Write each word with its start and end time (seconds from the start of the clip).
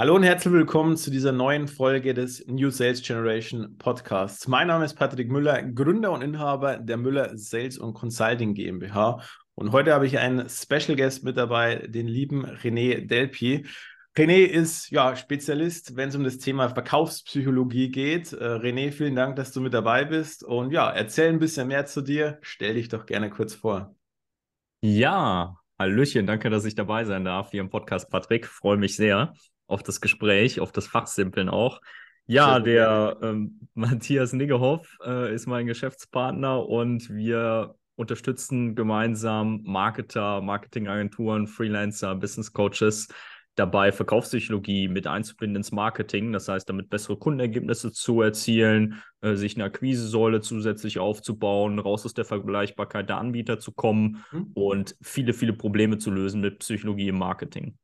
Hallo 0.00 0.14
und 0.14 0.22
herzlich 0.22 0.54
willkommen 0.54 0.96
zu 0.96 1.10
dieser 1.10 1.32
neuen 1.32 1.66
Folge 1.66 2.14
des 2.14 2.46
New 2.46 2.70
Sales 2.70 3.02
Generation 3.02 3.76
Podcasts. 3.78 4.46
Mein 4.46 4.68
Name 4.68 4.84
ist 4.84 4.94
Patrick 4.94 5.28
Müller, 5.28 5.60
Gründer 5.60 6.12
und 6.12 6.22
Inhaber 6.22 6.76
der 6.76 6.96
Müller 6.96 7.36
Sales 7.36 7.78
und 7.78 7.94
Consulting 7.94 8.54
GmbH. 8.54 9.20
Und 9.56 9.72
heute 9.72 9.92
habe 9.92 10.06
ich 10.06 10.16
einen 10.16 10.48
Special 10.48 10.94
Guest 10.94 11.24
mit 11.24 11.36
dabei, 11.36 11.84
den 11.88 12.06
lieben 12.06 12.46
René 12.46 13.08
Delpi. 13.08 13.66
René 14.16 14.44
ist 14.44 14.88
ja 14.92 15.16
Spezialist, 15.16 15.96
wenn 15.96 16.10
es 16.10 16.14
um 16.14 16.22
das 16.22 16.38
Thema 16.38 16.68
Verkaufspsychologie 16.68 17.90
geht. 17.90 18.32
Äh, 18.32 18.36
René, 18.36 18.92
vielen 18.92 19.16
Dank, 19.16 19.34
dass 19.34 19.50
du 19.50 19.60
mit 19.60 19.74
dabei 19.74 20.04
bist. 20.04 20.44
Und 20.44 20.70
ja, 20.70 20.88
erzähl 20.88 21.28
ein 21.28 21.40
bisschen 21.40 21.66
mehr 21.66 21.86
zu 21.86 22.02
dir. 22.02 22.38
Stell 22.42 22.74
dich 22.74 22.88
doch 22.88 23.04
gerne 23.04 23.30
kurz 23.30 23.52
vor. 23.52 23.96
Ja, 24.80 25.56
Hallöchen, 25.76 26.28
danke, 26.28 26.50
dass 26.50 26.64
ich 26.64 26.76
dabei 26.76 27.04
sein 27.04 27.24
darf 27.24 27.50
hier 27.50 27.62
im 27.62 27.68
Podcast, 27.68 28.08
Patrick. 28.08 28.46
Freue 28.46 28.76
mich 28.76 28.94
sehr 28.94 29.32
auf 29.68 29.84
das 29.84 30.00
Gespräch, 30.00 30.58
auf 30.58 30.72
das 30.72 30.88
Fachsimpeln 30.88 31.48
auch. 31.48 31.80
Ja, 32.26 32.58
der 32.60 33.16
ähm, 33.22 33.60
Matthias 33.74 34.32
Niggehoff 34.32 34.98
äh, 35.04 35.32
ist 35.32 35.46
mein 35.46 35.66
Geschäftspartner 35.66 36.68
und 36.68 37.08
wir 37.08 37.76
unterstützen 37.94 38.74
gemeinsam 38.74 39.62
Marketer, 39.64 40.40
Marketingagenturen, 40.40 41.46
Freelancer, 41.46 42.14
Business 42.14 42.52
Coaches 42.52 43.08
dabei, 43.56 43.90
Verkaufspsychologie 43.92 44.88
mit 44.88 45.06
einzubinden 45.06 45.56
ins 45.56 45.72
Marketing. 45.72 46.32
Das 46.32 46.48
heißt, 46.48 46.68
damit 46.68 46.90
bessere 46.90 47.16
Kundenergebnisse 47.16 47.92
zu 47.92 48.22
erzielen, 48.22 49.02
äh, 49.20 49.34
sich 49.34 49.56
eine 49.56 49.64
Akquisesäule 49.64 50.40
zusätzlich 50.40 50.98
aufzubauen, 50.98 51.78
raus 51.78 52.04
aus 52.04 52.14
der 52.14 52.24
Vergleichbarkeit 52.24 53.08
der 53.08 53.18
Anbieter 53.18 53.58
zu 53.58 53.72
kommen 53.72 54.24
mhm. 54.30 54.50
und 54.54 54.96
viele, 55.02 55.32
viele 55.32 55.52
Probleme 55.52 55.98
zu 55.98 56.10
lösen 56.10 56.40
mit 56.40 56.60
Psychologie 56.60 57.08
im 57.08 57.18
Marketing. 57.18 57.76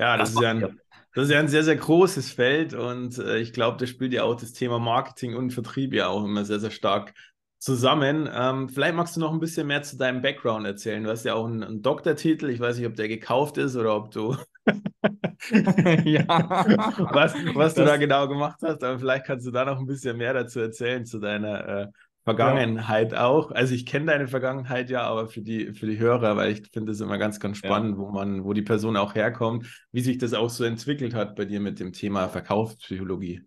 Ja, 0.00 0.16
das, 0.16 0.30
ist 0.30 0.40
ja, 0.40 0.50
ein, 0.50 0.80
das 1.14 1.24
ist 1.24 1.30
ja 1.30 1.38
ein 1.38 1.48
sehr, 1.48 1.62
sehr 1.62 1.76
großes 1.76 2.32
Feld 2.32 2.72
und 2.72 3.18
äh, 3.18 3.38
ich 3.38 3.52
glaube, 3.52 3.76
da 3.76 3.86
spielt 3.86 4.14
ja 4.14 4.22
auch 4.22 4.34
das 4.34 4.54
Thema 4.54 4.78
Marketing 4.78 5.36
und 5.36 5.52
Vertrieb 5.52 5.92
ja 5.92 6.08
auch 6.08 6.24
immer 6.24 6.46
sehr, 6.46 6.58
sehr 6.58 6.70
stark 6.70 7.12
zusammen. 7.58 8.26
Ähm, 8.32 8.70
vielleicht 8.70 8.94
magst 8.94 9.16
du 9.16 9.20
noch 9.20 9.30
ein 9.30 9.40
bisschen 9.40 9.66
mehr 9.66 9.82
zu 9.82 9.98
deinem 9.98 10.22
Background 10.22 10.66
erzählen. 10.66 11.04
Du 11.04 11.10
hast 11.10 11.26
ja 11.26 11.34
auch 11.34 11.44
einen, 11.44 11.62
einen 11.62 11.82
Doktortitel. 11.82 12.48
Ich 12.48 12.60
weiß 12.60 12.78
nicht, 12.78 12.86
ob 12.86 12.96
der 12.96 13.08
gekauft 13.08 13.58
ist 13.58 13.76
oder 13.76 13.94
ob 13.94 14.10
du 14.10 14.34
ja. 16.04 16.24
was, 17.12 17.34
was 17.54 17.74
du 17.74 17.84
da 17.84 17.98
genau 17.98 18.26
gemacht 18.26 18.60
hast, 18.62 18.82
aber 18.82 18.98
vielleicht 18.98 19.26
kannst 19.26 19.46
du 19.46 19.50
da 19.50 19.66
noch 19.66 19.78
ein 19.78 19.86
bisschen 19.86 20.16
mehr 20.16 20.32
dazu 20.32 20.60
erzählen 20.60 21.04
zu 21.04 21.18
deiner 21.18 21.68
äh, 21.68 21.86
Vergangenheit 22.24 23.12
ja. 23.12 23.26
auch. 23.26 23.50
Also 23.50 23.74
ich 23.74 23.86
kenne 23.86 24.06
deine 24.06 24.28
Vergangenheit 24.28 24.90
ja, 24.90 25.02
aber 25.02 25.28
für 25.28 25.40
die, 25.40 25.72
für 25.72 25.86
die 25.86 25.98
Hörer, 25.98 26.36
weil 26.36 26.52
ich 26.52 26.70
finde 26.70 26.92
es 26.92 27.00
immer 27.00 27.18
ganz, 27.18 27.40
ganz 27.40 27.56
spannend, 27.56 27.96
ja. 27.96 27.98
wo 27.98 28.10
man, 28.10 28.44
wo 28.44 28.52
die 28.52 28.62
Person 28.62 28.96
auch 28.96 29.14
herkommt, 29.14 29.66
wie 29.92 30.00
sich 30.00 30.18
das 30.18 30.34
auch 30.34 30.50
so 30.50 30.64
entwickelt 30.64 31.14
hat 31.14 31.34
bei 31.36 31.46
dir 31.46 31.60
mit 31.60 31.80
dem 31.80 31.92
Thema 31.92 32.28
Verkaufspsychologie. 32.28 33.42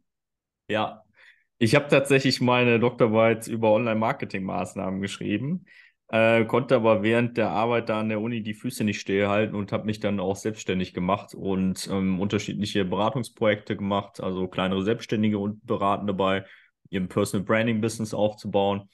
Ja, 0.68 1.04
ich 1.60 1.76
habe 1.76 1.88
tatsächlich 1.88 2.42
meine 2.42 2.80
Doktorarbeit 2.80 3.48
über 3.48 3.72
Online-Marketing-Maßnahmen 3.72 5.02
geschrieben, 5.02 5.66
äh, 6.10 6.46
konnte 6.46 6.76
aber 6.76 7.04
während 7.04 7.38
der 7.38 7.52
Arbeit 7.52 7.90
da 7.90 8.00
an 8.00 8.10
der 8.10 8.22
Uni 8.22 8.42
die 8.44 8.54
Füße 8.54 8.84
nicht 8.84 9.00
stillhalten 9.00 9.56
und 9.56 9.72
habe 9.72 9.86
mich 9.86 10.00
dann 10.00 10.20
auch 10.20 10.36
selbstständig 10.36 10.94
gemacht 10.94 11.36
und 11.36 11.88
ähm, 11.92 12.20
unterschiedliche 12.20 12.86
Beratungsprojekte 12.86 13.78
gemacht, 13.78 14.20
also 14.20 14.48
kleinere 14.48 14.84
Selbstständige 14.84 15.38
und 15.38 15.66
beraten 15.66 16.08
dabei 16.08 16.46
ihrem 16.94 17.08
Personal 17.08 17.46
Branding 17.46 17.82
Business 17.82 18.14
aufzubauen. 18.14 18.90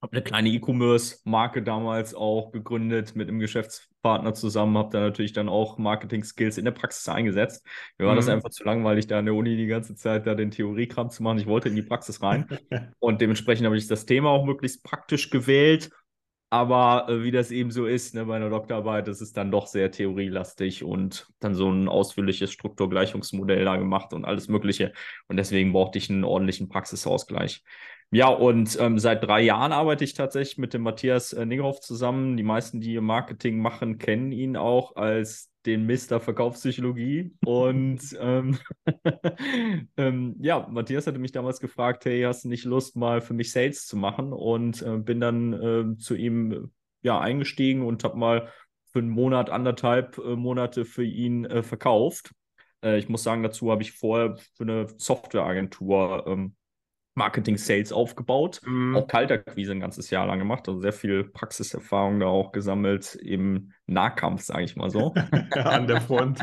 Habe 0.00 0.12
eine 0.12 0.22
kleine 0.22 0.48
E-Commerce-Marke 0.50 1.62
damals 1.62 2.14
auch 2.14 2.52
gegründet 2.52 3.16
mit 3.16 3.28
einem 3.28 3.40
Geschäftspartner 3.40 4.32
zusammen. 4.32 4.78
Habe 4.78 4.90
da 4.92 5.00
natürlich 5.00 5.32
dann 5.32 5.48
auch 5.48 5.76
Marketing-Skills 5.76 6.56
in 6.56 6.64
der 6.64 6.70
Praxis 6.70 7.08
eingesetzt. 7.08 7.66
Mir 7.98 8.06
war 8.06 8.12
mhm. 8.12 8.18
das 8.18 8.28
einfach 8.28 8.50
zu 8.50 8.62
langweilig, 8.62 9.08
da 9.08 9.18
an 9.18 9.24
der 9.24 9.34
Uni 9.34 9.56
die 9.56 9.66
ganze 9.66 9.96
Zeit 9.96 10.26
da 10.26 10.36
den 10.36 10.52
Theoriekram 10.52 11.10
zu 11.10 11.24
machen. 11.24 11.38
Ich 11.38 11.46
wollte 11.46 11.68
in 11.68 11.74
die 11.74 11.82
Praxis 11.82 12.22
rein. 12.22 12.46
und 13.00 13.20
dementsprechend 13.20 13.66
habe 13.66 13.76
ich 13.76 13.88
das 13.88 14.06
Thema 14.06 14.30
auch 14.30 14.44
möglichst 14.44 14.84
praktisch 14.84 15.30
gewählt 15.30 15.90
aber 16.50 17.06
äh, 17.08 17.22
wie 17.22 17.30
das 17.30 17.50
eben 17.50 17.70
so 17.70 17.86
ist, 17.86 18.14
ne, 18.14 18.24
bei 18.24 18.36
einer 18.36 18.50
Doktorarbeit, 18.50 19.06
das 19.08 19.20
ist 19.20 19.36
dann 19.36 19.50
doch 19.50 19.66
sehr 19.66 19.90
theorielastig 19.90 20.82
und 20.82 21.28
dann 21.40 21.54
so 21.54 21.70
ein 21.70 21.88
ausführliches 21.88 22.52
Strukturgleichungsmodell 22.52 23.64
da 23.64 23.76
gemacht 23.76 24.12
und 24.14 24.24
alles 24.24 24.48
Mögliche. 24.48 24.92
Und 25.28 25.36
deswegen 25.36 25.72
brauchte 25.72 25.98
ich 25.98 26.08
einen 26.10 26.24
ordentlichen 26.24 26.68
Praxisausgleich. 26.68 27.62
Ja, 28.10 28.28
und 28.28 28.78
ähm, 28.80 28.98
seit 28.98 29.22
drei 29.24 29.42
Jahren 29.42 29.72
arbeite 29.72 30.02
ich 30.04 30.14
tatsächlich 30.14 30.56
mit 30.56 30.72
dem 30.72 30.82
Matthias 30.82 31.34
äh, 31.34 31.44
Niggerhoff 31.44 31.80
zusammen. 31.80 32.38
Die 32.38 32.42
meisten, 32.42 32.80
die 32.80 32.98
Marketing 33.00 33.58
machen, 33.60 33.98
kennen 33.98 34.32
ihn 34.32 34.56
auch 34.56 34.96
als 34.96 35.47
den 35.66 35.84
Mister 35.86 36.20
Verkaufspsychologie. 36.20 37.32
Und 37.44 38.00
ähm, 38.20 38.58
ähm, 39.96 40.36
ja, 40.40 40.66
Matthias 40.70 41.06
hatte 41.06 41.18
mich 41.18 41.32
damals 41.32 41.60
gefragt, 41.60 42.04
hey, 42.04 42.22
hast 42.22 42.44
du 42.44 42.48
nicht 42.48 42.64
Lust, 42.64 42.96
mal 42.96 43.20
für 43.20 43.34
mich 43.34 43.52
Sales 43.52 43.86
zu 43.86 43.96
machen? 43.96 44.32
Und 44.32 44.82
äh, 44.82 44.96
bin 44.98 45.20
dann 45.20 45.52
äh, 45.52 45.98
zu 45.98 46.14
ihm 46.14 46.70
ja 47.02 47.20
eingestiegen 47.20 47.84
und 47.84 48.04
habe 48.04 48.18
mal 48.18 48.48
für 48.86 49.00
einen 49.00 49.10
Monat, 49.10 49.50
anderthalb 49.50 50.18
äh, 50.18 50.36
Monate 50.36 50.84
für 50.84 51.04
ihn 51.04 51.44
äh, 51.44 51.62
verkauft. 51.62 52.32
Äh, 52.82 52.98
ich 52.98 53.08
muss 53.08 53.22
sagen, 53.22 53.42
dazu 53.42 53.70
habe 53.70 53.82
ich 53.82 53.92
vorher 53.92 54.36
für 54.54 54.64
eine 54.64 54.86
Softwareagentur 54.96 56.24
ähm, 56.26 56.56
Marketing 57.18 57.58
Sales 57.58 57.92
aufgebaut, 57.92 58.60
mhm. 58.64 58.96
auch 58.96 59.06
Kaltakquise 59.06 59.72
ein 59.72 59.80
ganzes 59.80 60.08
Jahr 60.10 60.26
lang 60.26 60.38
gemacht, 60.38 60.68
also 60.68 60.80
sehr 60.80 60.92
viel 60.92 61.24
Praxiserfahrung 61.24 62.20
da 62.20 62.26
auch 62.26 62.52
gesammelt 62.52 63.16
im 63.16 63.72
Nahkampf, 63.86 64.42
sage 64.42 64.64
ich 64.64 64.76
mal 64.76 64.90
so. 64.90 65.14
An 65.52 65.86
der 65.86 66.00
Front. 66.00 66.40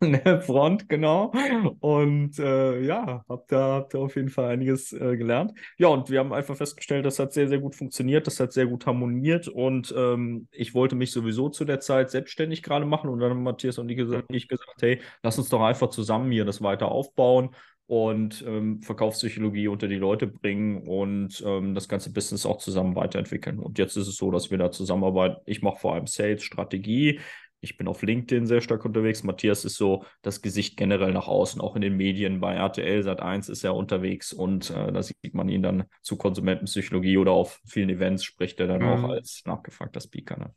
An 0.00 0.12
der 0.12 0.40
Front, 0.40 0.88
genau. 0.88 1.32
Und 1.80 2.38
äh, 2.38 2.80
ja, 2.82 3.24
habe 3.28 3.44
da, 3.48 3.74
hab 3.76 3.90
da 3.90 3.98
auf 3.98 4.16
jeden 4.16 4.28
Fall 4.28 4.50
einiges 4.50 4.92
äh, 4.92 5.16
gelernt. 5.16 5.52
Ja, 5.78 5.88
und 5.88 6.10
wir 6.10 6.20
haben 6.20 6.32
einfach 6.32 6.56
festgestellt, 6.56 7.06
das 7.06 7.18
hat 7.18 7.32
sehr, 7.32 7.48
sehr 7.48 7.58
gut 7.58 7.74
funktioniert, 7.74 8.26
das 8.26 8.38
hat 8.38 8.52
sehr 8.52 8.66
gut 8.66 8.86
harmoniert 8.86 9.48
und 9.48 9.94
ähm, 9.96 10.48
ich 10.52 10.74
wollte 10.74 10.94
mich 10.94 11.12
sowieso 11.12 11.48
zu 11.48 11.64
der 11.64 11.80
Zeit 11.80 12.10
selbstständig 12.10 12.62
gerade 12.62 12.84
machen 12.84 13.08
und 13.08 13.20
dann 13.20 13.30
haben 13.30 13.42
Matthias 13.42 13.78
und 13.78 13.88
ich 13.88 13.96
gesagt, 13.96 14.26
ich 14.30 14.48
gesagt, 14.48 14.82
hey, 14.82 15.00
lass 15.22 15.38
uns 15.38 15.48
doch 15.48 15.62
einfach 15.62 15.88
zusammen 15.88 16.30
hier 16.30 16.44
das 16.44 16.62
weiter 16.62 16.88
aufbauen 16.88 17.50
und 17.86 18.44
ähm, 18.46 18.82
Verkaufspsychologie 18.82 19.68
unter 19.68 19.86
die 19.86 19.96
Leute 19.96 20.26
bringen 20.26 20.86
und 20.88 21.42
ähm, 21.46 21.74
das 21.74 21.88
ganze 21.88 22.12
Business 22.12 22.44
auch 22.44 22.58
zusammen 22.58 22.96
weiterentwickeln. 22.96 23.58
Und 23.60 23.78
jetzt 23.78 23.96
ist 23.96 24.08
es 24.08 24.16
so, 24.16 24.30
dass 24.30 24.50
wir 24.50 24.58
da 24.58 24.72
zusammenarbeiten. 24.72 25.40
Ich 25.46 25.62
mache 25.62 25.78
vor 25.78 25.94
allem 25.94 26.06
Sales, 26.06 26.42
Strategie. 26.42 27.20
Ich 27.60 27.76
bin 27.76 27.88
auf 27.88 28.02
LinkedIn 28.02 28.46
sehr 28.46 28.60
stark 28.60 28.84
unterwegs. 28.84 29.22
Matthias 29.22 29.64
ist 29.64 29.76
so 29.76 30.04
das 30.22 30.42
Gesicht 30.42 30.76
generell 30.76 31.12
nach 31.12 31.28
außen, 31.28 31.60
auch 31.60 31.76
in 31.76 31.82
den 31.82 31.96
Medien. 31.96 32.40
Bei 32.40 32.54
RTL 32.54 33.02
Sat 33.02 33.20
1 33.20 33.48
ist 33.48 33.64
er 33.64 33.74
unterwegs 33.74 34.32
und 34.32 34.70
äh, 34.70 34.92
da 34.92 35.02
sieht 35.02 35.34
man 35.34 35.48
ihn 35.48 35.62
dann 35.62 35.84
zu 36.02 36.16
Konsumentenpsychologie 36.16 37.18
oder 37.18 37.32
auf 37.32 37.60
vielen 37.66 37.88
Events 37.88 38.24
spricht 38.24 38.60
er 38.60 38.66
dann 38.66 38.82
mhm. 38.82 39.04
auch 39.04 39.10
als 39.10 39.42
nachgefragter 39.46 40.00
Speaker. 40.00 40.36
Ne? 40.38 40.54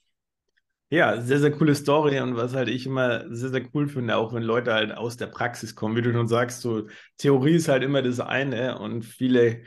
Ja, 0.92 1.22
sehr, 1.22 1.40
sehr 1.40 1.52
coole 1.52 1.76
Story 1.76 2.20
und 2.20 2.36
was 2.36 2.56
halt 2.56 2.68
ich 2.68 2.88
immer 2.88 3.24
sehr, 3.36 3.50
sehr 3.50 3.62
cool 3.76 3.88
finde, 3.88 4.16
auch 4.18 4.34
wenn 4.34 4.42
Leute 4.42 4.74
halt 4.74 4.92
aus 4.98 5.18
der 5.18 5.28
Praxis 5.28 5.76
kommen, 5.76 5.96
wie 5.96 6.02
du 6.02 6.12
schon 6.12 6.28
sagst, 6.28 6.62
so 6.62 6.88
Theorie 7.18 7.56
ist 7.56 7.68
halt 7.68 7.84
immer 7.84 8.02
das 8.02 8.20
eine 8.20 8.80
und 8.80 9.04
viele 9.06 9.62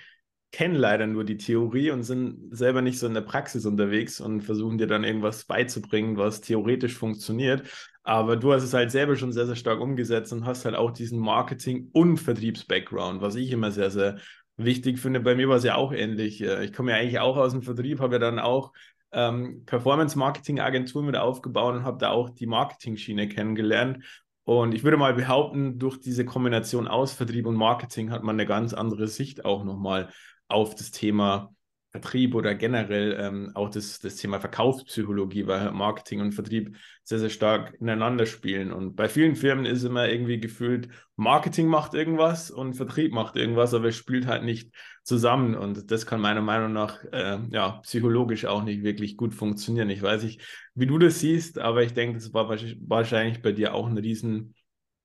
kennen 0.50 0.74
leider 0.74 1.06
nur 1.06 1.24
die 1.24 1.36
Theorie 1.38 1.92
und 1.92 2.02
sind 2.02 2.54
selber 2.56 2.82
nicht 2.82 2.98
so 2.98 3.06
in 3.06 3.14
der 3.14 3.20
Praxis 3.22 3.64
unterwegs 3.66 4.20
und 4.20 4.42
versuchen 4.42 4.78
dir 4.78 4.88
dann 4.88 5.04
irgendwas 5.04 5.44
beizubringen, 5.44 6.16
was 6.16 6.40
theoretisch 6.40 6.94
funktioniert. 6.96 7.68
Aber 8.02 8.36
du 8.36 8.52
hast 8.52 8.64
es 8.64 8.74
halt 8.74 8.90
selber 8.90 9.14
schon 9.16 9.32
sehr, 9.32 9.46
sehr 9.46 9.56
stark 9.56 9.80
umgesetzt 9.80 10.32
und 10.32 10.44
hast 10.44 10.64
halt 10.64 10.74
auch 10.74 10.90
diesen 10.90 11.20
Marketing- 11.20 11.88
und 11.92 12.18
Vertriebs-Background, 12.18 13.22
was 13.22 13.36
ich 13.36 13.52
immer 13.52 13.70
sehr, 13.70 13.90
sehr 13.92 14.18
wichtig 14.56 14.98
finde. 14.98 15.20
Bei 15.20 15.34
mir 15.36 15.48
war 15.48 15.56
es 15.56 15.64
ja 15.64 15.76
auch 15.76 15.92
ähnlich. 15.92 16.42
Ich 16.42 16.72
komme 16.72 16.90
ja 16.92 16.98
eigentlich 16.98 17.18
auch 17.20 17.36
aus 17.36 17.52
dem 17.52 17.62
Vertrieb, 17.62 18.00
habe 18.00 18.16
ja 18.16 18.18
dann 18.18 18.38
auch 18.38 18.72
ähm, 19.12 19.64
Performance-Marketing-Agentur 19.66 21.02
mit 21.02 21.16
aufgebaut 21.16 21.74
und 21.76 21.84
habe 21.84 21.98
da 21.98 22.10
auch 22.10 22.30
die 22.30 22.46
Marketing-Schiene 22.46 23.28
kennengelernt. 23.28 24.04
Und 24.44 24.74
ich 24.74 24.82
würde 24.82 24.96
mal 24.96 25.14
behaupten, 25.14 25.78
durch 25.78 26.00
diese 26.00 26.24
Kombination 26.24 26.88
aus 26.88 27.12
Vertrieb 27.12 27.46
und 27.46 27.56
Marketing 27.56 28.10
hat 28.10 28.22
man 28.22 28.36
eine 28.36 28.46
ganz 28.46 28.74
andere 28.74 29.06
Sicht 29.06 29.44
auch 29.44 29.64
nochmal 29.64 30.08
auf 30.48 30.74
das 30.74 30.90
Thema 30.90 31.54
Vertrieb 31.92 32.34
oder 32.34 32.54
generell 32.54 33.18
ähm, 33.20 33.50
auch 33.54 33.68
das, 33.68 33.98
das 33.98 34.16
Thema 34.16 34.40
Verkaufspsychologie, 34.40 35.46
weil 35.46 35.72
Marketing 35.72 36.22
und 36.22 36.32
Vertrieb 36.32 36.76
sehr, 37.04 37.18
sehr 37.18 37.28
stark 37.28 37.74
ineinander 37.80 38.24
spielen. 38.24 38.72
Und 38.72 38.96
bei 38.96 39.10
vielen 39.10 39.36
Firmen 39.36 39.66
ist 39.66 39.84
immer 39.84 40.08
irgendwie 40.08 40.40
gefühlt, 40.40 40.88
Marketing 41.16 41.66
macht 41.66 41.92
irgendwas 41.92 42.50
und 42.50 42.74
Vertrieb 42.74 43.12
macht 43.12 43.36
irgendwas, 43.36 43.74
aber 43.74 43.88
es 43.88 43.96
spielt 43.96 44.26
halt 44.26 44.42
nicht 44.42 44.74
zusammen. 45.02 45.54
Und 45.54 45.90
das 45.90 46.06
kann 46.06 46.22
meiner 46.22 46.40
Meinung 46.40 46.72
nach 46.72 47.04
äh, 47.12 47.38
ja, 47.50 47.80
psychologisch 47.82 48.46
auch 48.46 48.64
nicht 48.64 48.82
wirklich 48.82 49.18
gut 49.18 49.34
funktionieren. 49.34 49.90
Ich 49.90 50.00
weiß 50.00 50.22
nicht, 50.22 50.40
wie 50.74 50.86
du 50.86 50.98
das 50.98 51.20
siehst, 51.20 51.58
aber 51.58 51.82
ich 51.82 51.92
denke, 51.92 52.18
das 52.18 52.32
war 52.32 52.48
wahrscheinlich 52.48 53.42
bei 53.42 53.52
dir 53.52 53.74
auch 53.74 53.86
ein 53.86 53.98
riesen 53.98 54.54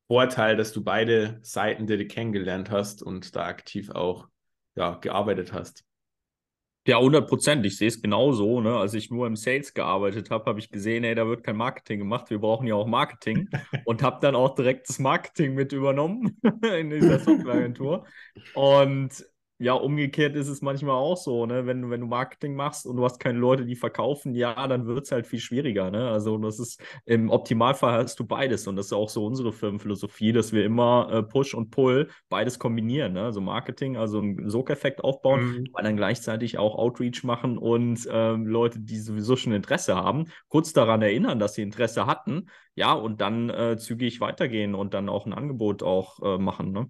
Vorteil, 0.07 0.55
dass 0.55 0.71
du 0.71 0.85
beide 0.85 1.39
Seiten 1.41 1.85
dir 1.85 2.07
kennengelernt 2.07 2.71
hast 2.71 3.03
und 3.03 3.35
da 3.35 3.45
aktiv 3.45 3.89
auch 3.89 4.29
ja, 4.75 4.95
gearbeitet 4.95 5.51
hast. 5.51 5.86
Ja, 6.87 6.99
100 6.99 7.27
Prozent. 7.27 7.65
Ich 7.65 7.75
sehe 7.75 7.89
es 7.89 8.01
genauso. 8.01 8.61
Ne? 8.61 8.77
Als 8.77 8.93
ich 8.93 9.11
nur 9.11 9.27
im 9.27 9.35
Sales 9.35 9.73
gearbeitet 9.73 10.31
habe, 10.31 10.45
habe 10.45 10.59
ich 10.59 10.71
gesehen, 10.71 11.03
ey, 11.03 11.15
da 11.15 11.27
wird 11.27 11.43
kein 11.43 11.57
Marketing 11.57 11.99
gemacht. 11.99 12.29
Wir 12.29 12.39
brauchen 12.39 12.65
ja 12.65 12.75
auch 12.75 12.87
Marketing. 12.87 13.49
Und 13.85 14.01
habe 14.01 14.19
dann 14.21 14.35
auch 14.35 14.55
direkt 14.55 14.87
das 14.87 14.97
Marketing 14.97 15.53
mit 15.53 15.73
übernommen 15.73 16.39
in 16.79 16.89
dieser 16.89 17.19
Softwareagentur. 17.19 18.05
Und 18.53 19.25
ja, 19.59 19.73
umgekehrt 19.73 20.35
ist 20.35 20.49
es 20.49 20.61
manchmal 20.61 20.95
auch 20.95 21.17
so, 21.17 21.47
ne? 21.47 21.65
Wenn, 21.65 21.89
wenn 21.89 22.01
du 22.01 22.07
Marketing 22.07 22.55
machst 22.55 22.85
und 22.85 22.95
du 22.95 23.03
hast 23.03 23.19
keine 23.19 23.39
Leute, 23.39 23.65
die 23.65 23.75
verkaufen, 23.75 24.35
ja, 24.35 24.67
dann 24.67 24.85
wird 24.85 25.05
es 25.05 25.11
halt 25.11 25.25
viel 25.25 25.39
schwieriger, 25.39 25.89
ne? 25.89 26.09
Also 26.09 26.37
das 26.37 26.59
ist 26.59 26.79
im 27.05 27.31
Optimalfall 27.31 28.03
hast 28.03 28.19
du 28.19 28.25
beides 28.25 28.67
und 28.67 28.75
das 28.75 28.87
ist 28.87 28.93
auch 28.93 29.09
so 29.09 29.25
unsere 29.25 29.51
Firmenphilosophie, 29.51 30.31
dass 30.31 30.53
wir 30.53 30.63
immer 30.63 31.09
äh, 31.11 31.23
Push 31.23 31.55
und 31.55 31.71
Pull 31.71 32.09
beides 32.29 32.59
kombinieren, 32.59 33.13
ne? 33.13 33.23
Also 33.23 33.41
Marketing, 33.41 33.97
also 33.97 34.19
einen 34.19 34.47
Sog-Effekt 34.47 35.03
aufbauen, 35.03 35.45
mhm. 35.45 35.67
aber 35.73 35.81
dann 35.81 35.97
gleichzeitig 35.97 36.59
auch 36.59 36.75
Outreach 36.75 37.23
machen 37.23 37.57
und 37.57 38.07
ähm, 38.11 38.45
Leute, 38.45 38.79
die 38.79 38.99
sowieso 38.99 39.35
schon 39.35 39.53
Interesse 39.53 39.95
haben, 39.95 40.25
kurz 40.49 40.71
daran 40.71 41.01
erinnern, 41.01 41.39
dass 41.39 41.55
sie 41.55 41.63
Interesse 41.63 42.05
hatten, 42.05 42.49
ja, 42.75 42.93
und 42.93 43.21
dann 43.21 43.49
äh, 43.49 43.77
zügig 43.77 44.21
weitergehen 44.21 44.75
und 44.75 44.93
dann 44.93 45.09
auch 45.09 45.25
ein 45.25 45.33
Angebot 45.33 45.81
auch 45.81 46.21
äh, 46.21 46.37
machen, 46.37 46.71
ne? 46.71 46.89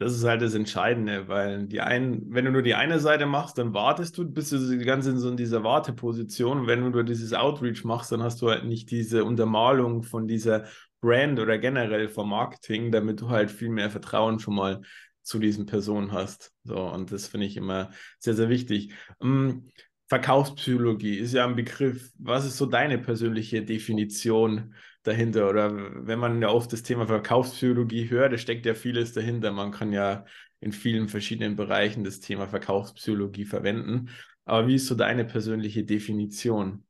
Das 0.00 0.14
ist 0.14 0.24
halt 0.24 0.40
das 0.40 0.54
Entscheidende, 0.54 1.28
weil 1.28 1.66
die 1.66 1.82
einen, 1.82 2.32
wenn 2.32 2.46
du 2.46 2.50
nur 2.50 2.62
die 2.62 2.74
eine 2.74 2.98
Seite 3.00 3.26
machst, 3.26 3.58
dann 3.58 3.74
wartest 3.74 4.16
du, 4.16 4.26
bist 4.26 4.50
du 4.50 4.56
die 4.56 4.82
ganze 4.82 5.10
in 5.10 5.18
so 5.18 5.28
in 5.28 5.36
dieser 5.36 5.62
Warteposition. 5.62 6.60
Und 6.60 6.66
wenn 6.66 6.80
du 6.80 6.88
nur 6.88 7.04
dieses 7.04 7.34
Outreach 7.34 7.84
machst, 7.84 8.10
dann 8.10 8.22
hast 8.22 8.40
du 8.40 8.48
halt 8.48 8.64
nicht 8.64 8.90
diese 8.90 9.26
Untermalung 9.26 10.02
von 10.02 10.26
dieser 10.26 10.64
Brand 11.02 11.38
oder 11.38 11.58
generell 11.58 12.08
vom 12.08 12.30
Marketing, 12.30 12.90
damit 12.90 13.20
du 13.20 13.28
halt 13.28 13.50
viel 13.50 13.68
mehr 13.68 13.90
Vertrauen 13.90 14.38
schon 14.38 14.54
mal 14.54 14.80
zu 15.22 15.38
diesen 15.38 15.66
Personen 15.66 16.12
hast. 16.12 16.50
So, 16.64 16.78
und 16.78 17.12
das 17.12 17.28
finde 17.28 17.46
ich 17.46 17.58
immer 17.58 17.90
sehr, 18.18 18.32
sehr 18.34 18.48
wichtig. 18.48 18.94
Um, 19.18 19.68
Verkaufspsychologie 20.08 21.18
ist 21.18 21.34
ja 21.34 21.44
ein 21.44 21.56
Begriff. 21.56 22.10
Was 22.18 22.46
ist 22.46 22.56
so 22.56 22.64
deine 22.64 22.96
persönliche 22.96 23.62
Definition 23.62 24.74
dahinter? 25.02 25.48
Oder 25.48 25.72
wenn 26.06 26.18
man 26.18 26.40
ja 26.42 26.48
oft 26.48 26.72
das 26.72 26.82
Thema 26.82 27.06
Verkaufspsychologie 27.06 28.10
hört, 28.10 28.32
da 28.32 28.38
steckt 28.38 28.66
ja 28.66 28.74
vieles 28.74 29.12
dahinter. 29.12 29.52
Man 29.52 29.70
kann 29.70 29.92
ja 29.92 30.24
in 30.60 30.72
vielen 30.72 31.08
verschiedenen 31.08 31.56
Bereichen 31.56 32.04
das 32.04 32.20
Thema 32.20 32.46
Verkaufspsychologie 32.46 33.44
verwenden. 33.44 34.10
Aber 34.44 34.66
wie 34.66 34.74
ist 34.74 34.86
so 34.86 34.94
deine 34.94 35.24
persönliche 35.24 35.84
Definition? 35.84 36.84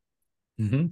Mhm. 0.57 0.91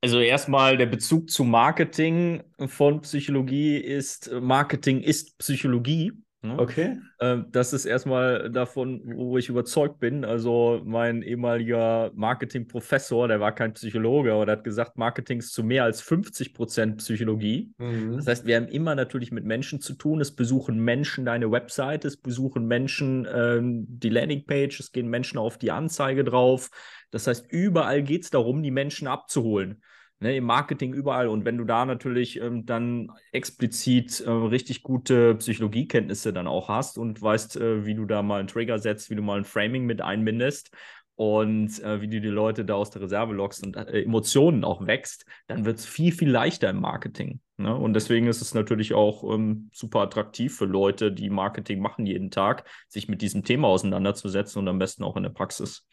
Also 0.00 0.20
erstmal 0.20 0.76
der 0.76 0.86
Bezug 0.86 1.30
zu 1.30 1.44
Marketing 1.44 2.42
von 2.66 3.00
Psychologie 3.00 3.78
ist, 3.78 4.30
Marketing 4.32 5.00
ist 5.00 5.38
Psychologie. 5.38 6.12
Ne? 6.44 6.58
Okay. 6.58 6.98
Ähm, 7.20 7.46
das 7.52 7.72
ist 7.72 7.86
erstmal 7.86 8.50
davon, 8.50 9.00
wo 9.16 9.38
ich 9.38 9.48
überzeugt 9.48 9.98
bin. 9.98 10.26
Also 10.26 10.82
mein 10.84 11.22
ehemaliger 11.22 12.10
Marketingprofessor, 12.14 13.28
der 13.28 13.40
war 13.40 13.54
kein 13.54 13.72
Psychologe, 13.72 14.34
aber 14.34 14.44
der 14.44 14.56
hat 14.58 14.64
gesagt, 14.64 14.98
Marketing 14.98 15.38
ist 15.38 15.54
zu 15.54 15.64
mehr 15.64 15.84
als 15.84 16.02
50 16.02 16.52
Prozent 16.52 16.98
Psychologie. 16.98 17.72
Mhm. 17.78 18.16
Das 18.16 18.26
heißt, 18.26 18.46
wir 18.46 18.56
haben 18.56 18.68
immer 18.68 18.94
natürlich 18.94 19.32
mit 19.32 19.44
Menschen 19.44 19.80
zu 19.80 19.94
tun. 19.94 20.20
Es 20.20 20.36
besuchen 20.36 20.78
Menschen 20.78 21.24
deine 21.24 21.50
Website, 21.50 22.04
es 22.04 22.18
besuchen 22.18 22.66
Menschen 22.66 23.26
ähm, 23.34 23.86
die 23.88 24.10
Landingpage, 24.10 24.78
es 24.80 24.92
gehen 24.92 25.08
Menschen 25.08 25.38
auf 25.38 25.56
die 25.56 25.70
Anzeige 25.70 26.24
drauf. 26.24 26.68
Das 27.10 27.26
heißt, 27.26 27.50
überall 27.50 28.02
geht 28.02 28.24
es 28.24 28.30
darum, 28.30 28.62
die 28.62 28.70
Menschen 28.70 29.08
abzuholen 29.08 29.80
ne, 30.20 30.36
im 30.36 30.44
Marketing 30.44 30.92
überall. 30.92 31.28
Und 31.28 31.44
wenn 31.44 31.58
du 31.58 31.64
da 31.64 31.84
natürlich 31.84 32.40
ähm, 32.40 32.66
dann 32.66 33.10
explizit 33.32 34.20
äh, 34.20 34.30
richtig 34.30 34.82
gute 34.82 35.34
Psychologiekenntnisse 35.36 36.32
dann 36.32 36.46
auch 36.46 36.68
hast 36.68 36.98
und 36.98 37.20
weißt, 37.20 37.56
äh, 37.56 37.86
wie 37.86 37.94
du 37.94 38.04
da 38.06 38.22
mal 38.22 38.40
einen 38.40 38.48
Trigger 38.48 38.78
setzt, 38.78 39.10
wie 39.10 39.16
du 39.16 39.22
mal 39.22 39.38
ein 39.38 39.44
Framing 39.44 39.84
mit 39.84 40.00
einbindest 40.00 40.70
und 41.16 41.80
äh, 41.82 42.00
wie 42.00 42.08
du 42.08 42.20
die 42.20 42.28
Leute 42.28 42.64
da 42.64 42.74
aus 42.74 42.90
der 42.90 43.02
Reserve 43.02 43.34
lockst 43.34 43.64
und 43.64 43.76
äh, 43.76 44.02
Emotionen 44.02 44.64
auch 44.64 44.86
wächst, 44.86 45.26
dann 45.46 45.64
wird 45.64 45.78
es 45.78 45.86
viel, 45.86 46.12
viel 46.12 46.30
leichter 46.30 46.70
im 46.70 46.80
Marketing. 46.80 47.40
Ne? 47.56 47.74
Und 47.74 47.94
deswegen 47.94 48.26
ist 48.26 48.40
es 48.40 48.52
natürlich 48.54 48.94
auch 48.94 49.22
ähm, 49.32 49.70
super 49.72 50.00
attraktiv 50.00 50.56
für 50.56 50.64
Leute, 50.64 51.12
die 51.12 51.30
Marketing 51.30 51.80
machen 51.80 52.06
jeden 52.06 52.30
Tag, 52.30 52.68
sich 52.88 53.08
mit 53.08 53.22
diesem 53.22 53.44
Thema 53.44 53.68
auseinanderzusetzen 53.68 54.58
und 54.58 54.68
am 54.68 54.78
besten 54.78 55.04
auch 55.04 55.16
in 55.16 55.22
der 55.22 55.30
Praxis. 55.30 55.86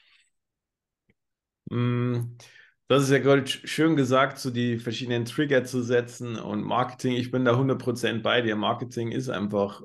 Mm. 1.70 2.36
Das 2.92 3.04
ist 3.04 3.10
ja 3.10 3.20
gerade 3.20 3.48
schön 3.48 3.96
gesagt, 3.96 4.38
so 4.38 4.50
die 4.52 4.78
verschiedenen 4.78 5.24
Trigger 5.24 5.64
zu 5.64 5.82
setzen 5.82 6.36
und 6.36 6.62
Marketing. 6.62 7.14
Ich 7.14 7.32
bin 7.32 7.46
da 7.46 7.56
100% 7.56 8.22
bei 8.22 8.42
dir. 8.42 8.58
Marketing 8.58 9.14
ist 9.14 9.30
einfach 9.30 9.82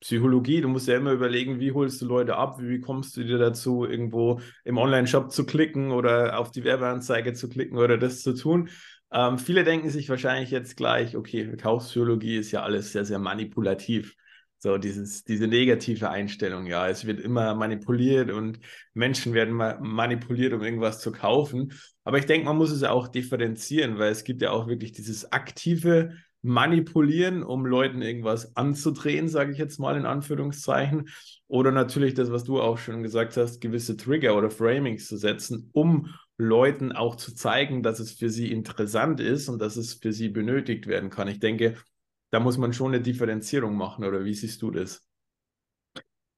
Psychologie. 0.00 0.60
Du 0.60 0.66
musst 0.66 0.88
ja 0.88 0.96
immer 0.96 1.12
überlegen, 1.12 1.60
wie 1.60 1.70
holst 1.70 2.02
du 2.02 2.06
Leute 2.06 2.34
ab, 2.34 2.58
wie 2.60 2.80
kommst 2.80 3.16
du 3.16 3.22
dir 3.22 3.38
dazu, 3.38 3.84
irgendwo 3.84 4.40
im 4.64 4.76
Online-Shop 4.76 5.30
zu 5.30 5.46
klicken 5.46 5.92
oder 5.92 6.36
auf 6.36 6.50
die 6.50 6.64
Werbeanzeige 6.64 7.32
zu 7.32 7.48
klicken 7.48 7.78
oder 7.78 7.96
das 7.96 8.22
zu 8.22 8.34
tun. 8.34 8.70
Ähm, 9.12 9.38
viele 9.38 9.62
denken 9.62 9.88
sich 9.88 10.08
wahrscheinlich 10.08 10.50
jetzt 10.50 10.76
gleich, 10.76 11.16
okay, 11.16 11.44
Verkaufspsychologie 11.46 12.38
ist 12.38 12.50
ja 12.50 12.64
alles 12.64 12.90
sehr, 12.90 13.04
sehr 13.04 13.20
manipulativ. 13.20 14.16
So 14.60 14.76
dieses, 14.76 15.22
diese 15.22 15.46
negative 15.46 16.10
Einstellung, 16.10 16.66
ja, 16.66 16.88
es 16.88 17.06
wird 17.06 17.20
immer 17.20 17.54
manipuliert 17.54 18.30
und 18.32 18.58
Menschen 18.92 19.32
werden 19.32 19.54
ma 19.54 19.78
manipuliert, 19.80 20.52
um 20.52 20.62
irgendwas 20.62 21.00
zu 21.00 21.12
kaufen. 21.12 21.72
Aber 22.02 22.18
ich 22.18 22.26
denke, 22.26 22.46
man 22.46 22.56
muss 22.56 22.72
es 22.72 22.82
auch 22.82 23.06
differenzieren, 23.06 23.98
weil 23.98 24.10
es 24.10 24.24
gibt 24.24 24.42
ja 24.42 24.50
auch 24.50 24.66
wirklich 24.66 24.92
dieses 24.92 25.30
aktive 25.30 26.12
Manipulieren, 26.42 27.42
um 27.42 27.66
Leuten 27.66 28.00
irgendwas 28.00 28.56
anzudrehen, 28.56 29.28
sage 29.28 29.52
ich 29.52 29.58
jetzt 29.58 29.78
mal 29.78 29.96
in 29.96 30.06
Anführungszeichen. 30.06 31.08
Oder 31.48 31.72
natürlich 31.72 32.14
das, 32.14 32.30
was 32.30 32.44
du 32.44 32.60
auch 32.60 32.78
schon 32.78 33.02
gesagt 33.02 33.36
hast, 33.36 33.60
gewisse 33.60 33.96
Trigger 33.96 34.36
oder 34.36 34.48
Framings 34.48 35.08
zu 35.08 35.16
setzen, 35.16 35.70
um 35.72 36.14
Leuten 36.36 36.92
auch 36.92 37.16
zu 37.16 37.34
zeigen, 37.34 37.82
dass 37.82 37.98
es 37.98 38.12
für 38.12 38.30
sie 38.30 38.52
interessant 38.52 39.18
ist 39.18 39.48
und 39.48 39.60
dass 39.60 39.76
es 39.76 39.94
für 39.94 40.12
sie 40.12 40.28
benötigt 40.28 40.86
werden 40.86 41.10
kann. 41.10 41.26
Ich 41.26 41.40
denke, 41.40 41.74
da 42.30 42.40
muss 42.40 42.58
man 42.58 42.72
schon 42.72 42.94
eine 42.94 43.02
Differenzierung 43.02 43.76
machen, 43.76 44.04
oder 44.04 44.24
wie 44.24 44.34
siehst 44.34 44.62
du 44.62 44.70
das? 44.70 45.08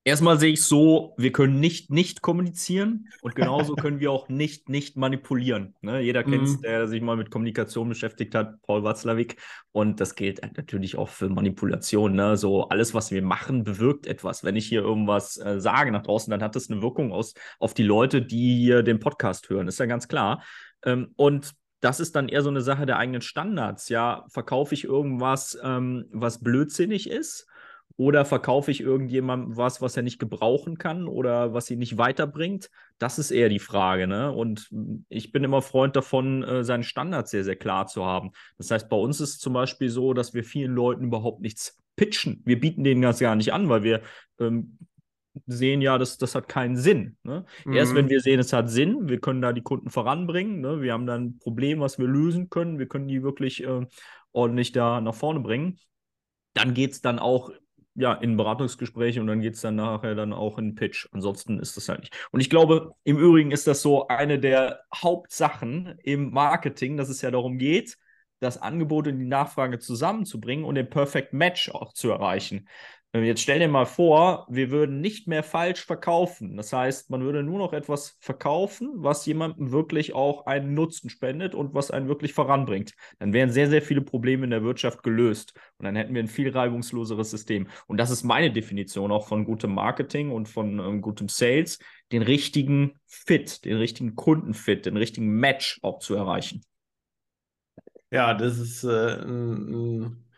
Erstmal 0.03 0.39
sehe 0.39 0.53
ich 0.53 0.65
so, 0.65 1.15
wir 1.19 1.31
können 1.31 1.61
nicht 1.61 1.91
nicht 1.91 2.23
kommunizieren 2.23 3.09
und 3.21 3.35
genauso 3.35 3.75
können 3.75 4.01
wir 4.01 4.11
auch 4.11 4.31
nicht 4.31 4.71
nicht 4.71 4.97
manipulieren. 4.97 5.75
Ne? 5.83 6.01
Jeder 6.01 6.25
kennt 6.25 6.45
es, 6.45 6.57
mm. 6.57 6.63
der 6.63 6.89
sich 6.89 7.03
mal 7.03 7.19
mit 7.19 7.31
Kommunikation 7.31 7.91
beschäftigt 7.91 8.35
hat, 8.35 8.63
Paul 8.63 8.83
Watzlawick. 8.83 9.37
Und 9.73 10.01
das 10.01 10.15
gilt 10.15 10.41
natürlich 10.57 10.97
auch 10.97 11.11
für 11.11 11.29
Manipulation. 11.29 12.15
Ne? 12.15 12.39
So 12.39 12.67
alles, 12.69 12.95
was 12.95 13.11
wir 13.11 13.21
machen, 13.21 13.63
bewirkt 13.63 14.07
etwas. 14.07 14.43
Wenn 14.43 14.57
ich 14.57 14.67
hier 14.67 14.81
irgendwas 14.81 15.37
äh, 15.37 15.61
sage 15.61 15.93
nach 15.93 16.03
draußen, 16.03 16.31
dann 16.31 16.43
hat 16.43 16.57
das 16.57 16.71
eine 16.71 16.81
Wirkung 16.81 17.13
aus, 17.13 17.35
auf 17.59 17.75
die 17.75 17.83
Leute, 17.83 18.23
die 18.23 18.57
hier 18.57 18.83
den 18.83 19.01
Podcast 19.01 19.51
hören. 19.51 19.69
Ist 19.69 19.81
ja 19.81 19.87
ganz 19.87 20.09
klar. 20.09 20.43
Ähm, 20.83 21.13
und 21.17 21.53
das 21.81 22.01
ist 22.01 22.15
dann 22.17 22.29
eher 22.29 22.43
so 22.43 22.51
eine 22.51 22.61
Sache 22.61 22.87
der 22.87 22.99
eigenen 22.99 23.23
Standards. 23.23 23.89
Ja, 23.89 24.25
verkaufe 24.29 24.75
ich 24.75 24.85
irgendwas, 24.85 25.59
ähm, 25.63 26.07
was 26.13 26.43
blödsinnig 26.43 27.09
ist? 27.09 27.47
Oder 27.97 28.25
verkaufe 28.25 28.71
ich 28.71 28.81
irgendjemandem 28.81 29.59
was, 29.59 29.83
was 29.83 29.95
er 29.95 30.03
nicht 30.03 30.19
gebrauchen 30.19 30.79
kann 30.79 31.07
oder 31.07 31.53
was 31.53 31.71
ihn 31.71 31.81
nicht 31.81 31.99
weiterbringt? 31.99 32.71
Das 32.99 33.19
ist 33.19 33.31
eher 33.31 33.51
die 33.51 33.59
Frage. 33.59 34.07
Ne? 34.07 34.33
Und 34.33 34.71
ich 35.11 35.33
bin 35.33 35.45
immer 35.45 35.61
Freund 35.61 35.97
davon, 35.97 36.43
äh, 36.43 36.65
seinen 36.65 36.83
Standards 36.83 37.31
sehr, 37.31 37.45
sehr 37.45 37.57
klar 37.57 37.89
zu 37.89 38.07
haben. 38.07 38.31
Das 38.57 38.71
heißt, 38.71 38.89
bei 38.89 38.97
uns 38.97 39.21
ist 39.21 39.31
es 39.31 39.39
zum 39.39 39.53
Beispiel 39.53 39.91
so, 39.91 40.15
dass 40.15 40.33
wir 40.33 40.45
vielen 40.45 40.73
Leuten 40.75 41.05
überhaupt 41.05 41.43
nichts 41.43 41.79
pitchen. 41.97 42.41
Wir 42.47 42.59
bieten 42.59 42.85
denen 42.85 43.03
das 43.03 43.19
gar 43.19 43.37
nicht 43.37 43.53
an, 43.53 43.69
weil 43.69 43.83
wir 43.83 44.01
ähm, 44.39 44.79
sehen 45.47 45.81
ja, 45.81 45.99
das, 45.99 46.19
das 46.19 46.35
hat 46.35 46.49
keinen 46.49 46.77
Sinn. 46.77 47.17
Ne? 47.23 47.45
Mhm. 47.65 47.73
Erst 47.73 47.95
wenn 47.95 48.09
wir 48.09 48.21
sehen, 48.21 48.41
es 48.41 48.53
hat 48.53 48.71
Sinn, 48.71 49.09
wir 49.09 49.21
können 49.21 49.43
da 49.43 49.53
die 49.53 49.63
Kunden 49.63 49.91
voranbringen, 49.91 50.61
ne? 50.61 50.81
wir 50.83 50.93
haben 50.93 51.07
dann 51.07 51.25
ein 51.25 51.39
Problem, 51.39 51.81
was 51.81 51.99
wir 51.99 52.07
lösen 52.07 52.51
können, 52.51 52.79
wir 52.79 52.89
können 52.89 53.09
die 53.09 53.23
wirklich 53.23 53.65
äh, 53.65 53.87
ordentlich 54.33 54.73
da 54.73 55.01
nach 55.01 55.15
vorne 55.15 55.41
bringen, 55.41 55.79
dann 56.55 56.75
geht 56.75 56.93
es 56.93 57.01
dann 57.01 57.19
auch 57.19 57.51
ja, 57.95 58.15
in 58.15 58.37
Beratungsgespräche 58.37 59.21
und 59.21 59.27
dann 59.27 59.41
geht 59.41 59.55
es 59.55 59.61
dann 59.61 59.77
nachher 59.77 60.15
dann 60.15 60.33
auch 60.33 60.59
in 60.59 60.75
Pitch. 60.75 61.09
Ansonsten 61.13 61.59
ist 61.59 61.77
das 61.77 61.89
halt 61.89 62.01
nicht. 62.01 62.29
Und 62.31 62.41
ich 62.41 62.49
glaube, 62.49 62.95
im 63.05 63.19
Übrigen 63.19 63.51
ist 63.51 63.67
das 63.67 63.83
so 63.83 64.09
eine 64.09 64.39
der 64.39 64.81
Hauptsachen 64.95 65.99
im 66.03 66.31
Marketing, 66.31 66.97
dass 66.97 67.09
es 67.09 67.21
ja 67.21 67.31
darum 67.31 67.59
geht, 67.59 67.97
das 68.39 68.61
Angebot 68.61 69.07
und 69.07 69.19
die 69.19 69.27
Nachfrage 69.27 69.79
zusammenzubringen 69.79 70.65
und 70.65 70.77
den 70.77 70.89
Perfect 70.89 71.33
Match 71.33 71.71
auch 71.71 71.93
zu 71.93 72.11
erreichen. 72.11 72.69
Jetzt 73.13 73.43
stell 73.43 73.59
dir 73.59 73.67
mal 73.67 73.87
vor, 73.87 74.47
wir 74.49 74.71
würden 74.71 75.01
nicht 75.01 75.27
mehr 75.27 75.43
falsch 75.43 75.85
verkaufen. 75.85 76.57
Das 76.57 76.73
heißt, 76.73 77.11
man 77.11 77.23
würde 77.23 77.43
nur 77.43 77.59
noch 77.59 77.73
etwas 77.73 78.17
verkaufen, 78.21 78.93
was 78.95 79.27
jemandem 79.27 79.73
wirklich 79.73 80.15
auch 80.15 80.47
einen 80.47 80.75
Nutzen 80.75 81.11
spendet 81.11 81.57
und 81.57 81.75
was 81.75 81.91
einen 81.91 82.07
wirklich 82.07 82.35
voranbringt. 82.35 82.93
Dann 83.19 83.33
wären 83.33 83.51
sehr, 83.51 83.69
sehr 83.69 83.83
viele 83.83 84.01
Probleme 84.01 84.45
in 84.45 84.51
der 84.51 84.63
Wirtschaft 84.63 85.03
gelöst 85.03 85.55
und 85.79 85.87
dann 85.87 85.97
hätten 85.97 86.15
wir 86.15 86.23
ein 86.23 86.29
viel 86.29 86.51
reibungsloseres 86.51 87.33
System. 87.33 87.67
Und 87.89 87.97
das 87.97 88.11
ist 88.11 88.23
meine 88.23 88.53
Definition 88.53 89.11
auch 89.11 89.27
von 89.27 89.45
gutem 89.45 89.75
Marketing 89.75 90.31
und 90.31 90.49
von 90.49 90.79
ähm, 90.79 91.03
gutem 91.03 91.29
Sales, 91.29 91.81
den 92.13 92.23
richtigen 92.23 93.01
Fit, 93.07 93.65
den 93.65 93.77
richtigen 93.77 94.15
Kundenfit, 94.15 94.87
den 94.87 94.97
richtigen 94.97 95.31
Match 95.31 95.81
auch 95.83 95.99
zu 95.99 96.15
erreichen. 96.15 96.63
Ja, 98.13 98.35
das 98.35 98.59
ist 98.59 98.85
äh, 98.85 99.21
ein, 99.21 100.30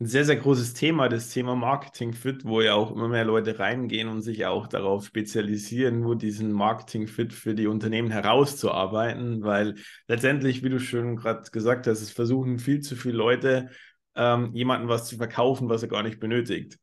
ein 0.00 0.06
sehr, 0.06 0.24
sehr 0.24 0.36
großes 0.36 0.72
Thema, 0.72 1.10
das 1.10 1.28
Thema 1.28 1.54
Marketing 1.54 2.14
Fit, 2.14 2.46
wo 2.46 2.62
ja 2.62 2.72
auch 2.72 2.90
immer 2.90 3.06
mehr 3.06 3.26
Leute 3.26 3.58
reingehen 3.58 4.08
und 4.08 4.22
sich 4.22 4.46
auch 4.46 4.66
darauf 4.66 5.04
spezialisieren, 5.04 6.00
nur 6.00 6.16
diesen 6.16 6.52
Marketing 6.52 7.06
Fit 7.06 7.34
für 7.34 7.54
die 7.54 7.66
Unternehmen 7.66 8.10
herauszuarbeiten, 8.10 9.42
weil 9.42 9.74
letztendlich, 10.08 10.62
wie 10.64 10.70
du 10.70 10.80
schon 10.80 11.16
gerade 11.16 11.50
gesagt 11.50 11.86
hast, 11.86 12.00
es 12.00 12.10
versuchen 12.10 12.58
viel 12.58 12.80
zu 12.80 12.96
viele 12.96 13.18
Leute, 13.18 13.68
ähm, 14.14 14.54
jemandem 14.54 14.88
was 14.88 15.06
zu 15.06 15.16
verkaufen, 15.16 15.68
was 15.68 15.82
er 15.82 15.88
gar 15.88 16.02
nicht 16.02 16.18
benötigt, 16.18 16.78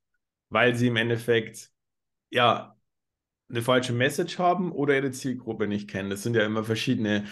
weil 0.49 0.75
sie 0.75 0.87
im 0.87 0.95
Endeffekt 0.95 1.71
ja 2.29 2.75
eine 3.49 3.63
falsche 3.63 3.93
Message 3.93 4.37
haben 4.37 4.71
oder 4.71 4.95
ihre 4.95 5.09
Zielgruppe 5.09 5.67
nicht 5.67 5.89
kennen. 5.89 6.11
Das 6.11 6.21
sind 6.21 6.35
ja 6.35 6.45
immer 6.45 6.63
verschiedene 6.63 7.25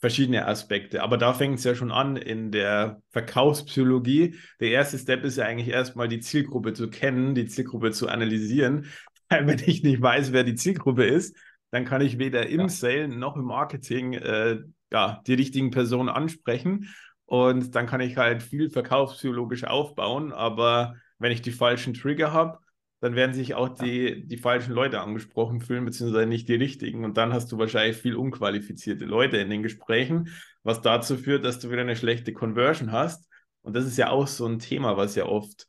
verschiedene 0.00 0.46
Aspekte. 0.46 1.02
Aber 1.02 1.18
da 1.18 1.34
fängt 1.34 1.58
es 1.58 1.64
ja 1.64 1.74
schon 1.74 1.92
an 1.92 2.16
in 2.16 2.50
der 2.50 3.02
Verkaufspsychologie. 3.10 4.36
Der 4.58 4.70
erste 4.70 4.98
Step 4.98 5.24
ist 5.24 5.36
ja 5.36 5.44
eigentlich 5.44 5.68
erstmal 5.68 6.08
die 6.08 6.20
Zielgruppe 6.20 6.72
zu 6.72 6.88
kennen, 6.88 7.34
die 7.34 7.46
Zielgruppe 7.46 7.92
zu 7.92 8.08
analysieren. 8.08 8.86
Weil 9.28 9.46
wenn 9.46 9.60
ich 9.64 9.82
nicht 9.82 10.00
weiß, 10.00 10.32
wer 10.32 10.42
die 10.42 10.54
Zielgruppe 10.54 11.04
ist, 11.04 11.36
dann 11.70 11.84
kann 11.84 12.00
ich 12.00 12.18
weder 12.18 12.48
im 12.48 12.62
ja. 12.62 12.68
Sale 12.68 13.08
noch 13.08 13.36
im 13.36 13.44
Marketing 13.44 14.14
äh, 14.14 14.58
ja, 14.90 15.20
die 15.26 15.34
richtigen 15.34 15.70
Personen 15.70 16.08
ansprechen. 16.08 16.88
Und 17.26 17.76
dann 17.76 17.86
kann 17.86 18.00
ich 18.00 18.16
halt 18.16 18.42
viel 18.42 18.70
verkaufspsychologisch 18.70 19.64
aufbauen. 19.64 20.32
Aber 20.32 20.96
wenn 21.18 21.30
ich 21.30 21.42
die 21.42 21.52
falschen 21.52 21.94
Trigger 21.94 22.32
habe, 22.32 22.58
dann 23.00 23.14
werden 23.14 23.34
sich 23.34 23.54
auch 23.54 23.70
die, 23.70 24.26
die 24.26 24.36
falschen 24.36 24.74
Leute 24.74 25.00
angesprochen 25.00 25.60
fühlen, 25.60 25.86
beziehungsweise 25.86 26.26
nicht 26.26 26.48
die 26.48 26.54
richtigen. 26.54 27.04
Und 27.04 27.16
dann 27.16 27.32
hast 27.32 27.50
du 27.50 27.58
wahrscheinlich 27.58 27.96
viel 27.96 28.14
unqualifizierte 28.14 29.06
Leute 29.06 29.38
in 29.38 29.48
den 29.48 29.62
Gesprächen, 29.62 30.28
was 30.62 30.82
dazu 30.82 31.16
führt, 31.16 31.44
dass 31.44 31.58
du 31.58 31.70
wieder 31.70 31.80
eine 31.80 31.96
schlechte 31.96 32.34
Conversion 32.34 32.92
hast. 32.92 33.26
Und 33.62 33.74
das 33.74 33.86
ist 33.86 33.96
ja 33.96 34.10
auch 34.10 34.26
so 34.26 34.46
ein 34.46 34.58
Thema, 34.58 34.98
was 34.98 35.14
ja 35.14 35.24
oft 35.24 35.66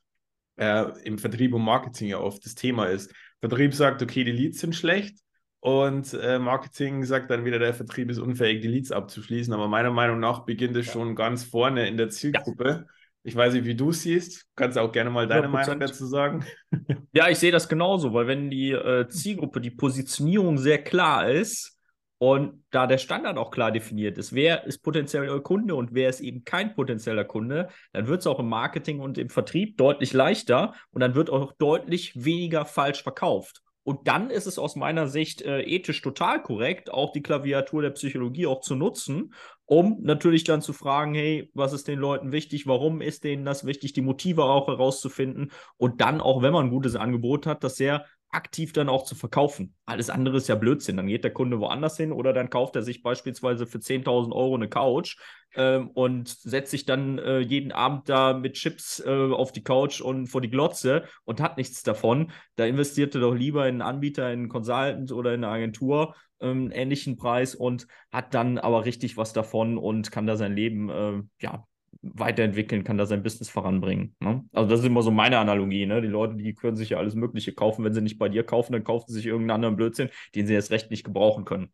äh, 0.56 0.84
im 1.04 1.18
Vertrieb 1.18 1.54
und 1.54 1.62
Marketing 1.62 2.08
ja 2.08 2.18
oft 2.18 2.44
das 2.44 2.54
Thema 2.54 2.86
ist. 2.86 3.14
Vertrieb 3.40 3.74
sagt, 3.74 4.02
okay, 4.02 4.24
die 4.24 4.32
Leads 4.32 4.60
sind 4.60 4.74
schlecht. 4.74 5.18
Und 5.60 6.12
äh, 6.14 6.38
Marketing 6.38 7.04
sagt 7.04 7.30
dann 7.30 7.44
wieder, 7.44 7.58
der 7.58 7.72
Vertrieb 7.72 8.10
ist 8.10 8.18
unfähig, 8.18 8.60
die 8.60 8.68
Leads 8.68 8.92
abzuschließen. 8.92 9.54
Aber 9.54 9.68
meiner 9.68 9.90
Meinung 9.90 10.20
nach 10.20 10.44
beginnt 10.44 10.76
es 10.76 10.86
schon 10.86 11.14
ganz 11.14 11.44
vorne 11.44 11.88
in 11.88 11.96
der 11.96 12.10
Zielgruppe. 12.10 12.84
Ja 12.86 12.92
ich 13.24 13.36
weiß 13.36 13.54
nicht, 13.54 13.64
wie 13.64 13.74
du 13.74 13.90
es 13.90 14.02
siehst. 14.02 14.46
Kannst 14.56 14.76
auch 14.78 14.90
gerne 14.90 15.10
mal 15.10 15.26
deine 15.26 15.46
100%. 15.46 15.50
Meinung 15.50 15.80
dazu 15.80 16.06
sagen. 16.06 16.44
Ja, 17.14 17.28
ich 17.28 17.38
sehe 17.38 17.52
das 17.52 17.68
genauso, 17.68 18.14
weil 18.14 18.26
wenn 18.26 18.48
die 18.48 18.70
äh, 18.70 19.06
Zielgruppe, 19.06 19.60
die 19.60 19.70
Positionierung 19.70 20.56
sehr 20.56 20.82
klar 20.82 21.28
ist 21.28 21.78
und 22.16 22.64
da 22.70 22.86
der 22.86 22.96
Standard 22.96 23.36
auch 23.36 23.50
klar 23.50 23.70
definiert 23.70 24.16
ist, 24.16 24.32
wer 24.32 24.64
ist 24.64 24.78
potenzieller 24.78 25.40
Kunde 25.40 25.74
und 25.74 25.92
wer 25.92 26.08
ist 26.08 26.20
eben 26.20 26.44
kein 26.44 26.74
potenzieller 26.74 27.24
Kunde, 27.24 27.68
dann 27.92 28.06
wird 28.06 28.20
es 28.20 28.26
auch 28.26 28.38
im 28.38 28.48
Marketing 28.48 29.00
und 29.00 29.18
im 29.18 29.28
Vertrieb 29.28 29.76
deutlich 29.76 30.14
leichter 30.14 30.72
und 30.90 31.00
dann 31.00 31.14
wird 31.14 31.28
auch 31.28 31.52
deutlich 31.58 32.24
weniger 32.24 32.64
falsch 32.64 33.02
verkauft. 33.02 33.62
Und 33.84 34.06
dann 34.06 34.30
ist 34.30 34.46
es 34.46 34.58
aus 34.58 34.76
meiner 34.76 35.08
Sicht 35.08 35.42
äh, 35.42 35.62
ethisch 35.62 36.00
total 36.02 36.42
korrekt, 36.42 36.90
auch 36.90 37.12
die 37.12 37.22
Klaviatur 37.22 37.82
der 37.82 37.90
Psychologie 37.90 38.46
auch 38.46 38.60
zu 38.60 38.76
nutzen, 38.76 39.34
um 39.66 39.98
natürlich 40.02 40.44
dann 40.44 40.62
zu 40.62 40.72
fragen, 40.72 41.14
hey, 41.14 41.50
was 41.54 41.72
ist 41.72 41.88
den 41.88 41.98
Leuten 41.98 42.32
wichtig, 42.32 42.66
warum 42.66 43.00
ist 43.00 43.24
denen 43.24 43.44
das 43.44 43.64
wichtig, 43.64 43.92
die 43.92 44.02
Motive 44.02 44.44
auch 44.44 44.68
herauszufinden. 44.68 45.52
Und 45.76 46.00
dann 46.00 46.20
auch, 46.20 46.42
wenn 46.42 46.52
man 46.52 46.66
ein 46.66 46.70
gutes 46.70 46.96
Angebot 46.96 47.46
hat, 47.46 47.64
das 47.64 47.76
sehr 47.76 48.04
aktiv 48.32 48.72
dann 48.72 48.88
auch 48.88 49.04
zu 49.04 49.14
verkaufen. 49.14 49.74
Alles 49.86 50.10
andere 50.10 50.38
ist 50.38 50.48
ja 50.48 50.54
Blödsinn. 50.54 50.96
Dann 50.96 51.06
geht 51.06 51.22
der 51.22 51.32
Kunde 51.32 51.60
woanders 51.60 51.96
hin 51.96 52.12
oder 52.12 52.32
dann 52.32 52.50
kauft 52.50 52.74
er 52.76 52.82
sich 52.82 53.02
beispielsweise 53.02 53.66
für 53.66 53.78
10.000 53.78 54.32
Euro 54.32 54.54
eine 54.54 54.68
Couch 54.68 55.16
ähm, 55.54 55.88
und 55.90 56.28
setzt 56.28 56.70
sich 56.70 56.86
dann 56.86 57.18
äh, 57.18 57.40
jeden 57.40 57.72
Abend 57.72 58.08
da 58.08 58.32
mit 58.32 58.54
Chips 58.54 59.00
äh, 59.06 59.10
auf 59.10 59.52
die 59.52 59.62
Couch 59.62 60.00
und 60.00 60.26
vor 60.26 60.40
die 60.40 60.50
Glotze 60.50 61.04
und 61.24 61.40
hat 61.40 61.58
nichts 61.58 61.82
davon. 61.82 62.32
Da 62.56 62.64
investiert 62.64 63.14
er 63.14 63.20
doch 63.20 63.34
lieber 63.34 63.68
in 63.68 63.74
einen 63.74 63.82
Anbieter, 63.82 64.32
in 64.32 64.40
einen 64.40 64.48
Consultant 64.48 65.12
oder 65.12 65.34
in 65.34 65.44
eine 65.44 65.52
Agentur 65.52 66.14
ähm, 66.40 66.70
ähnlichen 66.72 67.16
Preis 67.16 67.54
und 67.54 67.86
hat 68.10 68.34
dann 68.34 68.58
aber 68.58 68.84
richtig 68.84 69.16
was 69.16 69.32
davon 69.32 69.78
und 69.78 70.10
kann 70.10 70.26
da 70.26 70.36
sein 70.36 70.54
Leben 70.56 70.88
äh, 70.88 71.22
ja, 71.40 71.66
weiterentwickeln, 72.02 72.84
kann 72.84 72.98
da 72.98 73.06
sein 73.06 73.22
Business 73.22 73.48
voranbringen. 73.48 74.14
Ne? 74.20 74.44
Also 74.52 74.68
das 74.68 74.80
ist 74.80 74.86
immer 74.86 75.02
so 75.02 75.10
meine 75.10 75.38
Analogie. 75.38 75.86
Ne? 75.86 76.02
Die 76.02 76.08
Leute, 76.08 76.34
die 76.34 76.54
können 76.54 76.76
sich 76.76 76.90
ja 76.90 76.98
alles 76.98 77.14
Mögliche 77.14 77.52
kaufen. 77.52 77.84
Wenn 77.84 77.94
sie 77.94 78.02
nicht 78.02 78.18
bei 78.18 78.28
dir 78.28 78.44
kaufen, 78.44 78.72
dann 78.72 78.84
kaufen 78.84 79.06
sie 79.08 79.14
sich 79.14 79.26
irgendeinen 79.26 79.56
anderen 79.56 79.76
Blödsinn, 79.76 80.10
den 80.34 80.46
sie 80.46 80.54
jetzt 80.54 80.70
recht 80.70 80.90
nicht 80.90 81.04
gebrauchen 81.04 81.44
können. 81.44 81.72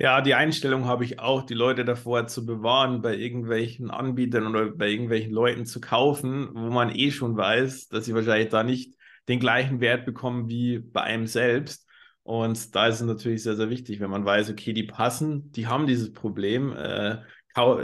Ja, 0.00 0.22
die 0.22 0.34
Einstellung 0.34 0.86
habe 0.86 1.04
ich 1.04 1.20
auch, 1.20 1.42
die 1.42 1.54
Leute 1.54 1.84
davor 1.84 2.26
zu 2.26 2.46
bewahren, 2.46 3.02
bei 3.02 3.14
irgendwelchen 3.14 3.90
Anbietern 3.90 4.46
oder 4.46 4.70
bei 4.70 4.88
irgendwelchen 4.88 5.30
Leuten 5.30 5.66
zu 5.66 5.78
kaufen, 5.78 6.48
wo 6.54 6.70
man 6.70 6.94
eh 6.94 7.10
schon 7.10 7.36
weiß, 7.36 7.88
dass 7.88 8.06
sie 8.06 8.14
wahrscheinlich 8.14 8.48
da 8.48 8.62
nicht 8.62 8.96
den 9.28 9.40
gleichen 9.40 9.80
Wert 9.80 10.06
bekommen 10.06 10.48
wie 10.48 10.78
bei 10.78 11.02
einem 11.02 11.26
selbst. 11.26 11.86
Und 12.22 12.74
da 12.74 12.86
ist 12.86 13.00
es 13.00 13.06
natürlich 13.06 13.42
sehr, 13.42 13.56
sehr 13.56 13.68
wichtig, 13.68 14.00
wenn 14.00 14.10
man 14.10 14.24
weiß, 14.24 14.50
okay, 14.50 14.72
die 14.72 14.84
passen, 14.84 15.52
die 15.52 15.66
haben 15.66 15.86
dieses 15.86 16.12
Problem, 16.14 16.72
äh, 16.74 17.18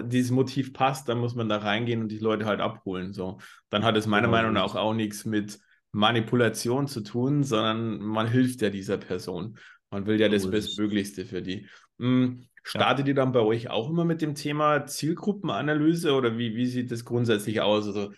dieses 0.04 0.30
Motiv 0.30 0.72
passt, 0.72 1.08
dann 1.08 1.18
muss 1.18 1.34
man 1.34 1.48
da 1.48 1.58
reingehen 1.58 2.02
und 2.02 2.08
die 2.08 2.18
Leute 2.18 2.46
halt 2.46 2.60
abholen. 2.60 3.12
So. 3.12 3.38
Dann 3.70 3.84
hat 3.84 3.96
es 3.96 4.06
meiner 4.06 4.28
genau. 4.28 4.36
Meinung 4.36 4.52
nach 4.52 4.74
auch 4.74 4.94
nichts 4.94 5.24
mit 5.24 5.58
Manipulation 5.92 6.86
zu 6.86 7.00
tun, 7.00 7.42
sondern 7.42 7.98
man 7.98 8.28
hilft 8.28 8.62
ja 8.62 8.70
dieser 8.70 8.98
Person. 8.98 9.58
Man 9.90 10.06
will 10.06 10.20
ja 10.20 10.28
das 10.28 10.50
Bestmöglichste 10.50 11.24
für 11.24 11.42
die. 11.42 11.68
Hm, 11.98 12.46
startet 12.62 13.06
ja. 13.06 13.10
ihr 13.10 13.14
dann 13.14 13.32
bei 13.32 13.40
euch 13.40 13.70
auch 13.70 13.88
immer 13.88 14.04
mit 14.04 14.20
dem 14.20 14.34
Thema 14.34 14.84
Zielgruppenanalyse 14.84 16.12
oder 16.12 16.36
wie, 16.36 16.54
wie 16.54 16.66
sieht 16.66 16.90
das 16.90 17.04
grundsätzlich 17.04 17.60
aus? 17.60 17.86
Also, 17.86 18.12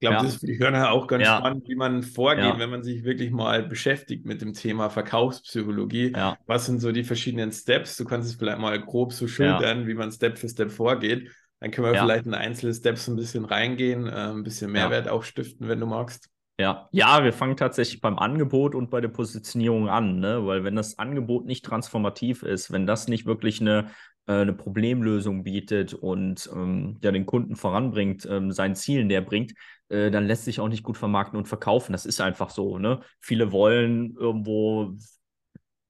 ich 0.00 0.08
glaube, 0.08 0.16
ja. 0.16 0.22
das 0.22 0.32
ist 0.32 0.40
für 0.40 0.46
die 0.46 0.58
Hörer 0.58 0.92
auch 0.92 1.06
ganz 1.06 1.24
ja. 1.24 1.36
spannend, 1.36 1.68
wie 1.68 1.74
man 1.74 2.02
vorgeht, 2.02 2.58
wenn 2.58 2.70
man 2.70 2.82
sich 2.82 3.04
wirklich 3.04 3.30
mal 3.30 3.62
beschäftigt 3.62 4.24
mit 4.24 4.40
dem 4.40 4.54
Thema 4.54 4.88
Verkaufspsychologie. 4.88 6.14
Was 6.46 6.64
sind 6.64 6.80
so 6.80 6.90
die 6.90 7.04
verschiedenen 7.04 7.52
Steps? 7.52 7.98
Du 7.98 8.06
kannst 8.06 8.30
es 8.30 8.36
vielleicht 8.36 8.60
mal 8.60 8.80
grob 8.80 9.12
so 9.12 9.28
schildern, 9.28 9.86
wie 9.86 9.92
man 9.92 10.10
Step 10.10 10.38
für 10.38 10.48
Step 10.48 10.70
vorgeht. 10.70 11.30
Dann 11.60 11.70
können 11.70 11.92
wir 11.92 12.00
vielleicht 12.00 12.24
in 12.24 12.32
einzelne 12.32 12.72
Steps 12.72 13.08
ein 13.08 13.16
bisschen 13.16 13.44
reingehen, 13.44 14.06
äh, 14.06 14.30
ein 14.30 14.42
bisschen 14.42 14.72
Mehrwert 14.72 15.06
auch 15.06 15.22
stiften, 15.22 15.68
wenn 15.68 15.80
du 15.80 15.84
magst. 15.84 16.30
Ja, 16.58 16.88
ja, 16.92 17.22
wir 17.22 17.34
fangen 17.34 17.58
tatsächlich 17.58 18.00
beim 18.00 18.18
Angebot 18.18 18.74
und 18.74 18.90
bei 18.90 19.02
der 19.02 19.08
Positionierung 19.08 19.88
an, 19.88 20.20
ne? 20.20 20.46
weil 20.46 20.64
wenn 20.64 20.76
das 20.76 20.98
Angebot 20.98 21.46
nicht 21.46 21.64
transformativ 21.64 22.42
ist, 22.42 22.72
wenn 22.72 22.86
das 22.86 23.08
nicht 23.08 23.24
wirklich 23.24 23.60
eine, 23.62 23.90
äh, 24.26 24.42
eine 24.42 24.52
Problemlösung 24.52 25.42
bietet 25.42 25.94
und 25.94 26.50
ähm, 26.54 26.98
ja 27.02 27.12
den 27.12 27.24
Kunden 27.24 27.56
voranbringt, 27.56 28.26
ähm, 28.30 28.52
seinen 28.52 28.74
Zielen 28.74 29.06
näher 29.06 29.22
bringt, 29.22 29.54
äh, 29.90 30.10
dann 30.10 30.26
lässt 30.26 30.44
sich 30.44 30.60
auch 30.60 30.68
nicht 30.68 30.84
gut 30.84 30.96
vermarkten 30.96 31.36
und 31.36 31.48
verkaufen. 31.48 31.92
Das 31.92 32.06
ist 32.06 32.20
einfach 32.20 32.50
so. 32.50 32.78
Ne? 32.78 33.00
Viele 33.20 33.52
wollen 33.52 34.14
irgendwo 34.16 34.96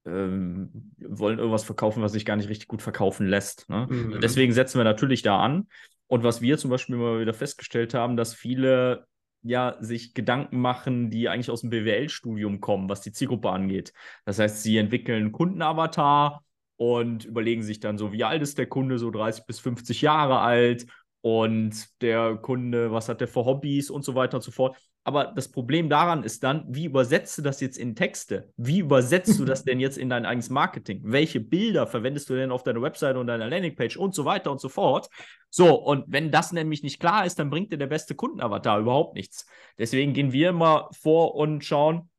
ähm, 0.06 0.92
wollen 0.98 1.38
irgendwas 1.38 1.64
verkaufen, 1.64 2.02
was 2.02 2.12
sich 2.12 2.24
gar 2.24 2.36
nicht 2.36 2.48
richtig 2.48 2.66
gut 2.66 2.82
verkaufen 2.82 3.26
lässt. 3.26 3.68
Ne? 3.68 3.86
Mhm. 3.88 4.20
Deswegen 4.20 4.52
setzen 4.52 4.78
wir 4.78 4.84
natürlich 4.84 5.22
da 5.22 5.38
an. 5.38 5.68
Und 6.06 6.24
was 6.24 6.40
wir 6.40 6.58
zum 6.58 6.70
Beispiel 6.70 6.96
immer 6.96 7.20
wieder 7.20 7.34
festgestellt 7.34 7.94
haben, 7.94 8.16
dass 8.16 8.34
viele 8.34 9.06
ja 9.42 9.76
sich 9.80 10.14
Gedanken 10.14 10.60
machen, 10.60 11.10
die 11.10 11.28
eigentlich 11.28 11.50
aus 11.50 11.60
dem 11.60 11.70
BWL-Studium 11.70 12.60
kommen, 12.60 12.88
was 12.88 13.00
die 13.00 13.12
Zielgruppe 13.12 13.50
angeht. 13.50 13.92
Das 14.24 14.38
heißt, 14.38 14.62
sie 14.62 14.76
entwickeln 14.76 15.22
einen 15.22 15.32
Kundenavatar 15.32 16.42
und 16.76 17.26
überlegen 17.26 17.62
sich 17.62 17.80
dann 17.80 17.98
so, 17.98 18.12
wie 18.12 18.24
alt 18.24 18.42
ist 18.42 18.58
der 18.58 18.66
Kunde, 18.66 18.98
so 18.98 19.10
30 19.10 19.46
bis 19.46 19.60
50 19.60 20.02
Jahre 20.02 20.40
alt 20.40 20.86
und 21.22 22.00
der 22.02 22.36
Kunde, 22.36 22.92
was 22.92 23.08
hat 23.08 23.20
der 23.20 23.28
für 23.28 23.44
Hobbys 23.44 23.90
und 23.90 24.04
so 24.04 24.14
weiter 24.14 24.38
und 24.38 24.42
so 24.42 24.50
fort. 24.50 24.76
Aber 25.02 25.32
das 25.34 25.50
Problem 25.50 25.88
daran 25.88 26.24
ist 26.24 26.44
dann, 26.44 26.64
wie 26.68 26.84
übersetzt 26.84 27.38
du 27.38 27.42
das 27.42 27.60
jetzt 27.60 27.78
in 27.78 27.96
Texte? 27.96 28.52
Wie 28.56 28.80
übersetzt 28.80 29.38
du 29.38 29.44
das 29.44 29.64
denn 29.64 29.80
jetzt 29.80 29.96
in 29.96 30.10
dein 30.10 30.26
eigenes 30.26 30.50
Marketing? 30.50 31.00
Welche 31.04 31.40
Bilder 31.40 31.86
verwendest 31.86 32.28
du 32.28 32.34
denn 32.34 32.50
auf 32.50 32.62
deiner 32.62 32.82
Website 32.82 33.16
und 33.16 33.26
deiner 33.26 33.48
Landingpage 33.48 33.96
und 33.96 34.14
so 34.14 34.24
weiter 34.26 34.50
und 34.50 34.60
so 34.60 34.68
fort? 34.68 35.08
So, 35.48 35.74
und 35.74 36.04
wenn 36.08 36.30
das 36.30 36.52
nämlich 36.52 36.82
nicht 36.82 37.00
klar 37.00 37.24
ist, 37.24 37.38
dann 37.38 37.50
bringt 37.50 37.72
dir 37.72 37.78
der 37.78 37.86
beste 37.86 38.14
Kundenavatar 38.14 38.78
überhaupt 38.78 39.14
nichts. 39.14 39.46
Deswegen 39.78 40.12
gehen 40.12 40.32
wir 40.32 40.50
immer 40.50 40.90
vor 40.92 41.34
und 41.34 41.64
schauen, 41.64 42.10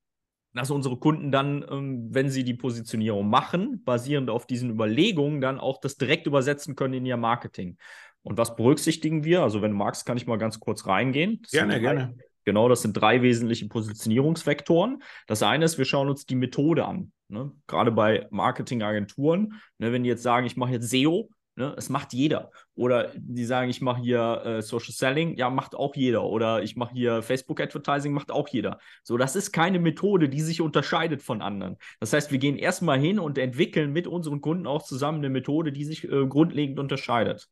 dass 0.53 0.71
unsere 0.71 0.97
Kunden 0.97 1.31
dann, 1.31 1.65
ähm, 1.69 2.07
wenn 2.11 2.29
sie 2.29 2.43
die 2.43 2.53
Positionierung 2.53 3.29
machen, 3.29 3.83
basierend 3.83 4.29
auf 4.29 4.45
diesen 4.45 4.69
Überlegungen, 4.69 5.39
dann 5.39 5.59
auch 5.59 5.79
das 5.79 5.95
direkt 5.95 6.27
übersetzen 6.27 6.75
können 6.75 6.95
in 6.95 7.05
ihr 7.05 7.17
Marketing. 7.17 7.77
Und 8.23 8.37
was 8.37 8.55
berücksichtigen 8.55 9.23
wir? 9.23 9.41
Also, 9.43 9.61
wenn 9.61 9.71
du 9.71 9.77
magst, 9.77 10.05
kann 10.05 10.17
ich 10.17 10.27
mal 10.27 10.37
ganz 10.37 10.59
kurz 10.59 10.85
reingehen. 10.85 11.39
Das 11.41 11.51
gerne, 11.51 11.79
gerne. 11.79 12.15
Genau, 12.43 12.69
das 12.69 12.81
sind 12.81 12.93
drei 12.93 13.21
wesentliche 13.21 13.67
Positionierungsvektoren. 13.67 15.03
Das 15.27 15.43
eine 15.43 15.65
ist, 15.65 15.77
wir 15.77 15.85
schauen 15.85 16.09
uns 16.09 16.25
die 16.25 16.35
Methode 16.35 16.85
an. 16.85 17.11
Ne? 17.27 17.51
Gerade 17.67 17.91
bei 17.91 18.27
Marketingagenturen, 18.31 19.61
ne, 19.77 19.91
wenn 19.91 20.03
die 20.03 20.09
jetzt 20.09 20.23
sagen, 20.23 20.45
ich 20.45 20.57
mache 20.57 20.71
jetzt 20.71 20.89
SEO, 20.89 21.29
ne, 21.55 21.73
das 21.75 21.89
macht 21.89 22.13
jeder. 22.13 22.51
Oder 22.75 23.11
die 23.15 23.45
sagen, 23.45 23.69
ich 23.69 23.79
mache 23.79 24.01
hier 24.01 24.41
äh, 24.43 24.61
Social 24.61 24.91
Selling, 24.91 25.37
ja, 25.37 25.49
macht 25.49 25.75
auch 25.75 25.95
jeder. 25.95 26.23
Oder 26.23 26.63
ich 26.63 26.75
mache 26.75 26.93
hier 26.93 27.21
Facebook 27.21 27.61
Advertising, 27.61 28.11
macht 28.11 28.31
auch 28.31 28.49
jeder. 28.49 28.79
So, 29.03 29.17
das 29.17 29.35
ist 29.35 29.51
keine 29.51 29.79
Methode, 29.79 30.27
die 30.27 30.41
sich 30.41 30.61
unterscheidet 30.61 31.21
von 31.21 31.41
anderen. 31.41 31.77
Das 31.99 32.11
heißt, 32.11 32.31
wir 32.31 32.39
gehen 32.39 32.57
erstmal 32.57 32.99
hin 32.99 33.19
und 33.19 33.37
entwickeln 33.37 33.93
mit 33.93 34.07
unseren 34.07 34.41
Kunden 34.41 34.65
auch 34.65 34.83
zusammen 34.83 35.19
eine 35.19 35.29
Methode, 35.29 35.71
die 35.71 35.85
sich 35.85 36.03
äh, 36.05 36.25
grundlegend 36.27 36.79
unterscheidet. 36.79 37.47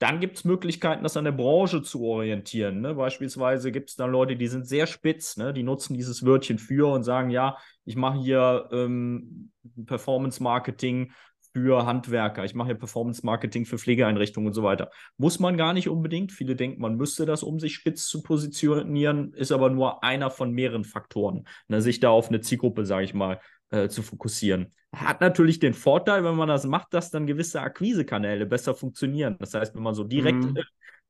Dann 0.00 0.18
gibt 0.18 0.38
es 0.38 0.44
Möglichkeiten, 0.44 1.02
das 1.02 1.18
an 1.18 1.26
der 1.26 1.32
Branche 1.32 1.82
zu 1.82 2.02
orientieren. 2.02 2.80
Ne? 2.80 2.94
Beispielsweise 2.94 3.70
gibt 3.70 3.90
es 3.90 3.96
dann 3.96 4.10
Leute, 4.10 4.34
die 4.34 4.46
sind 4.46 4.66
sehr 4.66 4.86
spitz, 4.86 5.36
ne? 5.36 5.52
die 5.52 5.62
nutzen 5.62 5.92
dieses 5.92 6.24
Wörtchen 6.24 6.58
für 6.58 6.90
und 6.90 7.04
sagen, 7.04 7.28
ja, 7.28 7.58
ich 7.84 7.96
mache 7.96 8.18
hier 8.18 8.68
ähm, 8.72 9.52
Performance 9.84 10.42
Marketing 10.42 11.12
für 11.52 11.84
Handwerker, 11.84 12.44
ich 12.44 12.54
mache 12.54 12.68
hier 12.68 12.78
Performance 12.78 13.26
Marketing 13.26 13.66
für 13.66 13.76
Pflegeeinrichtungen 13.76 14.48
und 14.48 14.54
so 14.54 14.62
weiter. 14.62 14.90
Muss 15.18 15.38
man 15.38 15.58
gar 15.58 15.74
nicht 15.74 15.90
unbedingt. 15.90 16.32
Viele 16.32 16.56
denken, 16.56 16.80
man 16.80 16.96
müsste 16.96 17.26
das, 17.26 17.42
um 17.42 17.58
sich 17.60 17.74
spitz 17.74 18.06
zu 18.06 18.22
positionieren, 18.22 19.34
ist 19.34 19.52
aber 19.52 19.68
nur 19.68 20.02
einer 20.02 20.30
von 20.30 20.52
mehreren 20.52 20.84
Faktoren, 20.84 21.46
ne? 21.68 21.82
sich 21.82 22.00
da 22.00 22.08
auf 22.08 22.28
eine 22.28 22.40
Zielgruppe, 22.40 22.86
sage 22.86 23.04
ich 23.04 23.12
mal, 23.12 23.38
äh, 23.70 23.88
zu 23.88 24.02
fokussieren. 24.02 24.72
Hat 24.94 25.20
natürlich 25.20 25.60
den 25.60 25.74
Vorteil, 25.74 26.24
wenn 26.24 26.34
man 26.34 26.48
das 26.48 26.66
macht, 26.66 26.92
dass 26.92 27.10
dann 27.10 27.26
gewisse 27.26 27.60
Akquisekanäle 27.60 28.46
besser 28.46 28.74
funktionieren. 28.74 29.36
Das 29.38 29.54
heißt, 29.54 29.74
wenn 29.74 29.82
man 29.82 29.94
so 29.94 30.02
direkt, 30.04 30.44
mhm. 30.44 30.58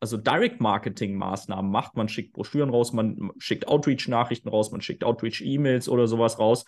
also 0.01 0.19
Direct-Marketing-Maßnahmen 0.19 1.71
macht, 1.71 1.97
man 1.97 2.09
schickt 2.09 2.35
Broschüren 2.35 2.71
raus, 2.71 2.93
man 2.93 3.31
schickt 3.39 3.67
Outreach-Nachrichten 3.69 4.51
raus, 4.51 4.71
man 4.71 4.83
schickt 4.83 5.03
Outreach-E-Mails 5.03 5.89
oder 5.89 6.07
sowas 6.07 6.39
raus, 6.39 6.67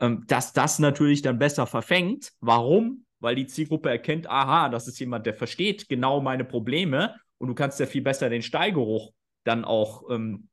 ähm, 0.00 0.24
dass 0.28 0.52
das 0.52 0.78
natürlich 0.78 1.22
dann 1.22 1.38
besser 1.38 1.66
verfängt. 1.66 2.32
Warum? 2.40 3.04
Weil 3.18 3.34
die 3.34 3.46
Zielgruppe 3.46 3.90
erkennt, 3.90 4.30
aha, 4.30 4.68
das 4.68 4.86
ist 4.86 5.00
jemand, 5.00 5.26
der 5.26 5.34
versteht 5.34 5.88
genau 5.88 6.20
meine 6.20 6.44
Probleme 6.44 7.16
und 7.38 7.48
du 7.48 7.54
kannst 7.54 7.80
ja 7.80 7.86
viel 7.86 8.02
besser 8.02 8.30
den 8.30 8.42
Steigeruch 8.42 9.12
dann 9.44 9.64
auch 9.64 10.08
ähm, 10.10 10.48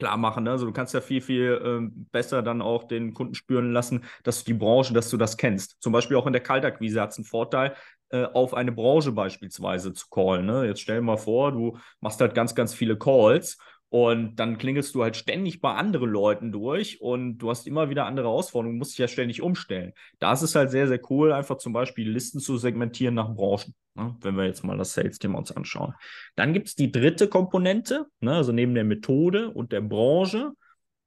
klar 0.00 0.16
machen. 0.16 0.44
Ne? 0.44 0.50
Also 0.50 0.66
du 0.66 0.72
kannst 0.72 0.92
ja 0.94 1.00
viel, 1.00 1.20
viel 1.20 1.60
ähm, 1.64 2.06
besser 2.10 2.42
dann 2.42 2.60
auch 2.60 2.84
den 2.84 3.14
Kunden 3.14 3.34
spüren 3.34 3.72
lassen, 3.72 4.04
dass 4.24 4.42
die 4.42 4.54
Branche, 4.54 4.92
dass 4.92 5.10
du 5.10 5.16
das 5.16 5.36
kennst. 5.36 5.76
Zum 5.80 5.92
Beispiel 5.92 6.16
auch 6.16 6.26
in 6.26 6.32
der 6.32 6.42
Kaltakquise 6.42 7.00
hat 7.00 7.10
es 7.10 7.18
einen 7.18 7.24
Vorteil, 7.26 7.74
äh, 8.10 8.24
auf 8.24 8.54
eine 8.54 8.72
Branche 8.72 9.12
beispielsweise 9.12 9.92
zu 9.92 10.08
callen. 10.10 10.46
Ne? 10.46 10.66
Jetzt 10.66 10.80
stell 10.80 10.96
dir 10.96 11.02
mal 11.02 11.16
vor, 11.16 11.52
du 11.52 11.78
machst 12.00 12.20
halt 12.20 12.34
ganz, 12.34 12.56
ganz 12.56 12.74
viele 12.74 12.98
Calls 12.98 13.56
und 13.90 14.36
dann 14.36 14.56
klingelst 14.56 14.94
du 14.94 15.02
halt 15.02 15.16
ständig 15.16 15.60
bei 15.60 15.74
anderen 15.74 16.08
Leuten 16.08 16.52
durch 16.52 17.00
und 17.00 17.38
du 17.38 17.50
hast 17.50 17.66
immer 17.66 17.90
wieder 17.90 18.06
andere 18.06 18.28
Herausforderungen, 18.28 18.78
musst 18.78 18.92
dich 18.92 18.98
ja 18.98 19.08
ständig 19.08 19.42
umstellen. 19.42 19.92
Da 20.20 20.32
ist 20.32 20.42
es 20.42 20.54
halt 20.54 20.70
sehr, 20.70 20.86
sehr 20.86 21.00
cool, 21.10 21.32
einfach 21.32 21.58
zum 21.58 21.72
Beispiel 21.72 22.08
Listen 22.08 22.38
zu 22.38 22.56
segmentieren 22.56 23.16
nach 23.16 23.34
Branchen, 23.34 23.74
ne? 23.96 24.16
wenn 24.20 24.36
wir 24.36 24.46
jetzt 24.46 24.62
mal 24.62 24.78
das 24.78 24.94
Sales-Thema 24.94 25.38
uns 25.38 25.50
anschauen. 25.50 25.94
Dann 26.36 26.52
gibt 26.52 26.68
es 26.68 26.76
die 26.76 26.92
dritte 26.92 27.26
Komponente, 27.26 28.06
ne? 28.20 28.36
also 28.36 28.52
neben 28.52 28.74
der 28.76 28.84
Methode 28.84 29.50
und 29.50 29.72
der 29.72 29.80
Branche, 29.80 30.52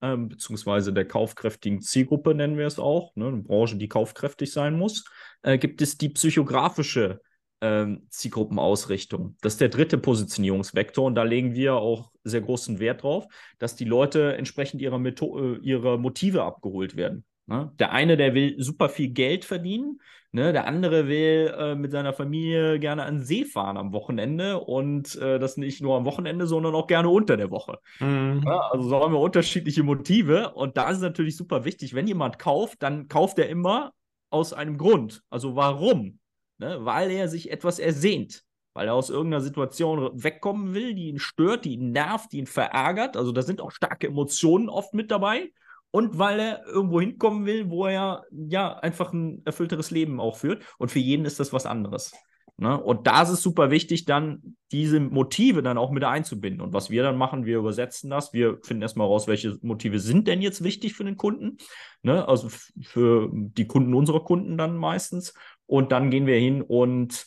äh, 0.01 0.17
beziehungsweise 0.17 0.91
der 0.91 1.07
kaufkräftigen 1.07 1.79
Zielgruppe 1.79 2.35
nennen 2.35 2.57
wir 2.57 2.67
es 2.67 2.79
auch, 2.79 3.15
ne? 3.15 3.27
eine 3.27 3.43
Branche, 3.43 3.77
die 3.77 3.87
kaufkräftig 3.87 4.51
sein 4.51 4.77
muss, 4.77 5.05
äh, 5.43 5.57
gibt 5.57 5.81
es 5.81 5.97
die 5.97 6.09
psychografische 6.09 7.21
ähm, 7.63 8.01
Zielgruppenausrichtung. 8.09 9.37
Das 9.41 9.53
ist 9.53 9.61
der 9.61 9.69
dritte 9.69 9.97
Positionierungsvektor 9.97 11.05
und 11.05 11.15
da 11.15 11.23
legen 11.23 11.55
wir 11.55 11.75
auch 11.75 12.11
sehr 12.25 12.41
großen 12.41 12.79
Wert 12.79 13.03
drauf, 13.03 13.25
dass 13.57 13.77
die 13.77 13.85
Leute 13.85 14.35
entsprechend 14.35 14.81
ihrer, 14.81 14.99
Metho 14.99 15.39
äh, 15.39 15.57
ihrer 15.59 15.97
Motive 15.97 16.43
abgeholt 16.43 16.97
werden. 16.97 17.23
Ne? 17.45 17.71
Der 17.79 17.93
eine, 17.93 18.17
der 18.17 18.33
will 18.33 18.61
super 18.61 18.89
viel 18.89 19.09
Geld 19.09 19.45
verdienen, 19.45 20.01
ne? 20.33 20.51
der 20.51 20.67
andere 20.67 21.07
will 21.07 21.53
äh, 21.57 21.75
mit 21.75 21.91
seiner 21.91 22.11
Familie 22.11 22.79
gerne 22.79 23.03
an 23.03 23.23
See 23.23 23.45
fahren 23.45 23.77
am 23.77 23.93
Wochenende 23.93 24.59
und 24.59 25.15
äh, 25.15 25.39
das 25.39 25.55
nicht 25.55 25.81
nur 25.81 25.95
am 25.95 26.03
Wochenende, 26.03 26.47
sondern 26.47 26.75
auch 26.75 26.87
gerne 26.87 27.07
unter 27.07 27.37
der 27.37 27.49
Woche. 27.49 27.79
Mhm. 28.01 28.43
Ja, 28.45 28.59
also 28.71 28.89
so 28.89 28.99
haben 28.99 29.13
wir 29.13 29.21
unterschiedliche 29.21 29.83
Motive 29.83 30.51
und 30.53 30.75
da 30.75 30.89
ist 30.89 30.97
es 30.97 31.03
natürlich 31.03 31.37
super 31.37 31.63
wichtig, 31.63 31.93
wenn 31.93 32.07
jemand 32.07 32.39
kauft, 32.39 32.83
dann 32.83 33.07
kauft 33.07 33.39
er 33.39 33.47
immer 33.47 33.93
aus 34.29 34.51
einem 34.51 34.77
Grund. 34.77 35.23
Also 35.29 35.55
warum? 35.55 36.19
Ne? 36.57 36.77
weil 36.81 37.11
er 37.11 37.27
sich 37.27 37.51
etwas 37.51 37.79
ersehnt, 37.79 38.43
weil 38.73 38.87
er 38.87 38.93
aus 38.93 39.09
irgendeiner 39.09 39.41
Situation 39.41 40.11
wegkommen 40.13 40.73
will, 40.73 40.93
die 40.93 41.09
ihn 41.09 41.19
stört, 41.19 41.65
die 41.65 41.73
ihn 41.73 41.91
nervt, 41.91 42.31
die 42.31 42.39
ihn 42.39 42.47
verärgert. 42.47 43.17
Also 43.17 43.31
da 43.31 43.41
sind 43.41 43.61
auch 43.61 43.71
starke 43.71 44.07
Emotionen 44.07 44.69
oft 44.69 44.93
mit 44.93 45.11
dabei. 45.11 45.51
Und 45.95 46.17
weil 46.17 46.39
er 46.39 46.65
irgendwo 46.65 46.99
hinkommen 46.99 47.45
will, 47.45 47.69
wo 47.69 47.85
er 47.85 48.23
ja 48.31 48.79
einfach 48.79 49.13
ein 49.13 49.43
erfüllteres 49.45 49.91
Leben 49.91 50.19
auch 50.19 50.37
führt. 50.37 50.63
Und 50.79 50.89
für 50.89 50.97
jeden 50.97 51.23
ist 51.23 51.39
das 51.39 51.53
was 51.53 51.67
anderes. 51.67 52.13
Ne? 52.57 52.79
Und 52.79 53.07
da 53.07 53.23
ist 53.23 53.29
es 53.29 53.41
super 53.41 53.71
wichtig, 53.71 54.05
dann 54.05 54.55
diese 54.71 54.99
Motive 54.99 55.63
dann 55.63 55.77
auch 55.77 55.91
mit 55.91 56.03
einzubinden. 56.03 56.61
Und 56.61 56.71
was 56.71 56.89
wir 56.91 57.01
dann 57.01 57.17
machen, 57.17 57.45
wir 57.45 57.57
übersetzen 57.57 58.09
das. 58.09 58.31
Wir 58.31 58.59
finden 58.63 58.83
erstmal 58.83 59.07
raus, 59.07 59.27
welche 59.27 59.57
Motive 59.61 59.99
sind 59.99 60.27
denn 60.27 60.41
jetzt 60.41 60.63
wichtig 60.63 60.93
für 60.93 61.03
den 61.03 61.17
Kunden. 61.17 61.57
Ne? 62.03 62.27
Also 62.27 62.49
für 62.81 63.29
die 63.33 63.65
Kunden 63.65 63.93
unserer 63.93 64.23
Kunden 64.23 64.57
dann 64.57 64.77
meistens. 64.77 65.33
Und 65.65 65.91
dann 65.91 66.09
gehen 66.09 66.27
wir 66.27 66.37
hin 66.37 66.61
und 66.61 67.25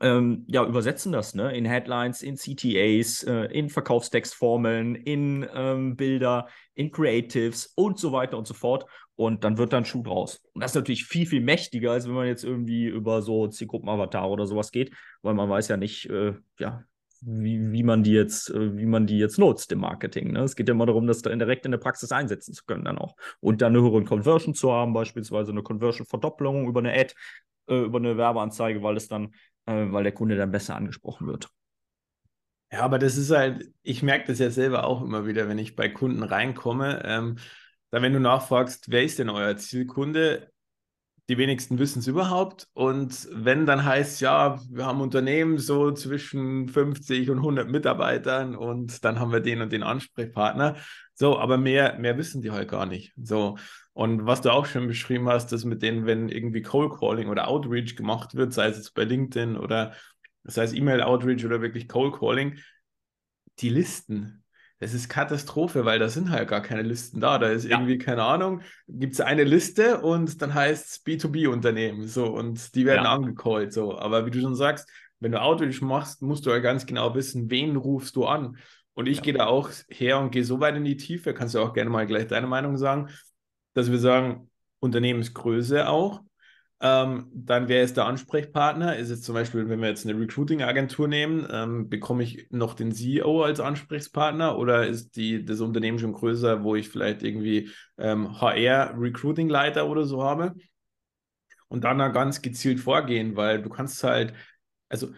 ähm, 0.00 0.44
ja, 0.46 0.64
übersetzen 0.64 1.12
das 1.12 1.34
ne? 1.34 1.56
in 1.56 1.64
Headlines, 1.64 2.22
in 2.22 2.36
CTAs, 2.36 3.24
äh, 3.24 3.46
in 3.46 3.68
Verkaufstextformeln, 3.68 4.94
in 4.94 5.46
ähm, 5.52 5.96
Bilder, 5.96 6.48
in 6.74 6.92
Creatives 6.92 7.72
und 7.74 7.98
so 7.98 8.12
weiter 8.12 8.38
und 8.38 8.46
so 8.46 8.54
fort. 8.54 8.86
Und 9.16 9.42
dann 9.42 9.58
wird 9.58 9.72
dann 9.72 9.84
Schuh 9.84 10.04
draus. 10.04 10.40
Und 10.52 10.62
das 10.62 10.70
ist 10.70 10.76
natürlich 10.76 11.04
viel, 11.04 11.26
viel 11.26 11.40
mächtiger, 11.40 11.90
als 11.90 12.06
wenn 12.06 12.14
man 12.14 12.28
jetzt 12.28 12.44
irgendwie 12.44 12.86
über 12.86 13.20
so 13.22 13.48
Zielgruppenavatar 13.48 14.30
oder 14.30 14.46
sowas 14.46 14.70
geht, 14.70 14.94
weil 15.22 15.34
man 15.34 15.50
weiß 15.50 15.66
ja 15.66 15.76
nicht, 15.76 16.08
äh, 16.08 16.34
ja, 16.60 16.84
wie, 17.20 17.72
wie 17.72 17.82
man 17.82 18.02
die 18.02 18.12
jetzt, 18.12 18.50
äh, 18.50 18.76
wie 18.76 18.86
man 18.86 19.06
die 19.06 19.18
jetzt 19.18 19.38
nutzt 19.38 19.72
im 19.72 19.80
Marketing. 19.80 20.32
Ne? 20.32 20.40
Es 20.40 20.56
geht 20.56 20.68
ja 20.68 20.74
immer 20.74 20.86
darum, 20.86 21.06
das 21.06 21.22
direkt 21.22 21.64
in 21.64 21.72
der 21.72 21.78
Praxis 21.78 22.12
einsetzen 22.12 22.54
zu 22.54 22.64
können 22.64 22.84
dann 22.84 22.98
auch. 22.98 23.16
Und 23.40 23.62
dann 23.62 23.74
eine 23.74 23.82
höhere 23.82 24.04
Conversion 24.04 24.54
zu 24.54 24.72
haben, 24.72 24.92
beispielsweise 24.92 25.52
eine 25.52 25.62
Conversion-Verdoppelung 25.62 26.68
über 26.68 26.80
eine 26.80 26.92
Ad, 26.92 27.14
äh, 27.68 27.82
über 27.82 27.98
eine 27.98 28.16
Werbeanzeige, 28.16 28.82
weil 28.82 28.96
es 28.96 29.08
dann, 29.08 29.34
äh, 29.66 29.86
weil 29.90 30.04
der 30.04 30.12
Kunde 30.12 30.36
dann 30.36 30.50
besser 30.50 30.76
angesprochen 30.76 31.26
wird. 31.26 31.48
Ja, 32.70 32.80
aber 32.80 32.98
das 32.98 33.16
ist 33.16 33.30
halt, 33.30 33.72
ich 33.82 34.02
merke 34.02 34.26
das 34.26 34.38
ja 34.38 34.50
selber 34.50 34.84
auch 34.84 35.02
immer 35.02 35.26
wieder, 35.26 35.48
wenn 35.48 35.58
ich 35.58 35.74
bei 35.74 35.88
Kunden 35.88 36.22
reinkomme. 36.22 37.02
Ähm, 37.04 37.36
dann, 37.90 38.02
wenn 38.02 38.12
du 38.12 38.20
nachfragst, 38.20 38.90
wer 38.90 39.02
ist 39.02 39.18
denn 39.18 39.30
euer 39.30 39.56
Zielkunde, 39.56 40.50
die 41.28 41.36
wenigsten 41.36 41.78
wissen 41.78 41.98
es 41.98 42.06
überhaupt. 42.06 42.68
Und 42.72 43.28
wenn 43.32 43.66
dann 43.66 43.84
heißt, 43.84 44.20
ja, 44.20 44.58
wir 44.70 44.86
haben 44.86 45.00
Unternehmen 45.00 45.58
so 45.58 45.92
zwischen 45.92 46.68
50 46.68 47.30
und 47.30 47.38
100 47.38 47.68
Mitarbeitern 47.68 48.56
und 48.56 49.04
dann 49.04 49.20
haben 49.20 49.32
wir 49.32 49.40
den 49.40 49.60
und 49.60 49.72
den 49.72 49.82
Ansprechpartner. 49.82 50.76
So, 51.14 51.38
aber 51.38 51.58
mehr, 51.58 51.98
mehr 51.98 52.16
wissen 52.16 52.40
die 52.40 52.50
halt 52.50 52.70
gar 52.70 52.86
nicht. 52.86 53.12
So. 53.22 53.58
Und 53.92 54.24
was 54.26 54.40
du 54.40 54.50
auch 54.50 54.64
schon 54.64 54.86
beschrieben 54.86 55.28
hast, 55.28 55.52
dass 55.52 55.64
mit 55.64 55.82
denen, 55.82 56.06
wenn 56.06 56.28
irgendwie 56.28 56.62
Cold 56.62 56.92
Calling 56.98 57.28
oder 57.28 57.48
Outreach 57.48 57.96
gemacht 57.96 58.34
wird, 58.34 58.54
sei 58.54 58.68
es 58.68 58.76
jetzt 58.76 58.94
bei 58.94 59.04
LinkedIn 59.04 59.56
oder 59.56 59.92
sei 60.44 60.62
es 60.62 60.72
E-Mail 60.72 61.02
Outreach 61.02 61.44
oder 61.44 61.60
wirklich 61.60 61.88
Cold 61.88 62.14
Calling, 62.14 62.58
die 63.58 63.68
Listen, 63.68 64.44
das 64.80 64.94
ist 64.94 65.08
Katastrophe, 65.08 65.84
weil 65.84 65.98
da 65.98 66.08
sind 66.08 66.30
halt 66.30 66.48
gar 66.48 66.62
keine 66.62 66.82
Listen 66.82 67.20
da. 67.20 67.38
Da 67.38 67.48
ist 67.48 67.64
ja. 67.64 67.76
irgendwie, 67.76 67.98
keine 67.98 68.22
Ahnung, 68.22 68.62
gibt 68.86 69.14
es 69.14 69.20
eine 69.20 69.44
Liste 69.44 70.00
und 70.00 70.40
dann 70.40 70.54
heißt 70.54 70.86
es 70.86 71.04
B2B-Unternehmen. 71.04 72.06
So, 72.06 72.26
und 72.26 72.74
die 72.74 72.86
werden 72.86 73.04
ja. 73.04 73.12
angecallt. 73.12 73.72
So. 73.72 73.98
Aber 73.98 74.24
wie 74.24 74.30
du 74.30 74.40
schon 74.40 74.54
sagst, 74.54 74.88
wenn 75.20 75.32
du 75.32 75.40
Outreach 75.40 75.80
machst, 75.80 76.22
musst 76.22 76.46
du 76.46 76.50
ja 76.50 76.60
ganz 76.60 76.86
genau 76.86 77.14
wissen, 77.16 77.50
wen 77.50 77.76
rufst 77.76 78.14
du 78.14 78.26
an. 78.26 78.56
Und 78.94 79.06
ich 79.06 79.18
ja. 79.18 79.22
gehe 79.22 79.32
da 79.34 79.46
auch 79.46 79.70
her 79.88 80.20
und 80.20 80.30
gehe 80.30 80.44
so 80.44 80.60
weit 80.60 80.76
in 80.76 80.84
die 80.84 80.96
Tiefe, 80.96 81.34
kannst 81.34 81.54
du 81.54 81.60
auch 81.60 81.72
gerne 81.72 81.90
mal 81.90 82.06
gleich 82.06 82.28
deine 82.28 82.46
Meinung 82.46 82.76
sagen, 82.76 83.08
dass 83.74 83.90
wir 83.90 83.98
sagen, 83.98 84.50
Unternehmensgröße 84.80 85.88
auch. 85.88 86.20
Ähm, 86.80 87.28
dann 87.34 87.68
wäre 87.68 87.84
es 87.84 87.92
der 87.92 88.06
Ansprechpartner. 88.06 88.96
Ist 88.96 89.10
es 89.10 89.22
zum 89.22 89.34
Beispiel, 89.34 89.68
wenn 89.68 89.80
wir 89.80 89.88
jetzt 89.88 90.06
eine 90.06 90.18
Recruiting-Agentur 90.18 91.08
nehmen, 91.08 91.46
ähm, 91.50 91.88
bekomme 91.88 92.22
ich 92.22 92.46
noch 92.50 92.74
den 92.74 92.92
CEO 92.92 93.42
als 93.42 93.58
Ansprechpartner 93.58 94.56
oder 94.56 94.86
ist 94.86 95.16
die, 95.16 95.44
das 95.44 95.60
Unternehmen 95.60 95.98
schon 95.98 96.12
größer, 96.12 96.62
wo 96.62 96.76
ich 96.76 96.88
vielleicht 96.88 97.22
irgendwie 97.24 97.70
ähm, 97.98 98.40
HR-Recruiting-Leiter 98.40 99.88
oder 99.88 100.04
so 100.04 100.22
habe? 100.22 100.54
Und 101.66 101.84
dann 101.84 101.98
da 101.98 102.08
ganz 102.08 102.42
gezielt 102.42 102.80
vorgehen, 102.80 103.36
weil 103.36 103.60
du 103.60 103.68
kannst 103.68 104.02
halt, 104.04 104.32
also 104.88 105.08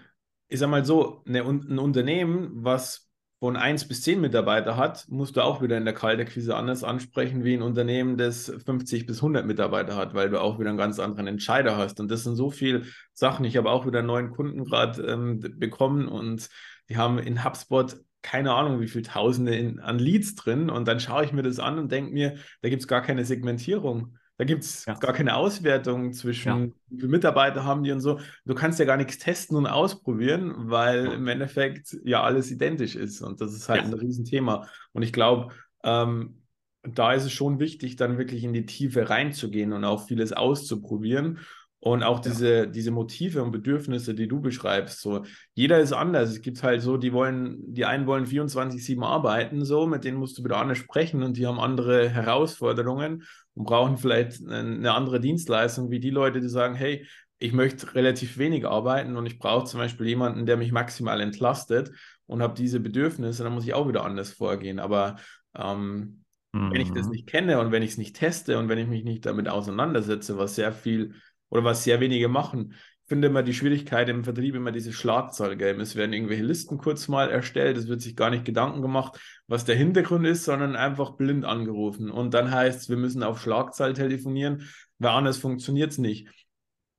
ich 0.49 0.59
sag 0.59 0.71
mal 0.71 0.85
so, 0.85 1.23
eine, 1.27 1.43
ein 1.45 1.79
Unternehmen, 1.79 2.51
was 2.55 3.10
von 3.41 3.57
1 3.57 3.89
bis 3.89 4.03
10 4.03 4.21
Mitarbeiter 4.21 4.77
hat, 4.77 5.07
musst 5.09 5.37
du 5.37 5.41
auch 5.41 5.63
wieder 5.63 5.79
in 5.79 5.87
der 5.87 5.95
Kaltakquise 5.95 6.55
anders 6.55 6.85
ansprechen 6.85 7.43
wie 7.43 7.55
ein 7.55 7.63
Unternehmen, 7.63 8.19
das 8.19 8.53
50 8.67 9.07
bis 9.07 9.17
100 9.17 9.47
Mitarbeiter 9.47 9.97
hat, 9.97 10.13
weil 10.13 10.29
du 10.29 10.39
auch 10.39 10.59
wieder 10.59 10.69
einen 10.69 10.79
ganz 10.79 10.99
anderen 10.99 11.27
Entscheider 11.27 11.79
hast. 11.79 12.01
Und 12.01 12.11
das 12.11 12.23
sind 12.23 12.37
so 12.37 12.51
viele 12.51 12.83
Sachen. 13.15 13.47
Ich 13.47 13.57
habe 13.57 13.71
auch 13.71 13.87
wieder 13.87 14.01
einen 14.01 14.09
neuen 14.09 14.31
Kunden 14.31 14.65
gerade 14.67 15.03
ähm, 15.03 15.41
bekommen 15.41 16.07
und 16.07 16.51
die 16.91 16.99
haben 16.99 17.19
in 17.19 17.43
HubSpot 17.43 17.97
keine 18.23 18.53
Ahnung, 18.53 18.81
wie 18.81 18.89
viele 18.89 19.05
Tausende 19.05 19.55
in, 19.55 19.81
an 19.81 19.99
Leads 19.99 20.35
drin. 20.35 20.69
Und 20.69 20.87
dann 20.87 21.01
schaue 21.01 21.25
ich 21.25 21.33
mir 21.33 21.43
das 21.43 21.59
an 21.59 21.79
und 21.79 21.91
denke 21.91 22.13
mir, 22.13 22.37
da 22.61 22.69
gibt 22.69 22.83
es 22.83 22.89
gar 22.89 23.01
keine 23.01 23.25
Segmentierung. 23.25 24.19
Da 24.41 24.47
gibt 24.47 24.65
es 24.65 24.87
ja. 24.87 24.95
gar 24.95 25.13
keine 25.13 25.37
Auswertung 25.37 26.15
zwischen, 26.15 26.49
ja. 26.49 26.73
wie 26.89 26.97
viele 26.97 27.09
Mitarbeiter 27.09 27.63
haben 27.65 27.83
die 27.83 27.93
und 27.93 28.01
so. 28.01 28.21
Du 28.47 28.55
kannst 28.55 28.79
ja 28.79 28.87
gar 28.87 28.97
nichts 28.97 29.19
testen 29.19 29.55
und 29.55 29.67
ausprobieren, 29.67 30.55
weil 30.71 31.13
im 31.13 31.29
Endeffekt 31.29 31.95
ja 32.05 32.23
alles 32.23 32.51
identisch 32.51 32.97
ist. 32.97 33.21
Und 33.21 33.43
das 33.43 33.53
ist 33.53 33.69
halt 33.69 33.85
ein 33.85 33.93
Riesenthema. 33.93 34.67
Und 34.93 35.03
ich 35.03 35.13
glaube, 35.13 35.53
ähm, 35.85 36.41
da 36.83 37.13
ist 37.13 37.25
es 37.25 37.33
schon 37.33 37.61
wichtig, 37.61 37.97
dann 37.97 38.17
wirklich 38.17 38.43
in 38.43 38.55
die 38.55 38.65
Tiefe 38.65 39.11
reinzugehen 39.11 39.75
und 39.75 39.85
auch 39.85 40.07
vieles 40.07 40.33
auszuprobieren. 40.33 41.41
Und 41.83 42.03
auch 42.03 42.21
diese, 42.21 42.55
ja. 42.55 42.67
diese 42.67 42.91
Motive 42.91 43.43
und 43.43 43.53
Bedürfnisse, 43.53 44.15
die 44.15 44.29
du 44.29 44.41
beschreibst, 44.41 45.01
so 45.01 45.25
jeder 45.55 45.81
ist 45.81 45.95
anders. 45.95 46.31
Es 46.31 46.43
gibt 46.43 46.63
halt 46.63 46.83
so, 46.83 46.99
die 46.99 47.15
wollen, 47.15 47.57
die 47.73 47.87
einen 47.87 48.07
wollen 48.07 48.27
24-7 48.27 49.03
arbeiten, 49.03 49.65
so, 49.65 49.87
mit 49.87 50.05
denen 50.05 50.19
musst 50.19 50.37
du 50.37 50.45
wieder 50.45 50.59
anders 50.59 50.77
sprechen 50.77 51.23
und 51.23 51.39
die 51.39 51.47
haben 51.47 51.59
andere 51.59 52.11
Herausforderungen 52.11 53.25
und 53.55 53.65
brauchen 53.65 53.97
vielleicht 53.97 54.47
eine 54.47 54.93
andere 54.93 55.21
Dienstleistung, 55.21 55.91
wie 55.91 56.01
die 56.01 56.11
Leute, 56.11 56.43
die 56.43 56.51
sagen, 56.51 56.75
hey, 56.75 57.07
ich 57.39 57.55
möchte 57.55 57.95
relativ 57.95 58.37
wenig 58.37 58.67
arbeiten 58.67 59.17
und 59.17 59.25
ich 59.25 59.39
brauche 59.39 59.65
zum 59.65 59.81
Beispiel 59.81 60.07
jemanden, 60.07 60.45
der 60.45 60.59
mich 60.59 60.73
maximal 60.73 61.21
entlastet 61.23 61.91
und 62.27 62.43
habe 62.43 62.55
diese 62.55 62.81
Bedürfnisse, 62.81 63.43
dann 63.43 63.55
muss 63.55 63.65
ich 63.65 63.73
auch 63.73 63.89
wieder 63.89 64.05
anders 64.05 64.31
vorgehen. 64.33 64.79
Aber 64.79 65.17
ähm, 65.57 66.23
mhm. 66.53 66.71
wenn 66.71 66.81
ich 66.83 66.93
das 66.93 67.07
mhm. 67.07 67.13
nicht 67.13 67.27
kenne 67.27 67.59
und 67.59 67.73
wenn 67.73 67.83
ich 67.83 67.93
es 67.93 67.99
nicht 67.99 68.17
teste 68.17 68.59
und 68.59 68.69
wenn 68.69 68.79
ich 68.79 68.89
mich 68.89 69.05
nicht 69.05 69.25
damit 69.25 69.49
auseinandersetze, 69.49 70.37
was 70.37 70.55
sehr 70.55 70.73
viel 70.73 71.15
oder 71.51 71.65
was 71.65 71.85
sehr 71.85 72.01
wenige 72.01 72.29
machen, 72.29 72.75
finde 73.11 73.27
immer 73.27 73.43
die 73.43 73.55
Schwierigkeit 73.55 74.09
im 74.09 74.23
Vertrieb 74.23 74.55
immer 74.55 74.71
diese 74.71 74.93
Schlagzahl-Game. 74.93 75.81
Es 75.81 75.97
werden 75.97 76.13
irgendwelche 76.13 76.45
Listen 76.45 76.79
kurz 76.79 77.09
mal 77.09 77.29
erstellt, 77.29 77.77
es 77.77 77.89
wird 77.89 78.01
sich 78.01 78.15
gar 78.15 78.31
nicht 78.31 78.45
Gedanken 78.45 78.83
gemacht, 78.83 79.19
was 79.49 79.65
der 79.65 79.75
Hintergrund 79.75 80.25
ist, 80.29 80.45
sondern 80.45 80.77
einfach 80.77 81.17
blind 81.17 81.45
angerufen. 81.45 82.09
Und 82.09 82.35
dann 82.35 82.53
heißt 82.53 82.83
es, 82.83 82.89
wir 82.89 82.97
müssen 82.97 83.25
auf 83.25 83.43
Schlagzahl 83.43 83.95
telefonieren, 83.95 84.69
weil 84.99 85.11
anders 85.11 85.39
funktioniert 85.39 85.91
es 85.91 85.99
nicht. 85.99 86.29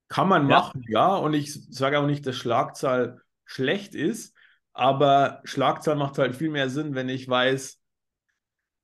Kann 0.10 0.28
man 0.28 0.50
ja. 0.50 0.58
machen, 0.58 0.84
ja. 0.90 1.16
Und 1.16 1.34
ich 1.34 1.54
sage 1.54 1.98
auch 1.98 2.08
nicht, 2.08 2.28
dass 2.28 2.36
Schlagzahl 2.36 3.22
schlecht 3.46 3.96
ist, 3.96 4.36
aber 4.74 5.40
Schlagzahl 5.46 5.96
macht 5.96 6.18
halt 6.18 6.36
viel 6.36 6.50
mehr 6.50 6.70
Sinn, 6.70 6.94
wenn 6.94 7.08
ich 7.08 7.30
weiß, 7.30 7.80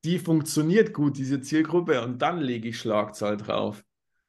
die 0.05 0.19
funktioniert 0.19 0.93
gut, 0.93 1.17
diese 1.17 1.41
Zielgruppe, 1.41 2.01
und 2.03 2.21
dann 2.21 2.39
lege 2.39 2.69
ich 2.69 2.79
Schlagzahl 2.79 3.35
drauf 3.35 3.83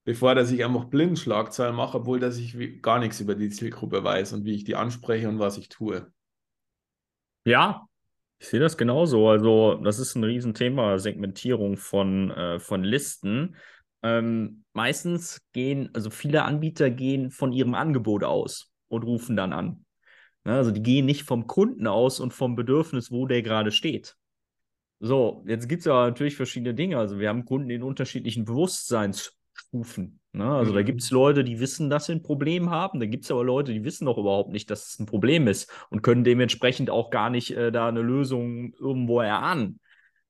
bevor 0.09 0.35
dass 0.35 0.51
ich 0.51 0.65
einfach 0.65 0.87
blind 0.87 1.19
Schlagzeilen 1.19 1.77
mache, 1.77 1.99
obwohl 1.99 2.19
dass 2.19 2.39
ich 2.39 2.81
gar 2.81 2.99
nichts 2.99 3.21
über 3.21 3.35
die 3.35 3.51
Zielgruppe 3.51 4.03
weiß 4.03 4.33
und 4.33 4.47
wie 4.47 4.55
ich 4.55 4.65
die 4.65 4.75
anspreche 4.75 5.29
und 5.29 5.39
was 5.39 5.59
ich 5.59 5.69
tue. 5.69 6.11
Ja, 7.45 7.87
ich 8.39 8.49
sehe 8.49 8.59
das 8.59 8.79
genauso. 8.79 9.29
Also, 9.29 9.75
das 9.75 9.99
ist 9.99 10.15
ein 10.15 10.25
Riesenthema, 10.25 10.99
Segmentierung 10.99 11.77
von, 11.77 12.31
äh, 12.31 12.59
von 12.59 12.85
Listen. 12.85 13.57
Ähm, 14.03 14.65
meistens 14.73 15.43
gehen, 15.53 15.91
also 15.93 16.09
viele 16.09 16.45
Anbieter 16.45 16.89
gehen 16.89 17.31
von 17.31 17.53
ihrem 17.53 17.75
Angebot 17.75 18.25
aus 18.25 18.73
und 18.89 19.03
rufen 19.03 19.37
dann 19.37 19.53
an. 19.53 19.85
Ja, 20.47 20.57
also 20.57 20.71
die 20.71 20.83
gehen 20.83 21.05
nicht 21.05 21.25
vom 21.25 21.47
Kunden 21.47 21.87
aus 21.87 22.19
und 22.19 22.33
vom 22.33 22.57
Bedürfnis, 22.57 23.11
wo 23.11 23.27
der 23.27 23.43
gerade 23.43 23.73
steht. 23.73 24.17
So, 25.01 25.45
jetzt 25.47 25.69
gibt 25.69 25.81
es 25.81 25.85
ja 25.85 26.07
natürlich 26.07 26.37
verschiedene 26.37 26.73
Dinge. 26.73 26.97
Also 26.97 27.19
wir 27.19 27.29
haben 27.29 27.45
Kunden 27.45 27.69
in 27.69 27.83
unterschiedlichen 27.83 28.47
Bewusstseins 28.47 29.38
Stufen. 29.59 30.21
Ne? 30.33 30.45
Also 30.45 30.73
mhm. 30.73 30.77
da 30.77 30.83
gibt 30.83 31.03
es 31.03 31.11
Leute, 31.11 31.45
die 31.45 31.61
wissen, 31.61 31.91
dass 31.91 32.07
sie 32.07 32.13
ein 32.13 32.23
Problem 32.23 32.71
haben. 32.71 33.01
Da 33.01 33.07
gibt 33.07 33.25
es 33.25 33.31
aber 33.31 33.45
Leute, 33.45 33.73
die 33.73 33.85
wissen 33.85 34.07
doch 34.07 34.19
überhaupt 34.19 34.51
nicht, 34.51 34.71
dass 34.71 34.89
es 34.89 34.99
ein 34.99 35.07
Problem 35.07 35.47
ist 35.47 35.71
und 35.91 36.03
können 36.03 36.25
dementsprechend 36.25 36.91
auch 36.91 37.11
gar 37.11 37.31
nicht 37.31 37.51
äh, 37.57 37.73
da 37.73 37.89
eine 37.89 38.03
Lösung 38.03 38.73
irgendwo 38.79 39.21
erahnen. 39.21 39.81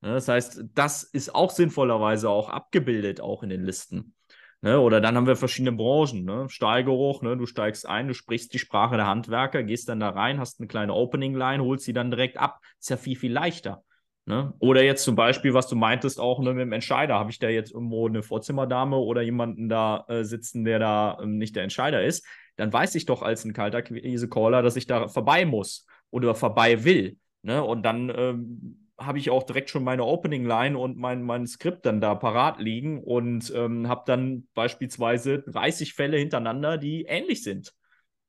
Ne? 0.01 0.13
Das 0.13 0.27
heißt, 0.27 0.65
das 0.73 1.03
ist 1.03 1.33
auch 1.35 1.51
sinnvollerweise 1.51 2.29
auch 2.29 2.49
abgebildet, 2.49 3.21
auch 3.21 3.43
in 3.43 3.49
den 3.49 3.63
Listen. 3.63 4.15
Ne? 4.61 4.79
Oder 4.79 4.99
dann 4.99 5.15
haben 5.15 5.27
wir 5.27 5.35
verschiedene 5.35 5.75
Branchen. 5.75 6.25
Ne? 6.25 6.47
Stahlgeruch, 6.49 7.21
ne? 7.21 7.37
du 7.37 7.45
steigst 7.45 7.87
ein, 7.87 8.07
du 8.07 8.13
sprichst 8.13 8.53
die 8.53 8.59
Sprache 8.59 8.97
der 8.97 9.07
Handwerker, 9.07 9.63
gehst 9.63 9.89
dann 9.89 9.99
da 9.99 10.09
rein, 10.09 10.39
hast 10.39 10.59
eine 10.59 10.67
kleine 10.67 10.93
Opening-Line, 10.93 11.63
holst 11.63 11.85
sie 11.85 11.93
dann 11.93 12.11
direkt 12.11 12.37
ab. 12.37 12.59
Ist 12.79 12.89
ja 12.89 12.97
viel, 12.97 13.15
viel 13.15 13.31
leichter. 13.31 13.83
Ne? 14.29 14.53
Oder 14.59 14.83
jetzt 14.83 15.05
zum 15.05 15.15
Beispiel, 15.15 15.55
was 15.55 15.67
du 15.67 15.75
meintest, 15.75 16.19
auch 16.19 16.39
ne, 16.39 16.53
mit 16.53 16.61
dem 16.61 16.71
Entscheider. 16.71 17.15
Habe 17.15 17.31
ich 17.31 17.39
da 17.39 17.49
jetzt 17.49 17.73
irgendwo 17.73 18.07
eine 18.07 18.21
Vorzimmerdame 18.21 18.95
oder 18.95 19.23
jemanden 19.23 19.69
da 19.69 20.05
äh, 20.07 20.23
sitzen, 20.23 20.65
der 20.65 20.77
da 20.77 21.17
ähm, 21.19 21.39
nicht 21.39 21.55
der 21.55 21.63
Entscheider 21.63 22.03
ist, 22.03 22.27
dann 22.55 22.71
weiß 22.71 22.93
ich 22.93 23.07
doch 23.07 23.23
als 23.23 23.43
ein 23.43 23.53
kalter 23.53 23.81
Quise-Caller, 23.81 24.61
dass 24.61 24.75
ich 24.75 24.85
da 24.85 25.07
vorbei 25.07 25.45
muss 25.45 25.87
oder 26.11 26.35
vorbei 26.35 26.83
will. 26.83 27.17
Ne? 27.41 27.63
Und 27.63 27.81
dann 27.81 28.13
ähm, 28.15 28.91
habe 28.99 29.17
ich 29.17 29.31
auch 29.31 29.41
direkt 29.41 29.71
schon 29.71 29.83
meine 29.83 30.05
Opening-Line 30.05 30.77
und 30.77 30.95
mein, 30.95 31.23
mein 31.23 31.47
Skript 31.47 31.87
dann 31.87 31.99
da 31.99 32.13
parat 32.13 32.59
liegen 32.59 33.03
und 33.03 33.51
ähm, 33.55 33.87
habe 33.87 34.03
dann 34.05 34.47
beispielsweise 34.53 35.39
30 35.39 35.95
Fälle 35.95 36.17
hintereinander, 36.17 36.77
die 36.77 37.05
ähnlich 37.05 37.41
sind. 37.41 37.73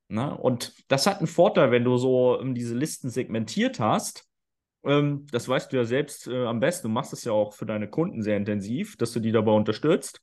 Ne? 0.09 0.35
Und 0.35 0.73
das 0.89 1.07
hat 1.07 1.19
einen 1.19 1.27
Vorteil, 1.27 1.71
wenn 1.71 1.85
du 1.85 1.99
so 1.99 2.41
ähm, 2.41 2.55
diese 2.55 2.75
Listen 2.75 3.11
segmentiert 3.11 3.81
hast 3.81 4.30
ähm, 4.85 5.27
das 5.31 5.49
weißt 5.49 5.73
du 5.73 5.77
ja 5.77 5.85
selbst 5.85 6.27
äh, 6.27 6.45
am 6.45 6.61
besten. 6.61 6.89
Du 6.89 6.93
machst 6.93 7.13
es 7.13 7.25
ja 7.25 7.33
auch 7.33 7.53
für 7.55 7.67
deine 7.67 7.89
Kunden 7.89 8.23
sehr 8.23 8.37
intensiv, 8.37 8.97
dass 8.97 9.13
du 9.13 9.21
die 9.21 9.33
dabei 9.33 9.53
unterstützt. 9.53 10.21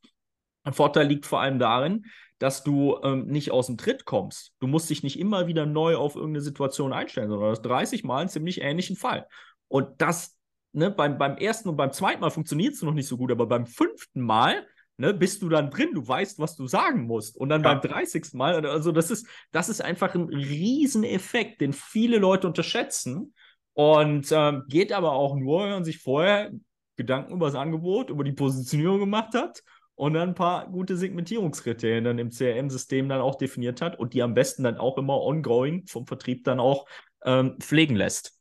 Ein 0.64 0.74
Vorteil 0.74 1.08
liegt 1.08 1.26
vor 1.26 1.42
allem 1.42 1.60
darin, 1.60 2.06
dass 2.40 2.64
du 2.64 3.00
ähm, 3.04 3.26
nicht 3.28 3.52
aus 3.52 3.68
dem 3.68 3.78
Tritt 3.78 4.06
kommst. 4.06 4.54
Du 4.60 4.68
musst 4.68 4.90
dich 4.90 5.04
nicht 5.04 5.20
immer 5.20 5.48
wieder 5.48 5.66
neu 5.66 5.96
auf 5.96 6.16
irgendeine 6.16 6.42
Situation 6.42 6.94
einstellen, 6.94 7.30
sondern 7.30 7.48
du 7.48 7.52
hast 7.52 7.62
30 7.64 8.04
Mal 8.04 8.20
einen 8.20 8.30
ziemlich 8.30 8.62
ähnlichen 8.62 8.96
Fall. 8.96 9.28
Und 9.68 10.02
das, 10.02 10.38
ne, 10.74 10.92
beim, 10.92 11.18
beim 11.18 11.38
ersten 11.38 11.70
und 11.70 11.78
beim 11.78 11.92
zweiten 11.92 12.22
Mal 12.22 12.30
funktioniert 12.30 12.74
es 12.74 12.82
noch 12.82 12.94
nicht 12.94 13.08
so 13.08 13.18
gut, 13.18 13.32
aber 13.32 13.48
beim 13.48 13.66
fünften 13.66 14.22
Mal 14.22 14.68
ne, 14.98 15.14
bist 15.14 15.42
du 15.42 15.50
dann 15.50 15.72
drin, 15.72 15.94
du 15.94 16.08
weißt, 16.08 16.40
was 16.40 16.56
du 16.56 16.68
sagen 16.68 17.04
musst. 17.04 17.38
Und 17.38 17.50
dann 17.50 17.64
ja. 17.64 17.74
beim 17.74 17.90
30. 17.90 18.34
Mal, 18.34 18.66
also 18.66 18.92
das 18.92 19.10
ist, 19.10 19.28
das 19.52 19.70
ist 19.70 19.82
einfach 19.82 20.14
ein 20.16 20.28
Rieseneffekt, 20.28 21.62
den 21.62 21.74
viele 21.74 22.18
Leute 22.18 22.48
unterschätzen. 22.48 23.34
Und 23.78 24.32
ähm, 24.32 24.64
geht 24.68 24.92
aber 24.92 25.12
auch 25.12 25.36
nur, 25.36 25.62
wenn 25.62 25.70
man 25.70 25.86
sich 25.86 26.00
vorher 26.00 26.52
Gedanken 26.96 27.34
über 27.34 27.46
das 27.46 27.54
Angebot, 27.54 28.10
über 28.10 28.24
die 28.24 28.32
Positionierung 28.32 29.00
gemacht 29.00 29.36
hat 29.36 29.62
und 29.94 30.16
dann 30.16 30.30
ein 30.30 30.36
paar 30.36 30.68
gute 30.68 30.98
Segmentierungskriterien 30.98 32.04
dann 32.04 32.18
im 32.18 32.32
CRM-System 32.32 33.08
dann 33.08 33.22
auch 33.22 33.36
definiert 33.36 33.80
hat 33.80 34.00
und 34.00 34.16
die 34.16 34.24
am 34.24 34.34
besten 34.34 34.64
dann 34.64 34.78
auch 34.78 34.98
immer 34.98 35.22
ongoing 35.22 35.86
vom 35.86 36.08
Vertrieb 36.08 36.44
dann 36.44 36.60
auch 36.60 36.88
ähm, 37.24 37.58
pflegen 37.60 37.96
lässt. 37.96 38.34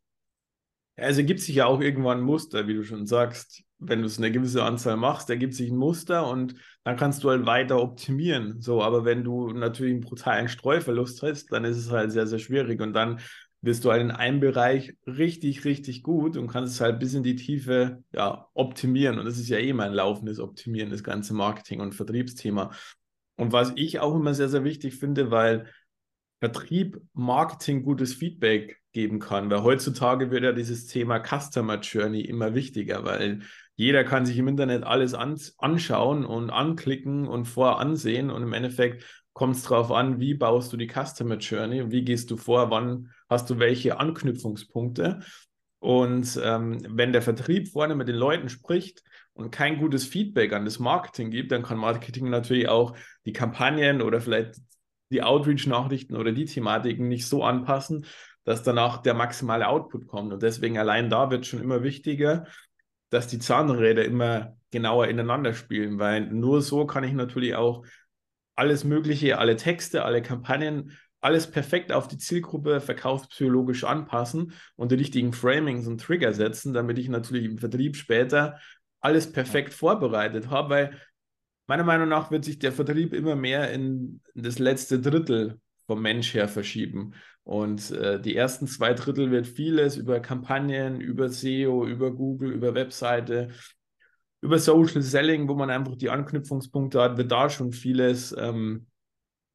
Also 0.96 1.20
ergibt 1.20 1.40
sich 1.40 1.56
ja 1.56 1.66
auch 1.66 1.82
irgendwann 1.82 2.20
ein 2.20 2.24
Muster, 2.24 2.66
wie 2.66 2.72
du 2.72 2.82
schon 2.82 3.06
sagst. 3.06 3.62
Wenn 3.78 4.00
du 4.00 4.06
es 4.06 4.16
eine 4.16 4.32
gewisse 4.32 4.64
Anzahl 4.64 4.96
machst, 4.96 5.28
ergibt 5.28 5.52
sich 5.52 5.70
ein 5.70 5.76
Muster 5.76 6.26
und 6.30 6.54
dann 6.82 6.96
kannst 6.96 7.22
du 7.22 7.28
halt 7.28 7.44
weiter 7.44 7.82
optimieren. 7.82 8.62
So, 8.62 8.82
aber 8.82 9.04
wenn 9.04 9.22
du 9.22 9.50
natürlich 9.50 9.92
einen 9.92 10.00
brutalen 10.00 10.48
Streuverlust 10.48 11.22
hast, 11.22 11.52
dann 11.52 11.66
ist 11.66 11.76
es 11.76 11.90
halt 11.90 12.10
sehr, 12.10 12.26
sehr 12.26 12.38
schwierig. 12.38 12.80
Und 12.80 12.94
dann 12.94 13.20
wirst 13.66 13.84
du 13.84 13.90
halt 13.90 14.00
in 14.00 14.10
einem 14.10 14.40
Bereich 14.40 14.94
richtig, 15.06 15.64
richtig 15.64 16.02
gut 16.02 16.36
und 16.36 16.46
kannst 16.46 16.74
es 16.74 16.80
halt 16.80 16.98
bis 16.98 17.12
in 17.14 17.22
die 17.22 17.36
Tiefe 17.36 18.02
ja, 18.12 18.48
optimieren. 18.54 19.18
Und 19.18 19.26
das 19.26 19.38
ist 19.38 19.48
ja 19.48 19.58
eh 19.58 19.72
mein 19.72 19.92
laufendes 19.92 20.40
Optimieren, 20.40 20.90
das 20.90 21.04
ganze 21.04 21.34
Marketing- 21.34 21.80
und 21.80 21.94
Vertriebsthema. 21.94 22.70
Und 23.36 23.52
was 23.52 23.72
ich 23.76 23.98
auch 24.00 24.14
immer 24.14 24.32
sehr, 24.32 24.48
sehr 24.48 24.64
wichtig 24.64 24.96
finde, 24.96 25.30
weil 25.30 25.66
Vertrieb, 26.38 27.00
Marketing 27.12 27.82
gutes 27.82 28.14
Feedback 28.14 28.80
geben 28.92 29.18
kann, 29.18 29.50
weil 29.50 29.62
heutzutage 29.62 30.30
wird 30.30 30.44
ja 30.44 30.52
dieses 30.52 30.86
Thema 30.86 31.18
Customer 31.18 31.80
Journey 31.80 32.20
immer 32.20 32.54
wichtiger, 32.54 33.04
weil 33.04 33.40
jeder 33.74 34.04
kann 34.04 34.26
sich 34.26 34.38
im 34.38 34.48
Internet 34.48 34.84
alles 34.84 35.12
an, 35.12 35.38
anschauen 35.58 36.24
und 36.24 36.50
anklicken 36.50 37.26
und 37.26 37.46
voransehen 37.46 38.30
und 38.30 38.42
im 38.42 38.52
Endeffekt 38.52 39.04
kommt 39.32 39.56
es 39.56 39.64
darauf 39.64 39.90
an, 39.90 40.20
wie 40.20 40.34
baust 40.34 40.72
du 40.72 40.76
die 40.76 40.88
Customer 40.88 41.36
Journey 41.36 41.82
und 41.82 41.90
wie 41.90 42.04
gehst 42.04 42.30
du 42.30 42.36
vor, 42.36 42.70
wann 42.70 43.12
hast 43.28 43.50
du 43.50 43.58
welche 43.58 43.98
Anknüpfungspunkte. 43.98 45.20
Und 45.78 46.40
ähm, 46.42 46.78
wenn 46.88 47.12
der 47.12 47.22
Vertrieb 47.22 47.68
vorne 47.68 47.94
mit 47.94 48.08
den 48.08 48.16
Leuten 48.16 48.48
spricht 48.48 49.02
und 49.34 49.50
kein 49.50 49.78
gutes 49.78 50.06
Feedback 50.06 50.52
an 50.52 50.64
das 50.64 50.78
Marketing 50.78 51.30
gibt, 51.30 51.52
dann 51.52 51.62
kann 51.62 51.78
Marketing 51.78 52.30
natürlich 52.30 52.68
auch 52.68 52.96
die 53.24 53.32
Kampagnen 53.32 54.02
oder 54.02 54.20
vielleicht 54.20 54.56
die 55.10 55.22
Outreach-Nachrichten 55.22 56.16
oder 56.16 56.32
die 56.32 56.46
Thematiken 56.46 57.08
nicht 57.08 57.26
so 57.26 57.44
anpassen, 57.44 58.06
dass 58.44 58.62
danach 58.62 58.98
der 58.98 59.14
maximale 59.14 59.68
Output 59.68 60.06
kommt. 60.06 60.32
Und 60.32 60.42
deswegen 60.42 60.78
allein 60.78 61.10
da 61.10 61.30
wird 61.30 61.46
schon 61.46 61.60
immer 61.60 61.82
wichtiger, 61.82 62.46
dass 63.10 63.26
die 63.28 63.38
Zahnräder 63.38 64.04
immer 64.04 64.56
genauer 64.70 65.08
ineinander 65.08 65.54
spielen, 65.54 65.98
weil 65.98 66.26
nur 66.26 66.62
so 66.62 66.86
kann 66.86 67.04
ich 67.04 67.12
natürlich 67.12 67.54
auch 67.54 67.84
alles 68.56 68.84
Mögliche, 68.84 69.38
alle 69.38 69.56
Texte, 69.56 70.04
alle 70.04 70.22
Kampagnen, 70.22 70.96
alles 71.26 71.50
perfekt 71.50 71.90
auf 71.90 72.06
die 72.06 72.18
Zielgruppe 72.18 72.80
verkaufspsychologisch 72.80 73.82
anpassen 73.82 74.52
und 74.76 74.92
die 74.92 74.94
richtigen 74.94 75.32
Framings 75.32 75.88
und 75.88 76.00
Trigger 76.00 76.32
setzen, 76.32 76.72
damit 76.72 76.98
ich 76.98 77.08
natürlich 77.08 77.46
im 77.46 77.58
Vertrieb 77.58 77.96
später 77.96 78.60
alles 79.00 79.32
perfekt 79.32 79.74
vorbereitet 79.74 80.50
habe, 80.50 80.70
weil 80.70 81.00
meiner 81.66 81.82
Meinung 81.82 82.08
nach 82.08 82.30
wird 82.30 82.44
sich 82.44 82.60
der 82.60 82.70
Vertrieb 82.70 83.12
immer 83.12 83.34
mehr 83.34 83.72
in 83.72 84.20
das 84.34 84.60
letzte 84.60 85.00
Drittel 85.00 85.60
vom 85.88 86.00
Mensch 86.00 86.32
her 86.32 86.46
verschieben. 86.46 87.14
Und 87.42 87.90
äh, 87.90 88.20
die 88.20 88.36
ersten 88.36 88.68
zwei 88.68 88.94
Drittel 88.94 89.32
wird 89.32 89.48
vieles 89.48 89.96
über 89.96 90.20
Kampagnen, 90.20 91.00
über 91.00 91.28
SEO, 91.28 91.86
über 91.86 92.12
Google, 92.12 92.52
über 92.52 92.74
Webseite 92.74 93.50
über 94.42 94.60
Social 94.60 95.02
Selling, 95.02 95.48
wo 95.48 95.54
man 95.54 95.70
einfach 95.70 95.96
die 95.96 96.10
Anknüpfungspunkte 96.10 97.00
hat, 97.00 97.16
wird 97.16 97.32
da 97.32 97.50
schon 97.50 97.72
vieles 97.72 98.34
ähm, 98.38 98.86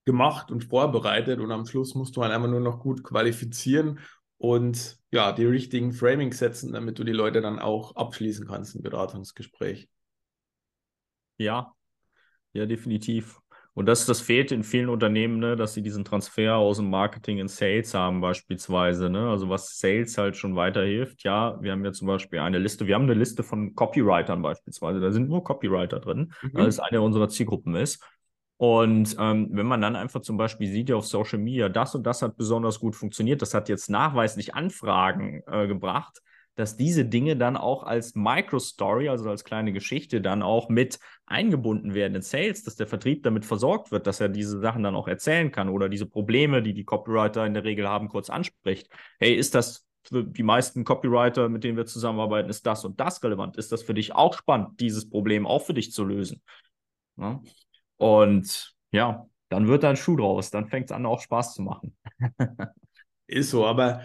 gemacht 0.06 0.52
und 0.52 0.64
vorbereitet 0.64 1.40
und 1.40 1.52
am 1.52 1.66
Schluss 1.66 1.96
musst 1.96 2.16
du 2.16 2.24
halt 2.24 2.34
einfach 2.34 2.50
nur 2.50 2.60
noch 2.60 2.80
gut 2.80 3.04
qualifizieren 3.04 4.00
und 4.38 4.98
ja, 5.12 5.32
die 5.32 5.46
richtigen 5.46 5.92
Framing 5.94 6.34
setzen, 6.34 6.74
damit 6.74 6.98
du 6.98 7.04
die 7.04 7.12
Leute 7.12 7.42
dann 7.42 7.60
auch 7.60 7.96
abschließen 7.96 8.48
kannst 8.48 8.76
im 8.76 8.82
Beratungsgespräch. 8.82 9.88
Ja, 11.38 11.74
ja, 12.54 12.66
definitiv. 12.66 13.40
Und 13.74 13.86
das, 13.86 14.06
das 14.06 14.20
fehlt 14.20 14.52
in 14.52 14.64
vielen 14.64 14.90
Unternehmen, 14.90 15.40
ne, 15.40 15.56
dass 15.56 15.74
sie 15.74 15.82
diesen 15.82 16.04
Transfer 16.04 16.58
aus 16.58 16.78
dem 16.78 16.90
Marketing 16.90 17.38
in 17.38 17.48
Sales 17.48 17.94
haben, 17.94 18.20
beispielsweise. 18.20 19.10
Ne? 19.10 19.30
Also 19.30 19.48
was 19.48 19.80
Sales 19.80 20.18
halt 20.18 20.36
schon 20.36 20.58
weiterhilft. 20.58 21.24
Ja, 21.24 21.58
wir 21.62 21.72
haben 21.72 21.86
ja 21.86 21.94
zum 21.94 22.08
Beispiel 22.08 22.40
eine 22.40 22.60
Liste, 22.60 22.86
wir 22.88 22.96
haben 22.96 23.04
eine 23.04 23.14
Liste 23.14 23.44
von 23.44 23.74
Copywritern 23.74 24.42
beispielsweise. 24.42 25.00
Da 25.00 25.12
sind 25.12 25.30
nur 25.30 25.44
Copywriter 25.44 26.02
drin, 26.02 26.34
mhm. 26.42 26.50
weil 26.54 26.68
es 26.68 26.80
eine 26.80 27.02
unserer 27.02 27.30
Zielgruppen 27.30 27.76
ist. 27.76 28.04
Und 28.62 29.16
ähm, 29.18 29.50
wenn 29.54 29.66
man 29.66 29.82
dann 29.82 29.96
einfach 29.96 30.22
zum 30.22 30.38
Beispiel 30.38 30.72
sieht 30.72 30.90
ja 30.90 30.96
auf 30.96 31.08
Social 31.08 31.40
Media, 31.40 31.68
das 31.68 31.96
und 31.96 32.04
das 32.04 32.22
hat 32.22 32.38
besonders 32.38 32.80
gut 32.80 32.96
funktioniert, 32.96 33.42
das 33.42 33.56
hat 33.56 33.70
jetzt 33.70 33.90
nachweislich 33.90 34.54
Anfragen 34.54 35.42
äh, 35.48 35.66
gebracht, 35.66 36.22
dass 36.54 36.78
diese 36.78 37.04
Dinge 37.04 37.36
dann 37.36 37.58
auch 37.58 37.82
als 37.82 38.14
Microstory, 38.14 39.10
also 39.10 39.28
als 39.32 39.44
kleine 39.46 39.74
Geschichte, 39.74 40.22
dann 40.22 40.44
auch 40.44 40.70
mit 40.70 41.00
eingebunden 41.26 41.96
werden 41.96 42.14
in 42.14 42.22
Sales, 42.22 42.62
dass 42.62 42.76
der 42.76 42.86
Vertrieb 42.86 43.24
damit 43.24 43.46
versorgt 43.46 43.92
wird, 43.92 44.06
dass 44.06 44.20
er 44.20 44.30
diese 44.30 44.60
Sachen 44.60 44.84
dann 44.84 44.96
auch 44.96 45.08
erzählen 45.08 45.52
kann 45.52 45.68
oder 45.68 45.90
diese 45.90 46.06
Probleme, 46.06 46.62
die 46.62 46.76
die 46.76 46.86
Copywriter 46.86 47.48
in 47.48 47.56
der 47.56 47.64
Regel 47.64 47.90
haben, 47.90 48.10
kurz 48.10 48.30
anspricht. 48.30 48.92
Hey, 49.20 49.34
ist 49.34 49.56
das 49.56 49.88
für 50.04 50.24
die 50.24 50.44
meisten 50.44 50.84
Copywriter, 50.84 51.50
mit 51.50 51.64
denen 51.64 51.78
wir 51.78 51.88
zusammenarbeiten, 51.88 52.52
ist 52.52 52.64
das 52.68 52.86
und 52.86 53.00
das 53.00 53.24
relevant? 53.24 53.58
Ist 53.58 53.72
das 53.72 53.82
für 53.82 53.96
dich 53.96 54.14
auch 54.14 54.36
spannend, 54.36 54.80
dieses 54.80 55.10
Problem 55.10 55.48
auch 55.48 55.64
für 55.66 55.74
dich 55.74 55.92
zu 55.92 56.04
lösen? 56.04 56.44
Ja? 57.18 57.42
Und 58.02 58.74
ja, 58.92 59.28
dann 59.50 59.68
wird 59.68 59.84
da 59.84 59.92
ein 59.92 59.96
Schuh 59.96 60.18
draus, 60.18 60.50
dann 60.50 60.68
fängt 60.68 60.86
es 60.86 60.92
an, 60.92 61.06
auch 61.06 61.22
Spaß 61.22 61.54
zu 61.54 61.62
machen. 61.62 61.96
ist 63.28 63.52
so, 63.52 63.68
aber 63.68 64.02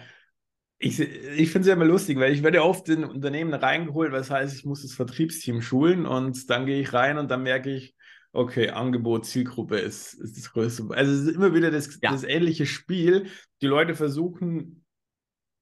ich, 0.77 0.99
ich 0.99 1.49
finde 1.49 1.61
es 1.61 1.67
ja 1.67 1.73
immer 1.73 1.85
lustig, 1.85 2.19
weil 2.19 2.31
ich 2.31 2.43
werde 2.43 2.57
ja 2.57 2.63
oft 2.63 2.87
in 2.89 3.03
Unternehmen 3.03 3.55
reingeholt, 3.55 4.11
was 4.11 4.29
heißt, 4.29 4.55
ich 4.55 4.65
muss 4.65 4.83
das 4.83 4.93
Vertriebsteam 4.93 5.63
schulen 5.63 6.05
und 6.05 6.47
dann 6.51 6.67
gehe 6.67 6.79
ich 6.79 6.93
rein 6.93 7.17
und 7.17 7.31
dann 7.31 7.41
merke 7.41 7.71
ich, 7.71 7.95
okay, 8.33 8.69
Angebot, 8.69 9.25
Zielgruppe 9.25 9.79
ist, 9.79 10.13
ist 10.13 10.37
das 10.37 10.51
größte. 10.51 10.85
Also 10.91 11.11
es 11.11 11.21
ist 11.21 11.35
immer 11.35 11.55
wieder 11.55 11.71
das, 11.71 11.97
ja. 11.99 12.11
das 12.11 12.23
ähnliche 12.23 12.67
Spiel. 12.67 13.31
Die 13.63 13.67
Leute 13.67 13.95
versuchen, 13.95 14.85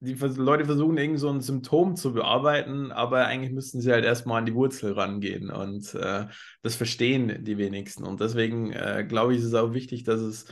die 0.05 0.13
Leute 0.13 0.65
versuchen 0.65 0.97
irgend 0.97 1.19
so 1.19 1.29
ein 1.29 1.41
Symptom 1.41 1.95
zu 1.95 2.13
bearbeiten, 2.13 2.91
aber 2.91 3.25
eigentlich 3.25 3.51
müssten 3.51 3.81
sie 3.81 3.91
halt 3.91 4.05
erstmal 4.05 4.39
an 4.39 4.45
die 4.45 4.53
Wurzel 4.53 4.93
rangehen 4.93 5.49
und 5.49 5.93
äh, 5.95 6.27
das 6.61 6.75
verstehen 6.75 7.43
die 7.43 7.57
wenigsten. 7.57 8.05
Und 8.05 8.21
deswegen 8.21 8.71
äh, 8.71 9.05
glaube 9.07 9.33
ich, 9.33 9.39
ist 9.39 9.45
es 9.45 9.53
auch 9.53 9.73
wichtig, 9.73 10.03
dass 10.03 10.21
es 10.21 10.45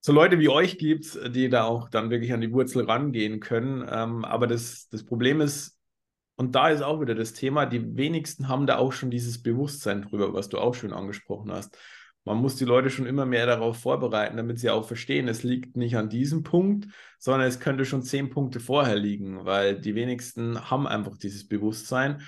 so 0.00 0.12
Leute 0.12 0.38
wie 0.38 0.48
euch 0.48 0.78
gibt, 0.78 1.18
die 1.34 1.48
da 1.48 1.64
auch 1.64 1.88
dann 1.88 2.10
wirklich 2.10 2.32
an 2.32 2.40
die 2.40 2.52
Wurzel 2.52 2.84
rangehen 2.84 3.40
können. 3.40 3.84
Ähm, 3.90 4.24
aber 4.24 4.46
das, 4.46 4.88
das 4.88 5.04
Problem 5.04 5.40
ist, 5.40 5.76
und 6.36 6.54
da 6.54 6.68
ist 6.68 6.82
auch 6.82 7.00
wieder 7.00 7.14
das 7.14 7.32
Thema, 7.32 7.66
die 7.66 7.96
wenigsten 7.96 8.48
haben 8.48 8.66
da 8.66 8.76
auch 8.76 8.92
schon 8.92 9.10
dieses 9.10 9.42
Bewusstsein 9.42 10.02
drüber, 10.02 10.32
was 10.34 10.48
du 10.48 10.58
auch 10.58 10.74
schon 10.74 10.92
angesprochen 10.92 11.50
hast. 11.50 11.76
Man 12.26 12.38
muss 12.38 12.56
die 12.56 12.64
Leute 12.64 12.90
schon 12.90 13.06
immer 13.06 13.24
mehr 13.24 13.46
darauf 13.46 13.78
vorbereiten, 13.78 14.36
damit 14.36 14.58
sie 14.58 14.68
auch 14.68 14.84
verstehen, 14.84 15.28
es 15.28 15.44
liegt 15.44 15.76
nicht 15.76 15.96
an 15.96 16.08
diesem 16.08 16.42
Punkt, 16.42 16.88
sondern 17.18 17.46
es 17.46 17.60
könnte 17.60 17.84
schon 17.84 18.02
zehn 18.02 18.30
Punkte 18.30 18.58
vorher 18.58 18.96
liegen, 18.96 19.44
weil 19.44 19.80
die 19.80 19.94
wenigsten 19.94 20.68
haben 20.68 20.88
einfach 20.88 21.16
dieses 21.16 21.46
Bewusstsein. 21.46 22.20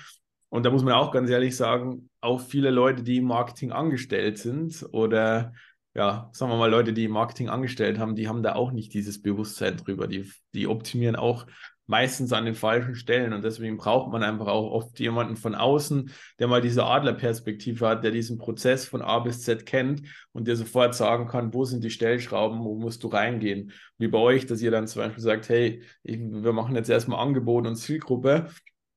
Und 0.47 0.65
da 0.65 0.71
muss 0.71 0.83
man 0.83 0.93
auch 0.93 1.11
ganz 1.11 1.29
ehrlich 1.29 1.55
sagen, 1.55 2.09
auch 2.21 2.39
viele 2.39 2.69
Leute, 2.71 3.03
die 3.03 3.17
im 3.17 3.25
Marketing 3.25 3.73
angestellt 3.73 4.37
sind 4.37 4.87
oder 4.93 5.53
ja, 5.93 6.29
sagen 6.31 6.51
wir 6.51 6.57
mal, 6.57 6.71
Leute, 6.71 6.93
die 6.93 7.09
Marketing 7.09 7.49
angestellt 7.49 7.99
haben, 7.99 8.15
die 8.15 8.29
haben 8.29 8.41
da 8.41 8.55
auch 8.55 8.71
nicht 8.71 8.93
dieses 8.93 9.21
Bewusstsein 9.21 9.75
drüber. 9.75 10.07
Die, 10.07 10.31
die 10.53 10.67
optimieren 10.67 11.17
auch 11.17 11.45
meistens 11.89 12.31
an 12.33 12.45
den 12.45 12.53
falschen 12.53 12.93
Stellen 12.93 13.33
und 13.33 13.43
deswegen 13.43 13.77
braucht 13.77 14.11
man 14.11 14.21
einfach 14.21 14.45
auch 14.45 14.69
oft 14.71 14.99
jemanden 14.99 15.35
von 15.35 15.55
außen, 15.55 16.11
der 16.37 16.47
mal 16.47 16.61
diese 16.61 16.85
Adlerperspektive 16.85 17.87
hat, 17.87 18.03
der 18.03 18.11
diesen 18.11 18.37
Prozess 18.37 18.85
von 18.85 19.01
A 19.01 19.17
bis 19.17 19.41
Z 19.41 19.65
kennt 19.65 20.03
und 20.31 20.47
der 20.47 20.55
sofort 20.55 20.93
sagen 20.93 21.27
kann, 21.27 21.51
wo 21.51 21.65
sind 21.65 21.83
die 21.83 21.89
Stellschrauben, 21.89 22.63
wo 22.63 22.75
musst 22.75 23.03
du 23.03 23.07
reingehen. 23.07 23.71
Wie 23.97 24.07
bei 24.07 24.19
euch, 24.19 24.45
dass 24.45 24.61
ihr 24.61 24.69
dann 24.69 24.87
zum 24.87 25.01
Beispiel 25.01 25.23
sagt, 25.23 25.49
hey, 25.49 25.81
ich, 26.03 26.19
wir 26.19 26.53
machen 26.53 26.75
jetzt 26.75 26.91
erstmal 26.91 27.25
Angebot 27.25 27.65
und 27.65 27.75
Zielgruppe. 27.75 28.49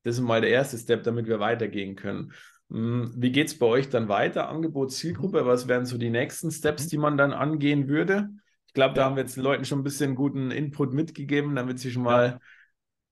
Das 0.02 0.16
ist 0.16 0.20
mal 0.20 0.42
der 0.42 0.50
erste 0.50 0.76
Step, 0.76 1.02
damit 1.02 1.26
wir 1.26 1.40
weitergehen 1.40 1.96
können. 1.96 2.34
Hm, 2.70 3.14
wie 3.16 3.32
geht 3.32 3.46
es 3.48 3.58
bei 3.58 3.66
euch 3.66 3.88
dann 3.88 4.08
weiter? 4.08 4.50
Angebot, 4.50 4.92
Zielgruppe, 4.92 5.46
was 5.46 5.66
wären 5.66 5.86
so 5.86 5.96
die 5.96 6.10
nächsten 6.10 6.50
Steps, 6.50 6.88
die 6.88 6.98
man 6.98 7.16
dann 7.16 7.32
angehen 7.32 7.88
würde? 7.88 8.28
Ich 8.66 8.74
glaube, 8.74 8.94
da 8.94 9.06
haben 9.06 9.16
wir 9.16 9.22
jetzt 9.22 9.36
den 9.36 9.44
Leuten 9.44 9.64
schon 9.64 9.80
ein 9.80 9.84
bisschen 9.84 10.14
guten 10.14 10.50
Input 10.50 10.92
mitgegeben, 10.92 11.56
damit 11.56 11.78
sie 11.78 11.90
schon 11.90 12.02
mal 12.02 12.38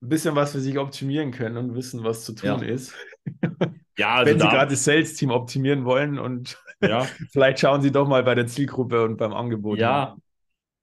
ein 0.02 0.08
bisschen 0.08 0.34
was 0.34 0.52
für 0.52 0.60
sich 0.60 0.78
optimieren 0.78 1.30
können 1.30 1.56
und 1.56 1.74
wissen, 1.74 2.04
was 2.04 2.24
zu 2.24 2.34
tun 2.34 2.62
ja. 2.62 2.68
ist. 2.68 2.94
Ja, 3.98 4.14
also 4.14 4.32
Wenn 4.32 4.40
sie 4.40 4.48
gerade 4.48 4.70
das 4.70 4.84
Sales-Team 4.84 5.30
optimieren 5.30 5.84
wollen 5.84 6.18
und 6.18 6.62
ja. 6.80 7.04
vielleicht 7.32 7.60
schauen 7.60 7.82
sie 7.82 7.92
doch 7.92 8.08
mal 8.08 8.22
bei 8.22 8.34
der 8.34 8.46
Zielgruppe 8.46 9.04
und 9.04 9.16
beim 9.16 9.34
Angebot. 9.34 9.78
Ja, 9.78 10.16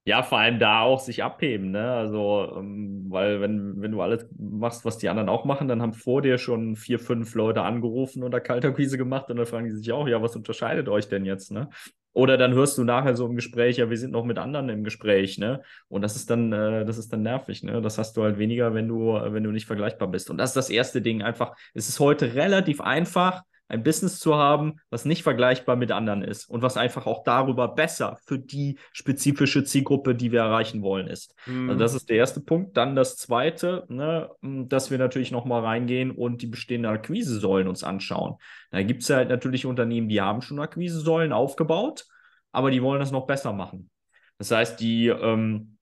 ja, 0.08 0.24
vor 0.24 0.38
allem 0.38 0.58
da 0.58 0.84
auch 0.84 1.02
sich 1.02 1.22
abheben, 1.22 1.72
ne? 1.72 1.92
Also, 1.92 2.56
ähm, 2.56 3.08
weil 3.10 3.42
wenn, 3.42 3.82
wenn 3.82 3.92
du 3.92 4.02
alles 4.02 4.26
machst, 4.38 4.86
was 4.86 4.98
die 4.98 5.10
anderen 5.10 5.28
auch 5.28 5.44
machen, 5.44 5.68
dann 5.68 5.82
haben 5.82 5.92
vor 5.92 6.22
dir 6.22 6.38
schon 6.38 6.78
vier, 6.78 6.98
fünf 6.98 7.36
Leute 7.36 7.64
angerufen 7.64 8.24
oder 8.24 8.40
Kalterquise 8.40 8.98
gemacht 8.98 9.30
und 9.30 9.36
dann 9.36 9.46
fragen 9.46 9.66
die 9.66 9.76
sich 9.76 9.92
auch, 9.92 10.08
ja, 10.08 10.22
was 10.22 10.38
unterscheidet 10.38 10.88
euch 10.88 11.10
denn 11.10 11.26
jetzt, 11.26 11.52
ne? 11.52 11.68
Oder 12.18 12.36
dann 12.40 12.56
hörst 12.56 12.80
du 12.80 12.84
nachher 12.84 13.16
so 13.16 13.28
im 13.28 13.36
Gespräch, 13.36 13.78
ja, 13.78 13.92
wir 13.92 13.98
sind 13.98 14.10
noch 14.10 14.26
mit 14.26 14.40
anderen 14.40 14.70
im 14.70 14.84
Gespräch, 14.84 15.38
ne? 15.38 15.62
Und 15.88 16.02
das 16.02 16.16
ist 16.16 16.32
dann, 16.32 16.52
äh, 16.52 16.84
das 16.84 16.98
ist 16.98 17.14
dann 17.14 17.22
nervig, 17.22 17.62
ne? 17.62 17.80
Das 17.80 18.00
hast 18.00 18.18
du 18.18 18.24
halt 18.24 18.40
weniger, 18.40 18.74
wenn 18.74 18.88
du, 18.88 19.14
wenn 19.14 19.44
du 19.44 19.52
nicht 19.52 19.68
vergleichbar 19.68 20.08
bist. 20.08 20.32
Und 20.32 20.40
das 20.40 20.50
ist 20.50 20.56
das 20.56 20.72
erste 20.72 21.04
Ding 21.04 21.22
einfach. 21.22 21.56
Es 21.76 21.90
ist 21.90 22.00
heute 22.00 22.34
relativ 22.34 22.82
einfach, 22.82 23.44
ein 23.70 23.84
Business 23.84 24.20
zu 24.20 24.36
haben, 24.36 24.80
was 24.90 25.06
nicht 25.06 25.24
vergleichbar 25.24 25.76
mit 25.76 25.92
anderen 25.92 26.24
ist 26.24 26.50
und 26.50 26.62
was 26.62 26.78
einfach 26.78 27.06
auch 27.06 27.24
darüber 27.24 27.68
besser 27.68 28.18
für 28.26 28.40
die 28.40 28.78
spezifische 28.94 29.64
Zielgruppe, 29.64 30.16
die 30.16 30.32
wir 30.32 30.40
erreichen 30.40 30.82
wollen, 30.82 31.08
ist. 31.08 31.36
Mhm. 31.46 31.70
Also 31.70 31.80
das 31.80 31.94
ist 31.94 32.10
der 32.10 32.18
erste 32.18 32.40
Punkt. 32.40 32.78
Dann 32.78 32.96
das 32.96 33.18
zweite, 33.18 33.86
ne, 33.90 34.30
dass 34.42 34.92
wir 34.92 34.98
natürlich 34.98 35.32
nochmal 35.32 35.64
reingehen 35.64 36.12
und 36.12 36.42
die 36.42 36.48
bestehenden 36.48 36.92
Akquisesäulen 36.92 37.68
uns 37.68 37.84
anschauen. 37.84 38.36
Da 38.72 38.82
gibt 38.84 39.04
es 39.04 39.10
halt 39.10 39.30
natürlich 39.30 39.66
Unternehmen, 39.66 40.10
die 40.10 40.22
haben 40.22 40.42
schon 40.42 40.60
Akquisesäulen 40.60 41.34
aufgebaut, 41.34 42.06
aber 42.52 42.72
die 42.72 42.82
wollen 42.82 43.00
das 43.00 43.12
noch 43.12 43.28
besser 43.28 43.54
machen. 43.54 43.90
Das 44.38 44.52
heißt, 44.52 44.80
die 44.80 45.08
ähm, 45.08 45.77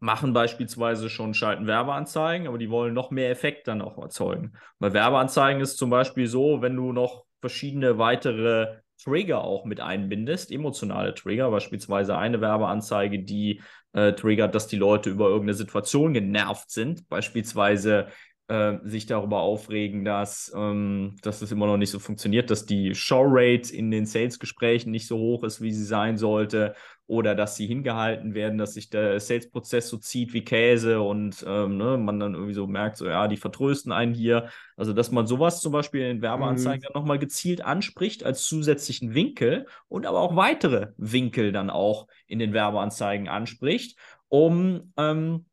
machen 0.00 0.32
beispielsweise 0.32 1.10
schon 1.10 1.34
schalten 1.34 1.66
Werbeanzeigen, 1.66 2.48
aber 2.48 2.58
die 2.58 2.70
wollen 2.70 2.94
noch 2.94 3.10
mehr 3.10 3.30
Effekt 3.30 3.68
dann 3.68 3.82
auch 3.82 3.98
erzeugen. 3.98 4.54
Bei 4.78 4.92
Werbeanzeigen 4.92 5.60
ist 5.60 5.76
zum 5.76 5.90
Beispiel 5.90 6.26
so, 6.26 6.62
wenn 6.62 6.74
du 6.74 6.92
noch 6.92 7.24
verschiedene 7.40 7.98
weitere 7.98 8.80
Trigger 9.02 9.44
auch 9.44 9.64
mit 9.64 9.80
einbindest, 9.80 10.50
emotionale 10.50 11.14
Trigger, 11.14 11.50
beispielsweise 11.50 12.16
eine 12.16 12.40
Werbeanzeige, 12.40 13.20
die 13.22 13.62
äh, 13.92 14.12
triggert, 14.12 14.54
dass 14.54 14.66
die 14.66 14.76
Leute 14.76 15.10
über 15.10 15.26
irgendeine 15.26 15.54
Situation 15.54 16.14
genervt 16.14 16.70
sind, 16.70 17.08
beispielsweise 17.08 18.06
äh, 18.48 18.78
sich 18.82 19.06
darüber 19.06 19.40
aufregen, 19.40 20.04
dass, 20.04 20.52
ähm, 20.56 21.16
dass 21.22 21.42
es 21.42 21.52
immer 21.52 21.66
noch 21.66 21.76
nicht 21.76 21.90
so 21.90 21.98
funktioniert, 21.98 22.50
dass 22.50 22.66
die 22.66 22.94
Show-Rate 22.94 23.74
in 23.74 23.90
den 23.90 24.06
Sales-Gesprächen 24.06 24.90
nicht 24.90 25.06
so 25.06 25.18
hoch 25.18 25.44
ist, 25.44 25.60
wie 25.60 25.72
sie 25.72 25.84
sein 25.84 26.18
sollte 26.18 26.74
oder 27.10 27.34
dass 27.34 27.56
sie 27.56 27.66
hingehalten 27.66 28.34
werden, 28.34 28.56
dass 28.56 28.74
sich 28.74 28.88
der 28.88 29.18
Sales-Prozess 29.18 29.88
so 29.88 29.96
zieht 29.96 30.32
wie 30.32 30.44
Käse 30.44 31.00
und 31.00 31.44
ähm, 31.44 31.76
ne, 31.76 31.98
man 31.98 32.20
dann 32.20 32.34
irgendwie 32.34 32.54
so 32.54 32.68
merkt, 32.68 32.98
so 32.98 33.06
ja, 33.06 33.26
die 33.26 33.36
vertrösten 33.36 33.90
einen 33.90 34.14
hier. 34.14 34.48
Also, 34.76 34.92
dass 34.92 35.10
man 35.10 35.26
sowas 35.26 35.60
zum 35.60 35.72
Beispiel 35.72 36.02
in 36.02 36.22
Werbeanzeigen 36.22 36.88
mhm. 36.88 37.00
nochmal 37.00 37.18
gezielt 37.18 37.64
anspricht 37.64 38.22
als 38.22 38.44
zusätzlichen 38.44 39.12
Winkel 39.12 39.66
und 39.88 40.06
aber 40.06 40.20
auch 40.20 40.36
weitere 40.36 40.92
Winkel 40.98 41.50
dann 41.50 41.68
auch 41.68 42.06
in 42.28 42.38
den 42.38 42.52
Werbeanzeigen 42.52 43.28
anspricht, 43.28 43.98
um 44.28 44.92
ähm, 44.96 45.46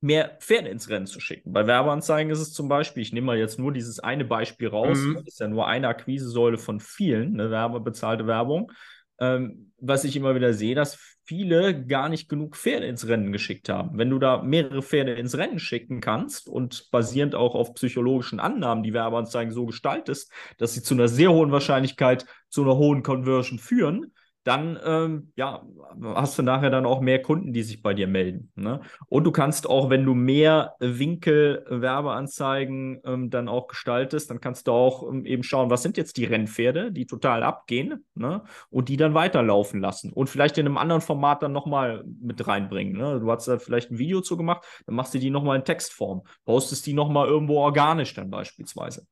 mehr 0.00 0.38
Pferde 0.40 0.70
ins 0.70 0.88
Rennen 0.88 1.06
zu 1.06 1.20
schicken. 1.20 1.52
Bei 1.52 1.66
Werbeanzeigen 1.66 2.32
ist 2.32 2.40
es 2.40 2.54
zum 2.54 2.70
Beispiel, 2.70 3.02
ich 3.02 3.12
nehme 3.12 3.26
mal 3.26 3.36
jetzt 3.36 3.58
nur 3.58 3.70
dieses 3.70 4.00
eine 4.00 4.24
Beispiel 4.24 4.68
raus, 4.68 4.96
mhm. 4.96 5.16
das 5.16 5.26
ist 5.26 5.40
ja 5.40 5.48
nur 5.48 5.66
eine 5.66 5.88
Akquisesäule 5.88 6.56
von 6.56 6.80
vielen, 6.80 7.38
eine 7.38 7.50
werbebezahlte 7.50 8.26
Werbung 8.26 8.72
ähm, 9.20 9.72
was 9.78 10.04
ich 10.04 10.16
immer 10.16 10.34
wieder 10.34 10.52
sehe, 10.52 10.74
dass 10.74 10.98
viele 11.24 11.86
gar 11.86 12.08
nicht 12.08 12.28
genug 12.28 12.56
Pferde 12.56 12.86
ins 12.86 13.06
Rennen 13.06 13.32
geschickt 13.32 13.68
haben. 13.68 13.96
Wenn 13.96 14.10
du 14.10 14.18
da 14.18 14.42
mehrere 14.42 14.82
Pferde 14.82 15.12
ins 15.12 15.36
Rennen 15.36 15.58
schicken 15.58 16.00
kannst 16.00 16.48
und 16.48 16.90
basierend 16.90 17.34
auch 17.34 17.54
auf 17.54 17.74
psychologischen 17.74 18.40
Annahmen 18.40 18.82
die 18.82 18.92
Werbeanzeigen 18.92 19.52
so 19.52 19.66
gestaltest, 19.66 20.32
dass 20.58 20.74
sie 20.74 20.82
zu 20.82 20.94
einer 20.94 21.08
sehr 21.08 21.32
hohen 21.32 21.52
Wahrscheinlichkeit 21.52 22.26
zu 22.48 22.62
einer 22.62 22.76
hohen 22.76 23.02
Conversion 23.02 23.58
führen, 23.58 24.12
dann 24.50 24.78
ähm, 24.84 25.32
ja, 25.36 25.62
hast 26.02 26.36
du 26.36 26.42
nachher 26.42 26.70
dann 26.70 26.84
auch 26.84 27.00
mehr 27.00 27.22
Kunden, 27.22 27.52
die 27.52 27.62
sich 27.62 27.82
bei 27.82 27.94
dir 27.94 28.08
melden. 28.08 28.50
Ne? 28.56 28.80
Und 29.06 29.22
du 29.22 29.30
kannst 29.30 29.70
auch, 29.70 29.90
wenn 29.90 30.04
du 30.04 30.14
mehr 30.14 30.74
Winkel-Werbeanzeigen 30.80 33.00
ähm, 33.04 33.30
dann 33.30 33.48
auch 33.48 33.68
gestaltest, 33.68 34.28
dann 34.28 34.40
kannst 34.40 34.66
du 34.66 34.72
auch 34.72 35.08
ähm, 35.08 35.24
eben 35.24 35.44
schauen, 35.44 35.70
was 35.70 35.84
sind 35.84 35.96
jetzt 35.96 36.16
die 36.16 36.24
Rennpferde, 36.24 36.90
die 36.90 37.06
total 37.06 37.44
abgehen 37.44 38.04
ne? 38.16 38.42
und 38.70 38.88
die 38.88 38.96
dann 38.96 39.14
weiterlaufen 39.14 39.80
lassen 39.80 40.12
und 40.12 40.28
vielleicht 40.28 40.58
in 40.58 40.66
einem 40.66 40.78
anderen 40.78 41.00
Format 41.00 41.44
dann 41.44 41.52
nochmal 41.52 42.02
mit 42.20 42.44
reinbringen. 42.44 42.96
Ne? 42.96 43.20
Du 43.20 43.30
hast 43.30 43.46
da 43.46 43.60
vielleicht 43.60 43.92
ein 43.92 43.98
Video 43.98 44.20
zu 44.20 44.36
gemacht, 44.36 44.64
dann 44.86 44.96
machst 44.96 45.14
du 45.14 45.20
die 45.20 45.30
nochmal 45.30 45.58
in 45.58 45.64
Textform, 45.64 46.22
postest 46.44 46.84
die 46.86 46.92
nochmal 46.92 47.28
irgendwo 47.28 47.58
organisch 47.58 48.14
dann 48.14 48.30
beispielsweise. 48.30 49.06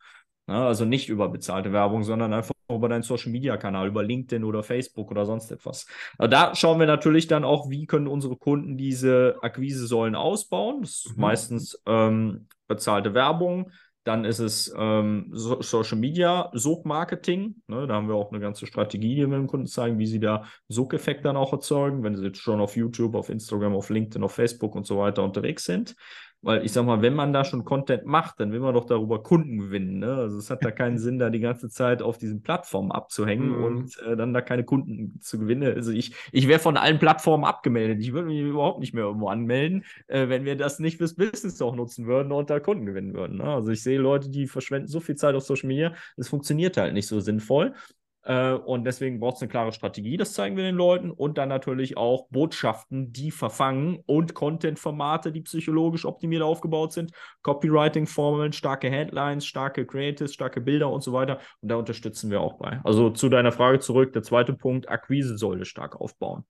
Ne? 0.49 0.57
Also 0.57 0.85
nicht 0.85 1.09
über 1.09 1.29
bezahlte 1.29 1.73
Werbung, 1.73 2.03
sondern 2.03 2.33
einfach 2.33 2.58
über 2.77 2.89
deinen 2.89 3.03
Social 3.03 3.33
Media 3.33 3.57
Kanal, 3.57 3.89
über 3.89 4.03
LinkedIn 4.03 4.45
oder 4.45 4.63
Facebook 4.63 5.11
oder 5.11 5.25
sonst 5.25 5.51
etwas. 5.51 5.87
Also 6.19 6.31
da 6.31 6.55
schauen 6.55 6.79
wir 6.79 6.87
natürlich 6.87 7.27
dann 7.27 7.45
auch, 7.45 7.71
wie 7.71 7.87
können 7.87 8.09
unsere 8.09 8.37
Kunden 8.37 8.77
diese 8.77 9.37
Akquise-Säulen 9.41 10.15
ausbauen. 10.15 10.83
Das 10.83 11.07
ist 11.07 11.17
mhm. 11.17 11.21
meistens 11.21 11.83
ähm, 11.87 12.47
bezahlte 12.67 13.15
Werbung, 13.15 13.71
dann 14.09 14.25
ist 14.25 14.39
es 14.39 14.73
ähm, 14.75 15.29
so 15.33 15.61
Social 15.61 15.99
Media, 15.99 16.51
Sog-Marketing. 16.55 17.57
Ne? 17.67 17.87
Da 17.87 17.95
haben 17.95 18.09
wir 18.09 18.15
auch 18.15 18.31
eine 18.31 18.41
ganze 18.41 18.67
Strategie, 18.67 19.17
die 19.17 19.27
wir 19.27 19.37
dem 19.37 19.47
Kunden 19.47 19.67
zeigen, 19.67 19.99
wie 19.99 20.07
sie 20.07 20.19
da 20.19 20.45
Sog-Effekt 20.69 21.27
dann 21.27 21.37
auch 21.37 21.53
erzeugen, 21.53 22.03
wenn 22.03 22.17
sie 22.17 22.25
jetzt 22.25 22.39
schon 22.39 22.61
auf 22.61 22.75
YouTube, 22.75 23.15
auf 23.15 23.29
Instagram, 23.29 23.75
auf 23.75 23.91
LinkedIn, 23.91 24.23
auf 24.23 24.33
Facebook 24.33 24.75
und 24.75 24.87
so 24.87 24.97
weiter 24.97 25.23
unterwegs 25.23 25.65
sind. 25.65 25.95
Weil 26.41 26.65
ich 26.65 26.73
sag 26.73 26.87
mal, 26.87 27.03
wenn 27.03 27.15
man 27.15 27.33
da 27.33 27.45
schon 27.45 27.65
Content 27.65 28.07
macht, 28.07 28.39
dann 28.39 28.53
will 28.53 28.61
man 28.61 28.73
doch 28.73 28.85
darüber 28.85 29.23
Kunden 29.23 29.59
gewinnen. 29.59 29.99
Ne? 29.99 30.15
Also 30.15 30.39
es 30.39 30.51
hat 30.51 30.65
da 30.65 30.71
keinen 30.71 30.99
Sinn, 30.99 31.19
da 31.19 31.31
die 31.31 31.41
ganze 31.41 31.69
Zeit 31.69 32.01
auf 32.01 32.17
diesen 32.17 32.43
Plattformen 32.43 32.93
abzuhängen 32.93 33.57
mhm. 33.57 33.65
und 33.65 33.99
äh, 34.07 34.17
dann 34.17 34.33
da 34.33 34.41
keine 34.41 34.65
Kunden 34.65 35.21
zu 35.21 35.41
gewinnen. 35.41 35.75
Also 35.75 35.91
ich, 35.91 36.15
ich 36.31 36.47
wäre 36.47 36.61
von 36.61 36.77
allen 36.77 37.01
Plattformen 37.01 37.45
abgemeldet. 37.45 38.01
Ich 38.01 38.13
würde 38.13 38.29
mich 38.29 38.41
überhaupt 38.41 38.79
nicht 38.79 38.95
mehr 38.95 39.05
irgendwo 39.05 39.29
anmelden, 39.29 39.85
äh, 40.07 40.29
wenn 40.29 40.45
wir 40.45 40.57
das 40.57 40.79
nicht 40.79 40.99
fürs 40.99 41.17
Business 41.17 41.61
auch 41.61 41.75
nutzen 41.75 42.07
würden 42.07 42.31
und 42.31 42.51
da 42.51 42.61
Kunden 42.61 42.87
gewinnen 42.87 43.15
würden. 43.15 43.39
Ne? 43.39 43.45
Also 43.45 43.71
ich 43.73 43.83
sehe 43.83 43.99
Leute, 43.99 44.31
die 44.31 44.47
verschwenden 44.47 44.87
so 44.87 45.01
viel 45.01 45.17
Zeit 45.17 45.35
auf 45.35 45.43
Social 45.43 45.67
Media, 45.67 45.93
das 46.17 46.29
funktioniert 46.29 46.77
halt 46.77 46.95
nicht 46.95 47.09
so 47.09 47.19
sinnvoll. 47.19 47.75
Äh, 48.23 48.53
und 48.53 48.85
deswegen 48.85 49.21
braucht 49.21 49.37
es 49.37 49.43
eine 49.43 49.51
klare 49.51 49.73
Strategie, 49.73 50.17
das 50.17 50.33
zeigen 50.33 50.57
wir 50.57 50.65
den 50.65 50.75
Leuten. 50.75 51.11
Und 51.11 51.39
dann 51.39 51.49
natürlich 51.49 51.97
auch 51.97 52.29
Botschaften, 52.31 53.13
die 53.13 53.31
verfangen 53.31 54.03
und 54.07 54.35
Content-Formate, 54.35 55.33
die 55.33 55.43
psychologisch 55.43 56.05
optimiert 56.05 56.43
aufgebaut 56.43 56.93
sind. 56.93 57.13
Copywriting-Formeln, 57.43 58.53
starke 58.53 58.91
Headlines, 58.91 59.47
starke 59.47 59.87
Creatives, 59.87 60.35
starke 60.35 60.61
Bilder 60.61 60.91
und 60.91 61.03
so 61.03 61.13
weiter. 61.13 61.41
Und 61.61 61.71
da 61.71 61.77
unterstützen 61.77 62.31
wir 62.31 62.41
auch 62.41 62.59
bei. 62.59 62.81
Also 62.85 63.11
zu 63.11 63.29
deiner 63.29 63.53
Frage 63.53 63.79
zurück, 63.81 64.13
der 64.13 64.23
zweite 64.23 64.53
Punkt, 64.53 64.89
Akquise 64.89 65.39
sollte 65.39 65.65
stark 65.65 66.01
aufbauen. 66.01 66.45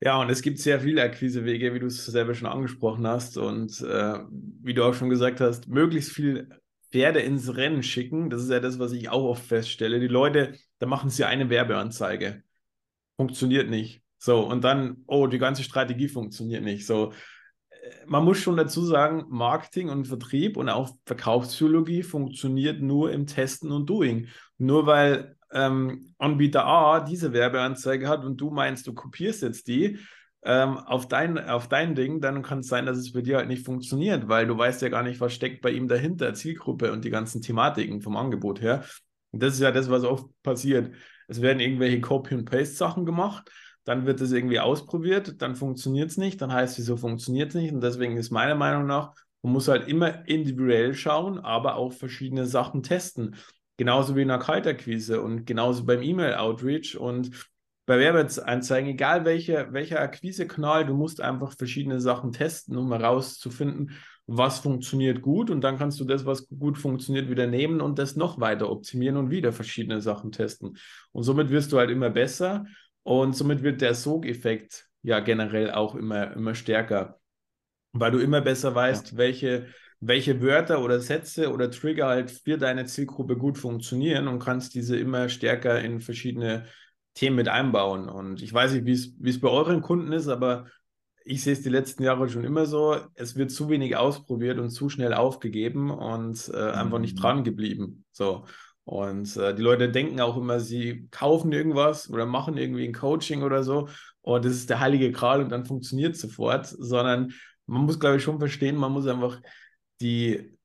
Ja, 0.00 0.20
und 0.20 0.30
es 0.30 0.42
gibt 0.42 0.60
sehr 0.60 0.78
viele 0.78 1.02
Akquisewege, 1.02 1.74
wie 1.74 1.80
du 1.80 1.86
es 1.86 2.06
selber 2.06 2.32
schon 2.32 2.46
angesprochen 2.46 3.06
hast. 3.06 3.36
Und 3.36 3.80
äh, 3.80 4.20
wie 4.62 4.74
du 4.74 4.84
auch 4.84 4.94
schon 4.94 5.10
gesagt 5.10 5.40
hast, 5.40 5.66
möglichst 5.66 6.12
viel 6.12 6.48
Pferde 6.90 7.20
ins 7.20 7.56
Rennen 7.56 7.82
schicken. 7.82 8.30
Das 8.30 8.42
ist 8.42 8.50
ja 8.50 8.60
das, 8.60 8.78
was 8.78 8.92
ich 8.92 9.08
auch 9.08 9.24
oft 9.24 9.44
feststelle. 9.44 10.00
Die 10.00 10.08
Leute, 10.08 10.54
da 10.78 10.86
machen 10.86 11.10
sie 11.10 11.24
eine 11.24 11.50
Werbeanzeige. 11.50 12.42
Funktioniert 13.16 13.68
nicht. 13.68 14.02
So, 14.18 14.40
und 14.40 14.64
dann, 14.64 15.04
oh, 15.06 15.26
die 15.26 15.38
ganze 15.38 15.62
Strategie 15.62 16.08
funktioniert 16.08 16.64
nicht. 16.64 16.86
So, 16.86 17.12
äh, 17.70 17.76
man 18.06 18.24
muss 18.24 18.38
schon 18.38 18.56
dazu 18.56 18.84
sagen, 18.84 19.26
Marketing 19.28 19.90
und 19.90 20.06
Vertrieb 20.06 20.56
und 20.56 20.68
auch 20.68 20.90
Verkaufspsychologie 21.06 22.02
funktioniert 22.02 22.80
nur 22.80 23.12
im 23.12 23.26
Testen 23.26 23.70
und 23.70 23.88
Doing. 23.88 24.28
Nur 24.56 24.86
weil 24.86 25.36
ähm, 25.52 26.14
Anbieter 26.18 26.66
A 26.66 27.00
diese 27.00 27.32
Werbeanzeige 27.32 28.08
hat 28.08 28.24
und 28.24 28.40
du 28.40 28.50
meinst, 28.50 28.86
du 28.86 28.94
kopierst 28.94 29.42
jetzt 29.42 29.68
die, 29.68 29.98
ähm, 30.42 30.78
auf, 30.78 31.08
dein, 31.08 31.38
auf 31.38 31.68
dein 31.68 31.94
Ding, 31.94 32.20
dann 32.20 32.42
kann 32.42 32.60
es 32.60 32.68
sein, 32.68 32.86
dass 32.86 32.98
es 32.98 33.12
bei 33.12 33.22
dir 33.22 33.38
halt 33.38 33.48
nicht 33.48 33.64
funktioniert, 33.64 34.28
weil 34.28 34.46
du 34.46 34.56
weißt 34.56 34.82
ja 34.82 34.88
gar 34.88 35.02
nicht, 35.02 35.20
was 35.20 35.32
steckt 35.34 35.62
bei 35.62 35.70
ihm 35.70 35.88
dahinter, 35.88 36.32
Zielgruppe 36.34 36.92
und 36.92 37.04
die 37.04 37.10
ganzen 37.10 37.42
Thematiken 37.42 38.00
vom 38.00 38.16
Angebot 38.16 38.60
her. 38.60 38.84
Und 39.32 39.42
das 39.42 39.54
ist 39.54 39.60
ja 39.60 39.72
das, 39.72 39.90
was 39.90 40.04
oft 40.04 40.26
passiert. 40.42 40.94
Es 41.26 41.42
werden 41.42 41.60
irgendwelche 41.60 42.00
Copy-and-Paste-Sachen 42.00 43.04
gemacht, 43.04 43.50
dann 43.84 44.06
wird 44.06 44.20
es 44.20 44.32
irgendwie 44.32 44.60
ausprobiert, 44.60 45.40
dann 45.42 45.56
funktioniert 45.56 46.10
es 46.10 46.16
nicht, 46.16 46.40
dann 46.40 46.52
heißt 46.52 46.74
es, 46.74 46.78
wieso 46.78 46.96
funktioniert 46.96 47.50
es 47.50 47.54
nicht? 47.54 47.72
Und 47.72 47.82
deswegen 47.82 48.16
ist 48.16 48.30
meiner 48.30 48.54
Meinung 48.54 48.86
nach, 48.86 49.14
man 49.42 49.52
muss 49.52 49.68
halt 49.68 49.88
immer 49.88 50.26
individuell 50.28 50.94
schauen, 50.94 51.38
aber 51.38 51.76
auch 51.76 51.92
verschiedene 51.92 52.46
Sachen 52.46 52.82
testen. 52.82 53.36
Genauso 53.76 54.16
wie 54.16 54.22
in 54.22 54.28
der 54.28 54.38
Kalterquise 54.38 55.20
und 55.20 55.46
genauso 55.46 55.84
beim 55.84 56.02
E-Mail-Outreach 56.02 56.98
und 56.98 57.30
bei 57.88 57.98
Werbeanzeigen, 57.98 58.90
egal 58.90 59.24
welcher, 59.24 59.72
welcher 59.72 60.00
Akquisekanal, 60.00 60.84
du 60.84 60.92
musst 60.92 61.22
einfach 61.22 61.56
verschiedene 61.56 62.02
Sachen 62.02 62.32
testen, 62.32 62.76
um 62.76 62.92
herauszufinden, 62.92 63.92
was 64.26 64.58
funktioniert 64.58 65.22
gut 65.22 65.48
und 65.48 65.62
dann 65.62 65.78
kannst 65.78 65.98
du 65.98 66.04
das, 66.04 66.26
was 66.26 66.48
gut 66.50 66.76
funktioniert, 66.76 67.30
wieder 67.30 67.46
nehmen 67.46 67.80
und 67.80 67.98
das 67.98 68.14
noch 68.14 68.40
weiter 68.40 68.70
optimieren 68.70 69.16
und 69.16 69.30
wieder 69.30 69.54
verschiedene 69.54 70.02
Sachen 70.02 70.32
testen. 70.32 70.76
Und 71.12 71.22
somit 71.22 71.48
wirst 71.48 71.72
du 71.72 71.78
halt 71.78 71.88
immer 71.88 72.10
besser 72.10 72.66
und 73.04 73.34
somit 73.34 73.62
wird 73.62 73.80
der 73.80 73.94
Sogeffekt 73.94 74.86
ja 75.00 75.20
generell 75.20 75.70
auch 75.70 75.94
immer, 75.94 76.32
immer 76.34 76.54
stärker, 76.54 77.18
weil 77.94 78.10
du 78.10 78.18
immer 78.18 78.42
besser 78.42 78.74
weißt, 78.74 79.12
ja. 79.12 79.16
welche, 79.16 79.68
welche 79.98 80.42
Wörter 80.42 80.84
oder 80.84 81.00
Sätze 81.00 81.50
oder 81.50 81.70
Trigger 81.70 82.08
halt 82.08 82.30
für 82.30 82.58
deine 82.58 82.84
Zielgruppe 82.84 83.38
gut 83.38 83.56
funktionieren 83.56 84.28
und 84.28 84.40
kannst 84.40 84.74
diese 84.74 84.98
immer 84.98 85.30
stärker 85.30 85.80
in 85.80 86.02
verschiedene 86.02 86.66
Themen 87.18 87.36
mit 87.36 87.48
einbauen. 87.48 88.08
Und 88.08 88.42
ich 88.42 88.52
weiß 88.52 88.72
nicht, 88.72 88.86
wie 88.86 89.28
es 89.28 89.40
bei 89.40 89.48
euren 89.48 89.82
Kunden 89.82 90.12
ist, 90.12 90.28
aber 90.28 90.66
ich 91.24 91.42
sehe 91.42 91.52
es 91.52 91.62
die 91.62 91.68
letzten 91.68 92.04
Jahre 92.04 92.28
schon 92.28 92.44
immer 92.44 92.64
so, 92.64 92.96
es 93.14 93.36
wird 93.36 93.50
zu 93.50 93.68
wenig 93.68 93.96
ausprobiert 93.96 94.58
und 94.58 94.70
zu 94.70 94.88
schnell 94.88 95.12
aufgegeben 95.12 95.90
und 95.90 96.50
äh, 96.54 96.70
einfach 96.70 96.98
nicht 97.00 97.16
mhm. 97.16 97.20
dran 97.20 97.44
geblieben. 97.44 98.04
So. 98.12 98.44
Und 98.84 99.36
äh, 99.36 99.54
die 99.54 99.62
Leute 99.62 99.90
denken 99.90 100.20
auch 100.20 100.36
immer, 100.36 100.60
sie 100.60 101.08
kaufen 101.10 101.52
irgendwas 101.52 102.08
oder 102.08 102.24
machen 102.24 102.56
irgendwie 102.56 102.86
ein 102.86 102.94
Coaching 102.94 103.42
oder 103.42 103.62
so 103.62 103.88
und 104.22 104.44
das 104.44 104.52
ist 104.52 104.70
der 104.70 104.80
heilige 104.80 105.10
Gral 105.10 105.42
und 105.42 105.50
dann 105.50 105.64
funktioniert 105.64 106.14
es 106.14 106.20
sofort, 106.20 106.66
sondern 106.66 107.32
man 107.66 107.82
muss, 107.82 107.98
glaube 107.98 108.16
ich, 108.16 108.22
schon 108.22 108.38
verstehen, 108.38 108.76
man 108.76 108.92
muss 108.92 109.06
einfach 109.06 109.40
die 110.00 110.57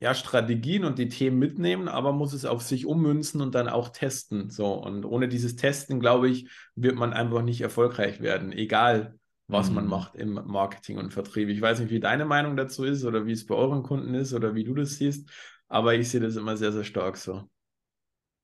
ja, 0.00 0.14
Strategien 0.14 0.84
und 0.84 0.98
die 0.98 1.10
Themen 1.10 1.38
mitnehmen, 1.38 1.86
aber 1.86 2.12
muss 2.12 2.32
es 2.32 2.46
auf 2.46 2.62
sich 2.62 2.86
ummünzen 2.86 3.42
und 3.42 3.54
dann 3.54 3.68
auch 3.68 3.90
testen. 3.90 4.48
So, 4.48 4.72
und 4.72 5.04
ohne 5.04 5.28
dieses 5.28 5.56
Testen, 5.56 6.00
glaube 6.00 6.30
ich, 6.30 6.48
wird 6.74 6.96
man 6.96 7.12
einfach 7.12 7.42
nicht 7.42 7.60
erfolgreich 7.60 8.20
werden, 8.20 8.50
egal 8.52 9.14
was 9.46 9.68
mhm. 9.68 9.74
man 9.76 9.86
macht 9.88 10.14
im 10.14 10.40
Marketing 10.46 10.96
und 10.96 11.12
Vertrieb. 11.12 11.48
Ich 11.48 11.60
weiß 11.60 11.80
nicht, 11.80 11.90
wie 11.90 12.00
deine 12.00 12.24
Meinung 12.24 12.56
dazu 12.56 12.84
ist 12.84 13.04
oder 13.04 13.26
wie 13.26 13.32
es 13.32 13.46
bei 13.46 13.54
euren 13.54 13.82
Kunden 13.82 14.14
ist 14.14 14.32
oder 14.32 14.54
wie 14.54 14.64
du 14.64 14.74
das 14.74 14.96
siehst, 14.96 15.28
aber 15.68 15.94
ich 15.94 16.08
sehe 16.08 16.20
das 16.20 16.36
immer 16.36 16.56
sehr, 16.56 16.72
sehr 16.72 16.84
stark 16.84 17.16
so. 17.16 17.50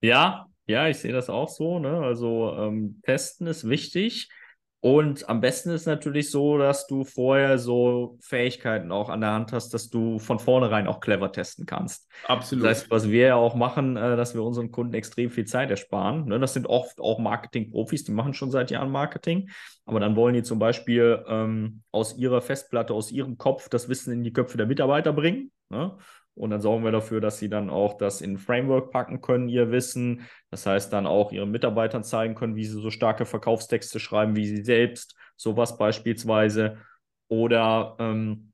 Ja, 0.03 0.47
ja, 0.67 0.89
ich 0.89 0.99
sehe 0.99 1.13
das 1.13 1.31
auch 1.31 1.49
so. 1.49 1.79
Ne? 1.79 2.01
Also 2.01 2.55
ähm, 2.59 3.01
testen 3.03 3.47
ist 3.47 3.69
wichtig. 3.69 4.29
Und 4.87 5.29
am 5.29 5.41
besten 5.41 5.71
ist 5.71 5.87
natürlich 5.87 6.31
so, 6.31 6.59
dass 6.59 6.87
du 6.87 7.03
vorher 7.03 7.59
so 7.59 8.19
Fähigkeiten 8.21 8.93
auch 8.93 9.09
an 9.09 9.21
der 9.21 9.33
Hand 9.33 9.53
hast, 9.53 9.75
dass 9.75 9.91
du 9.91 10.21
von 10.21 10.39
vornherein 10.39 10.87
auch 10.87 11.01
clever 11.01 11.33
testen 11.33 11.67
kannst. 11.67 12.09
Absolut. 12.29 12.65
Das 12.65 12.83
heißt, 12.83 12.91
was 12.93 13.11
wir 13.11 13.27
ja 13.27 13.35
auch 13.35 13.57
machen, 13.57 13.97
äh, 13.97 14.17
dass 14.17 14.37
wir 14.37 14.45
unseren 14.45 14.71
Kunden 14.71 14.95
extrem 14.95 15.33
viel 15.33 15.45
Zeit 15.45 15.73
ersparen. 15.73 16.27
Ne? 16.27 16.39
Das 16.39 16.55
sind 16.55 16.69
oft 16.69 17.01
auch 17.01 17.19
Marketing-Profis, 17.19 18.05
die 18.05 18.13
machen 18.13 18.33
schon 18.33 18.53
seit 18.53 18.71
Jahren 18.71 18.93
Marketing. 18.93 19.51
Aber 19.87 19.99
dann 19.99 20.15
wollen 20.15 20.35
die 20.35 20.45
zum 20.45 20.61
Beispiel 20.61 21.21
ähm, 21.27 21.83
aus 21.91 22.17
ihrer 22.17 22.41
Festplatte, 22.41 22.95
aus 22.95 23.11
ihrem 23.11 23.39
Kopf 23.39 23.69
das 23.69 23.89
Wissen 23.89 24.13
in 24.13 24.23
die 24.23 24.33
Köpfe 24.33 24.57
der 24.57 24.67
Mitarbeiter 24.67 25.13
bringen. 25.13 25.51
Ne? 25.69 25.99
Und 26.37 26.51
dann 26.51 26.61
sorgen 26.61 26.85
wir 26.85 26.93
dafür, 26.93 27.21
dass 27.23 27.39
sie 27.39 27.49
dann 27.49 27.71
auch 27.71 27.97
das 27.97 28.21
in 28.21 28.35
ein 28.35 28.39
Framework 28.39 28.91
packen 28.91 29.23
können, 29.23 29.49
ihr 29.49 29.71
Wissen. 29.71 30.27
Das 30.51 30.67
heißt, 30.67 30.93
dann 30.93 31.07
auch 31.07 31.33
ihren 31.33 31.51
Mitarbeitern 31.51 32.05
zeigen 32.05 32.35
können, 32.35 32.57
wie 32.57 32.67
sie 32.67 32.79
so 32.79 32.91
starke 32.91 33.25
Verkaufstexte 33.25 33.99
schreiben, 33.99 34.37
wie 34.37 34.47
sie 34.47 34.63
selbst, 34.63 35.17
sowas 35.37 35.79
beispielsweise. 35.79 36.77
Oder 37.29 37.97
ähm, 37.99 38.53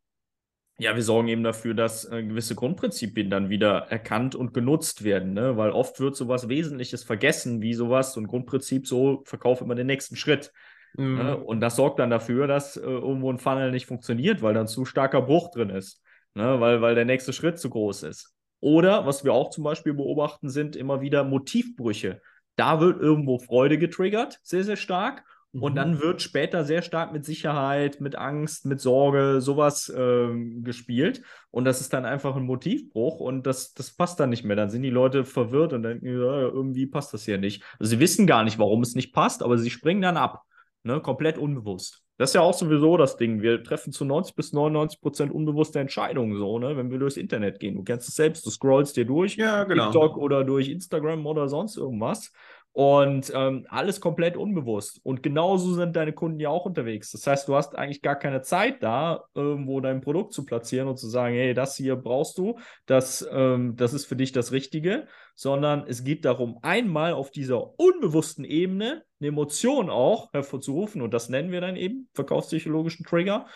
ja, 0.79 0.95
wir 0.95 1.03
sorgen 1.03 1.27
eben 1.27 1.42
dafür, 1.42 1.75
dass 1.75 2.05
äh, 2.05 2.23
gewisse 2.23 2.55
Grundprinzipien 2.55 3.31
dann 3.31 3.51
wieder 3.51 3.88
erkannt 3.90 4.37
und 4.37 4.55
genutzt 4.55 5.03
werden, 5.03 5.33
ne? 5.33 5.57
weil 5.57 5.73
oft 5.73 5.99
wird 5.99 6.14
sowas 6.14 6.49
Wesentliches 6.49 7.03
vergessen, 7.03 7.62
wie 7.62 7.75
sowas, 7.75 8.12
so 8.12 8.21
ein 8.21 8.29
Grundprinzip, 8.29 8.87
so 8.87 9.23
verkauf 9.27 9.61
immer 9.61 9.75
den 9.75 9.88
nächsten 9.88 10.14
Schritt. 10.14 10.53
Ne? 10.97 11.05
Mhm. 11.05 11.16
Ne? 11.16 11.37
Und 11.37 11.61
das 11.61 11.75
sorgt 11.75 11.99
dann 11.99 12.11
dafür, 12.11 12.47
dass 12.47 12.77
äh, 12.77 12.83
irgendwo 12.83 13.33
ein 13.33 13.38
Funnel 13.38 13.73
nicht 13.73 13.87
funktioniert, 13.87 14.40
weil 14.40 14.55
dann 14.55 14.68
zu 14.68 14.85
starker 14.85 15.23
Bruch 15.23 15.51
drin 15.51 15.71
ist 15.71 16.01
ne, 16.35 16.61
weil, 16.61 16.81
weil 16.83 16.95
der 16.95 17.05
nächste 17.05 17.33
Schritt 17.33 17.59
zu 17.59 17.71
groß 17.71 18.05
ist. 18.05 18.35
Oder, 18.61 19.07
was 19.07 19.25
wir 19.25 19.33
auch 19.33 19.51
zum 19.51 19.64
Beispiel 19.64 19.95
beobachten, 19.95 20.49
sind 20.49 20.77
immer 20.77 21.01
wieder 21.01 21.25
Motivbrüche. 21.25 22.21
Da 22.57 22.81
wird 22.81 23.01
irgendwo 23.01 23.38
Freude 23.38 23.79
getriggert, 23.79 24.38
sehr, 24.42 24.62
sehr 24.62 24.77
stark. 24.77 25.25
Mhm. 25.53 25.62
Und 25.62 25.75
dann 25.75 26.01
wird 26.01 26.23
später 26.23 26.64
sehr 26.64 26.83
stark 26.83 27.12
mit 27.12 27.25
Sicherheit, 27.25 28.01
mit 28.01 28.16
Angst, 28.16 28.66
mit 28.66 28.81
Sorge, 28.81 29.40
sowas 29.40 29.92
ähm, 29.95 30.62
gespielt. 30.64 31.23
Und 31.51 31.64
das 31.64 31.81
ist 31.81 31.92
dann 31.92 32.05
einfach 32.05 32.37
ein 32.37 32.45
Motivbruch 32.45 33.21
und 33.21 33.47
das, 33.47 33.75
das 33.75 33.95
passt 33.95 34.21
dann 34.21 34.31
nicht 34.31 34.45
mehr. 34.45 34.57
Dann 34.57 34.71
sind 34.71 34.83
die 34.83 34.90
Leute 34.90 35.25
verwirrt 35.25 35.73
und 35.73 35.83
denken, 35.83 36.07
ja, 36.07 36.40
irgendwie 36.42 36.87
passt 36.87 37.12
das 37.12 37.25
hier 37.25 37.38
nicht. 37.38 37.64
Also 37.79 37.90
sie 37.90 38.01
wissen 38.01 38.27
gar 38.27 38.45
nicht, 38.45 38.59
warum 38.59 38.83
es 38.83 38.95
nicht 38.95 39.12
passt, 39.12 39.42
aber 39.42 39.59
sie 39.59 39.71
springen 39.71 40.03
dann 40.03 40.16
ab. 40.16 40.42
Ne, 40.85 41.01
komplett 41.01 41.38
unbewusst. 41.38 42.02
Das 42.18 42.31
ist 42.31 42.35
ja 42.35 42.42
auch 42.42 42.55
sowieso 42.55 42.96
das 42.96 43.17
Ding. 43.17 43.42
Wir 43.42 43.63
treffen 43.65 43.92
zu 43.92 44.04
90 44.04 44.35
bis 44.35 44.52
99 44.52 45.00
Prozent 45.00 45.33
unbewusste 45.33 45.81
Entscheidungen, 45.81 46.37
so, 46.37 46.58
ne, 46.58 46.77
wenn 46.77 46.90
wir 46.90 46.98
durchs 46.98 47.17
Internet 47.17 47.58
gehen. 47.58 47.75
Du 47.75 47.83
kennst 47.83 48.08
es 48.08 48.15
selbst, 48.15 48.44
du 48.46 48.50
scrollst 48.50 48.96
dir 48.96 49.06
durch, 49.06 49.37
ja, 49.37 49.65
genau. 49.65 49.90
TikTok 49.90 50.17
oder 50.19 50.44
durch 50.44 50.69
Instagram 50.69 51.27
oder 51.27 51.48
sonst 51.48 51.77
irgendwas. 51.77 52.33
Und 52.75 53.31
ähm, 53.35 53.66
alles 53.68 54.00
komplett 54.00 54.37
unbewusst. 54.37 54.98
Und 55.02 55.23
genauso 55.23 55.75
sind 55.75 55.94
deine 55.94 56.14
Kunden 56.14 56.40
ja 56.40 56.48
auch 56.48 56.64
unterwegs. 56.64 57.10
Das 57.10 57.27
heißt, 57.27 57.46
du 57.46 57.54
hast 57.54 57.77
eigentlich 57.77 58.00
gar 58.00 58.16
keine 58.16 58.40
Zeit 58.40 58.83
da, 58.83 59.25
irgendwo 59.35 59.81
dein 59.81 60.00
Produkt 60.00 60.33
zu 60.33 60.46
platzieren 60.46 60.88
und 60.88 60.96
zu 60.96 61.06
sagen, 61.06 61.35
hey, 61.35 61.52
das 61.52 61.77
hier 61.77 61.96
brauchst 61.96 62.38
du, 62.38 62.58
das, 62.87 63.29
ähm, 63.31 63.77
das 63.77 63.92
ist 63.92 64.06
für 64.06 64.16
dich 64.16 64.33
das 64.33 64.52
Richtige, 64.52 65.06
sondern 65.35 65.85
es 65.87 66.02
geht 66.02 66.25
darum, 66.25 66.58
einmal 66.62 67.12
auf 67.12 67.31
dieser 67.31 67.79
unbewussten 67.79 68.44
Ebene 68.44 69.02
eine 69.20 69.29
Emotion 69.29 69.90
auch 69.90 70.33
hervorzurufen. 70.33 71.02
Und 71.02 71.12
das 71.12 71.29
nennen 71.29 71.52
wir 71.52 71.60
dann 71.60 71.77
eben 71.77 72.08
verkaufspsychologischen 72.14 73.04
Trigger 73.04 73.46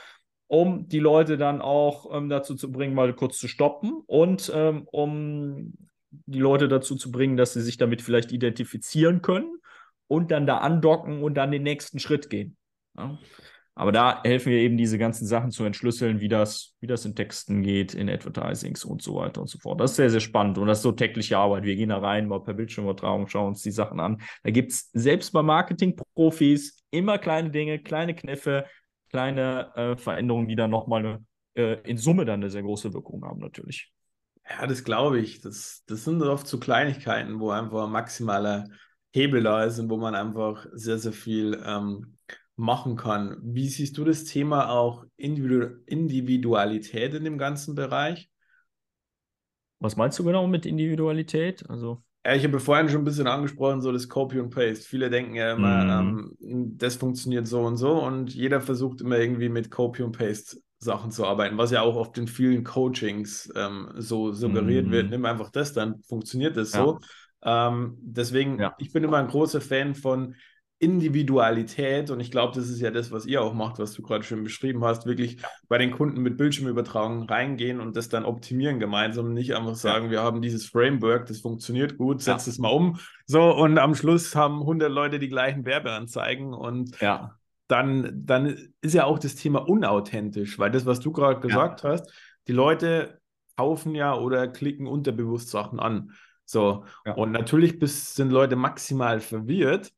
um 0.48 0.88
die 0.88 1.00
Leute 1.00 1.36
dann 1.36 1.60
auch 1.60 2.14
ähm, 2.14 2.28
dazu 2.28 2.54
zu 2.54 2.70
bringen, 2.70 2.94
mal 2.94 3.12
kurz 3.14 3.38
zu 3.38 3.48
stoppen 3.48 4.02
und 4.06 4.50
ähm, 4.54 4.86
um 4.92 5.72
die 6.10 6.38
Leute 6.38 6.68
dazu 6.68 6.96
zu 6.96 7.10
bringen, 7.10 7.36
dass 7.36 7.52
sie 7.52 7.62
sich 7.62 7.76
damit 7.76 8.02
vielleicht 8.02 8.32
identifizieren 8.32 9.22
können 9.22 9.58
und 10.08 10.30
dann 10.30 10.46
da 10.46 10.58
andocken 10.58 11.22
und 11.22 11.34
dann 11.34 11.50
den 11.50 11.62
nächsten 11.62 11.98
Schritt 11.98 12.30
gehen. 12.30 12.56
Ja? 12.96 13.18
Aber 13.78 13.92
da 13.92 14.22
helfen 14.22 14.52
wir 14.52 14.58
eben, 14.58 14.78
diese 14.78 14.96
ganzen 14.96 15.26
Sachen 15.26 15.50
zu 15.50 15.62
entschlüsseln, 15.64 16.20
wie 16.20 16.28
das, 16.28 16.74
wie 16.80 16.86
das 16.86 17.04
in 17.04 17.14
Texten 17.14 17.62
geht, 17.62 17.92
in 17.92 18.08
Advertisings 18.08 18.86
und 18.86 19.02
so 19.02 19.16
weiter 19.16 19.42
und 19.42 19.48
so 19.48 19.58
fort. 19.58 19.78
Das 19.80 19.90
ist 19.90 19.96
sehr, 19.96 20.08
sehr 20.08 20.20
spannend 20.20 20.56
und 20.56 20.66
das 20.66 20.78
ist 20.78 20.82
so 20.82 20.92
tägliche 20.92 21.36
Arbeit. 21.36 21.64
Wir 21.64 21.76
gehen 21.76 21.90
da 21.90 21.98
rein, 21.98 22.26
mal 22.26 22.42
per 22.42 22.54
Bildschirmübertragung, 22.54 23.26
schauen 23.26 23.48
uns 23.48 23.60
die 23.60 23.70
Sachen 23.70 24.00
an. 24.00 24.22
Da 24.44 24.50
gibt 24.50 24.72
es 24.72 24.90
selbst 24.94 25.30
bei 25.32 25.42
Marketing-Profis 25.42 26.84
immer 26.90 27.18
kleine 27.18 27.50
Dinge, 27.50 27.78
kleine 27.78 28.14
Kniffe, 28.14 28.64
kleine 29.10 29.70
äh, 29.76 29.96
Veränderungen, 29.98 30.48
die 30.48 30.56
dann 30.56 30.70
nochmal 30.70 31.20
äh, 31.54 31.74
in 31.82 31.98
Summe 31.98 32.24
dann 32.24 32.40
eine 32.40 32.48
sehr 32.48 32.62
große 32.62 32.94
Wirkung 32.94 33.26
haben, 33.26 33.40
natürlich. 33.40 33.92
Ja, 34.48 34.66
das 34.66 34.84
glaube 34.84 35.20
ich. 35.20 35.40
Das, 35.40 35.82
das 35.86 36.04
sind 36.04 36.22
oft 36.22 36.46
so 36.46 36.58
Kleinigkeiten, 36.58 37.40
wo 37.40 37.50
einfach 37.50 37.88
maximaler 37.88 38.68
Hebel 39.12 39.42
da 39.42 39.64
ist 39.64 39.78
und 39.78 39.90
wo 39.90 39.96
man 39.96 40.14
einfach 40.14 40.66
sehr, 40.72 40.98
sehr 40.98 41.12
viel 41.12 41.60
ähm, 41.64 42.16
machen 42.54 42.96
kann. 42.96 43.38
Wie 43.42 43.68
siehst 43.68 43.98
du 43.98 44.04
das 44.04 44.24
Thema 44.24 44.70
auch 44.70 45.04
Individu 45.16 45.76
Individualität 45.86 47.14
in 47.14 47.24
dem 47.24 47.38
ganzen 47.38 47.74
Bereich? 47.74 48.30
Was 49.78 49.96
meinst 49.96 50.18
du 50.18 50.24
genau 50.24 50.46
mit 50.46 50.64
Individualität? 50.64 51.68
Also 51.68 52.02
ja, 52.26 52.34
ich 52.34 52.44
habe 52.44 52.58
vorhin 52.58 52.88
schon 52.88 53.02
ein 53.02 53.04
bisschen 53.04 53.28
angesprochen, 53.28 53.82
so 53.82 53.92
das 53.92 54.08
Copy 54.08 54.40
und 54.40 54.50
Paste. 54.50 54.84
Viele 54.84 55.10
denken 55.10 55.36
ja 55.36 55.52
immer, 55.52 56.02
mm. 56.02 56.36
ähm, 56.40 56.76
das 56.76 56.96
funktioniert 56.96 57.46
so 57.46 57.62
und 57.62 57.76
so 57.76 58.02
und 58.02 58.34
jeder 58.34 58.60
versucht 58.60 59.00
immer 59.00 59.16
irgendwie 59.16 59.48
mit 59.48 59.70
Copy 59.70 60.02
und 60.02 60.16
Paste 60.16 60.56
Sachen 60.78 61.10
zu 61.10 61.26
arbeiten, 61.26 61.58
was 61.58 61.70
ja 61.70 61.82
auch 61.82 61.96
oft 61.96 62.18
in 62.18 62.28
vielen 62.28 62.64
Coachings 62.64 63.52
ähm, 63.56 63.90
so 63.96 64.32
suggeriert 64.32 64.86
mm. 64.86 64.90
wird. 64.90 65.04
Mhm. 65.04 65.10
Nimm 65.10 65.24
einfach 65.24 65.50
das, 65.50 65.72
dann 65.72 66.02
funktioniert 66.02 66.56
das 66.56 66.72
ja. 66.72 66.84
so. 66.84 67.00
Ähm, 67.42 67.96
deswegen, 68.00 68.58
ja. 68.58 68.74
ich 68.78 68.92
bin 68.92 69.04
immer 69.04 69.18
ein 69.18 69.28
großer 69.28 69.60
Fan 69.60 69.94
von 69.94 70.34
Individualität 70.78 72.10
und 72.10 72.20
ich 72.20 72.30
glaube, 72.30 72.54
das 72.54 72.68
ist 72.68 72.80
ja 72.80 72.90
das, 72.90 73.10
was 73.10 73.24
ihr 73.24 73.40
auch 73.40 73.54
macht, 73.54 73.78
was 73.78 73.94
du 73.94 74.02
gerade 74.02 74.24
schon 74.24 74.44
beschrieben 74.44 74.84
hast, 74.84 75.06
wirklich 75.06 75.38
bei 75.68 75.78
den 75.78 75.90
Kunden 75.90 76.20
mit 76.20 76.36
Bildschirmübertragung 76.36 77.22
reingehen 77.22 77.80
und 77.80 77.96
das 77.96 78.10
dann 78.10 78.26
optimieren 78.26 78.78
gemeinsam, 78.78 79.32
nicht 79.32 79.54
einfach 79.54 79.74
sagen, 79.74 80.06
ja. 80.06 80.10
wir 80.10 80.22
haben 80.22 80.42
dieses 80.42 80.66
Framework, 80.66 81.26
das 81.26 81.40
funktioniert 81.40 81.96
gut, 81.96 82.20
setz 82.20 82.44
ja. 82.44 82.50
es 82.50 82.58
mal 82.58 82.68
um, 82.68 82.98
so 83.24 83.54
und 83.56 83.78
am 83.78 83.94
Schluss 83.94 84.36
haben 84.36 84.60
100 84.60 84.90
Leute 84.90 85.18
die 85.18 85.30
gleichen 85.30 85.64
Werbeanzeigen 85.64 86.52
und 86.52 87.00
ja. 87.00 87.35
Dann, 87.68 88.22
dann 88.24 88.56
ist 88.80 88.94
ja 88.94 89.04
auch 89.04 89.18
das 89.18 89.34
Thema 89.34 89.68
unauthentisch, 89.68 90.58
weil 90.58 90.70
das, 90.70 90.86
was 90.86 91.00
du 91.00 91.12
gerade 91.12 91.40
gesagt 91.40 91.82
ja. 91.82 91.90
hast, 91.90 92.12
die 92.46 92.52
Leute 92.52 93.20
kaufen 93.56 93.94
ja 93.94 94.14
oder 94.14 94.48
klicken 94.48 94.86
unterbewusst 94.86 95.50
Sachen 95.50 95.80
an. 95.80 96.12
So, 96.44 96.84
und 97.16 97.32
natürlich 97.32 97.80
bis, 97.80 98.14
sind 98.14 98.30
Leute 98.30 98.54
maximal 98.54 99.18
verwirrt, 99.18 99.92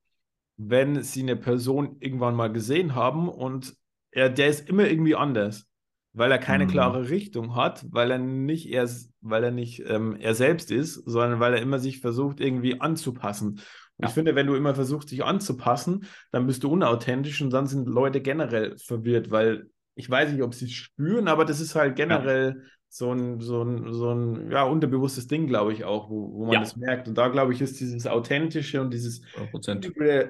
wenn 0.57 1.03
sie 1.03 1.23
eine 1.23 1.37
Person 1.37 1.97
irgendwann 2.01 2.35
mal 2.35 2.51
gesehen 2.51 2.95
haben 2.95 3.29
und 3.29 3.75
er, 4.11 4.31
der 4.31 4.49
ist 4.49 4.69
immer 4.69 4.89
irgendwie 4.89 5.15
anders, 5.15 5.67
weil 6.15 6.33
er 6.33 6.39
keine 6.39 6.65
mhm. 6.65 6.71
klare 6.71 7.11
Richtung 7.11 7.55
hat, 7.55 7.85
weil 7.91 8.11
er 8.11 8.19
nicht 8.19 8.71
er, 8.71 8.89
weil 9.21 9.45
er 9.45 9.51
nicht 9.51 9.85
ähm, 9.87 10.17
er 10.17 10.35
selbst 10.35 10.71
ist, 10.71 10.95
sondern 10.95 11.39
weil 11.39 11.55
er 11.55 11.61
immer 11.61 11.79
sich 11.79 12.01
versucht 12.01 12.41
irgendwie 12.41 12.81
anzupassen. 12.81 13.61
Ja. 13.99 14.09
Ich 14.09 14.15
finde, 14.15 14.35
wenn 14.35 14.47
du 14.47 14.55
immer 14.55 14.75
versuchst, 14.75 15.11
dich 15.11 15.25
anzupassen, 15.25 16.07
dann 16.31 16.47
bist 16.47 16.63
du 16.63 16.71
unauthentisch 16.71 17.43
und 17.43 17.51
dann 17.51 17.67
sind 17.67 17.89
Leute 17.89 18.21
generell 18.21 18.77
verwirrt, 18.79 19.31
weil 19.31 19.71
ich 19.95 20.09
weiß 20.09 20.33
nicht, 20.33 20.43
ob 20.43 20.55
sie 20.55 20.67
es 20.67 20.73
spüren, 20.73 21.27
aber 21.27 21.45
das 21.45 21.61
ist 21.61 21.75
halt 21.75 21.97
generell 21.97 22.55
ja 22.57 22.63
so 22.89 23.13
ein, 23.13 23.41
so 23.41 23.63
ein, 23.63 23.93
so 23.93 24.13
ein 24.13 24.51
ja, 24.51 24.65
unterbewusstes 24.65 25.27
Ding, 25.27 25.47
glaube 25.47 25.73
ich, 25.73 25.85
auch, 25.85 26.09
wo, 26.09 26.33
wo 26.33 26.45
man 26.47 26.55
ja. 26.55 26.61
das 26.61 26.77
merkt. 26.77 27.07
Und 27.09 27.19
da, 27.19 27.29
glaube 27.29 27.53
ich, 27.53 27.61
ist 27.61 27.79
dieses 27.81 28.07
Authentische 28.07 28.81
und 28.81 28.93
dieses 28.93 29.21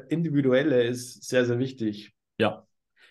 Individuelle 0.09 0.83
ist 0.83 1.29
sehr, 1.29 1.45
sehr 1.45 1.59
wichtig. 1.59 2.13
Ja. 2.39 2.65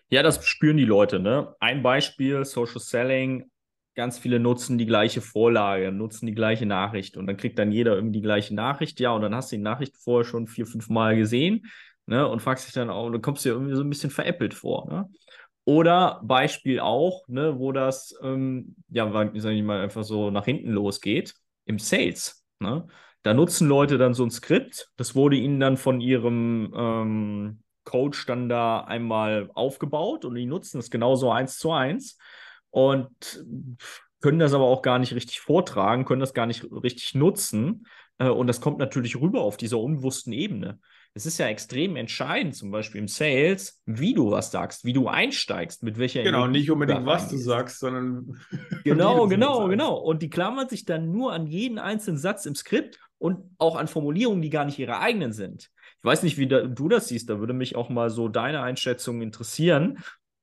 Ja, 0.10 0.24
das 0.24 0.46
spüren 0.46 0.78
die 0.78 0.86
Leute. 0.86 1.20
Ne? 1.20 1.54
Ein 1.60 1.84
Beispiel: 1.84 2.46
Social 2.46 2.80
Selling. 2.80 3.50
Ganz 3.98 4.20
viele 4.20 4.40
nutzen 4.40 4.78
die 4.78 4.86
gleiche 4.86 5.22
Vorlage, 5.22 5.92
nutzen 5.92 6.28
die 6.28 6.36
gleiche 6.36 6.68
Nachricht 6.68 7.18
und 7.18 7.26
dann 7.26 7.36
kriegt 7.36 7.58
dann 7.58 7.72
jeder 7.72 7.96
irgendwie 7.96 8.20
die 8.20 8.22
gleiche 8.22 8.54
Nachricht. 8.54 9.00
Ja, 9.00 9.10
und 9.10 9.24
dann 9.24 9.34
hast 9.34 9.52
du 9.52 9.56
die 9.56 9.62
Nachricht 9.64 9.98
vorher 9.98 10.24
schon 10.24 10.46
vier, 10.46 10.68
fünf 10.68 10.88
Mal 10.88 11.16
gesehen 11.16 11.66
ne? 12.06 12.28
und 12.28 12.40
fragst 12.40 12.68
dich 12.68 12.76
dann 12.76 12.92
auch, 12.92 13.10
dann 13.10 13.24
kommst 13.24 13.44
du 13.44 13.50
dir 13.50 13.56
irgendwie 13.56 13.74
so 13.74 13.82
ein 13.82 13.90
bisschen 13.90 14.12
veräppelt 14.12 14.54
vor. 14.54 14.88
Ne? 14.88 15.10
Oder 15.66 16.22
Beispiel 16.24 16.80
auch, 16.80 17.28
ne, 17.28 17.58
wo 17.58 17.72
das, 17.72 18.14
ähm, 18.22 18.76
ja, 18.90 19.12
sage 19.12 19.32
ich 19.36 19.64
mal, 19.64 19.82
einfach 19.82 20.04
so 20.04 20.30
nach 20.30 20.46
hinten 20.46 20.70
losgeht, 20.70 21.34
im 21.66 21.80
Sales. 21.80 22.46
Ne? 22.60 22.86
Da 23.24 23.34
nutzen 23.34 23.68
Leute 23.68 23.98
dann 23.98 24.14
so 24.14 24.24
ein 24.24 24.30
Skript, 24.30 24.92
das 24.98 25.16
wurde 25.16 25.38
ihnen 25.38 25.60
dann 25.60 25.76
von 25.76 26.02
ihrem 26.02 26.72
ähm, 26.78 27.64
Coach 27.84 28.28
dann 28.28 28.48
da 28.48 28.82
einmal 28.82 29.50
aufgebaut 29.56 30.24
und 30.24 30.36
die 30.36 30.46
nutzen 30.46 30.78
es 30.78 30.92
genauso 30.92 31.32
eins 31.32 31.58
zu 31.58 31.72
eins 31.72 32.20
und 32.72 33.10
können 34.22 34.40
das 34.40 34.54
aber 34.54 34.66
auch 34.66 34.82
gar 34.82 35.00
nicht 35.00 35.14
richtig 35.14 35.40
vortragen, 35.40 36.06
können 36.06 36.22
das 36.22 36.34
gar 36.34 36.46
nicht 36.46 36.64
richtig 36.72 37.16
nutzen. 37.16 37.88
Äh, 38.18 38.30
und 38.30 38.48
das 38.48 38.62
kommt 38.62 38.80
natürlich 38.80 39.20
rüber 39.20 39.42
auf 39.42 39.58
dieser 39.58 39.80
unbewussten 39.80 40.34
Ebene 40.34 40.80
es 41.18 41.26
ist 41.26 41.40
ja 41.40 41.48
extrem 41.48 41.96
entscheidend, 41.96 42.56
zum 42.56 42.70
Beispiel 42.70 43.02
im 43.02 43.08
Sales, 43.08 43.82
wie 43.86 44.14
du 44.14 44.30
was 44.30 44.52
sagst, 44.52 44.86
wie 44.86 44.94
du 44.94 45.08
einsteigst, 45.08 45.82
mit 45.82 45.98
welcher 45.98 46.22
Genau, 46.22 46.44
Energie 46.44 46.60
nicht 46.60 46.72
unbedingt, 46.72 47.08
was 47.08 47.28
du 47.30 47.38
sagst, 47.38 47.80
sondern. 47.80 48.40
Genau, 48.84 49.28
genau, 49.28 49.68
genau. 49.68 49.96
Und 49.96 50.22
die 50.22 50.30
klammern 50.30 50.70
sich 50.70 50.86
dann 50.86 51.12
nur 51.12 51.34
an 51.34 51.48
jeden 51.48 51.80
einzelnen 51.80 52.18
Satz 52.18 52.46
im 52.46 52.56
Skript 52.56 53.00
und 53.18 53.40
auch 53.58 53.76
an 53.76 53.88
Formulierungen, 53.88 54.42
die 54.42 54.52
gar 54.52 54.64
nicht 54.64 54.80
ihre 54.80 55.00
eigenen 55.00 55.34
sind. 55.34 55.70
Ich 55.98 56.04
weiß 56.04 56.24
nicht, 56.24 56.38
wie 56.38 56.48
da, 56.48 56.62
du 56.62 56.88
das 56.88 57.08
siehst, 57.08 57.30
da 57.30 57.40
würde 57.40 57.54
mich 57.54 57.76
auch 57.76 57.90
mal 57.90 58.10
so 58.10 58.30
deine 58.30 58.62
Einschätzung 58.62 59.22
interessieren. 59.22 59.98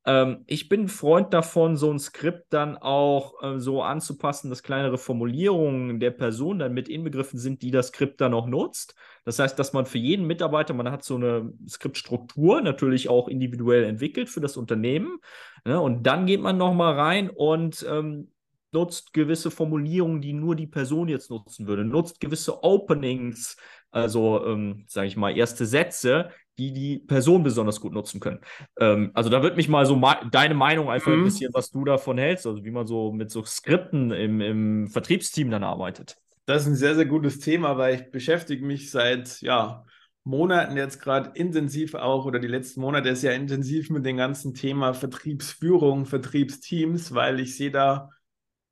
Ähm, 0.07 0.45
ich 0.47 0.69
bin 0.69 0.83
ein 0.83 0.89
Freund 0.89 1.33
davon, 1.33 1.77
so 1.77 1.91
ein 1.91 1.99
Skript 1.99 2.53
dann 2.53 2.77
auch 2.77 3.43
äh, 3.43 3.59
so 3.59 3.83
anzupassen, 3.83 4.51
dass 4.51 4.63
kleinere 4.63 4.99
Formulierungen 4.99 5.99
der 6.01 6.11
Person 6.11 6.59
dann 6.59 6.75
mit 6.75 6.89
inbegriffen 6.89 7.39
sind, 7.39 7.63
die 7.63 7.71
das 7.71 7.89
Skript 7.89 8.21
dann 8.21 8.35
auch 8.35 8.47
nutzt. 8.47 8.95
Das 9.25 9.39
heißt, 9.39 9.59
dass 9.59 9.73
man 9.73 9.87
für 9.87 9.99
jeden 9.99 10.27
Mitarbeiter, 10.27 10.75
man 10.75 10.91
hat 10.91 11.05
so 11.05 11.17
eine 11.17 11.53
Skriptstruktur 11.69 12.61
natürlich 12.61 13.09
auch 13.09 13.29
individuell 13.29 13.85
entwickelt 13.85 14.29
für 14.29 14.41
das 14.41 14.57
Unternehmen. 14.57 15.19
Ne? 15.65 15.81
Und 15.81 16.03
dann 16.07 16.27
geht 16.27 16.41
man 16.41 16.59
nochmal 16.59 16.95
rein 16.95 17.31
und 17.31 17.85
ähm, 17.89 18.31
nutzt 18.75 19.15
gewisse 19.15 19.51
Formulierungen, 19.51 20.21
die 20.21 20.35
nur 20.35 20.55
die 20.57 20.67
Person 20.67 21.09
jetzt 21.09 21.31
nutzen 21.31 21.67
würde, 21.67 21.85
nutzt 21.85 22.21
gewisse 22.21 22.63
Openings, 22.63 23.57
also 23.91 24.45
ähm, 24.45 24.85
sage 24.89 25.07
ich 25.07 25.17
mal, 25.17 25.35
erste 25.35 25.65
Sätze, 25.65 26.31
die 26.59 26.73
die 26.73 26.99
Person 26.99 27.43
besonders 27.43 27.81
gut 27.81 27.93
nutzen 27.93 28.21
können. 28.21 28.41
Ähm, 28.79 29.11
also 29.15 29.31
da 29.31 29.43
würde 29.43 29.57
mich 29.57 29.69
mal 29.69 29.87
so 29.87 30.01
deine 30.31 30.55
Meinung 30.55 30.91
einfach 30.91 31.11
mhm. 31.11 31.21
ein 31.21 31.25
bisschen, 31.25 31.53
was 31.53 31.71
du 31.71 31.85
davon 31.85 32.19
hältst, 32.19 32.47
also 32.47 32.65
wie 32.65 32.71
man 32.71 32.87
so 32.87 33.13
mit 33.13 33.31
so 33.31 33.45
Skripten 33.45 34.11
im, 34.13 34.41
im 34.41 34.87
Vertriebsteam 34.89 35.51
dann 35.51 35.65
arbeitet. 35.65 36.17
Das 36.47 36.63
ist 36.63 36.69
ein 36.69 36.77
sehr, 36.77 36.95
sehr 36.95 37.07
gutes 37.07 37.39
Thema, 37.41 37.79
weil 37.79 37.95
ich 37.95 38.11
beschäftige 38.11 38.65
mich 38.65 38.91
seit 38.91 39.41
ja, 39.41 39.85
Monaten 40.25 40.77
jetzt 40.77 41.01
gerade 41.01 41.33
intensiv 41.35 41.95
auch, 41.95 42.25
oder 42.27 42.39
die 42.39 42.49
letzten 42.49 42.81
Monate 42.81 43.15
sehr 43.17 43.35
intensiv 43.35 43.91
mit 43.91 44.05
dem 44.07 44.17
ganzen 44.17 44.55
Thema 44.55 44.95
Vertriebsführung, 44.95 46.07
Vertriebsteams, 46.07 47.15
weil 47.15 47.41
ich 47.41 47.57
sehe 47.57 47.71
da 47.71 48.11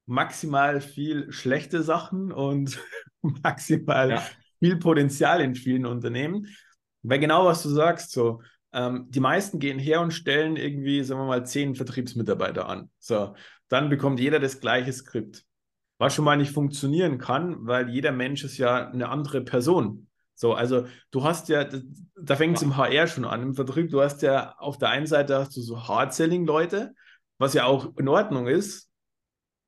maximal 0.07 0.81
viel 0.81 1.31
schlechte 1.33 1.83
Sachen 1.83 2.33
und 2.33 2.79
maximal 3.23 4.11
ja. 4.11 4.23
viel 4.59 4.77
Potenzial 4.77 5.41
in 5.41 5.55
vielen 5.55 5.87
Unternehmen. 5.87 6.49
Weil 7.03 7.19
genau 7.19 7.47
was 7.47 7.63
du 7.63 7.69
sagst, 7.69 8.13
so, 8.13 8.41
ähm, 8.73 9.07
die 9.11 9.21
meisten 9.21 9.59
gehen 9.59 9.79
her 9.79 10.01
und 10.01 10.13
stellen 10.13 10.57
irgendwie, 10.57 11.03
sagen 11.03 11.21
wir 11.21 11.27
mal, 11.27 11.47
zehn 11.47 11.75
Vertriebsmitarbeiter 11.75 12.69
an. 12.69 12.91
So, 12.99 13.35
dann 13.69 13.89
bekommt 13.89 14.21
jeder 14.21 14.41
das 14.41 14.61
gleiche 14.61 14.93
Skript. 14.93 15.45
Was 15.99 16.15
schon 16.15 16.25
mal 16.25 16.37
nicht 16.37 16.53
funktionieren 16.53 17.19
kann, 17.19 17.57
weil 17.67 17.89
jeder 17.91 18.13
Mensch 18.13 18.45
ist 18.45 18.59
ja 18.59 18.89
eine 18.89 19.09
andere 19.09 19.43
Person. 19.43 20.09
So, 20.35 20.55
also 20.55 20.87
du 21.11 21.23
hast 21.23 21.49
ja, 21.49 21.69
da 22.17 22.37
fängt 22.37 22.57
es 22.57 22.63
im 22.63 22.77
HR 22.77 23.07
schon 23.07 23.25
an, 23.25 23.43
im 23.43 23.55
Vertrieb, 23.55 23.91
du 23.91 24.03
hast 24.03 24.23
ja 24.23 24.57
auf 24.59 24.79
der 24.79 24.89
einen 24.89 25.07
Seite 25.07 25.39
hast 25.39 25.57
du 25.57 25.61
so 25.61 25.87
Hard-Selling-Leute, 25.87 26.95
was 27.39 27.55
ja 27.55 27.65
auch 27.67 27.97
in 27.97 28.09
Ordnung 28.09 28.49
ist. 28.49 28.91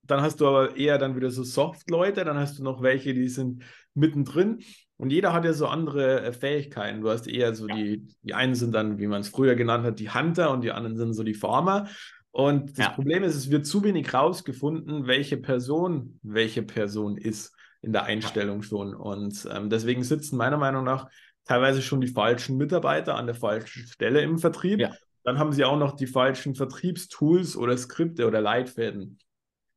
Dann 0.03 0.21
hast 0.21 0.41
du 0.41 0.49
aber 0.49 0.77
eher 0.77 0.99
dann 0.99 1.17
wieder 1.17 1.31
so 1.31 1.45
Soft-Leute, 1.45 2.25
dann 2.25 2.39
hast 2.39 2.59
du 2.59 2.65
noch 2.65 2.83
welche, 2.83 3.15
die 3.15 3.29
sind 3.29 3.63
mittendrin. 3.95 4.63
Und 4.97 5.11
jeder 5.11 5.33
hat 5.33 5.45
ja 5.45 5.53
so 5.53 5.67
andere 5.67 6.23
äh, 6.23 6.33
Fähigkeiten. 6.33 7.01
Du 7.01 7.11
hast 7.11 7.27
eher 7.27 7.55
so 7.55 7.69
ja. 7.69 7.75
die, 7.75 8.07
die 8.23 8.35
einen 8.35 8.55
sind 8.55 8.73
dann, 8.73 8.99
wie 8.99 9.07
man 9.07 9.23
es 9.23 9.29
früher 9.29 9.55
genannt 9.55 9.85
hat, 9.85 9.99
die 9.99 10.11
Hunter 10.11 10.51
und 10.51 10.63
die 10.63 10.73
anderen 10.73 10.97
sind 10.97 11.15
so 11.15 11.25
die 11.25 11.35
Farmer. 11.35 11.89
Und 12.31 12.79
das 12.79 12.87
ja. 12.87 12.91
Problem 12.91 13.23
ist, 13.23 13.37
es 13.37 13.51
wird 13.51 13.67
zu 13.67 13.85
wenig 13.85 14.13
rausgefunden, 14.13 15.07
welche 15.07 15.37
Person 15.37 16.19
welche 16.23 16.63
Person 16.63 17.17
ist 17.17 17.55
in 17.81 17.93
der 17.93 18.05
Einstellung 18.05 18.63
schon. 18.63 18.95
Und 18.95 19.49
ähm, 19.53 19.71
deswegen 19.71 20.03
sitzen 20.03 20.37
meiner 20.37 20.57
Meinung 20.57 20.85
nach 20.85 21.09
teilweise 21.45 21.83
schon 21.83 22.01
die 22.01 22.09
falschen 22.09 22.57
Mitarbeiter 22.57 23.17
an 23.17 23.27
der 23.27 23.35
falschen 23.35 23.87
Stelle 23.87 24.21
im 24.23 24.39
Vertrieb. 24.39 24.81
Ja. 24.81 24.93
Dann 25.23 25.39
haben 25.39 25.53
sie 25.53 25.65
auch 25.65 25.79
noch 25.79 25.97
die 25.97 26.07
falschen 26.07 26.55
Vertriebstools 26.55 27.57
oder 27.57 27.77
Skripte 27.77 28.27
oder 28.27 28.41
Leitfäden. 28.41 29.19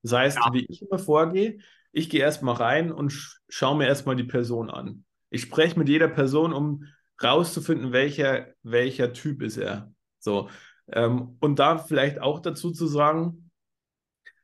Das 0.03 0.13
heißt, 0.13 0.37
ja. 0.37 0.53
wie 0.53 0.65
ich 0.67 0.81
immer 0.81 0.99
vorgehe, 0.99 1.59
ich 1.91 2.09
gehe 2.09 2.21
erstmal 2.21 2.55
rein 2.55 2.91
und 2.91 3.13
schaue 3.49 3.77
mir 3.77 3.87
erstmal 3.87 4.15
die 4.15 4.23
Person 4.23 4.69
an. 4.69 5.03
Ich 5.29 5.41
spreche 5.41 5.77
mit 5.77 5.89
jeder 5.89 6.07
Person, 6.07 6.53
um 6.53 6.85
rauszufinden, 7.21 7.91
welcher, 7.91 8.47
welcher 8.63 9.13
Typ 9.13 9.41
ist 9.41 9.57
er. 9.57 9.91
So. 10.19 10.49
Ähm, 10.91 11.37
und 11.39 11.59
da 11.59 11.77
vielleicht 11.77 12.19
auch 12.19 12.39
dazu 12.39 12.71
zu 12.71 12.87
sagen, 12.87 13.49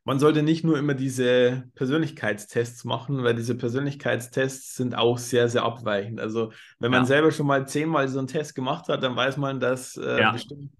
man 0.06 0.20
sollte 0.20 0.44
nicht 0.44 0.66
nur 0.66 0.78
immer 0.78 0.96
diese 0.96 1.64
Persönlichkeitstests 1.76 2.84
machen, 2.84 3.24
weil 3.24 3.36
diese 3.36 3.56
Persönlichkeitstests 3.56 4.76
sind 4.76 4.96
auch 4.96 5.18
sehr, 5.18 5.48
sehr 5.48 5.64
abweichend. 5.64 6.20
Also 6.20 6.52
wenn 6.80 6.92
man 6.92 7.02
ja. 7.02 7.06
selber 7.06 7.32
schon 7.32 7.48
mal 7.48 7.68
zehnmal 7.68 8.10
so 8.10 8.20
einen 8.20 8.28
Test 8.28 8.54
gemacht 8.54 8.90
hat, 8.90 9.02
dann 9.02 9.16
weiß 9.16 9.38
man, 9.38 9.62
dass 9.62 9.96
äh, 9.96 10.20
ja. 10.20 10.32
bestimmt 10.32 10.72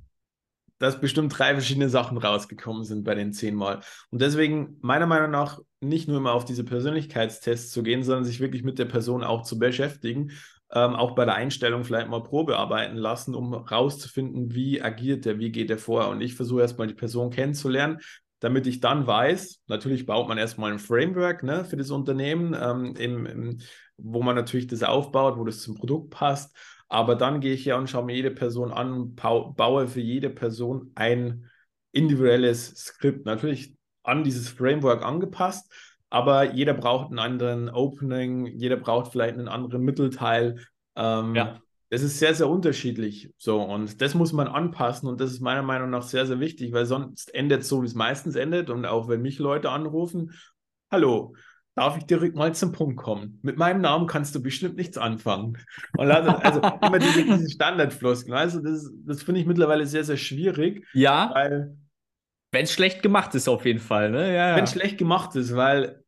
dass 0.80 1.00
bestimmt 1.00 1.38
drei 1.38 1.54
verschiedene 1.54 1.88
Sachen 1.88 2.18
rausgekommen 2.18 2.84
sind 2.84 3.06
bei 3.06 3.16
den 3.16 3.32
zehnmal. 3.32 3.80
Und 4.10 4.22
deswegen, 4.22 4.78
meiner 4.82 5.06
Meinung 5.06 5.32
nach, 5.32 5.60
nicht 5.84 6.08
nur 6.08 6.18
immer 6.18 6.34
auf 6.34 6.46
diese 6.46 6.64
Persönlichkeitstests 6.64 7.72
zu 7.72 7.84
gehen, 7.84 8.04
sondern 8.04 8.26
sich 8.26 8.40
wirklich 8.40 8.64
mit 8.64 8.80
der 8.80 8.86
Person 8.86 9.24
auch 9.24 9.44
zu 9.44 9.60
beschäftigen. 9.60 10.32
Ähm, 10.72 10.96
auch 10.96 11.14
bei 11.14 11.26
der 11.26 11.36
Einstellung 11.36 11.84
vielleicht 11.84 12.10
mal 12.10 12.24
Probe 12.24 12.58
arbeiten 12.58 12.98
lassen, 12.98 13.36
um 13.36 13.54
rauszufinden, 13.54 14.56
wie 14.56 14.82
agiert 14.82 15.26
der, 15.26 15.38
wie 15.38 15.52
geht 15.52 15.70
der 15.70 15.78
vor. 15.78 16.10
Und 16.10 16.22
ich 16.22 16.36
versuche 16.36 16.62
erstmal 16.62 16.88
die 16.88 16.96
Person 16.96 17.30
kennenzulernen, 17.30 18.00
damit 18.40 18.68
ich 18.68 18.80
dann 18.80 19.08
weiß, 19.08 19.62
natürlich 19.68 20.06
baut 20.06 20.28
man 20.28 20.38
erstmal 20.38 20.72
ein 20.72 20.80
Framework 20.80 21.44
ne, 21.44 21.64
für 21.64 21.78
das 21.78 21.92
Unternehmen, 21.92 22.56
ähm, 22.60 22.96
im, 22.98 23.26
im, 23.26 23.58
wo 23.98 24.22
man 24.22 24.36
natürlich 24.36 24.68
das 24.68 24.84
aufbaut, 24.84 25.38
wo 25.38 25.46
das 25.46 25.62
zum 25.62 25.76
Produkt 25.76 26.10
passt. 26.10 26.56
Aber 26.90 27.16
dann 27.16 27.40
gehe 27.40 27.54
ich 27.54 27.66
ja 27.66 27.78
und 27.78 27.90
schaue 27.90 28.06
mir 28.06 28.16
jede 28.16 28.32
Person 28.32 28.72
an, 28.72 29.16
baue 29.16 29.88
für 29.88 30.02
jede 30.02 30.30
Person 30.30 30.92
ein 30.96 31.50
individuelles 31.92 32.76
Skript. 32.76 33.26
Natürlich 33.26 33.76
an 34.04 34.24
dieses 34.24 34.50
Framework 34.50 35.04
angepasst, 35.04 35.72
aber 36.10 36.54
jeder 36.54 36.74
braucht 36.74 37.10
einen 37.10 37.20
anderen 37.20 37.70
Opening, 37.70 38.46
jeder 38.46 38.78
braucht 38.78 39.12
vielleicht 39.12 39.36
einen 39.36 39.48
anderen 39.48 39.82
Mittelteil. 39.82 40.60
Ähm, 40.96 41.36
ja. 41.36 41.60
Es 41.90 42.02
ist 42.02 42.20
sehr, 42.20 42.34
sehr 42.34 42.50
unterschiedlich. 42.50 43.32
So, 43.38 43.62
und 43.62 44.02
das 44.02 44.16
muss 44.16 44.34
man 44.34 44.48
anpassen 44.48 45.08
und 45.08 45.22
das 45.22 45.32
ist 45.32 45.42
meiner 45.42 45.62
Meinung 45.62 45.90
nach 45.92 46.02
sehr, 46.02 46.26
sehr 46.26 46.40
wichtig, 46.40 46.74
weil 46.74 46.86
sonst 46.86 47.34
endet 47.36 47.62
es 47.62 47.70
so, 47.70 47.84
wie 47.84 47.88
es 47.88 47.94
meistens 47.94 48.36
endet. 48.36 48.70
Und 48.70 48.86
auch 48.86 49.08
wenn 49.08 49.22
mich 49.22 49.38
Leute 49.38 49.70
anrufen, 49.70 50.32
hallo, 50.92 51.36
darf 51.76 51.98
ich 51.98 52.06
direkt 52.06 52.36
mal 52.36 52.54
zum 52.54 52.72
Punkt 52.72 52.98
kommen. 52.98 53.40
Mit 53.42 53.58
meinem 53.58 53.82
Namen 53.82 54.08
kannst 54.08 54.34
du 54.36 54.42
bestimmt 54.42 54.76
nichts 54.76 54.98
anfangen. 54.98 55.58
Und 55.98 56.12
also, 56.12 56.32
also 56.32 56.62
immer 56.82 57.00
diese, 57.00 57.24
diese 57.24 57.50
Standardfloskeln. 57.50 58.38
Also 58.38 58.60
das, 58.60 58.92
das 59.06 59.24
finde 59.24 59.42
ich 59.42 59.48
mittlerweile 59.48 59.86
sehr, 59.86 60.04
sehr 60.04 60.18
schwierig. 60.18 60.86
Ja. 60.94 61.32
Weil. 61.34 61.78
Wenn 62.54 62.66
es 62.66 62.72
schlecht 62.72 63.02
gemacht 63.02 63.34
ist, 63.34 63.50
auf 63.50 63.66
jeden 63.66 63.80
Fall. 63.80 64.12
Ne? 64.12 64.28
Ja, 64.28 64.50
ja. 64.50 64.56
Wenn 64.56 64.66
es 64.66 64.72
schlecht 64.72 65.00
gemacht 65.00 65.36
ist, 65.36 65.56
weil 65.56 66.04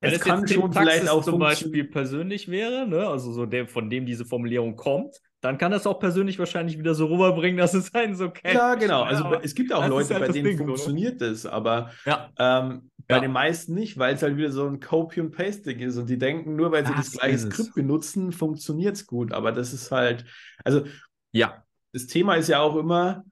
wenn 0.00 0.12
es 0.12 0.20
kann 0.20 0.46
schon 0.46 0.72
vielleicht 0.72 1.08
auch 1.08 1.24
zum 1.24 1.38
Beispiel 1.38 1.84
persönlich 1.84 2.48
wäre, 2.48 2.86
ne? 2.86 3.06
also 3.06 3.32
so 3.32 3.46
der, 3.46 3.68
von 3.68 3.88
dem 3.88 4.04
diese 4.04 4.24
Formulierung 4.24 4.74
kommt, 4.74 5.20
dann 5.40 5.56
kann 5.56 5.70
das 5.70 5.86
auch 5.86 6.00
persönlich 6.00 6.38
wahrscheinlich 6.40 6.78
wieder 6.78 6.94
so 6.94 7.06
rüberbringen, 7.06 7.58
dass 7.58 7.74
es 7.74 7.94
einen 7.94 8.16
so 8.16 8.28
kennt. 8.28 8.54
Ja, 8.54 8.74
genau. 8.74 9.02
Also 9.02 9.22
ja, 9.22 9.40
es 9.40 9.54
gibt 9.54 9.72
auch 9.72 9.86
Leute, 9.86 10.14
halt 10.14 10.26
bei 10.26 10.32
denen 10.32 10.56
Ding, 10.56 10.58
funktioniert 10.58 11.22
oder? 11.22 11.30
das, 11.30 11.46
aber 11.46 11.92
ja. 12.04 12.28
ähm, 12.38 12.90
bei 13.06 13.14
ja. 13.14 13.20
den 13.20 13.30
meisten 13.30 13.74
nicht, 13.74 13.96
weil 13.96 14.16
es 14.16 14.22
halt 14.22 14.36
wieder 14.36 14.50
so 14.50 14.66
ein 14.66 14.80
Copy 14.80 15.20
and 15.20 15.30
Pasting 15.30 15.78
ist 15.78 15.96
und 15.96 16.10
die 16.10 16.18
denken, 16.18 16.56
nur 16.56 16.72
weil 16.72 16.84
sie 16.84 16.92
das, 16.92 17.12
das 17.12 17.20
gleiche 17.20 17.38
Skript 17.38 17.74
benutzen, 17.76 18.32
funktioniert 18.32 18.96
es 18.96 19.06
gut. 19.06 19.32
Aber 19.32 19.52
das 19.52 19.72
ist 19.72 19.92
halt, 19.92 20.24
also 20.64 20.84
ja, 21.30 21.62
das 21.92 22.08
Thema 22.08 22.34
ist 22.34 22.48
ja 22.48 22.58
auch 22.58 22.74
immer, 22.74 23.24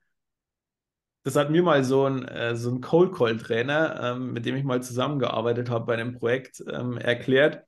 das 1.24 1.36
hat 1.36 1.50
mir 1.50 1.62
mal 1.62 1.84
so 1.84 2.06
ein, 2.06 2.26
äh, 2.26 2.56
so 2.56 2.70
ein 2.70 2.80
Cold 2.80 3.12
Call 3.14 3.36
Trainer, 3.36 4.00
ähm, 4.02 4.32
mit 4.32 4.44
dem 4.44 4.56
ich 4.56 4.64
mal 4.64 4.82
zusammengearbeitet 4.82 5.70
habe 5.70 5.86
bei 5.86 5.94
einem 5.94 6.18
Projekt, 6.18 6.62
ähm, 6.68 6.96
erklärt. 6.96 7.64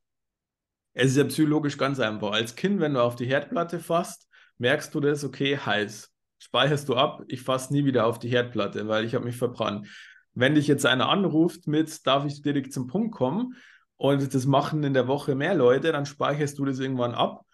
Es 0.93 1.13
ist 1.13 1.17
ja 1.17 1.25
psychologisch 1.25 1.77
ganz 1.77 2.01
einfach. 2.01 2.33
Als 2.33 2.57
Kind, 2.57 2.81
wenn 2.81 2.95
du 2.95 3.03
auf 3.03 3.17
die 3.17 3.27
Herdplatte 3.27 3.79
fasst, 3.79 4.29
merkst 4.59 4.95
du 4.95 5.01
das, 5.01 5.25
okay, 5.25 5.57
heiß. 5.57 6.13
Speicherst 6.39 6.89
du 6.89 6.95
ab, 6.95 7.23
ich 7.29 7.43
fasse 7.43 7.73
nie 7.73 7.85
wieder 7.85 8.07
auf 8.07 8.19
die 8.19 8.29
Herdplatte, 8.29 8.87
weil 8.89 9.05
ich 9.05 9.15
habe 9.15 9.25
mich 9.25 9.37
verbrannt. 9.37 9.89
Wenn 10.35 10.57
dich 10.57 10.67
jetzt 10.67 10.85
einer 10.85 11.09
anruft 11.09 11.69
mit, 11.69 12.07
darf 12.07 12.25
ich 12.25 12.43
direkt 12.43 12.73
zum 12.73 12.89
Punkt 12.89 13.15
kommen 13.15 13.55
und 13.97 14.35
das 14.35 14.47
machen 14.47 14.83
in 14.83 14.95
der 14.95 15.07
Woche 15.07 15.37
mehr 15.37 15.55
Leute, 15.55 15.93
dann 15.93 16.07
speicherst 16.07 16.59
du 16.59 16.65
das 16.65 16.81
irgendwann 16.81 17.15
ab 17.15 17.45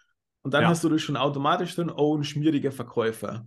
und 0.41 0.53
dann 0.53 0.63
ja. 0.63 0.69
hast 0.69 0.83
du 0.83 0.89
das 0.89 1.01
schon 1.01 1.15
automatisch 1.15 1.75
drin, 1.75 1.91
oh, 1.95 2.17
ein 2.17 2.23
schmieriger 2.23 2.71
Verkäufer. 2.71 3.45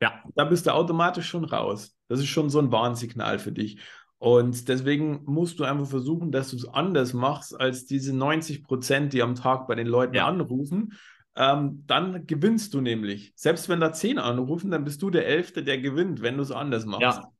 Ja. 0.00 0.22
Da 0.34 0.44
bist 0.44 0.66
du 0.66 0.74
automatisch 0.74 1.26
schon 1.26 1.44
raus. 1.44 1.96
Das 2.08 2.20
ist 2.20 2.26
schon 2.26 2.50
so 2.50 2.58
ein 2.58 2.72
Warnsignal 2.72 3.38
für 3.38 3.52
dich. 3.52 3.80
Und 4.18 4.68
deswegen 4.68 5.22
musst 5.24 5.58
du 5.58 5.64
einfach 5.64 5.86
versuchen, 5.86 6.32
dass 6.32 6.50
du 6.50 6.56
es 6.56 6.68
anders 6.68 7.12
machst 7.12 7.58
als 7.58 7.86
diese 7.86 8.14
90 8.16 8.64
Prozent, 8.64 9.12
die 9.12 9.22
am 9.22 9.34
Tag 9.34 9.66
bei 9.66 9.74
den 9.74 9.86
Leuten 9.86 10.14
ja. 10.14 10.26
anrufen 10.26 10.92
ähm, 11.36 11.84
dann 11.86 12.26
gewinnst 12.26 12.72
du 12.72 12.80
nämlich. 12.80 13.32
Selbst 13.36 13.68
wenn 13.68 13.78
da 13.78 13.92
zehn 13.92 14.18
anrufen, 14.18 14.70
dann 14.70 14.84
bist 14.84 15.02
du 15.02 15.10
der 15.10 15.26
Elfte, 15.26 15.62
der 15.62 15.78
gewinnt, 15.78 16.22
wenn 16.22 16.36
du 16.36 16.42
es 16.42 16.50
anders 16.50 16.86
machst. 16.86 17.02
Ja, 17.02 17.30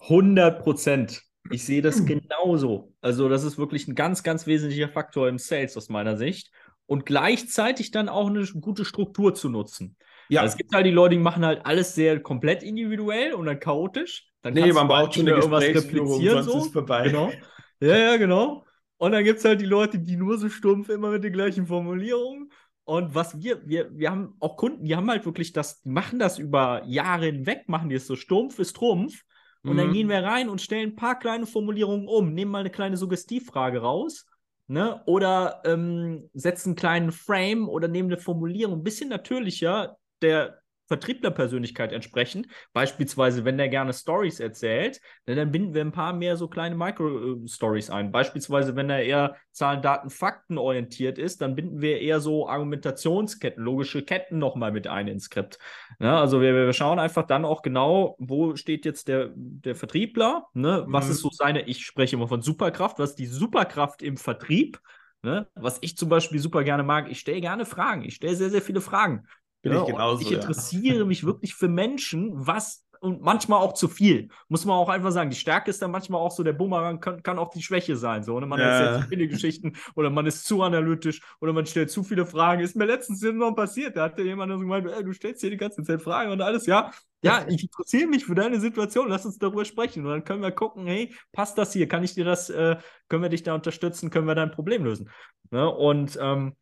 100 0.00 0.62
Prozent. 0.62 1.22
Ich 1.50 1.64
sehe 1.64 1.82
das 1.82 1.98
hm. 1.98 2.06
genauso. 2.06 2.94
Also 3.00 3.28
das 3.28 3.44
ist 3.44 3.58
wirklich 3.58 3.88
ein 3.88 3.94
ganz, 3.94 4.22
ganz 4.22 4.46
wesentlicher 4.46 4.88
Faktor 4.88 5.28
im 5.28 5.38
Sales 5.38 5.76
aus 5.76 5.88
meiner 5.88 6.16
Sicht. 6.16 6.50
Und 6.86 7.04
gleichzeitig 7.04 7.90
dann 7.90 8.08
auch 8.08 8.28
eine 8.28 8.44
gute 8.46 8.84
Struktur 8.84 9.34
zu 9.34 9.48
nutzen. 9.48 9.96
Ja. 10.28 10.42
Also 10.42 10.52
es 10.52 10.56
gibt 10.56 10.74
halt 10.74 10.86
die 10.86 10.90
Leute, 10.90 11.14
die 11.14 11.20
machen 11.20 11.44
halt 11.44 11.64
alles 11.64 11.94
sehr 11.94 12.20
komplett 12.20 12.62
individuell 12.62 13.34
und 13.34 13.46
dann 13.46 13.60
chaotisch. 13.60 14.28
Dann 14.42 14.54
nee, 14.54 14.72
man 14.72 14.88
braucht 14.88 15.14
schon 15.14 15.26
irgendwas 15.26 15.62
replizieren. 15.62 16.42
Sonst 16.42 16.52
so. 16.52 16.66
ist 16.66 16.72
vorbei. 16.72 17.04
Genau. 17.04 17.32
Ja, 17.80 17.96
ja, 17.96 18.16
genau. 18.16 18.64
Und 18.96 19.12
dann 19.12 19.24
gibt 19.24 19.38
es 19.38 19.44
halt 19.44 19.60
die 19.60 19.66
Leute, 19.66 19.98
die 19.98 20.16
nur 20.16 20.38
so 20.38 20.48
stumpf 20.48 20.88
immer 20.88 21.10
mit 21.10 21.22
den 21.22 21.32
gleichen 21.32 21.66
Formulierungen 21.66 22.50
und 22.86 23.16
was 23.16 23.42
wir, 23.42 23.66
wir, 23.66 23.90
wir 23.98 24.12
haben 24.12 24.36
auch 24.38 24.56
Kunden, 24.56 24.84
die 24.84 24.94
haben 24.94 25.10
halt 25.10 25.26
wirklich 25.26 25.52
das, 25.52 25.82
die 25.82 25.88
machen 25.88 26.20
das 26.20 26.38
über 26.38 26.84
Jahre 26.86 27.26
hinweg, 27.26 27.68
machen 27.68 27.88
die 27.88 27.96
es 27.96 28.06
so 28.06 28.14
stumpf 28.14 28.60
ist 28.60 28.76
Trumpf. 28.76 29.22
Und 29.64 29.72
mhm. 29.72 29.76
dann 29.78 29.92
gehen 29.92 30.08
wir 30.08 30.22
rein 30.22 30.48
und 30.48 30.60
stellen 30.60 30.90
ein 30.90 30.96
paar 30.96 31.18
kleine 31.18 31.46
Formulierungen 31.46 32.06
um, 32.06 32.32
nehmen 32.32 32.52
mal 32.52 32.60
eine 32.60 32.70
kleine 32.70 32.96
Suggestivfrage 32.96 33.80
raus, 33.80 34.24
ne? 34.68 35.02
Oder 35.06 35.62
ähm, 35.64 36.30
setzen 36.32 36.70
einen 36.70 36.76
kleinen 36.76 37.10
Frame 37.10 37.68
oder 37.68 37.88
nehmen 37.88 38.08
eine 38.08 38.20
Formulierung 38.20 38.78
ein 38.78 38.84
bisschen 38.84 39.08
natürlicher, 39.08 39.96
der 40.22 40.60
Vertrieblerpersönlichkeit 40.86 41.92
entsprechend. 41.92 42.46
Beispielsweise, 42.72 43.44
wenn 43.44 43.58
der 43.58 43.68
gerne 43.68 43.92
Stories 43.92 44.40
erzählt, 44.40 45.00
ne, 45.26 45.34
dann 45.34 45.50
binden 45.50 45.74
wir 45.74 45.80
ein 45.80 45.92
paar 45.92 46.12
mehr 46.12 46.36
so 46.36 46.48
kleine 46.48 46.76
Micro-Stories 46.76 47.90
ein. 47.90 48.12
Beispielsweise, 48.12 48.76
wenn 48.76 48.88
er 48.88 49.02
eher 49.02 49.36
Zahlen, 49.50 49.82
Daten, 49.82 50.10
Fakten 50.10 50.58
orientiert 50.58 51.18
ist, 51.18 51.40
dann 51.40 51.56
binden 51.56 51.80
wir 51.80 52.00
eher 52.00 52.20
so 52.20 52.48
Argumentationsketten, 52.48 53.62
logische 53.62 54.04
Ketten 54.04 54.38
nochmal 54.38 54.70
mit 54.70 54.86
ein 54.86 55.08
ins 55.08 55.24
Skript. 55.24 55.58
Ja, 55.98 56.12
ne, 56.12 56.18
also 56.18 56.40
wir, 56.40 56.54
wir, 56.54 56.72
schauen 56.72 56.98
einfach 56.98 57.26
dann 57.26 57.44
auch 57.44 57.62
genau, 57.62 58.16
wo 58.18 58.54
steht 58.54 58.84
jetzt 58.84 59.08
der, 59.08 59.30
der 59.34 59.74
Vertriebler, 59.74 60.46
ne? 60.52 60.84
was 60.88 61.06
mhm. 61.06 61.10
ist 61.12 61.20
so 61.20 61.30
seine, 61.30 61.62
ich 61.62 61.84
spreche 61.84 62.16
immer 62.16 62.28
von 62.28 62.42
Superkraft, 62.42 62.98
was 62.98 63.10
ist 63.10 63.18
die 63.18 63.26
Superkraft 63.26 64.02
im 64.02 64.16
Vertrieb? 64.16 64.80
Ne? 65.22 65.48
Was 65.54 65.78
ich 65.80 65.96
zum 65.96 66.08
Beispiel 66.08 66.38
super 66.38 66.62
gerne 66.62 66.82
mag, 66.82 67.10
ich 67.10 67.18
stelle 67.18 67.40
gerne 67.40 67.64
Fragen. 67.64 68.04
Ich 68.04 68.16
stelle 68.16 68.36
sehr, 68.36 68.50
sehr 68.50 68.62
viele 68.62 68.80
Fragen. 68.80 69.26
Bin 69.68 69.78
ja, 69.78 69.82
ich 69.82 69.88
genauso. 69.88 70.22
Ich 70.22 70.32
interessiere 70.32 70.98
ja. 70.98 71.04
mich 71.04 71.24
wirklich 71.24 71.54
für 71.54 71.68
Menschen, 71.68 72.32
was 72.34 72.86
und 73.00 73.22
manchmal 73.22 73.60
auch 73.60 73.74
zu 73.74 73.88
viel. 73.88 74.28
Muss 74.48 74.64
man 74.64 74.76
auch 74.76 74.88
einfach 74.88 75.12
sagen. 75.12 75.30
Die 75.30 75.36
Stärke 75.36 75.70
ist 75.70 75.82
dann 75.82 75.90
manchmal 75.90 76.20
auch 76.20 76.30
so, 76.30 76.42
der 76.42 76.52
Bumerang 76.52 77.00
kann, 77.00 77.22
kann 77.22 77.38
auch 77.38 77.50
die 77.50 77.62
Schwäche 77.62 77.96
sein. 77.96 78.22
So, 78.22 78.38
ne? 78.40 78.46
Man 78.46 78.58
ja. 78.58 78.66
erzählt 78.66 79.02
zu 79.02 79.08
viele 79.08 79.28
Geschichten 79.28 79.72
oder 79.94 80.10
man 80.10 80.26
ist 80.26 80.46
zu 80.46 80.62
analytisch 80.62 81.20
oder 81.40 81.52
man 81.52 81.66
stellt 81.66 81.90
zu 81.90 82.02
viele 82.02 82.26
Fragen. 82.26 82.62
Ist 82.62 82.76
mir 82.76 82.86
letztens 82.86 83.22
noch 83.22 83.54
passiert. 83.54 83.96
Da 83.96 84.04
hat 84.04 84.18
jemand 84.18 84.52
so 84.52 84.58
gemeint, 84.58 84.86
du 84.86 85.12
stellst 85.12 85.40
hier 85.40 85.50
die 85.50 85.56
ganze 85.56 85.82
Zeit 85.82 86.02
Fragen 86.02 86.30
und 86.30 86.40
alles. 86.40 86.66
Ja, 86.66 86.90
ja, 87.22 87.44
ich 87.48 87.62
interessiere 87.62 88.08
mich 88.08 88.24
für 88.24 88.34
deine 88.34 88.60
Situation. 88.60 89.08
Lass 89.08 89.26
uns 89.26 89.38
darüber 89.38 89.64
sprechen. 89.64 90.04
Und 90.04 90.10
dann 90.12 90.24
können 90.24 90.42
wir 90.42 90.52
gucken, 90.52 90.86
hey, 90.86 91.14
passt 91.32 91.58
das 91.58 91.72
hier? 91.72 91.88
Kann 91.88 92.04
ich 92.04 92.14
dir 92.14 92.24
das, 92.24 92.50
äh, 92.50 92.76
können 93.08 93.22
wir 93.22 93.30
dich 93.30 93.42
da 93.42 93.54
unterstützen? 93.54 94.10
Können 94.10 94.26
wir 94.26 94.34
dein 94.34 94.50
Problem 94.50 94.84
lösen? 94.84 95.10
Ne? 95.50 95.68
Und 95.68 96.18
ähm, 96.20 96.54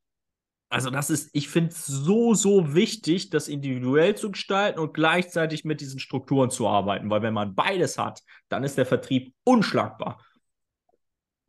also 0.68 0.90
das 0.90 1.10
ist, 1.10 1.30
ich 1.32 1.48
finde 1.48 1.70
es 1.70 1.86
so, 1.86 2.34
so 2.34 2.74
wichtig, 2.74 3.30
das 3.30 3.48
individuell 3.48 4.16
zu 4.16 4.30
gestalten 4.30 4.80
und 4.80 4.92
gleichzeitig 4.94 5.64
mit 5.64 5.80
diesen 5.80 6.00
Strukturen 6.00 6.50
zu 6.50 6.66
arbeiten, 6.66 7.10
weil 7.10 7.22
wenn 7.22 7.34
man 7.34 7.54
beides 7.54 7.98
hat, 7.98 8.22
dann 8.48 8.64
ist 8.64 8.76
der 8.76 8.86
Vertrieb 8.86 9.34
unschlagbar. 9.44 10.20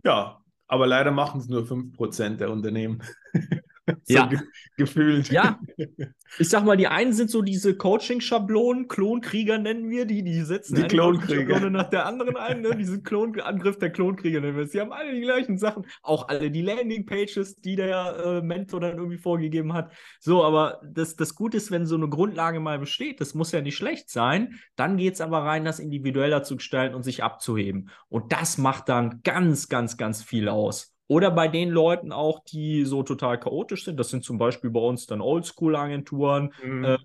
Ja, 0.03 0.41
aber 0.67 0.85
leider 0.87 1.11
machen 1.11 1.41
es 1.41 1.47
nur 1.47 1.65
5% 1.65 2.39
der 2.39 2.51
Unternehmen. 2.51 3.01
so 4.03 4.13
ja. 4.13 4.25
Ge 4.27 4.39
gefühlt. 4.77 5.29
Ja. 5.29 5.59
Ich 6.37 6.49
sag 6.49 6.65
mal, 6.65 6.75
die 6.75 6.87
einen 6.87 7.13
sind 7.13 7.29
so 7.29 7.41
diese 7.41 7.77
Coaching-Schablonen, 7.77 8.89
Klonkrieger 8.89 9.57
nennen 9.57 9.89
wir 9.89 10.05
die, 10.05 10.21
die 10.21 10.41
setzen 10.41 10.75
die 10.75 10.83
Klonkrieger 10.83 11.69
nach 11.69 11.89
der 11.89 12.05
anderen 12.07 12.35
ein, 12.35 12.61
ne? 12.61 12.75
diesen 12.75 13.03
Klon 13.03 13.39
Angriff 13.39 13.79
der 13.79 13.89
Klonkrieger 13.89 14.41
nennen 14.41 14.57
wir 14.57 14.63
es. 14.63 14.71
Die 14.71 14.81
haben 14.81 14.91
alle 14.91 15.13
die 15.13 15.21
gleichen 15.21 15.57
Sachen, 15.57 15.85
auch 16.01 16.27
alle 16.27 16.51
die 16.51 16.61
Landing-Pages, 16.61 17.61
die 17.61 17.77
der 17.77 18.17
äh, 18.17 18.41
Mentor 18.41 18.81
dann 18.81 18.97
irgendwie 18.97 19.17
vorgegeben 19.17 19.71
hat. 19.71 19.93
So, 20.19 20.43
aber 20.43 20.81
das, 20.83 21.15
das 21.15 21.35
Gute 21.35 21.55
ist, 21.55 21.71
wenn 21.71 21.85
so 21.85 21.95
eine 21.95 22.09
Grundlage 22.09 22.59
mal 22.59 22.79
besteht, 22.79 23.21
das 23.21 23.33
muss 23.33 23.53
ja 23.53 23.61
nicht 23.61 23.77
schlecht 23.77 24.09
sein, 24.09 24.59
dann 24.75 24.97
geht 24.97 25.13
es 25.13 25.21
aber 25.21 25.43
rein, 25.43 25.63
das 25.63 25.79
individueller 25.79 26.43
zu 26.43 26.57
gestalten 26.57 26.95
und 26.95 27.03
sich 27.03 27.23
abzuheben. 27.23 27.91
Und 28.09 28.33
das 28.33 28.57
macht 28.57 28.89
dann 28.89 29.21
ganz, 29.23 29.69
ganz, 29.69 29.95
ganz 29.95 30.21
viel 30.21 30.49
aus. 30.49 30.94
Oder 31.07 31.31
bei 31.31 31.47
den 31.47 31.69
Leuten 31.69 32.11
auch, 32.11 32.43
die 32.43 32.83
so 32.85 33.03
total 33.03 33.39
chaotisch 33.39 33.85
sind. 33.85 33.99
Das 33.99 34.09
sind 34.09 34.23
zum 34.23 34.37
Beispiel 34.37 34.71
bei 34.71 34.79
uns 34.79 35.05
dann 35.05 35.21
Oldschool-Agenturen. 35.21 36.53
Mhm. 36.63 36.83
Äh, 36.83 36.97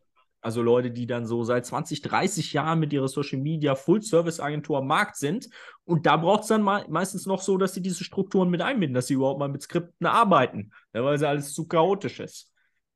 also 0.42 0.62
Leute, 0.62 0.90
die 0.90 1.06
dann 1.06 1.26
so 1.26 1.44
seit 1.44 1.66
20, 1.66 2.00
30 2.00 2.54
Jahren 2.54 2.80
mit 2.80 2.92
ihrer 2.92 3.08
Social 3.08 3.38
Media 3.38 3.74
Full-Service-Agentur 3.74 4.78
am 4.78 4.86
Markt 4.86 5.16
sind. 5.16 5.50
Und 5.84 6.06
da 6.06 6.16
braucht 6.16 6.42
es 6.42 6.48
dann 6.48 6.62
meistens 6.62 7.26
noch 7.26 7.42
so, 7.42 7.58
dass 7.58 7.74
sie 7.74 7.82
diese 7.82 8.04
Strukturen 8.04 8.48
mit 8.48 8.62
einbinden, 8.62 8.94
dass 8.94 9.08
sie 9.08 9.14
überhaupt 9.14 9.38
mal 9.38 9.48
mit 9.48 9.62
Skripten 9.62 10.06
arbeiten, 10.06 10.70
ja, 10.94 11.04
weil 11.04 11.18
sie 11.18 11.28
alles 11.28 11.52
zu 11.52 11.68
chaotisch 11.68 12.20
ist. 12.20 12.50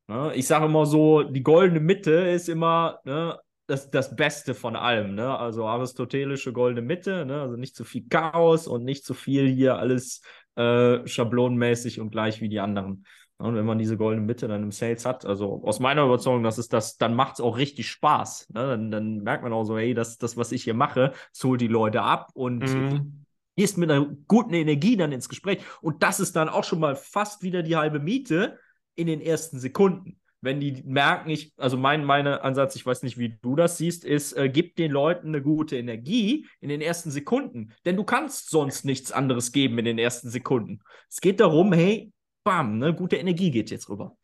Ja, 0.08 0.32
ich 0.32 0.46
sage 0.46 0.66
immer 0.66 0.86
so, 0.86 1.22
die 1.22 1.42
goldene 1.42 1.80
Mitte 1.80 2.12
ist 2.12 2.48
immer 2.48 3.00
ne, 3.04 3.38
das, 3.66 3.90
das 3.90 4.14
Beste 4.16 4.54
von 4.54 4.76
allem. 4.76 5.14
Ne? 5.14 5.36
Also 5.36 5.66
aristotelische 5.66 6.52
goldene 6.52 6.86
Mitte, 6.86 7.24
ne? 7.24 7.40
also 7.40 7.56
nicht 7.56 7.74
zu 7.74 7.84
viel 7.84 8.06
Chaos 8.08 8.66
und 8.66 8.84
nicht 8.84 9.04
zu 9.04 9.14
viel 9.14 9.48
hier 9.48 9.76
alles 9.76 10.22
äh, 10.56 11.06
schablonenmäßig 11.06 12.00
und 12.00 12.10
gleich 12.10 12.40
wie 12.40 12.48
die 12.48 12.60
anderen. 12.60 13.04
Und 13.36 13.56
wenn 13.56 13.66
man 13.66 13.78
diese 13.78 13.96
goldene 13.96 14.24
Mitte 14.24 14.46
dann 14.46 14.62
im 14.62 14.70
Sales 14.70 15.04
hat, 15.04 15.26
also 15.26 15.60
aus 15.64 15.80
meiner 15.80 16.04
Überzeugung, 16.04 16.44
das 16.44 16.58
ist 16.58 16.72
das, 16.72 16.96
dann 16.98 17.14
macht 17.14 17.34
es 17.34 17.40
auch 17.40 17.58
richtig 17.58 17.90
Spaß. 17.90 18.50
Ne? 18.54 18.60
Dann, 18.68 18.90
dann, 18.90 19.22
merkt 19.22 19.42
man 19.42 19.52
auch 19.52 19.64
so, 19.64 19.76
hey, 19.76 19.92
das, 19.92 20.18
das, 20.18 20.36
was 20.36 20.52
ich 20.52 20.64
hier 20.64 20.74
mache, 20.74 21.12
das 21.32 21.44
holt 21.44 21.60
die 21.60 21.66
Leute 21.66 22.02
ab 22.02 22.30
und 22.34 22.60
mhm. 22.60 23.24
gehst 23.56 23.76
mit 23.76 23.90
einer 23.90 24.06
guten 24.28 24.54
Energie 24.54 24.96
dann 24.96 25.10
ins 25.10 25.28
Gespräch. 25.28 25.58
Und 25.80 26.02
das 26.04 26.20
ist 26.20 26.36
dann 26.36 26.48
auch 26.48 26.64
schon 26.64 26.78
mal 26.78 26.94
fast 26.94 27.42
wieder 27.42 27.62
die 27.64 27.76
halbe 27.76 27.98
Miete 27.98 28.58
in 28.94 29.08
den 29.08 29.20
ersten 29.20 29.58
Sekunden 29.58 30.20
wenn 30.44 30.60
die 30.60 30.82
merken, 30.84 31.30
ich, 31.30 31.52
also 31.56 31.76
mein 31.76 32.04
meine 32.04 32.42
Ansatz, 32.42 32.76
ich 32.76 32.84
weiß 32.84 33.02
nicht, 33.02 33.18
wie 33.18 33.38
du 33.40 33.56
das 33.56 33.78
siehst, 33.78 34.04
ist, 34.04 34.34
äh, 34.34 34.48
gib 34.48 34.76
den 34.76 34.92
Leuten 34.92 35.28
eine 35.28 35.42
gute 35.42 35.76
Energie 35.76 36.46
in 36.60 36.68
den 36.68 36.80
ersten 36.80 37.10
Sekunden. 37.10 37.72
Denn 37.84 37.96
du 37.96 38.04
kannst 38.04 38.50
sonst 38.50 38.84
nichts 38.84 39.10
anderes 39.10 39.52
geben 39.52 39.78
in 39.78 39.86
den 39.86 39.98
ersten 39.98 40.28
Sekunden. 40.30 40.80
Es 41.08 41.20
geht 41.20 41.40
darum, 41.40 41.72
hey, 41.72 42.12
bam, 42.44 42.78
ne, 42.78 42.94
gute 42.94 43.16
Energie 43.16 43.50
geht 43.50 43.70
jetzt 43.70 43.88
rüber. 43.88 44.16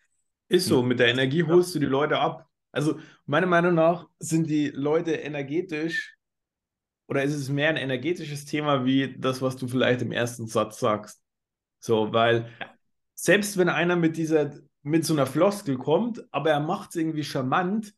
Ist 0.49 0.67
so, 0.67 0.83
mit 0.83 0.99
der 0.99 1.09
Energie 1.09 1.43
holst 1.45 1.75
du 1.75 1.79
die 1.79 1.87
Leute 1.87 2.19
ab. 2.19 2.47
Also 2.73 2.99
meiner 3.27 3.47
Meinung 3.47 3.75
nach 3.75 4.07
sind 4.19 4.49
die 4.49 4.69
Leute 4.69 5.13
energetisch 5.13 6.17
oder 7.09 7.25
ist 7.25 7.35
es 7.35 7.49
mehr 7.49 7.71
ein 7.71 7.77
energetisches 7.77 8.45
Thema 8.45 8.85
wie 8.85 9.17
das, 9.19 9.43
was 9.43 9.57
du 9.57 9.67
vielleicht 9.67 10.03
im 10.03 10.13
ersten 10.13 10.47
Satz 10.47 10.79
sagst? 10.79 11.23
So, 11.81 12.13
weil 12.13 12.51
selbst 13.15 13.57
wenn 13.57 13.69
einer 13.69 13.97
mit 13.97 14.17
dieser 14.17 14.51
mit 14.83 15.05
so 15.05 15.15
einer 15.15 15.27
Floskel 15.27 15.77
kommt, 15.77 16.25
aber 16.31 16.51
er 16.51 16.61
macht 16.61 16.91
es 16.91 16.97
irgendwie 16.97 17.25
charmant, 17.25 17.95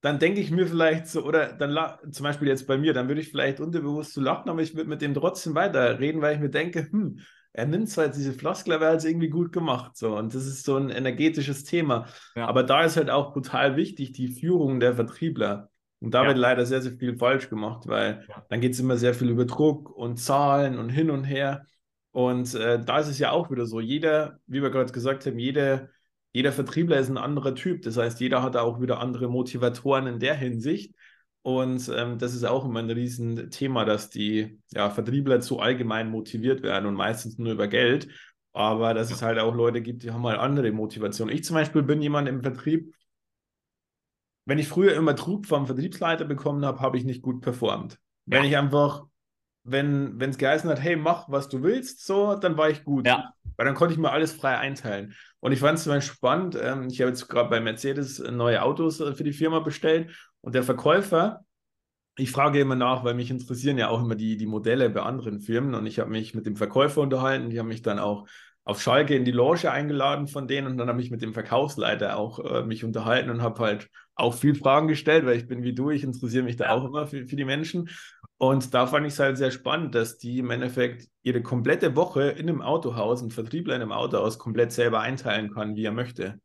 dann 0.00 0.18
denke 0.18 0.40
ich 0.40 0.50
mir 0.50 0.66
vielleicht 0.66 1.06
so, 1.06 1.24
oder 1.24 1.54
dann 1.54 1.76
zum 2.12 2.24
Beispiel 2.24 2.48
jetzt 2.48 2.66
bei 2.66 2.76
mir, 2.76 2.92
dann 2.92 3.08
würde 3.08 3.22
ich 3.22 3.30
vielleicht 3.30 3.58
unterbewusst 3.58 4.12
zu 4.12 4.20
so 4.20 4.26
lachen, 4.26 4.50
aber 4.50 4.60
ich 4.60 4.76
würde 4.76 4.90
mit 4.90 5.00
dem 5.00 5.14
trotzdem 5.14 5.54
weiterreden, 5.54 6.20
weil 6.20 6.34
ich 6.34 6.40
mir 6.40 6.50
denke, 6.50 6.86
hm, 6.90 7.20
er 7.54 7.66
nimmt 7.66 7.88
zwar 7.88 8.06
jetzt 8.06 8.18
diese 8.18 8.32
Floskel, 8.32 8.74
aber 8.74 8.86
er 8.86 8.90
hat 8.92 8.98
es 8.98 9.04
irgendwie 9.04 9.30
gut 9.30 9.52
gemacht. 9.52 9.96
So. 9.96 10.16
Und 10.16 10.34
das 10.34 10.44
ist 10.44 10.64
so 10.64 10.76
ein 10.76 10.90
energetisches 10.90 11.62
Thema. 11.62 12.06
Ja. 12.34 12.48
Aber 12.48 12.64
da 12.64 12.82
ist 12.82 12.96
halt 12.96 13.10
auch 13.10 13.32
brutal 13.32 13.76
wichtig, 13.76 14.12
die 14.12 14.28
Führung 14.28 14.80
der 14.80 14.94
Vertriebler. 14.94 15.70
Und 16.00 16.12
da 16.12 16.22
ja. 16.22 16.28
wird 16.28 16.38
leider 16.38 16.66
sehr, 16.66 16.82
sehr 16.82 16.98
viel 16.98 17.16
falsch 17.16 17.48
gemacht, 17.48 17.86
weil 17.86 18.26
ja. 18.28 18.44
dann 18.48 18.60
geht 18.60 18.72
es 18.72 18.80
immer 18.80 18.96
sehr 18.96 19.14
viel 19.14 19.30
über 19.30 19.44
Druck 19.44 19.88
und 19.88 20.16
Zahlen 20.16 20.78
und 20.78 20.88
hin 20.88 21.10
und 21.10 21.24
her. 21.24 21.64
Und 22.10 22.54
äh, 22.54 22.78
da 22.84 22.98
ist 22.98 23.08
es 23.08 23.20
ja 23.20 23.30
auch 23.30 23.50
wieder 23.50 23.66
so, 23.66 23.80
jeder, 23.80 24.40
wie 24.46 24.60
wir 24.60 24.70
gerade 24.70 24.92
gesagt 24.92 25.24
haben, 25.24 25.38
jeder 25.38 25.88
jeder 26.34 26.52
Vertriebler 26.52 26.98
ist 26.98 27.08
ein 27.08 27.16
anderer 27.16 27.54
Typ. 27.54 27.82
Das 27.82 27.96
heißt, 27.96 28.20
jeder 28.20 28.42
hat 28.42 28.56
auch 28.56 28.80
wieder 28.80 28.98
andere 28.98 29.28
Motivatoren 29.28 30.08
in 30.08 30.18
der 30.18 30.34
Hinsicht. 30.34 30.92
Und 31.42 31.88
ähm, 31.94 32.18
das 32.18 32.34
ist 32.34 32.44
auch 32.44 32.64
immer 32.64 32.80
ein 32.80 32.90
Riesenthema, 32.90 33.84
dass 33.84 34.10
die 34.10 34.60
ja, 34.72 34.90
Vertriebler 34.90 35.40
zu 35.40 35.60
allgemein 35.60 36.10
motiviert 36.10 36.62
werden 36.62 36.86
und 36.86 36.94
meistens 36.94 37.38
nur 37.38 37.52
über 37.52 37.68
Geld. 37.68 38.08
Aber 38.52 38.94
dass 38.94 39.12
es 39.12 39.22
halt 39.22 39.38
auch 39.38 39.54
Leute 39.54 39.80
gibt, 39.80 40.02
die 40.02 40.10
haben 40.10 40.26
halt 40.26 40.40
andere 40.40 40.72
Motivationen. 40.72 41.34
Ich 41.34 41.44
zum 41.44 41.54
Beispiel 41.54 41.82
bin 41.82 42.02
jemand 42.02 42.28
im 42.28 42.42
Vertrieb, 42.42 42.92
wenn 44.44 44.58
ich 44.58 44.68
früher 44.68 44.94
immer 44.94 45.14
Druck 45.14 45.46
vom 45.46 45.66
Vertriebsleiter 45.66 46.24
bekommen 46.24 46.64
habe, 46.64 46.80
habe 46.80 46.98
ich 46.98 47.04
nicht 47.04 47.22
gut 47.22 47.42
performt. 47.42 47.98
Wenn 48.26 48.44
ich 48.44 48.56
einfach, 48.56 49.04
wenn 49.62 50.20
es 50.20 50.38
geheißen 50.38 50.68
hat, 50.68 50.82
hey, 50.82 50.96
mach, 50.96 51.28
was 51.28 51.48
du 51.48 51.62
willst, 51.62 52.04
so, 52.04 52.34
dann 52.34 52.56
war 52.56 52.70
ich 52.70 52.82
gut. 52.82 53.06
Ja. 53.06 53.32
Weil 53.56 53.66
dann 53.66 53.74
konnte 53.74 53.94
ich 53.94 54.00
mir 54.00 54.10
alles 54.10 54.32
frei 54.32 54.58
einteilen. 54.58 55.14
Und 55.44 55.52
ich 55.52 55.60
fand 55.60 55.76
es 55.76 55.84
zum 55.84 55.92
Beispiel 55.92 56.16
spannend. 56.16 56.58
Ähm, 56.58 56.88
ich 56.90 57.02
habe 57.02 57.10
jetzt 57.10 57.28
gerade 57.28 57.50
bei 57.50 57.60
Mercedes 57.60 58.18
neue 58.18 58.62
Autos 58.62 58.98
äh, 59.00 59.12
für 59.12 59.24
die 59.24 59.34
Firma 59.34 59.60
bestellt 59.60 60.10
und 60.40 60.54
der 60.54 60.62
Verkäufer, 60.62 61.44
ich 62.16 62.30
frage 62.30 62.60
immer 62.60 62.76
nach, 62.76 63.04
weil 63.04 63.12
mich 63.12 63.30
interessieren 63.30 63.76
ja 63.76 63.90
auch 63.90 64.02
immer 64.02 64.14
die, 64.14 64.38
die 64.38 64.46
Modelle 64.46 64.88
bei 64.88 65.02
anderen 65.02 65.40
Firmen 65.40 65.74
und 65.74 65.84
ich 65.84 65.98
habe 65.98 66.10
mich 66.10 66.34
mit 66.34 66.46
dem 66.46 66.56
Verkäufer 66.56 67.02
unterhalten. 67.02 67.50
Die 67.50 67.58
haben 67.58 67.68
mich 67.68 67.82
dann 67.82 67.98
auch 67.98 68.26
auf 68.64 68.80
Schalke 68.80 69.14
in 69.16 69.26
die 69.26 69.32
Loge 69.32 69.70
eingeladen 69.70 70.28
von 70.28 70.48
denen 70.48 70.66
und 70.66 70.78
dann 70.78 70.88
habe 70.88 71.02
ich 71.02 71.10
mit 71.10 71.20
dem 71.20 71.34
Verkaufsleiter 71.34 72.16
auch 72.16 72.38
äh, 72.38 72.62
mich 72.62 72.82
unterhalten 72.82 73.28
und 73.28 73.42
habe 73.42 73.62
halt 73.62 73.90
auch 74.14 74.32
viel 74.32 74.54
Fragen 74.54 74.88
gestellt, 74.88 75.26
weil 75.26 75.36
ich 75.36 75.46
bin 75.46 75.62
wie 75.62 75.74
du, 75.74 75.90
ich 75.90 76.04
interessiere 76.04 76.44
mich 76.44 76.56
da 76.56 76.70
auch 76.70 76.86
immer 76.86 77.06
für, 77.06 77.26
für 77.26 77.36
die 77.36 77.44
Menschen. 77.44 77.90
Und 78.38 78.74
da 78.74 78.86
fand 78.86 79.06
ich 79.06 79.14
es 79.14 79.18
halt 79.20 79.38
sehr 79.38 79.50
spannend, 79.50 79.94
dass 79.94 80.18
die 80.18 80.38
im 80.40 80.50
Endeffekt 80.50 81.08
ihre 81.22 81.42
komplette 81.42 81.96
Woche 81.96 82.30
in 82.30 82.48
einem 82.48 82.62
Autohaus, 82.62 83.22
ein 83.22 83.30
Vertriebler 83.30 83.76
in 83.76 83.82
einem 83.82 83.92
Autohaus, 83.92 84.38
komplett 84.38 84.72
selber 84.72 85.00
einteilen 85.00 85.52
kann, 85.52 85.76
wie 85.76 85.84
er 85.84 85.92
möchte. 85.92 86.40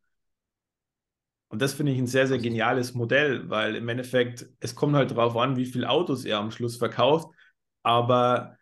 Und 1.50 1.62
das 1.62 1.74
finde 1.74 1.92
ich 1.92 1.98
ein 1.98 2.08
sehr, 2.08 2.28
sehr 2.28 2.38
geniales 2.38 2.94
Modell, 2.94 3.50
weil 3.50 3.76
im 3.76 3.90
Endeffekt, 3.90 4.48
es 4.60 4.76
kommt 4.76 4.96
halt 4.96 5.12
darauf 5.12 5.36
an, 5.36 5.58
wie 5.58 5.66
viele 5.66 5.90
Autos 5.90 6.24
er 6.26 6.38
am 6.38 6.52
Schluss 6.52 6.78
verkauft. 6.78 7.34
Aber 7.82 8.56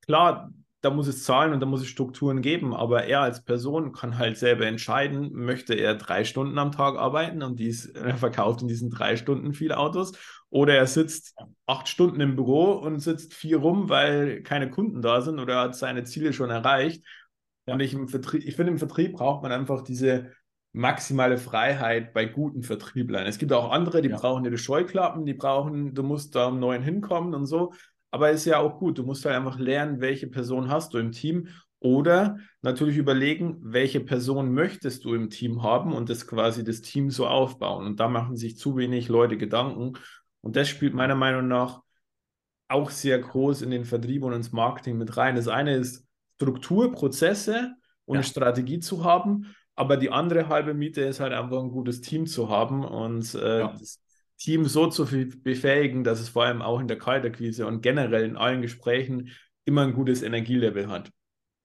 klar, 0.00 0.52
da 0.84 0.90
muss 0.90 1.06
es 1.06 1.24
Zahlen 1.24 1.54
und 1.54 1.60
da 1.60 1.66
muss 1.66 1.80
es 1.80 1.86
Strukturen 1.86 2.42
geben, 2.42 2.74
aber 2.74 3.04
er 3.04 3.22
als 3.22 3.42
Person 3.42 3.92
kann 3.92 4.18
halt 4.18 4.36
selber 4.36 4.66
entscheiden, 4.66 5.32
möchte 5.32 5.72
er 5.72 5.94
drei 5.94 6.24
Stunden 6.24 6.58
am 6.58 6.72
Tag 6.72 6.98
arbeiten 6.98 7.42
und 7.42 7.58
dies, 7.58 7.86
er 7.86 8.18
verkauft 8.18 8.60
in 8.60 8.68
diesen 8.68 8.90
drei 8.90 9.16
Stunden 9.16 9.54
viele 9.54 9.78
Autos 9.78 10.12
oder 10.50 10.74
er 10.74 10.86
sitzt 10.86 11.34
acht 11.64 11.88
Stunden 11.88 12.20
im 12.20 12.36
Büro 12.36 12.72
und 12.72 13.00
sitzt 13.00 13.32
vier 13.32 13.58
rum, 13.58 13.88
weil 13.88 14.42
keine 14.42 14.70
Kunden 14.70 15.00
da 15.00 15.22
sind 15.22 15.38
oder 15.38 15.58
hat 15.58 15.74
seine 15.74 16.04
Ziele 16.04 16.34
schon 16.34 16.50
erreicht. 16.50 17.02
Ja. 17.66 17.74
Und 17.74 17.80
ich, 17.80 17.94
ich 17.94 18.54
finde, 18.54 18.72
im 18.72 18.78
Vertrieb 18.78 19.14
braucht 19.14 19.42
man 19.42 19.52
einfach 19.52 19.80
diese 19.80 20.32
maximale 20.74 21.38
Freiheit 21.38 22.12
bei 22.12 22.26
guten 22.26 22.62
Vertrieblern. 22.62 23.26
Es 23.26 23.38
gibt 23.38 23.54
auch 23.54 23.70
andere, 23.70 24.02
die 24.02 24.10
ja. 24.10 24.18
brauchen 24.18 24.44
ihre 24.44 24.58
Scheuklappen, 24.58 25.24
die 25.24 25.32
brauchen, 25.32 25.94
du 25.94 26.02
musst 26.02 26.34
da 26.34 26.48
um 26.48 26.60
neun 26.60 26.82
hinkommen 26.82 27.34
und 27.34 27.46
so. 27.46 27.72
Aber 28.14 28.30
ist 28.30 28.44
ja 28.44 28.60
auch 28.60 28.78
gut. 28.78 28.98
Du 28.98 29.02
musst 29.02 29.24
halt 29.24 29.34
einfach 29.34 29.58
lernen, 29.58 30.00
welche 30.00 30.28
Person 30.28 30.68
hast 30.68 30.94
du 30.94 30.98
im 30.98 31.10
Team 31.10 31.48
oder 31.80 32.38
natürlich 32.62 32.96
überlegen, 32.96 33.58
welche 33.60 33.98
Person 33.98 34.54
möchtest 34.54 35.04
du 35.04 35.14
im 35.14 35.30
Team 35.30 35.64
haben 35.64 35.92
und 35.92 36.08
das 36.08 36.28
quasi 36.28 36.62
das 36.62 36.80
Team 36.80 37.10
so 37.10 37.26
aufbauen. 37.26 37.84
Und 37.86 37.98
da 37.98 38.06
machen 38.06 38.36
sich 38.36 38.56
zu 38.56 38.76
wenig 38.76 39.08
Leute 39.08 39.36
Gedanken. 39.36 39.98
Und 40.42 40.54
das 40.54 40.68
spielt 40.68 40.94
meiner 40.94 41.16
Meinung 41.16 41.48
nach 41.48 41.82
auch 42.68 42.90
sehr 42.90 43.18
groß 43.18 43.62
in 43.62 43.72
den 43.72 43.84
Vertrieb 43.84 44.22
und 44.22 44.32
ins 44.32 44.52
Marketing 44.52 44.96
mit 44.96 45.16
rein. 45.16 45.34
Das 45.34 45.48
eine 45.48 45.74
ist 45.74 46.06
Struktur, 46.36 46.92
Prozesse 46.92 47.74
und 48.04 48.18
ja. 48.18 48.22
Strategie 48.22 48.78
zu 48.78 49.02
haben. 49.02 49.56
Aber 49.74 49.96
die 49.96 50.10
andere 50.10 50.48
halbe 50.48 50.72
Miete 50.72 51.00
ist 51.00 51.18
halt 51.18 51.32
einfach 51.32 51.60
ein 51.60 51.70
gutes 51.70 52.00
Team 52.00 52.26
zu 52.26 52.48
haben 52.48 52.84
und 52.84 53.34
äh, 53.34 53.58
ja. 53.58 53.72
das 53.76 54.03
Team 54.38 54.64
so 54.64 54.88
zu 54.88 55.06
befähigen, 55.42 56.04
dass 56.04 56.20
es 56.20 56.28
vor 56.28 56.44
allem 56.44 56.62
auch 56.62 56.80
in 56.80 56.88
der 56.88 56.98
Kaltakquise 56.98 57.66
und 57.66 57.82
generell 57.82 58.24
in 58.24 58.36
allen 58.36 58.62
Gesprächen 58.62 59.30
immer 59.64 59.82
ein 59.82 59.94
gutes 59.94 60.22
Energielevel 60.22 60.88
hat. 60.88 61.10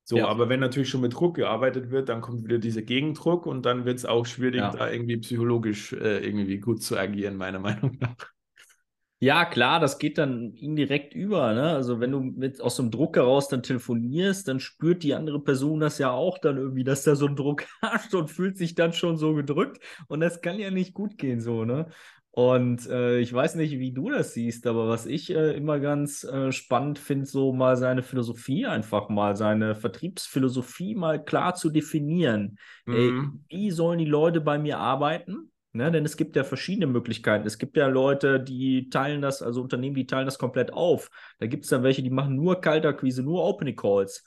So, 0.03 0.17
ja. 0.17 0.27
aber 0.27 0.49
wenn 0.49 0.59
natürlich 0.59 0.89
schon 0.89 1.01
mit 1.01 1.13
Druck 1.13 1.35
gearbeitet 1.35 1.91
wird, 1.91 2.09
dann 2.09 2.21
kommt 2.21 2.43
wieder 2.43 2.57
dieser 2.57 2.81
Gegendruck 2.81 3.45
und 3.45 3.65
dann 3.65 3.85
wird 3.85 3.99
es 3.99 4.05
auch 4.05 4.25
schwierig, 4.25 4.61
ja. 4.61 4.71
da 4.71 4.89
irgendwie 4.89 5.17
psychologisch 5.17 5.93
äh, 5.93 6.25
irgendwie 6.25 6.57
gut 6.57 6.81
zu 6.81 6.97
agieren, 6.97 7.37
meiner 7.37 7.59
Meinung 7.59 7.97
nach. 7.99 8.15
Ja, 9.21 9.43
klar, 9.43 9.81
das 9.81 9.99
geht 9.99 10.17
dann 10.17 10.53
indirekt 10.53 11.13
über. 11.13 11.53
Ne? 11.53 11.63
Also 11.63 11.99
wenn 11.99 12.11
du 12.11 12.21
mit 12.21 12.61
aus 12.61 12.77
dem 12.77 12.89
Druck 12.89 13.17
heraus 13.17 13.49
dann 13.49 13.61
telefonierst, 13.61 14.47
dann 14.47 14.61
spürt 14.61 15.03
die 15.03 15.13
andere 15.13 15.43
Person 15.43 15.81
das 15.81 15.97
ja 15.97 16.11
auch 16.11 16.37
dann 16.37 16.57
irgendwie, 16.57 16.85
dass 16.85 17.03
da 17.03 17.15
so 17.15 17.27
ein 17.27 17.35
Druck 17.35 17.65
herrscht 17.81 18.15
und 18.15 18.31
fühlt 18.31 18.57
sich 18.57 18.75
dann 18.75 18.93
schon 18.93 19.17
so 19.17 19.35
gedrückt. 19.35 19.83
Und 20.07 20.21
das 20.21 20.41
kann 20.41 20.57
ja 20.57 20.71
nicht 20.71 20.93
gut 20.93 21.17
gehen 21.17 21.41
so, 21.41 21.65
ne? 21.65 21.87
Und 22.31 22.87
äh, 22.87 23.19
ich 23.19 23.33
weiß 23.33 23.55
nicht, 23.55 23.79
wie 23.79 23.91
du 23.91 24.09
das 24.09 24.33
siehst, 24.33 24.67
aber 24.67 24.87
was 24.87 25.05
ich 25.05 25.31
äh, 25.31 25.53
immer 25.57 25.79
ganz 25.79 26.23
äh, 26.23 26.51
spannend 26.51 26.99
finde, 26.99 27.25
so 27.25 27.53
mal 27.53 27.75
seine 27.75 28.03
Philosophie 28.03 28.65
einfach 28.65 29.09
mal, 29.09 29.35
seine 29.35 29.75
Vertriebsphilosophie 29.75 30.95
mal 30.95 31.23
klar 31.23 31.55
zu 31.55 31.69
definieren. 31.69 32.57
Mhm. 32.85 32.93
Ey, 33.49 33.57
wie 33.57 33.71
sollen 33.71 33.99
die 33.99 34.05
Leute 34.05 34.41
bei 34.41 34.59
mir 34.59 34.77
arbeiten? 34.77 35.51
Ne, 35.71 35.91
denn 35.91 36.03
es 36.03 36.17
gibt 36.17 36.35
ja 36.35 36.43
verschiedene 36.43 36.87
Möglichkeiten. 36.87 37.45
Es 37.45 37.59
gibt 37.59 37.77
ja 37.77 37.85
Leute, 37.85 38.39
die 38.39 38.89
teilen 38.89 39.21
das, 39.21 39.43
also 39.43 39.61
Unternehmen, 39.61 39.95
die 39.95 40.07
teilen 40.07 40.25
das 40.25 40.39
komplett 40.39 40.73
auf. 40.73 41.11
Da 41.37 41.45
gibt 41.45 41.65
es 41.65 41.69
dann 41.69 41.83
welche, 41.83 42.01
die 42.01 42.09
machen 42.09 42.35
nur 42.35 42.59
Kaltakquise, 42.59 43.21
nur 43.21 43.43
Opening 43.43 43.75
Calls. 43.75 44.23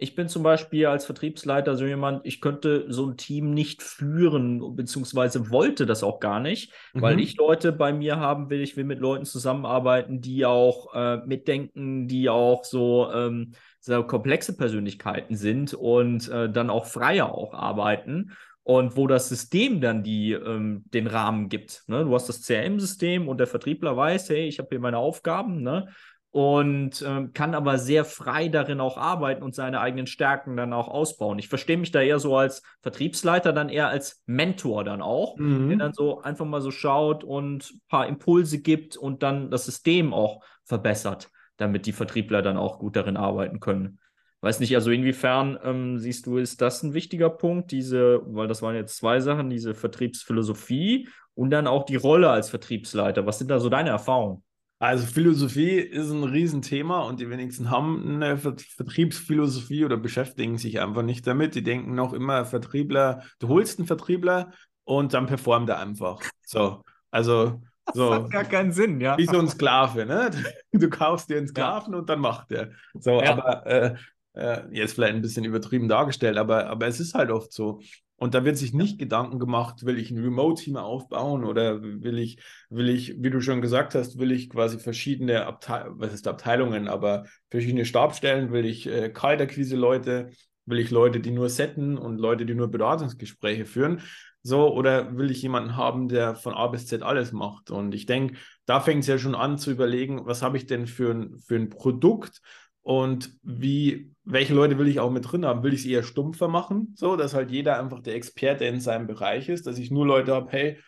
Ich 0.00 0.14
bin 0.14 0.28
zum 0.28 0.44
Beispiel 0.44 0.86
als 0.86 1.06
Vertriebsleiter 1.06 1.76
so 1.76 1.84
jemand, 1.84 2.24
ich 2.24 2.40
könnte 2.40 2.86
so 2.88 3.06
ein 3.06 3.16
Team 3.16 3.50
nicht 3.50 3.82
führen, 3.82 4.76
beziehungsweise 4.76 5.50
wollte 5.50 5.86
das 5.86 6.04
auch 6.04 6.20
gar 6.20 6.38
nicht, 6.38 6.72
mhm. 6.94 7.02
weil 7.02 7.20
ich 7.20 7.36
Leute 7.36 7.72
bei 7.72 7.92
mir 7.92 8.16
haben 8.16 8.48
will. 8.48 8.60
Ich 8.60 8.76
will 8.76 8.84
mit 8.84 9.00
Leuten 9.00 9.24
zusammenarbeiten, 9.24 10.20
die 10.20 10.46
auch 10.46 10.94
äh, 10.94 11.16
mitdenken, 11.26 12.06
die 12.06 12.30
auch 12.30 12.64
so 12.64 13.10
ähm, 13.12 13.52
sehr 13.80 14.02
komplexe 14.04 14.56
Persönlichkeiten 14.56 15.34
sind 15.34 15.74
und 15.74 16.28
äh, 16.28 16.48
dann 16.48 16.70
auch 16.70 16.86
freier 16.86 17.32
auch 17.32 17.52
arbeiten 17.52 18.32
und 18.68 18.98
wo 18.98 19.06
das 19.06 19.30
System 19.30 19.80
dann 19.80 20.02
die, 20.02 20.32
ähm, 20.32 20.84
den 20.92 21.06
Rahmen 21.06 21.48
gibt. 21.48 21.84
Ne? 21.86 22.04
Du 22.04 22.14
hast 22.14 22.28
das 22.28 22.42
CRM-System 22.42 23.26
und 23.26 23.38
der 23.38 23.46
Vertriebler 23.46 23.96
weiß, 23.96 24.28
hey, 24.28 24.46
ich 24.46 24.58
habe 24.58 24.68
hier 24.70 24.78
meine 24.78 24.98
Aufgaben, 24.98 25.62
ne? 25.62 25.88
Und 26.30 27.02
ähm, 27.06 27.32
kann 27.32 27.54
aber 27.54 27.78
sehr 27.78 28.04
frei 28.04 28.48
darin 28.48 28.80
auch 28.80 28.98
arbeiten 28.98 29.42
und 29.42 29.54
seine 29.54 29.80
eigenen 29.80 30.06
Stärken 30.06 30.56
dann 30.56 30.72
auch 30.72 30.88
ausbauen. 30.88 31.38
Ich 31.38 31.48
verstehe 31.48 31.78
mich 31.78 31.90
da 31.90 32.02
eher 32.02 32.18
so 32.18 32.36
als 32.36 32.62
Vertriebsleiter, 32.82 33.52
dann 33.52 33.70
eher 33.70 33.88
als 33.88 34.22
Mentor 34.26 34.84
dann 34.84 35.00
auch, 35.00 35.36
mhm. 35.38 35.68
der 35.70 35.78
dann 35.78 35.94
so 35.94 36.20
einfach 36.20 36.44
mal 36.44 36.60
so 36.60 36.70
schaut 36.70 37.24
und 37.24 37.70
ein 37.70 37.80
paar 37.88 38.06
Impulse 38.06 38.60
gibt 38.60 38.96
und 38.96 39.22
dann 39.22 39.50
das 39.50 39.64
System 39.64 40.12
auch 40.12 40.44
verbessert, 40.64 41.30
damit 41.56 41.86
die 41.86 41.92
Vertriebler 41.92 42.42
dann 42.42 42.58
auch 42.58 42.78
gut 42.78 42.96
darin 42.96 43.16
arbeiten 43.16 43.58
können. 43.58 43.98
Weiß 44.40 44.60
nicht, 44.60 44.74
also 44.76 44.90
inwiefern 44.90 45.58
ähm, 45.64 45.98
siehst 45.98 46.26
du, 46.26 46.36
ist 46.36 46.60
das 46.60 46.82
ein 46.82 46.94
wichtiger 46.94 47.30
Punkt, 47.30 47.72
diese, 47.72 48.20
weil 48.26 48.46
das 48.46 48.62
waren 48.62 48.76
jetzt 48.76 48.96
zwei 48.96 49.18
Sachen, 49.18 49.50
diese 49.50 49.74
Vertriebsphilosophie 49.74 51.08
und 51.34 51.50
dann 51.50 51.66
auch 51.66 51.84
die 51.84 51.96
Rolle 51.96 52.30
als 52.30 52.50
Vertriebsleiter. 52.50 53.26
Was 53.26 53.38
sind 53.38 53.50
da 53.50 53.58
so 53.58 53.68
deine 53.68 53.90
Erfahrungen? 53.90 54.44
Also 54.80 55.06
Philosophie 55.06 55.78
ist 55.78 56.10
ein 56.10 56.22
Riesenthema 56.22 57.00
und 57.00 57.18
die 57.18 57.28
wenigsten 57.28 57.70
haben 57.70 58.22
eine 58.22 58.36
Vertriebsphilosophie 58.36 59.84
oder 59.84 59.96
beschäftigen 59.96 60.56
sich 60.56 60.80
einfach 60.80 61.02
nicht 61.02 61.26
damit. 61.26 61.56
Die 61.56 61.64
denken 61.64 61.94
noch 61.94 62.12
immer 62.12 62.44
Vertriebler, 62.44 63.24
du 63.40 63.48
holst 63.48 63.78
einen 63.78 63.88
Vertriebler 63.88 64.52
und 64.84 65.14
dann 65.14 65.26
performt 65.26 65.68
er 65.68 65.80
einfach. 65.80 66.20
So, 66.46 66.84
also 67.10 67.60
so. 67.94 68.10
Das 68.10 68.22
hat 68.24 68.30
gar 68.30 68.44
keinen 68.44 68.72
Sinn, 68.72 69.00
ja. 69.00 69.18
Wie 69.18 69.26
so 69.26 69.38
ein 69.38 69.48
Sklave, 69.48 70.06
ne? 70.06 70.30
Du 70.72 70.88
kaufst 70.90 71.28
dir 71.28 71.38
einen 71.38 71.48
Sklaven 71.48 71.94
ja. 71.94 71.98
und 71.98 72.08
dann 72.08 72.20
macht 72.20 72.52
er. 72.52 72.70
So, 72.94 73.20
ja. 73.20 73.32
aber 73.32 73.66
äh, 73.66 73.96
äh, 74.34 74.62
jetzt 74.70 74.94
vielleicht 74.94 75.14
ein 75.14 75.22
bisschen 75.22 75.44
übertrieben 75.44 75.88
dargestellt, 75.88 76.36
aber, 76.36 76.66
aber 76.66 76.86
es 76.86 77.00
ist 77.00 77.14
halt 77.14 77.30
oft 77.30 77.52
so. 77.52 77.80
Und 78.18 78.34
da 78.34 78.44
wird 78.44 78.58
sich 78.58 78.74
nicht 78.74 78.98
Gedanken 78.98 79.38
gemacht, 79.38 79.86
will 79.86 79.96
ich 79.96 80.10
ein 80.10 80.18
Remote-Team 80.18 80.76
aufbauen 80.76 81.44
oder 81.44 81.80
will 81.82 82.18
ich, 82.18 82.42
will 82.68 82.88
ich, 82.88 83.14
wie 83.22 83.30
du 83.30 83.40
schon 83.40 83.62
gesagt 83.62 83.94
hast, 83.94 84.18
will 84.18 84.32
ich 84.32 84.50
quasi 84.50 84.78
verschiedene 84.78 85.46
Abteilungen, 85.46 86.00
was 86.00 86.12
ist 86.12 86.26
Abteilungen, 86.26 86.88
aber 86.88 87.26
verschiedene 87.48 87.84
Stabstellen, 87.84 88.50
will 88.50 88.66
ich 88.66 88.88
äh, 88.88 89.10
Kalterquise-Leute, 89.10 90.30
will 90.66 90.80
ich 90.80 90.90
Leute, 90.90 91.20
die 91.20 91.30
nur 91.30 91.48
setten 91.48 91.96
und 91.96 92.18
Leute, 92.18 92.44
die 92.44 92.54
nur 92.54 92.68
Beratungsgespräche 92.68 93.66
führen. 93.66 94.02
So, 94.42 94.72
oder 94.74 95.16
will 95.16 95.30
ich 95.30 95.40
jemanden 95.42 95.76
haben, 95.76 96.08
der 96.08 96.34
von 96.34 96.54
A 96.54 96.66
bis 96.66 96.88
Z 96.88 97.02
alles 97.02 97.30
macht? 97.30 97.70
Und 97.70 97.94
ich 97.94 98.06
denke, 98.06 98.34
da 98.66 98.80
fängt 98.80 99.02
es 99.02 99.06
ja 99.06 99.18
schon 99.18 99.36
an 99.36 99.58
zu 99.58 99.70
überlegen, 99.70 100.26
was 100.26 100.42
habe 100.42 100.56
ich 100.56 100.66
denn 100.66 100.88
für 100.88 101.12
ein, 101.12 101.38
für 101.38 101.54
ein 101.54 101.70
Produkt 101.70 102.40
und 102.88 103.36
wie, 103.42 104.14
welche 104.24 104.54
Leute 104.54 104.78
will 104.78 104.88
ich 104.88 104.98
auch 104.98 105.10
mit 105.10 105.30
drin 105.30 105.44
haben? 105.44 105.62
Will 105.62 105.74
ich 105.74 105.80
es 105.80 105.86
eher 105.86 106.02
stumpfer 106.02 106.48
machen, 106.48 106.94
so 106.96 107.16
dass 107.16 107.34
halt 107.34 107.50
jeder 107.50 107.78
einfach 107.78 108.00
der 108.00 108.14
Experte 108.14 108.64
in 108.64 108.80
seinem 108.80 109.06
Bereich 109.06 109.50
ist, 109.50 109.66
dass 109.66 109.78
ich 109.78 109.90
nur 109.90 110.06
Leute 110.06 110.32
habe, 110.32 110.50
hey, 110.50 110.78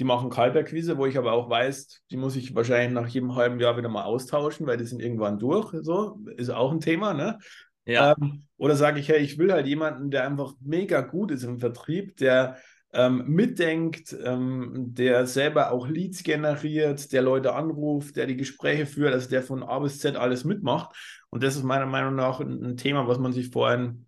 die 0.00 0.04
machen 0.04 0.30
Kalterquise, 0.30 0.96
wo 0.96 1.04
ich 1.04 1.18
aber 1.18 1.32
auch 1.32 1.50
weiß, 1.50 2.04
die 2.10 2.16
muss 2.16 2.36
ich 2.36 2.54
wahrscheinlich 2.54 2.94
nach 2.94 3.06
jedem 3.06 3.34
halben 3.34 3.60
Jahr 3.60 3.76
wieder 3.76 3.90
mal 3.90 4.04
austauschen, 4.04 4.66
weil 4.66 4.78
die 4.78 4.86
sind 4.86 5.02
irgendwann 5.02 5.38
durch. 5.38 5.74
So 5.82 6.20
ist 6.38 6.48
auch 6.48 6.72
ein 6.72 6.80
Thema, 6.80 7.12
ne? 7.12 7.38
Ja. 7.84 8.14
Ähm, 8.18 8.44
oder 8.56 8.74
sage 8.74 8.98
ich, 8.98 9.10
hey, 9.10 9.18
ich 9.18 9.36
will 9.36 9.52
halt 9.52 9.66
jemanden, 9.66 10.10
der 10.10 10.26
einfach 10.26 10.54
mega 10.62 11.02
gut 11.02 11.32
ist 11.32 11.42
im 11.42 11.58
Vertrieb, 11.58 12.16
der 12.16 12.56
ähm, 12.94 13.24
mitdenkt, 13.26 14.16
ähm, 14.24 14.94
der 14.94 15.26
selber 15.26 15.70
auch 15.72 15.86
Leads 15.86 16.22
generiert, 16.22 17.12
der 17.12 17.20
Leute 17.20 17.54
anruft, 17.54 18.16
der 18.16 18.26
die 18.26 18.38
Gespräche 18.38 18.86
führt, 18.86 19.12
also 19.12 19.28
der 19.28 19.42
von 19.42 19.62
A 19.62 19.80
bis 19.80 19.98
Z 19.98 20.16
alles 20.16 20.44
mitmacht. 20.44 20.96
Und 21.32 21.42
das 21.42 21.56
ist 21.56 21.62
meiner 21.62 21.86
Meinung 21.86 22.14
nach 22.14 22.40
ein, 22.40 22.76
Thema, 22.76 23.08
was 23.08 23.18
man 23.18 23.32
sich 23.32 23.48
vorhin 23.48 24.06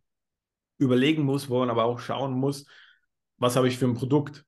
überlegen 0.76 1.22
muss, 1.22 1.48
wo 1.48 1.58
man 1.60 1.70
aber 1.70 1.84
auch 1.84 1.98
schauen 1.98 2.32
muss, 2.32 2.66
was 3.38 3.56
habe 3.56 3.66
ich 3.66 3.78
für 3.78 3.86
ein 3.86 3.94
Produkt. 3.94 4.44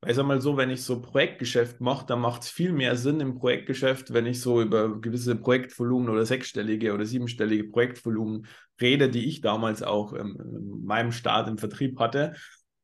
Weil 0.00 0.12
ich 0.12 0.16
sage 0.16 0.28
mal 0.28 0.40
so, 0.40 0.56
wenn 0.56 0.70
ich 0.70 0.84
so 0.84 1.02
Projektgeschäft 1.02 1.80
mache, 1.80 2.06
dann 2.06 2.20
macht 2.20 2.42
es 2.42 2.48
viel 2.48 2.72
mehr 2.72 2.94
Sinn 2.94 3.18
im 3.20 3.34
Projektgeschäft, 3.34 4.12
wenn 4.12 4.26
ich 4.26 4.40
so 4.40 4.62
über 4.62 5.00
gewisse 5.00 5.34
Projektvolumen 5.34 6.08
oder 6.08 6.24
sechsstellige 6.24 6.94
oder 6.94 7.04
siebenstellige 7.04 7.64
Projektvolumen 7.64 8.46
rede, 8.80 9.10
die 9.10 9.26
ich 9.26 9.40
damals 9.40 9.82
auch 9.82 10.14
ähm, 10.14 10.38
in 10.40 10.84
meinem 10.86 11.12
Start 11.12 11.48
im 11.48 11.58
Vertrieb 11.58 11.98
hatte, 11.98 12.34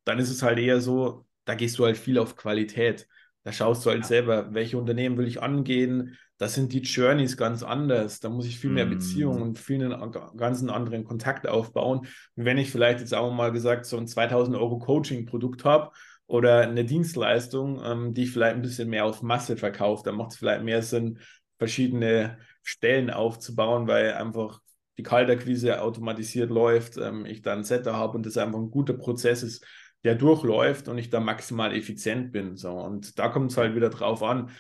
dann 0.04 0.18
ist 0.18 0.30
es 0.30 0.42
halt 0.42 0.58
eher 0.58 0.80
so, 0.80 1.24
da 1.44 1.54
gehst 1.54 1.78
du 1.78 1.84
halt 1.84 1.96
viel 1.96 2.18
auf 2.18 2.36
Qualität. 2.36 3.06
Da 3.44 3.52
schaust 3.52 3.86
du 3.86 3.90
halt 3.90 4.00
ja. 4.00 4.06
selber, 4.06 4.52
welche 4.54 4.76
Unternehmen 4.76 5.16
will 5.16 5.28
ich 5.28 5.40
angehen. 5.40 6.18
Da 6.38 6.48
sind 6.48 6.72
die 6.72 6.80
Journeys 6.80 7.36
ganz 7.36 7.62
anders. 7.62 8.20
Da 8.20 8.28
muss 8.28 8.46
ich 8.46 8.58
viel 8.58 8.70
mehr 8.70 8.86
mm. 8.86 8.90
Beziehungen 8.90 9.42
und 9.42 9.58
viel 9.58 9.92
einen 9.92 10.12
ganzen 10.36 10.70
anderen 10.70 11.04
Kontakt 11.04 11.48
aufbauen. 11.48 12.06
wenn 12.34 12.58
ich 12.58 12.70
vielleicht 12.70 13.00
jetzt 13.00 13.14
auch 13.14 13.32
mal 13.32 13.52
gesagt 13.52 13.86
so 13.86 13.96
ein 13.96 14.06
2000 14.06 14.56
Euro 14.56 14.78
Coaching-Produkt 14.78 15.64
habe 15.64 15.92
oder 16.26 16.60
eine 16.60 16.84
Dienstleistung, 16.84 17.80
ähm, 17.84 18.14
die 18.14 18.24
ich 18.24 18.32
vielleicht 18.32 18.56
ein 18.56 18.62
bisschen 18.62 18.88
mehr 18.88 19.04
auf 19.04 19.22
Masse 19.22 19.56
verkaufe, 19.56 20.02
dann 20.04 20.16
macht 20.16 20.32
es 20.32 20.36
vielleicht 20.38 20.64
mehr 20.64 20.82
Sinn, 20.82 21.18
verschiedene 21.58 22.38
Stellen 22.62 23.10
aufzubauen, 23.10 23.86
weil 23.86 24.12
einfach 24.14 24.60
die 24.98 25.02
Kalterquise 25.02 25.82
automatisiert 25.82 26.50
läuft, 26.50 26.96
ähm, 26.96 27.26
ich 27.26 27.42
dann 27.42 27.58
ein 27.58 27.64
Setter 27.64 27.94
habe 27.94 28.16
und 28.16 28.26
das 28.26 28.36
einfach 28.36 28.58
ein 28.58 28.70
guter 28.70 28.94
Prozess 28.94 29.42
ist, 29.42 29.64
der 30.04 30.14
durchläuft 30.14 30.88
und 30.88 30.98
ich 30.98 31.10
da 31.10 31.20
maximal 31.20 31.74
effizient 31.74 32.32
bin. 32.32 32.56
So. 32.56 32.70
Und 32.70 33.18
da 33.18 33.28
kommt 33.28 33.50
es 33.50 33.56
halt 33.56 33.74
wieder 33.74 33.90
drauf 33.90 34.22
an, 34.22 34.50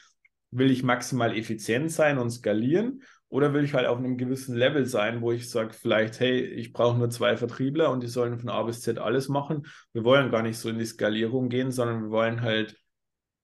will 0.56 0.70
ich 0.70 0.82
maximal 0.82 1.36
effizient 1.36 1.90
sein 1.90 2.18
und 2.18 2.30
skalieren 2.30 3.02
oder 3.28 3.52
will 3.52 3.64
ich 3.64 3.74
halt 3.74 3.86
auf 3.86 3.98
einem 3.98 4.16
gewissen 4.16 4.56
Level 4.56 4.86
sein, 4.86 5.20
wo 5.20 5.32
ich 5.32 5.50
sage, 5.50 5.72
vielleicht, 5.72 6.20
hey, 6.20 6.40
ich 6.40 6.72
brauche 6.72 6.96
nur 6.96 7.10
zwei 7.10 7.36
Vertriebler 7.36 7.90
und 7.90 8.02
die 8.02 8.08
sollen 8.08 8.38
von 8.38 8.48
A 8.48 8.62
bis 8.62 8.82
Z 8.82 8.98
alles 8.98 9.28
machen. 9.28 9.66
Wir 9.92 10.04
wollen 10.04 10.30
gar 10.30 10.42
nicht 10.42 10.58
so 10.58 10.68
in 10.68 10.78
die 10.78 10.86
Skalierung 10.86 11.48
gehen, 11.48 11.72
sondern 11.72 12.04
wir 12.04 12.10
wollen 12.10 12.42
halt 12.42 12.76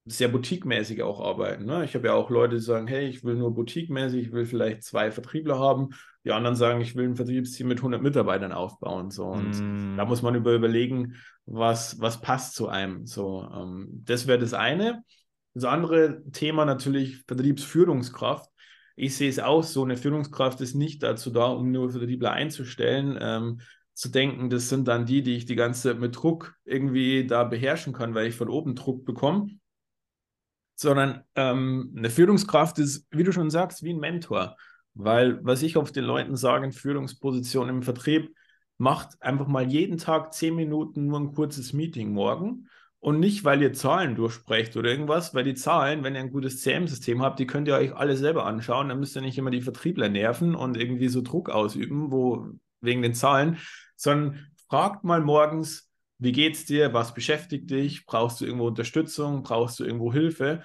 sehr 0.04 0.28
boutiquemäßig 0.28 1.02
auch 1.02 1.20
arbeiten. 1.20 1.64
Ne? 1.64 1.84
Ich 1.84 1.94
habe 1.94 2.08
ja 2.08 2.14
auch 2.14 2.30
Leute, 2.30 2.56
die 2.56 2.62
sagen, 2.62 2.88
hey, 2.88 3.06
ich 3.06 3.22
will 3.22 3.36
nur 3.36 3.54
boutiquemäßig, 3.54 4.26
ich 4.26 4.32
will 4.32 4.46
vielleicht 4.46 4.82
zwei 4.82 5.10
Vertriebler 5.10 5.58
haben. 5.58 5.90
Die 6.24 6.32
anderen 6.32 6.56
sagen, 6.56 6.80
ich 6.80 6.96
will 6.96 7.04
ein 7.04 7.16
Vertriebsteam 7.16 7.68
mit 7.68 7.78
100 7.78 8.02
Mitarbeitern 8.02 8.52
aufbauen. 8.52 9.10
So. 9.10 9.26
Und 9.26 9.60
mm. 9.60 9.96
da 9.96 10.04
muss 10.04 10.22
man 10.22 10.34
über 10.34 10.54
überlegen, 10.54 11.16
was, 11.46 12.00
was 12.00 12.20
passt 12.20 12.54
zu 12.54 12.68
einem. 12.68 13.06
So, 13.06 13.48
ähm, 13.54 13.88
das 14.04 14.26
wäre 14.26 14.38
das 14.38 14.54
eine. 14.54 15.04
Das 15.54 15.64
andere 15.64 16.22
Thema 16.32 16.64
natürlich 16.64 17.22
Vertriebsführungskraft. 17.26 18.50
Ich 18.96 19.16
sehe 19.16 19.28
es 19.28 19.38
auch 19.38 19.62
so, 19.62 19.82
eine 19.84 19.96
Führungskraft 19.96 20.60
ist 20.60 20.74
nicht 20.74 21.02
dazu 21.02 21.30
da, 21.30 21.46
um 21.46 21.70
nur 21.70 21.90
Vertriebler 21.90 22.32
einzustellen. 22.32 23.18
Ähm, 23.20 23.60
zu 23.94 24.08
denken, 24.08 24.48
das 24.48 24.70
sind 24.70 24.88
dann 24.88 25.04
die, 25.04 25.22
die 25.22 25.36
ich 25.36 25.44
die 25.44 25.54
ganze 25.54 25.90
Zeit 25.90 26.00
mit 26.00 26.16
Druck 26.16 26.54
irgendwie 26.64 27.26
da 27.26 27.44
beherrschen 27.44 27.92
kann, 27.92 28.14
weil 28.14 28.26
ich 28.26 28.34
von 28.34 28.48
oben 28.48 28.74
Druck 28.74 29.04
bekomme 29.04 29.48
sondern 30.82 31.22
ähm, 31.36 31.94
eine 31.96 32.10
Führungskraft 32.10 32.78
ist, 32.78 33.06
wie 33.10 33.24
du 33.24 33.32
schon 33.32 33.50
sagst, 33.50 33.82
wie 33.82 33.92
ein 33.92 34.00
Mentor. 34.00 34.56
Weil, 34.94 35.42
was 35.42 35.62
ich 35.62 35.76
auf 35.78 35.92
den 35.92 36.04
Leuten 36.04 36.36
sage, 36.36 36.66
in 36.66 36.72
Führungsposition 36.72 37.68
im 37.70 37.82
Vertrieb, 37.82 38.34
macht 38.76 39.22
einfach 39.22 39.46
mal 39.46 39.70
jeden 39.70 39.96
Tag 39.96 40.34
zehn 40.34 40.54
Minuten 40.54 41.06
nur 41.06 41.20
ein 41.20 41.32
kurzes 41.32 41.72
Meeting 41.72 42.12
morgen. 42.12 42.68
Und 43.02 43.18
nicht, 43.18 43.42
weil 43.42 43.60
ihr 43.60 43.72
Zahlen 43.72 44.14
durchsprecht 44.14 44.76
oder 44.76 44.88
irgendwas, 44.88 45.34
weil 45.34 45.42
die 45.42 45.56
Zahlen, 45.56 46.04
wenn 46.04 46.14
ihr 46.14 46.20
ein 46.20 46.30
gutes 46.30 46.60
CM-System 46.62 47.20
habt, 47.20 47.40
die 47.40 47.48
könnt 47.48 47.66
ihr 47.66 47.74
euch 47.74 47.92
alle 47.96 48.16
selber 48.16 48.46
anschauen. 48.46 48.90
Dann 48.90 49.00
müsst 49.00 49.16
ihr 49.16 49.22
nicht 49.22 49.36
immer 49.36 49.50
die 49.50 49.60
Vertriebler 49.60 50.08
nerven 50.08 50.54
und 50.54 50.76
irgendwie 50.76 51.08
so 51.08 51.20
Druck 51.20 51.50
ausüben, 51.50 52.12
wo 52.12 52.46
wegen 52.80 53.02
den 53.02 53.14
Zahlen, 53.14 53.58
sondern 53.96 54.46
fragt 54.68 55.02
mal 55.02 55.20
morgens, 55.20 55.90
wie 56.18 56.30
geht's 56.30 56.64
dir? 56.64 56.94
Was 56.94 57.12
beschäftigt 57.12 57.72
dich? 57.72 58.06
Brauchst 58.06 58.40
du 58.40 58.44
irgendwo 58.44 58.68
Unterstützung? 58.68 59.42
Brauchst 59.42 59.80
du 59.80 59.84
irgendwo 59.84 60.12
Hilfe? 60.12 60.62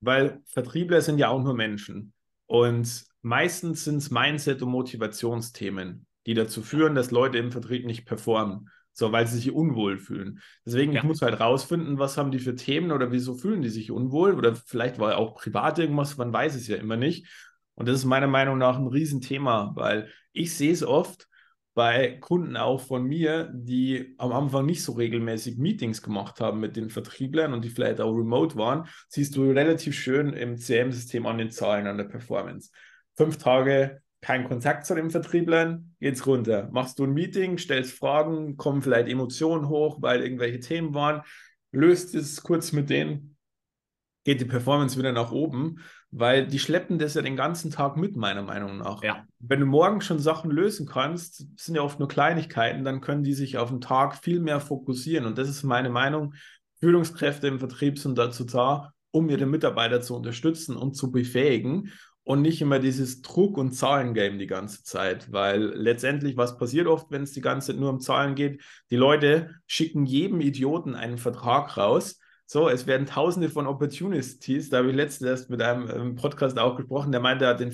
Weil 0.00 0.40
Vertriebler 0.46 1.02
sind 1.02 1.18
ja 1.18 1.28
auch 1.28 1.42
nur 1.42 1.52
Menschen. 1.52 2.14
Und 2.46 3.04
meistens 3.20 3.84
sind 3.84 3.98
es 3.98 4.10
Mindset- 4.10 4.62
und 4.62 4.70
Motivationsthemen, 4.70 6.06
die 6.24 6.32
dazu 6.32 6.62
führen, 6.62 6.94
dass 6.94 7.10
Leute 7.10 7.36
im 7.36 7.52
Vertrieb 7.52 7.84
nicht 7.84 8.06
performen. 8.06 8.70
So, 8.96 9.12
weil 9.12 9.26
sie 9.26 9.36
sich 9.36 9.52
unwohl 9.52 9.98
fühlen. 9.98 10.40
Deswegen, 10.64 10.92
ja. 10.92 11.00
ich 11.00 11.04
muss 11.04 11.20
halt 11.20 11.38
rausfinden, 11.38 11.98
was 11.98 12.16
haben 12.16 12.30
die 12.30 12.38
für 12.38 12.54
Themen 12.54 12.92
oder 12.92 13.12
wieso 13.12 13.34
fühlen 13.34 13.60
die 13.60 13.68
sich 13.68 13.90
unwohl 13.90 14.34
oder 14.34 14.56
vielleicht 14.56 14.98
war 14.98 15.18
auch 15.18 15.34
privat 15.34 15.78
irgendwas, 15.78 16.16
man 16.16 16.32
weiß 16.32 16.54
es 16.54 16.66
ja 16.66 16.76
immer 16.76 16.96
nicht. 16.96 17.28
Und 17.74 17.88
das 17.88 17.96
ist 17.96 18.04
meiner 18.06 18.26
Meinung 18.26 18.56
nach 18.56 18.78
ein 18.78 18.86
Riesenthema, 18.86 19.72
weil 19.74 20.08
ich 20.32 20.56
sehe 20.56 20.72
es 20.72 20.82
oft 20.82 21.28
bei 21.74 22.16
Kunden 22.20 22.56
auch 22.56 22.80
von 22.80 23.04
mir, 23.04 23.50
die 23.52 24.14
am 24.16 24.32
Anfang 24.32 24.64
nicht 24.64 24.82
so 24.82 24.92
regelmäßig 24.92 25.58
Meetings 25.58 26.00
gemacht 26.00 26.40
haben 26.40 26.58
mit 26.58 26.74
den 26.74 26.88
Vertrieblern 26.88 27.52
und 27.52 27.66
die 27.66 27.68
vielleicht 27.68 28.00
auch 28.00 28.12
remote 28.12 28.56
waren, 28.56 28.88
siehst 29.08 29.36
du 29.36 29.50
relativ 29.50 29.94
schön 29.94 30.32
im 30.32 30.56
CM-System 30.56 31.26
an 31.26 31.36
den 31.36 31.50
Zahlen, 31.50 31.86
an 31.86 31.98
der 31.98 32.04
Performance. 32.04 32.70
Fünf 33.14 33.36
Tage 33.36 34.00
kein 34.20 34.44
Kontakt 34.44 34.86
zu 34.86 34.94
den 34.94 35.10
Vertrieblern, 35.10 35.94
geht's 36.00 36.26
runter. 36.26 36.68
Machst 36.72 36.98
du 36.98 37.04
ein 37.04 37.12
Meeting, 37.12 37.58
stellst 37.58 37.92
Fragen, 37.92 38.56
kommen 38.56 38.82
vielleicht 38.82 39.08
Emotionen 39.08 39.68
hoch, 39.68 39.98
weil 40.00 40.22
irgendwelche 40.22 40.60
Themen 40.60 40.94
waren, 40.94 41.22
löst 41.72 42.14
es 42.14 42.42
kurz 42.42 42.72
mit 42.72 42.90
denen, 42.90 43.36
geht 44.24 44.40
die 44.40 44.46
Performance 44.46 44.98
wieder 44.98 45.12
nach 45.12 45.30
oben, 45.30 45.78
weil 46.10 46.46
die 46.46 46.58
schleppen 46.58 46.98
das 46.98 47.14
ja 47.14 47.22
den 47.22 47.36
ganzen 47.36 47.70
Tag 47.70 47.96
mit, 47.96 48.16
meiner 48.16 48.42
Meinung 48.42 48.78
nach. 48.78 49.02
Ja. 49.02 49.24
Wenn 49.38 49.60
du 49.60 49.66
morgen 49.66 50.00
schon 50.00 50.18
Sachen 50.18 50.50
lösen 50.50 50.86
kannst, 50.86 51.46
sind 51.60 51.74
ja 51.74 51.82
oft 51.82 51.98
nur 51.98 52.08
Kleinigkeiten, 52.08 52.84
dann 52.84 53.00
können 53.00 53.22
die 53.22 53.34
sich 53.34 53.58
auf 53.58 53.68
den 53.68 53.80
Tag 53.80 54.16
viel 54.16 54.40
mehr 54.40 54.60
fokussieren. 54.60 55.26
Und 55.26 55.38
das 55.38 55.48
ist 55.48 55.62
meine 55.62 55.90
Meinung. 55.90 56.34
Führungskräfte 56.80 57.46
im 57.46 57.58
Vertrieb 57.58 57.98
sind 57.98 58.18
dazu 58.18 58.44
da, 58.44 58.92
um 59.10 59.28
ihre 59.28 59.46
Mitarbeiter 59.46 60.00
zu 60.00 60.16
unterstützen 60.16 60.76
und 60.76 60.94
zu 60.94 61.10
befähigen 61.12 61.92
und 62.26 62.42
nicht 62.42 62.60
immer 62.60 62.80
dieses 62.80 63.22
Druck- 63.22 63.56
und 63.56 63.70
Zahlengame 63.70 64.36
die 64.36 64.48
ganze 64.48 64.82
Zeit, 64.82 65.30
weil 65.32 65.62
letztendlich, 65.62 66.36
was 66.36 66.58
passiert 66.58 66.88
oft, 66.88 67.08
wenn 67.12 67.22
es 67.22 67.30
die 67.30 67.40
ganze 67.40 67.68
Zeit 67.68 67.80
nur 67.80 67.88
um 67.88 68.00
Zahlen 68.00 68.34
geht? 68.34 68.62
Die 68.90 68.96
Leute 68.96 69.54
schicken 69.68 70.04
jedem 70.06 70.40
Idioten 70.40 70.96
einen 70.96 71.18
Vertrag 71.18 71.76
raus. 71.76 72.18
So, 72.44 72.68
es 72.68 72.88
werden 72.88 73.06
tausende 73.06 73.48
von 73.48 73.68
Opportunities. 73.68 74.70
Da 74.70 74.78
habe 74.78 74.90
ich 74.90 74.96
letztens 74.96 75.30
erst 75.30 75.50
mit 75.50 75.62
einem, 75.62 75.88
einem 75.88 76.14
Podcast 76.16 76.58
auch 76.58 76.74
gesprochen, 76.74 77.12
der 77.12 77.20
meinte, 77.20 77.44
er, 77.44 77.54
den, 77.54 77.72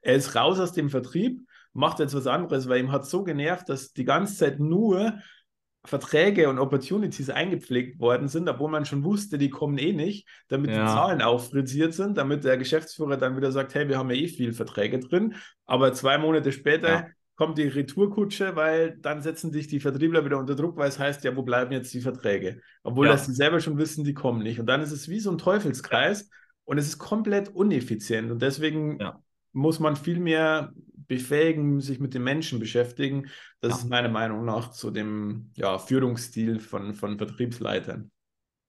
er 0.00 0.14
ist 0.14 0.34
raus 0.34 0.58
aus 0.58 0.72
dem 0.72 0.88
Vertrieb, 0.88 1.42
macht 1.74 1.98
jetzt 1.98 2.14
was 2.14 2.26
anderes, 2.26 2.70
weil 2.70 2.80
ihm 2.80 2.92
hat 2.92 3.04
so 3.04 3.22
genervt, 3.22 3.68
dass 3.68 3.92
die 3.92 4.06
ganze 4.06 4.34
Zeit 4.34 4.60
nur 4.60 5.18
Verträge 5.84 6.48
und 6.50 6.58
Opportunities 6.58 7.30
eingepflegt 7.30 7.98
worden 7.98 8.28
sind, 8.28 8.48
obwohl 8.48 8.70
man 8.70 8.84
schon 8.84 9.02
wusste, 9.02 9.38
die 9.38 9.48
kommen 9.48 9.78
eh 9.78 9.92
nicht, 9.92 10.28
damit 10.48 10.70
ja. 10.70 10.82
die 10.82 10.92
Zahlen 10.92 11.22
auch 11.22 11.42
fritziert 11.42 11.94
sind, 11.94 12.18
damit 12.18 12.44
der 12.44 12.58
Geschäftsführer 12.58 13.16
dann 13.16 13.36
wieder 13.36 13.50
sagt, 13.50 13.74
hey, 13.74 13.88
wir 13.88 13.96
haben 13.96 14.10
ja 14.10 14.16
eh 14.16 14.28
viel 14.28 14.52
Verträge 14.52 14.98
drin, 14.98 15.36
aber 15.64 15.94
zwei 15.94 16.18
Monate 16.18 16.52
später 16.52 16.88
ja. 16.88 17.06
kommt 17.34 17.56
die 17.56 17.66
Retourkutsche, 17.66 18.56
weil 18.56 18.98
dann 18.98 19.22
setzen 19.22 19.52
sich 19.52 19.68
die 19.68 19.80
Vertriebler 19.80 20.24
wieder 20.24 20.38
unter 20.38 20.54
Druck, 20.54 20.76
weil 20.76 20.88
es 20.88 20.98
heißt, 20.98 21.24
ja, 21.24 21.34
wo 21.34 21.42
bleiben 21.42 21.72
jetzt 21.72 21.94
die 21.94 22.02
Verträge? 22.02 22.60
Obwohl 22.82 23.06
ja. 23.06 23.12
das 23.12 23.24
sie 23.24 23.32
selber 23.32 23.60
schon 23.60 23.78
wissen, 23.78 24.04
die 24.04 24.14
kommen 24.14 24.42
nicht. 24.42 24.60
Und 24.60 24.66
dann 24.66 24.82
ist 24.82 24.92
es 24.92 25.08
wie 25.08 25.20
so 25.20 25.30
ein 25.30 25.38
Teufelskreis 25.38 26.28
und 26.64 26.76
es 26.76 26.88
ist 26.88 26.98
komplett 26.98 27.48
uneffizient 27.48 28.30
und 28.30 28.42
deswegen 28.42 28.98
muss 29.52 29.80
man 29.80 29.96
viel 29.96 30.20
mehr 30.20 30.72
befähigen, 31.10 31.80
sich 31.80 31.98
mit 31.98 32.14
den 32.14 32.22
Menschen 32.22 32.60
beschäftigen. 32.60 33.26
Das 33.60 33.72
ja. 33.72 33.76
ist 33.78 33.90
meiner 33.90 34.08
Meinung 34.08 34.44
nach 34.44 34.70
zu 34.70 34.92
dem 34.92 35.50
ja, 35.56 35.76
Führungsstil 35.76 36.60
von, 36.60 36.94
von 36.94 37.18
Vertriebsleitern. 37.18 38.12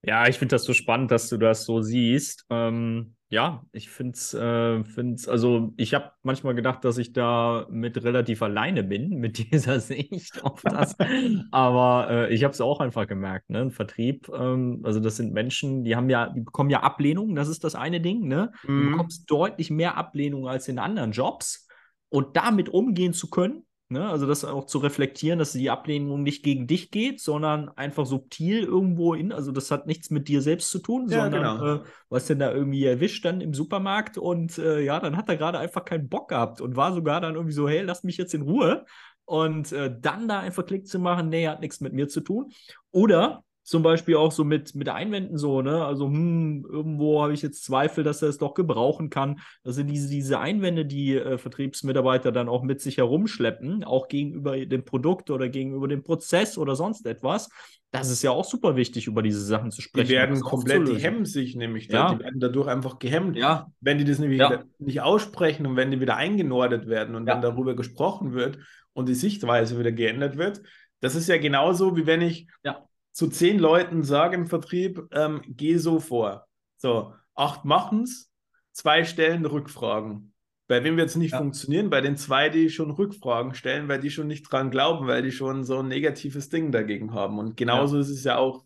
Ja, 0.04 0.28
ich 0.28 0.40
finde 0.40 0.56
das 0.56 0.64
so 0.64 0.74
spannend, 0.74 1.12
dass 1.12 1.30
du 1.30 1.38
das 1.38 1.66
so 1.66 1.84
siehst. 1.84 2.48
Ähm, 2.50 3.14
ja, 3.30 3.64
ich 3.72 3.92
finde 3.92 4.14
es, 4.14 4.34
äh, 4.34 4.84
find's, 4.84 5.28
also 5.28 5.72
ich 5.78 5.94
habe 5.94 6.12
manchmal 6.24 6.56
gedacht, 6.56 6.84
dass 6.84 6.98
ich 6.98 7.14
da 7.14 7.68
mit 7.70 8.04
relativ 8.04 8.42
alleine 8.42 8.84
bin, 8.84 9.10
mit 9.20 9.38
dieser 9.38 9.80
Sicht 9.80 10.44
auf 10.44 10.64
das. 10.64 10.96
Aber 11.52 12.08
äh, 12.10 12.34
ich 12.34 12.44
habe 12.44 12.54
es 12.54 12.60
auch 12.60 12.80
einfach 12.80 13.06
gemerkt, 13.06 13.52
ne? 13.52 13.60
Ein 13.60 13.72
Vertrieb, 13.72 14.30
ähm, 14.34 14.82
also 14.84 15.00
das 15.00 15.18
sind 15.18 15.32
Menschen, 15.32 15.84
die 15.84 15.96
haben 15.96 16.10
ja, 16.10 16.30
die 16.30 16.42
bekommen 16.42 16.72
ja 16.72 16.82
Ablehnung, 16.82 17.36
das 17.36 17.50
ist 17.50 17.64
das 17.64 17.76
eine 17.76 18.02
Ding, 18.02 18.28
ne? 18.28 18.52
Du 18.64 18.72
mhm. 18.72 18.92
bekommst 18.94 19.30
deutlich 19.30 19.70
mehr 19.70 19.96
Ablehnung 19.96 20.48
als 20.48 20.68
in 20.68 20.80
anderen 20.80 21.12
Jobs 21.12 21.68
und 22.12 22.36
damit 22.36 22.70
umgehen 22.70 23.14
zu 23.14 23.30
können, 23.30 23.66
ne? 23.88 24.08
also 24.08 24.28
das 24.28 24.44
auch 24.44 24.66
zu 24.66 24.80
reflektieren, 24.80 25.40
dass 25.40 25.54
die 25.54 25.70
Ablehnung 25.70 26.24
nicht 26.24 26.44
gegen 26.44 26.68
dich 26.68 26.92
geht, 26.92 27.22
sondern 27.22 27.70
einfach 27.70 28.06
subtil 28.06 28.64
irgendwo 28.64 29.14
in, 29.14 29.32
also 29.32 29.52
das 29.52 29.72
hat 29.72 29.88
nichts 29.88 30.10
mit 30.10 30.28
dir 30.28 30.42
selbst 30.42 30.70
zu 30.70 30.80
tun, 30.80 31.08
ja, 31.08 31.24
sondern 31.24 31.60
genau. 31.60 31.76
äh, 31.76 31.80
was 32.10 32.28
denn 32.28 32.40
da 32.40 32.52
irgendwie 32.52 32.84
erwischt 32.84 33.24
dann 33.24 33.40
im 33.40 33.54
Supermarkt 33.54 34.18
und 34.18 34.58
äh, 34.58 34.82
ja, 34.82 35.00
dann 35.00 35.16
hat 35.16 35.30
er 35.30 35.38
gerade 35.38 35.58
einfach 35.58 35.86
keinen 35.86 36.10
Bock 36.10 36.28
gehabt 36.28 36.60
und 36.60 36.76
war 36.76 36.94
sogar 36.94 37.22
dann 37.22 37.36
irgendwie 37.36 37.54
so, 37.54 37.70
hey, 37.70 37.82
lass 37.82 38.04
mich 38.04 38.18
jetzt 38.18 38.34
in 38.34 38.42
Ruhe. 38.44 38.86
Und 39.24 39.72
äh, 39.72 39.96
dann 39.98 40.28
da 40.28 40.42
einfach 40.42 40.66
Klick 40.66 40.88
zu 40.88 41.00
machen, 41.00 41.30
nee, 41.30 41.48
hat 41.48 41.62
nichts 41.62 41.80
mit 41.80 41.94
mir 41.94 42.10
zu 42.10 42.20
tun. 42.20 42.52
Oder 42.92 43.46
zum 43.64 43.84
Beispiel 43.84 44.16
auch 44.16 44.32
so 44.32 44.44
mit, 44.44 44.74
mit 44.76 44.90
Einwänden 44.90 45.38
so, 45.38 45.62
ne? 45.62 45.86
Also, 45.86 46.06
hm, 46.06 46.66
irgendwo 46.68 47.22
habe 47.22 47.34
ich 47.34 47.42
jetzt 47.42 47.64
Zweifel, 47.64 48.04
dass 48.04 48.22
er 48.22 48.30
es 48.30 48.38
doch 48.38 48.54
gebrauchen 48.54 49.10
kann. 49.10 49.40
Also 49.64 49.84
diese, 49.84 50.10
diese 50.10 50.40
Einwände, 50.40 50.86
die 50.86 51.16
äh, 51.16 51.38
Vertriebsmitarbeiter 51.38 52.32
dann 52.32 52.50
auch 52.50 52.64
mit 52.64 52.82
sich 52.82 52.98
herumschleppen, 52.98 53.84
auch 53.84 54.08
gegenüber 54.08 54.58
dem 54.66 54.84
Produkt 54.84 55.30
oder 55.30 55.50
gegenüber 55.50 55.88
dem 55.88 56.04
Prozess 56.04 56.58
oder 56.58 56.76
sonst 56.76 57.06
etwas, 57.06 57.50
das 57.92 58.10
ist 58.10 58.24
ja 58.24 58.32
auch 58.32 58.46
super 58.46 58.78
wichtig, 58.78 59.08
über 59.08 59.22
diese 59.22 59.44
Sachen 59.44 59.70
zu 59.70 59.82
sprechen. 59.82 60.08
Die 60.08 60.14
werden 60.14 60.40
komplett, 60.40 60.88
die 60.88 60.96
hemmen 60.96 61.26
sich 61.26 61.56
nämlich, 61.56 61.88
ja. 61.90 62.14
die 62.14 62.24
werden 62.24 62.40
dadurch 62.40 62.68
einfach 62.68 63.00
gehemmt. 63.00 63.36
Ja. 63.36 63.68
Wenn 63.82 63.98
die 63.98 64.06
das 64.06 64.18
nämlich 64.18 64.40
ja. 64.40 64.64
nicht 64.80 65.02
aussprechen 65.02 65.68
und 65.68 65.76
wenn 65.76 65.92
die 65.92 66.00
wieder 66.00 66.16
eingenordet 66.16 66.88
werden 66.88 67.16
und 67.16 67.28
ja. 67.28 67.34
dann 67.34 67.42
darüber 67.42 67.76
gesprochen 67.76 68.34
wird 68.34 68.60
und 68.94 69.10
die 69.10 69.14
Sichtweise 69.14 69.78
wieder 69.78 69.92
geändert 69.92 70.38
wird, 70.38 70.62
das 71.02 71.16
ist 71.16 71.28
ja 71.28 71.38
genauso, 71.38 71.98
wie 71.98 72.06
wenn 72.06 72.22
ich 72.22 72.48
ja 72.64 72.88
zu 73.12 73.28
zehn 73.28 73.60
Leuten 73.60 74.04
sage 74.04 74.36
im 74.36 74.48
Vertrieb, 74.48 75.08
ähm, 75.12 75.42
geh 75.48 75.78
so 75.78 76.00
vor. 76.00 76.48
So, 76.78 77.14
acht 77.36 77.66
machen 77.66 78.04
es, 78.04 78.32
zwei 78.72 79.04
stellen 79.04 79.46
Rückfragen. 79.46 80.34
Bei 80.68 80.84
wem 80.84 80.96
wird 80.96 81.10
es 81.10 81.18
nicht 81.18 81.34
ja. 81.34 81.38
funktionieren? 81.38 81.90
Bei 81.90 82.00
den 82.00 82.16
zwei, 82.16 82.48
die 82.48 82.70
schon 82.70 82.92
Rückfragen 82.92 83.56
stellen, 83.56 83.90
weil 83.90 84.00
die 84.00 84.10
schon 84.10 84.28
nicht 84.28 84.44
dran 84.44 84.72
glauben, 84.72 85.06
weil 85.06 85.22
die 85.22 85.34
schon 85.34 85.66
so 85.66 85.80
ein 85.80 85.90
negatives 85.90 86.48
Ding 86.48 86.72
dagegen 86.72 87.14
haben. 87.14 87.40
Und 87.40 87.58
genauso 87.58 87.98
ja. 87.98 88.02
ist 88.02 88.10
es 88.10 88.24
ja 88.24 88.38
auch 88.38 88.64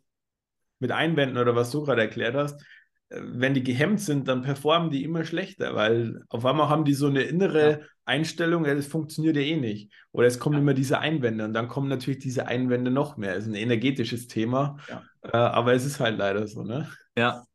mit 0.80 0.92
Einwänden 0.92 1.38
oder 1.38 1.56
was 1.56 1.72
du 1.72 1.84
gerade 1.84 2.02
erklärt 2.02 2.36
hast. 2.36 2.64
Äh, 3.10 3.20
wenn 3.22 3.54
die 3.54 3.64
gehemmt 3.64 4.02
sind, 4.02 4.28
dann 4.28 4.42
performen 4.42 4.90
die 4.90 5.04
immer 5.04 5.26
schlechter, 5.26 5.76
weil 5.76 6.24
auf 6.30 6.46
einmal 6.46 6.70
haben 6.70 6.86
die 6.86 6.94
so 6.94 7.08
eine 7.08 7.24
innere 7.24 7.72
ja. 7.72 7.80
Einstellung, 8.06 8.66
ja, 8.66 8.76
das 8.76 8.88
funktioniert 8.88 9.36
ja 9.36 9.42
eh 9.42 9.58
nicht. 9.58 9.92
Oder 10.12 10.28
es 10.28 10.40
kommen 10.40 10.56
ja. 10.56 10.62
immer 10.62 10.74
diese 10.74 11.00
Einwände 11.00 11.46
und 11.46 11.54
dann 11.54 11.68
kommen 11.68 11.90
natürlich 11.90 12.20
diese 12.20 12.48
Einwände 12.48 12.92
noch 12.92 13.18
mehr. 13.18 13.36
Es 13.36 13.46
ist 13.46 13.52
ein 13.52 13.56
energetisches 13.56 14.28
Thema, 14.28 14.78
ja. 14.90 15.04
äh, 15.24 15.38
aber 15.38 15.74
es 15.74 15.86
ist 15.86 16.00
halt 16.00 16.18
leider 16.18 16.48
so, 16.48 16.64
ne? 16.64 16.90
Ja, 17.18 17.46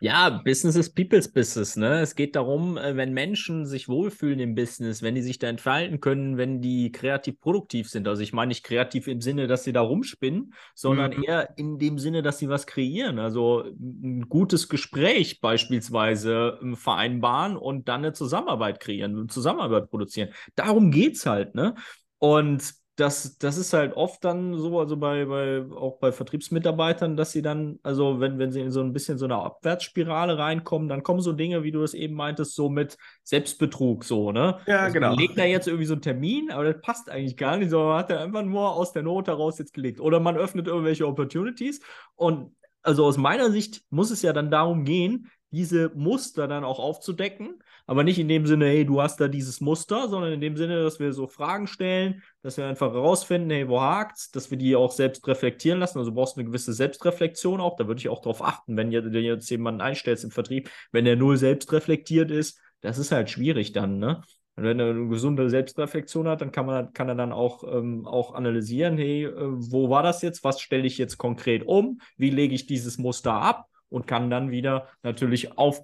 ja, 0.00 0.30
Business 0.30 0.76
ist 0.76 0.94
People's 0.94 1.30
Business. 1.30 1.76
Ne? 1.76 2.00
Es 2.00 2.14
geht 2.14 2.34
darum, 2.34 2.78
äh, 2.78 2.96
wenn 2.96 3.12
Menschen 3.12 3.66
sich 3.66 3.88
wohlfühlen 3.88 4.40
im 4.40 4.54
Business, 4.54 5.02
wenn 5.02 5.14
die 5.14 5.22
sich 5.22 5.38
da 5.38 5.48
entfalten 5.48 6.00
können, 6.00 6.38
wenn 6.38 6.62
die 6.62 6.90
kreativ 6.90 7.38
produktiv 7.40 7.88
sind. 7.88 8.08
Also 8.08 8.22
ich 8.22 8.32
meine 8.32 8.48
nicht 8.48 8.64
kreativ 8.64 9.08
im 9.08 9.20
Sinne, 9.20 9.46
dass 9.46 9.64
sie 9.64 9.72
da 9.72 9.82
rumspinnen, 9.82 10.54
sondern 10.74 11.16
mhm. 11.16 11.24
eher 11.24 11.58
in 11.58 11.78
dem 11.78 11.98
Sinne, 11.98 12.22
dass 12.22 12.38
sie 12.38 12.48
was 12.48 12.66
kreieren. 12.66 13.18
Also 13.18 13.62
ein 13.62 14.28
gutes 14.28 14.68
Gespräch 14.68 15.40
beispielsweise 15.40 16.58
ähm, 16.62 16.76
vereinbaren 16.76 17.56
und 17.56 17.88
dann 17.88 18.00
eine 18.00 18.14
Zusammenarbeit 18.14 18.80
kreieren, 18.80 19.16
eine 19.16 19.26
Zusammenarbeit 19.26 19.90
produzieren. 19.90 20.30
Darum 20.54 20.90
geht's 20.90 21.26
halt. 21.26 21.54
Ne? 21.54 21.74
Und 22.18 22.79
das, 23.00 23.38
das 23.38 23.56
ist 23.56 23.72
halt 23.72 23.94
oft 23.94 24.22
dann 24.24 24.58
so, 24.58 24.78
also 24.78 24.96
bei, 24.96 25.24
bei, 25.24 25.64
auch 25.74 25.98
bei 25.98 26.12
Vertriebsmitarbeitern, 26.12 27.16
dass 27.16 27.32
sie 27.32 27.40
dann, 27.40 27.78
also 27.82 28.20
wenn, 28.20 28.38
wenn 28.38 28.52
sie 28.52 28.60
in 28.60 28.70
so 28.70 28.80
ein 28.80 28.92
bisschen 28.92 29.16
so 29.16 29.24
eine 29.24 29.36
Abwärtsspirale 29.36 30.36
reinkommen, 30.38 30.88
dann 30.88 31.02
kommen 31.02 31.20
so 31.20 31.32
Dinge, 31.32 31.62
wie 31.62 31.72
du 31.72 31.82
es 31.82 31.94
eben 31.94 32.14
meintest, 32.14 32.54
so 32.54 32.68
mit 32.68 32.98
Selbstbetrug, 33.22 34.04
so, 34.04 34.32
ne? 34.32 34.58
Ja, 34.66 34.80
also 34.80 34.94
genau. 34.94 35.08
Man 35.10 35.18
legt 35.18 35.38
da 35.38 35.44
jetzt 35.44 35.66
irgendwie 35.66 35.86
so 35.86 35.94
einen 35.94 36.02
Termin, 36.02 36.50
aber 36.50 36.64
das 36.64 36.82
passt 36.82 37.10
eigentlich 37.10 37.36
gar 37.36 37.56
nicht, 37.56 37.70
sondern 37.70 37.88
man 37.88 37.98
hat 37.98 38.10
er 38.10 38.20
einfach 38.20 38.42
nur 38.42 38.70
aus 38.74 38.92
der 38.92 39.02
Not 39.02 39.28
heraus 39.28 39.58
jetzt 39.58 39.72
gelegt. 39.72 40.00
Oder 40.00 40.20
man 40.20 40.36
öffnet 40.36 40.66
irgendwelche 40.66 41.06
Opportunities 41.06 41.80
und 42.16 42.54
also 42.82 43.04
aus 43.04 43.16
meiner 43.16 43.50
Sicht 43.50 43.82
muss 43.90 44.10
es 44.10 44.22
ja 44.22 44.32
dann 44.32 44.50
darum 44.50 44.84
gehen, 44.84 45.30
diese 45.50 45.90
Muster 45.94 46.48
dann 46.48 46.64
auch 46.64 46.78
aufzudecken, 46.78 47.62
aber 47.90 48.04
nicht 48.04 48.20
in 48.20 48.28
dem 48.28 48.46
Sinne, 48.46 48.66
hey, 48.66 48.86
du 48.86 49.02
hast 49.02 49.20
da 49.20 49.26
dieses 49.26 49.60
Muster, 49.60 50.08
sondern 50.08 50.32
in 50.32 50.40
dem 50.40 50.56
Sinne, 50.56 50.80
dass 50.80 51.00
wir 51.00 51.12
so 51.12 51.26
Fragen 51.26 51.66
stellen, 51.66 52.22
dass 52.40 52.56
wir 52.56 52.66
einfach 52.66 52.92
herausfinden, 52.92 53.50
hey, 53.50 53.68
wo 53.68 53.80
hakt's, 53.80 54.30
dass 54.30 54.48
wir 54.48 54.58
die 54.58 54.76
auch 54.76 54.92
selbst 54.92 55.26
reflektieren 55.26 55.80
lassen. 55.80 55.98
Also 55.98 56.12
du 56.12 56.14
brauchst 56.14 56.38
eine 56.38 56.46
gewisse 56.46 56.72
Selbstreflexion 56.72 57.60
auch. 57.60 57.74
Da 57.74 57.88
würde 57.88 57.98
ich 57.98 58.08
auch 58.08 58.20
darauf 58.20 58.44
achten, 58.44 58.76
wenn 58.76 58.92
du 58.92 59.18
jetzt 59.18 59.50
jemanden 59.50 59.80
einstellst 59.80 60.22
im 60.22 60.30
Vertrieb, 60.30 60.70
wenn 60.92 61.04
der 61.04 61.16
null 61.16 61.36
selbst 61.36 61.72
reflektiert 61.72 62.30
ist, 62.30 62.60
das 62.80 62.96
ist 62.96 63.10
halt 63.10 63.28
schwierig 63.28 63.72
dann, 63.72 63.98
ne? 63.98 64.22
Und 64.54 64.62
wenn 64.62 64.78
er 64.78 64.90
eine 64.90 65.08
gesunde 65.08 65.50
Selbstreflexion 65.50 66.28
hat, 66.28 66.42
dann 66.42 66.52
kann 66.52 66.66
man 66.66 66.92
kann 66.92 67.08
er 67.08 67.16
dann 67.16 67.32
auch, 67.32 67.64
ähm, 67.64 68.06
auch 68.06 68.34
analysieren, 68.34 68.98
hey, 68.98 69.24
äh, 69.24 69.32
wo 69.34 69.90
war 69.90 70.04
das 70.04 70.22
jetzt? 70.22 70.44
Was 70.44 70.60
stelle 70.60 70.86
ich 70.86 70.96
jetzt 70.96 71.18
konkret 71.18 71.66
um? 71.66 72.00
Wie 72.16 72.30
lege 72.30 72.54
ich 72.54 72.66
dieses 72.66 72.98
Muster 72.98 73.32
ab? 73.32 73.66
und 73.90 74.06
kann 74.06 74.30
dann 74.30 74.50
wieder 74.50 74.88
natürlich 75.02 75.58
auf, 75.58 75.82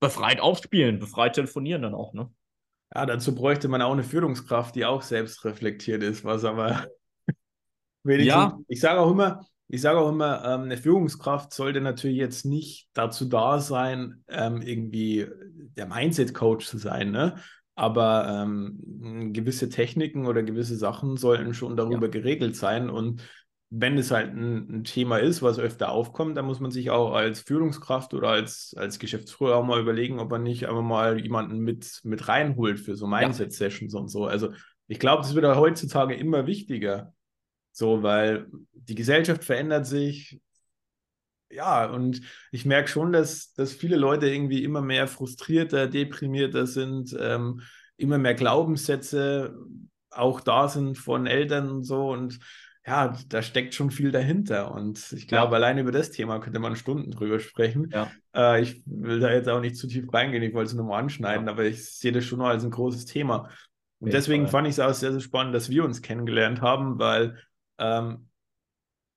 befreit 0.00 0.40
aufspielen, 0.40 0.98
befreit 0.98 1.34
telefonieren 1.34 1.82
dann 1.82 1.94
auch, 1.94 2.12
ne? 2.12 2.30
Ja, 2.94 3.04
dazu 3.04 3.34
bräuchte 3.34 3.68
man 3.68 3.82
auch 3.82 3.92
eine 3.92 4.04
Führungskraft, 4.04 4.74
die 4.74 4.86
auch 4.86 5.02
selbst 5.02 5.44
reflektiert 5.44 6.02
ist, 6.02 6.24
was 6.24 6.44
aber 6.44 6.86
Wenigstens, 8.04 8.34
ja. 8.34 8.58
Ich 8.68 8.80
sage 8.80 9.00
auch 9.00 9.10
immer, 9.10 9.44
ich 9.68 9.82
sage 9.82 9.98
auch 9.98 10.08
immer, 10.08 10.42
ähm, 10.44 10.62
eine 10.62 10.78
Führungskraft 10.78 11.52
sollte 11.52 11.80
natürlich 11.80 12.16
jetzt 12.16 12.46
nicht 12.46 12.88
dazu 12.94 13.26
da 13.26 13.60
sein, 13.60 14.24
ähm, 14.28 14.62
irgendwie 14.62 15.26
der 15.76 15.86
Mindset-Coach 15.86 16.66
zu 16.66 16.78
sein, 16.78 17.10
ne? 17.10 17.36
Aber 17.74 18.26
ähm, 18.42 19.32
gewisse 19.32 19.68
Techniken 19.68 20.26
oder 20.26 20.42
gewisse 20.42 20.76
Sachen 20.76 21.16
sollten 21.16 21.54
schon 21.54 21.76
darüber 21.76 22.06
ja. 22.06 22.10
geregelt 22.10 22.56
sein. 22.56 22.90
Und 22.90 23.22
wenn 23.70 23.98
es 23.98 24.10
halt 24.10 24.34
ein, 24.34 24.68
ein, 24.70 24.84
Thema 24.84 25.18
ist, 25.18 25.42
was 25.42 25.58
öfter 25.58 25.90
aufkommt, 25.90 26.36
dann 26.36 26.46
muss 26.46 26.60
man 26.60 26.70
sich 26.70 26.90
auch 26.90 27.12
als 27.12 27.40
Führungskraft 27.40 28.14
oder 28.14 28.30
als, 28.30 28.74
als 28.76 28.98
Geschäftsführer 28.98 29.56
auch 29.56 29.64
mal 29.64 29.80
überlegen, 29.80 30.20
ob 30.20 30.30
man 30.30 30.42
nicht 30.42 30.66
einfach 30.66 30.82
mal 30.82 31.20
jemanden 31.20 31.58
mit, 31.58 32.00
mit 32.04 32.28
reinholt 32.28 32.80
für 32.80 32.96
so 32.96 33.06
Mindset-Sessions 33.06 33.92
ja. 33.92 34.00
und 34.00 34.08
so. 34.08 34.24
Also 34.24 34.52
ich 34.86 34.98
glaube, 34.98 35.22
das 35.22 35.34
wird 35.34 35.44
heutzutage 35.44 36.14
immer 36.14 36.46
wichtiger. 36.46 37.12
So, 37.72 38.02
weil 38.02 38.48
die 38.72 38.94
Gesellschaft 38.94 39.44
verändert 39.44 39.86
sich. 39.86 40.40
Ja, 41.50 41.86
und 41.86 42.22
ich 42.50 42.64
merke 42.64 42.88
schon, 42.88 43.12
dass, 43.12 43.52
dass 43.54 43.72
viele 43.72 43.96
Leute 43.96 44.28
irgendwie 44.28 44.64
immer 44.64 44.82
mehr 44.82 45.06
frustrierter, 45.06 45.86
deprimierter 45.86 46.66
sind, 46.66 47.16
ähm, 47.18 47.60
immer 47.96 48.18
mehr 48.18 48.34
Glaubenssätze 48.34 49.56
auch 50.10 50.40
da 50.40 50.68
sind 50.68 50.96
von 50.98 51.26
Eltern 51.26 51.70
und 51.70 51.84
so. 51.84 52.10
Und 52.10 52.38
ja, 52.88 53.14
da 53.28 53.42
steckt 53.42 53.74
schon 53.74 53.90
viel 53.90 54.10
dahinter. 54.12 54.72
Und 54.72 55.12
ich 55.12 55.28
glaube, 55.28 55.52
ja. 55.52 55.56
allein 55.56 55.76
über 55.76 55.92
das 55.92 56.10
Thema 56.10 56.40
könnte 56.40 56.58
man 56.58 56.74
Stunden 56.74 57.10
drüber 57.10 57.38
sprechen. 57.38 57.90
Ja. 57.92 58.10
Äh, 58.34 58.62
ich 58.62 58.82
will 58.86 59.20
da 59.20 59.30
jetzt 59.30 59.46
auch 59.46 59.60
nicht 59.60 59.76
zu 59.76 59.86
tief 59.86 60.10
reingehen, 60.10 60.42
ich 60.42 60.54
wollte 60.54 60.70
es 60.70 60.74
nur 60.74 60.86
mal 60.86 60.98
anschneiden, 60.98 61.46
ja. 61.46 61.52
aber 61.52 61.64
ich 61.64 61.84
sehe 61.84 62.12
das 62.12 62.24
schon 62.24 62.40
als 62.40 62.64
ein 62.64 62.70
großes 62.70 63.04
Thema. 63.04 63.50
Und 64.00 64.14
deswegen 64.14 64.48
fand 64.48 64.66
ich 64.66 64.74
es 64.74 64.80
auch 64.80 64.94
sehr, 64.94 65.12
sehr 65.12 65.20
spannend, 65.20 65.54
dass 65.54 65.68
wir 65.68 65.84
uns 65.84 66.00
kennengelernt 66.00 66.62
haben, 66.62 66.98
weil 66.98 67.36
ähm, 67.76 68.28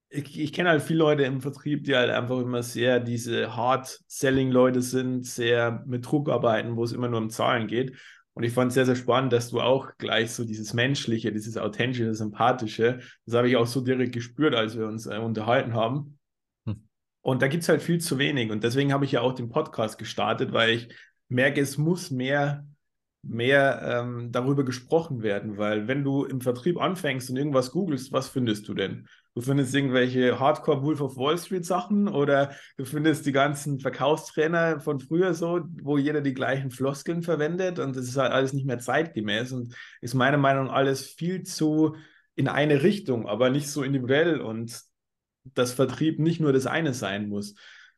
ich, 0.09 0.37
ich 0.37 0.51
kenne 0.51 0.69
halt 0.69 0.81
viele 0.81 0.99
Leute 0.99 1.23
im 1.23 1.39
Vertrieb, 1.39 1.85
die 1.85 1.95
halt 1.95 2.09
einfach 2.09 2.39
immer 2.39 2.63
sehr 2.63 2.99
diese 2.99 3.55
Hard-Selling-Leute 3.55 4.81
sind, 4.81 5.25
sehr 5.25 5.81
mit 5.85 6.05
Druck 6.05 6.29
arbeiten, 6.29 6.75
wo 6.75 6.83
es 6.83 6.91
immer 6.91 7.07
nur 7.07 7.21
um 7.21 7.29
Zahlen 7.29 7.67
geht. 7.67 7.95
Und 8.33 8.43
ich 8.43 8.53
fand 8.53 8.69
es 8.69 8.75
sehr, 8.75 8.85
sehr 8.85 8.95
spannend, 8.95 9.33
dass 9.33 9.49
du 9.49 9.59
auch 9.59 9.97
gleich 9.97 10.31
so 10.31 10.45
dieses 10.45 10.73
Menschliche, 10.73 11.31
dieses 11.31 11.57
Authentische, 11.57 12.13
Sympathische, 12.13 12.99
das 13.25 13.35
habe 13.35 13.49
ich 13.49 13.57
auch 13.57 13.67
so 13.67 13.81
direkt 13.81 14.13
gespürt, 14.13 14.55
als 14.55 14.77
wir 14.77 14.87
uns 14.87 15.05
äh, 15.05 15.17
unterhalten 15.17 15.73
haben. 15.73 16.17
Hm. 16.65 16.87
Und 17.21 17.41
da 17.41 17.47
gibt 17.47 17.63
es 17.63 17.69
halt 17.69 17.81
viel 17.81 17.99
zu 17.99 18.17
wenig. 18.17 18.51
Und 18.51 18.63
deswegen 18.63 18.93
habe 18.93 19.05
ich 19.05 19.11
ja 19.11 19.21
auch 19.21 19.33
den 19.33 19.49
Podcast 19.49 19.97
gestartet, 19.97 20.53
weil 20.53 20.71
ich 20.71 20.95
merke, 21.27 21.59
es 21.59 21.77
muss 21.77 22.09
mehr 22.09 22.65
mehr 23.23 23.81
ähm, 23.83 24.31
darüber 24.31 24.65
gesprochen 24.65 25.21
werden, 25.21 25.57
weil 25.57 25.87
wenn 25.87 26.03
du 26.03 26.25
im 26.25 26.41
Vertrieb 26.41 26.79
anfängst 26.81 27.29
und 27.29 27.37
irgendwas 27.37 27.71
googelst, 27.71 28.11
was 28.11 28.29
findest 28.29 28.67
du 28.67 28.73
denn? 28.73 29.07
Du 29.35 29.41
findest 29.41 29.75
irgendwelche 29.75 30.39
Hardcore 30.39 30.81
Wolf 30.81 31.01
of 31.01 31.17
Wall 31.17 31.37
Street 31.37 31.65
Sachen 31.65 32.07
oder 32.07 32.55
du 32.77 32.85
findest 32.85 33.25
die 33.25 33.31
ganzen 33.31 33.79
Verkaufstrainer 33.79 34.79
von 34.79 34.99
früher 34.99 35.35
so, 35.35 35.61
wo 35.83 35.97
jeder 35.97 36.21
die 36.21 36.33
gleichen 36.33 36.71
Floskeln 36.71 37.21
verwendet 37.21 37.77
und 37.77 37.95
das 37.95 38.05
ist 38.05 38.17
halt 38.17 38.31
alles 38.31 38.53
nicht 38.53 38.65
mehr 38.65 38.79
zeitgemäß 38.79 39.51
und 39.51 39.75
ist 40.01 40.15
meiner 40.15 40.37
Meinung 40.37 40.65
nach 40.65 40.73
alles 40.73 41.05
viel 41.07 41.43
zu 41.43 41.95
in 42.35 42.47
eine 42.47 42.81
Richtung, 42.81 43.27
aber 43.27 43.51
nicht 43.51 43.69
so 43.69 43.83
individuell 43.83 44.41
und 44.41 44.81
das 45.43 45.73
Vertrieb 45.73 46.19
nicht 46.19 46.39
nur 46.39 46.53
das 46.53 46.65
eine 46.65 46.93
sein 46.93 47.29
muss. 47.29 47.55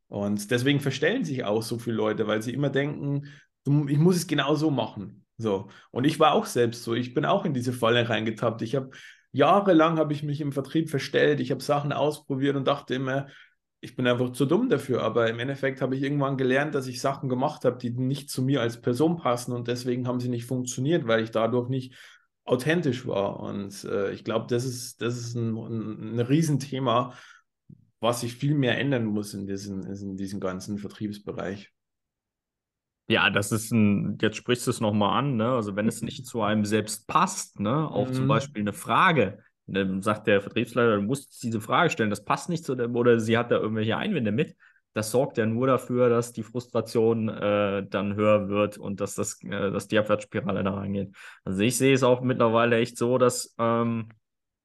Und 0.08 0.52
deswegen 0.52 0.80
verstellen 0.80 1.24
sich 1.24 1.44
auch 1.44 1.64
so 1.64 1.80
viele 1.80 1.96
Leute, 1.96 2.28
weil 2.28 2.42
sie 2.42 2.54
immer 2.54 2.70
denken, 2.70 3.30
ich 3.66 3.98
muss 3.98 4.16
es 4.16 4.28
genau 4.28 4.56
so 4.56 4.72
machen. 4.72 5.26
So. 5.38 5.70
Und 5.92 6.06
ich 6.06 6.20
war 6.20 6.34
auch 6.34 6.46
selbst 6.46 6.84
so. 6.84 6.94
Ich 6.94 7.14
bin 7.14 7.26
auch 7.26 7.46
in 7.46 7.54
diese 7.54 7.74
Falle 7.74 8.08
reingetappt. 8.08 8.62
Ich 8.62 8.76
habe 8.76 8.92
jahrelang 9.32 9.98
habe 9.98 10.14
ich 10.14 10.24
mich 10.24 10.42
im 10.42 10.52
Vertrieb 10.52 10.90
verstellt. 10.90 11.40
Ich 11.40 11.52
habe 11.52 11.62
Sachen 11.62 11.92
ausprobiert 11.92 12.56
und 12.56 12.68
dachte 12.68 12.96
immer, 12.96 13.28
ich 13.82 13.96
bin 13.96 14.08
einfach 14.08 14.32
zu 14.32 14.46
dumm 14.46 14.70
dafür. 14.70 15.04
Aber 15.04 15.30
im 15.30 15.40
Endeffekt 15.40 15.82
habe 15.82 15.96
ich 15.96 16.04
irgendwann 16.04 16.38
gelernt, 16.38 16.76
dass 16.76 16.88
ich 16.88 17.02
Sachen 17.02 17.30
gemacht 17.30 17.66
habe, 17.66 17.78
die 17.78 17.90
nicht 17.90 18.30
zu 18.30 18.42
mir 18.42 18.62
als 18.62 18.80
Person 18.80 19.18
passen 19.18 19.52
und 19.54 19.68
deswegen 19.68 20.08
haben 20.08 20.20
sie 20.20 20.30
nicht 20.30 20.46
funktioniert, 20.46 21.08
weil 21.08 21.24
ich 21.24 21.32
dadurch 21.32 21.68
nicht 21.68 21.96
authentisch 22.46 23.06
war. 23.08 23.40
Und 23.40 23.84
äh, 23.84 24.12
ich 24.12 24.24
glaube, 24.24 24.46
das 24.48 24.66
ist, 24.66 25.02
das 25.02 25.18
ist 25.18 25.36
ein, 25.36 25.56
ein, 25.58 26.16
ein 26.16 26.20
Riesenthema, 26.20 27.14
was 28.00 28.22
sich 28.22 28.36
viel 28.36 28.56
mehr 28.56 28.78
ändern 28.78 29.06
muss 29.06 29.34
in 29.34 29.48
diesem, 29.48 29.82
in 29.86 30.18
diesem 30.18 30.40
ganzen 30.40 30.78
Vertriebsbereich. 30.78 31.73
Ja, 33.08 33.30
das 33.30 33.52
ist 33.52 33.72
ein, 33.72 34.18
jetzt 34.22 34.38
sprichst 34.38 34.66
du 34.66 34.72
es 34.72 34.80
nochmal 34.80 35.20
an, 35.20 35.36
ne? 35.36 35.50
Also 35.50 35.76
wenn 35.76 35.88
es 35.88 36.02
nicht 36.02 36.26
zu 36.26 36.42
einem 36.42 36.64
selbst 36.64 37.08
passt, 37.08 37.60
ne, 37.60 37.90
auch 37.90 38.08
mhm. 38.08 38.14
zum 38.14 38.28
Beispiel 38.28 38.62
eine 38.62 38.74
Frage, 38.74 39.40
dann 39.66 40.02
sagt 40.02 40.28
der 40.28 40.42
Vertriebsleiter, 40.42 40.96
du 40.98 41.02
musst 41.02 41.42
diese 41.44 41.62
Frage 41.62 41.90
stellen, 41.90 42.10
das 42.10 42.24
passt 42.24 42.50
nicht 42.50 42.66
zu 42.66 42.76
dem, 42.76 42.96
oder 42.96 43.20
sie 43.20 43.38
hat 43.38 43.52
da 43.52 43.58
irgendwelche 43.58 43.98
Einwände 43.98 44.32
mit. 44.32 44.56
Das 44.94 45.10
sorgt 45.10 45.38
ja 45.38 45.46
nur 45.46 45.68
dafür, 45.68 46.10
dass 46.10 46.34
die 46.34 46.44
Frustration 46.44 47.28
äh, 47.28 47.86
dann 47.90 48.16
höher 48.16 48.48
wird 48.48 48.78
und 48.78 49.02
dass 49.02 49.16
das, 49.16 49.42
äh, 49.44 49.72
dass 49.72 49.88
die 49.88 49.98
Abwärtsspirale 49.98 50.64
da 50.64 50.74
reingeht. 50.74 51.16
Also 51.44 51.62
ich 51.62 51.78
sehe 51.78 51.94
es 51.94 52.04
auch 52.04 52.22
mittlerweile 52.22 52.78
echt 52.78 52.98
so, 52.98 53.18
dass 53.18 53.56
ähm, 53.58 54.10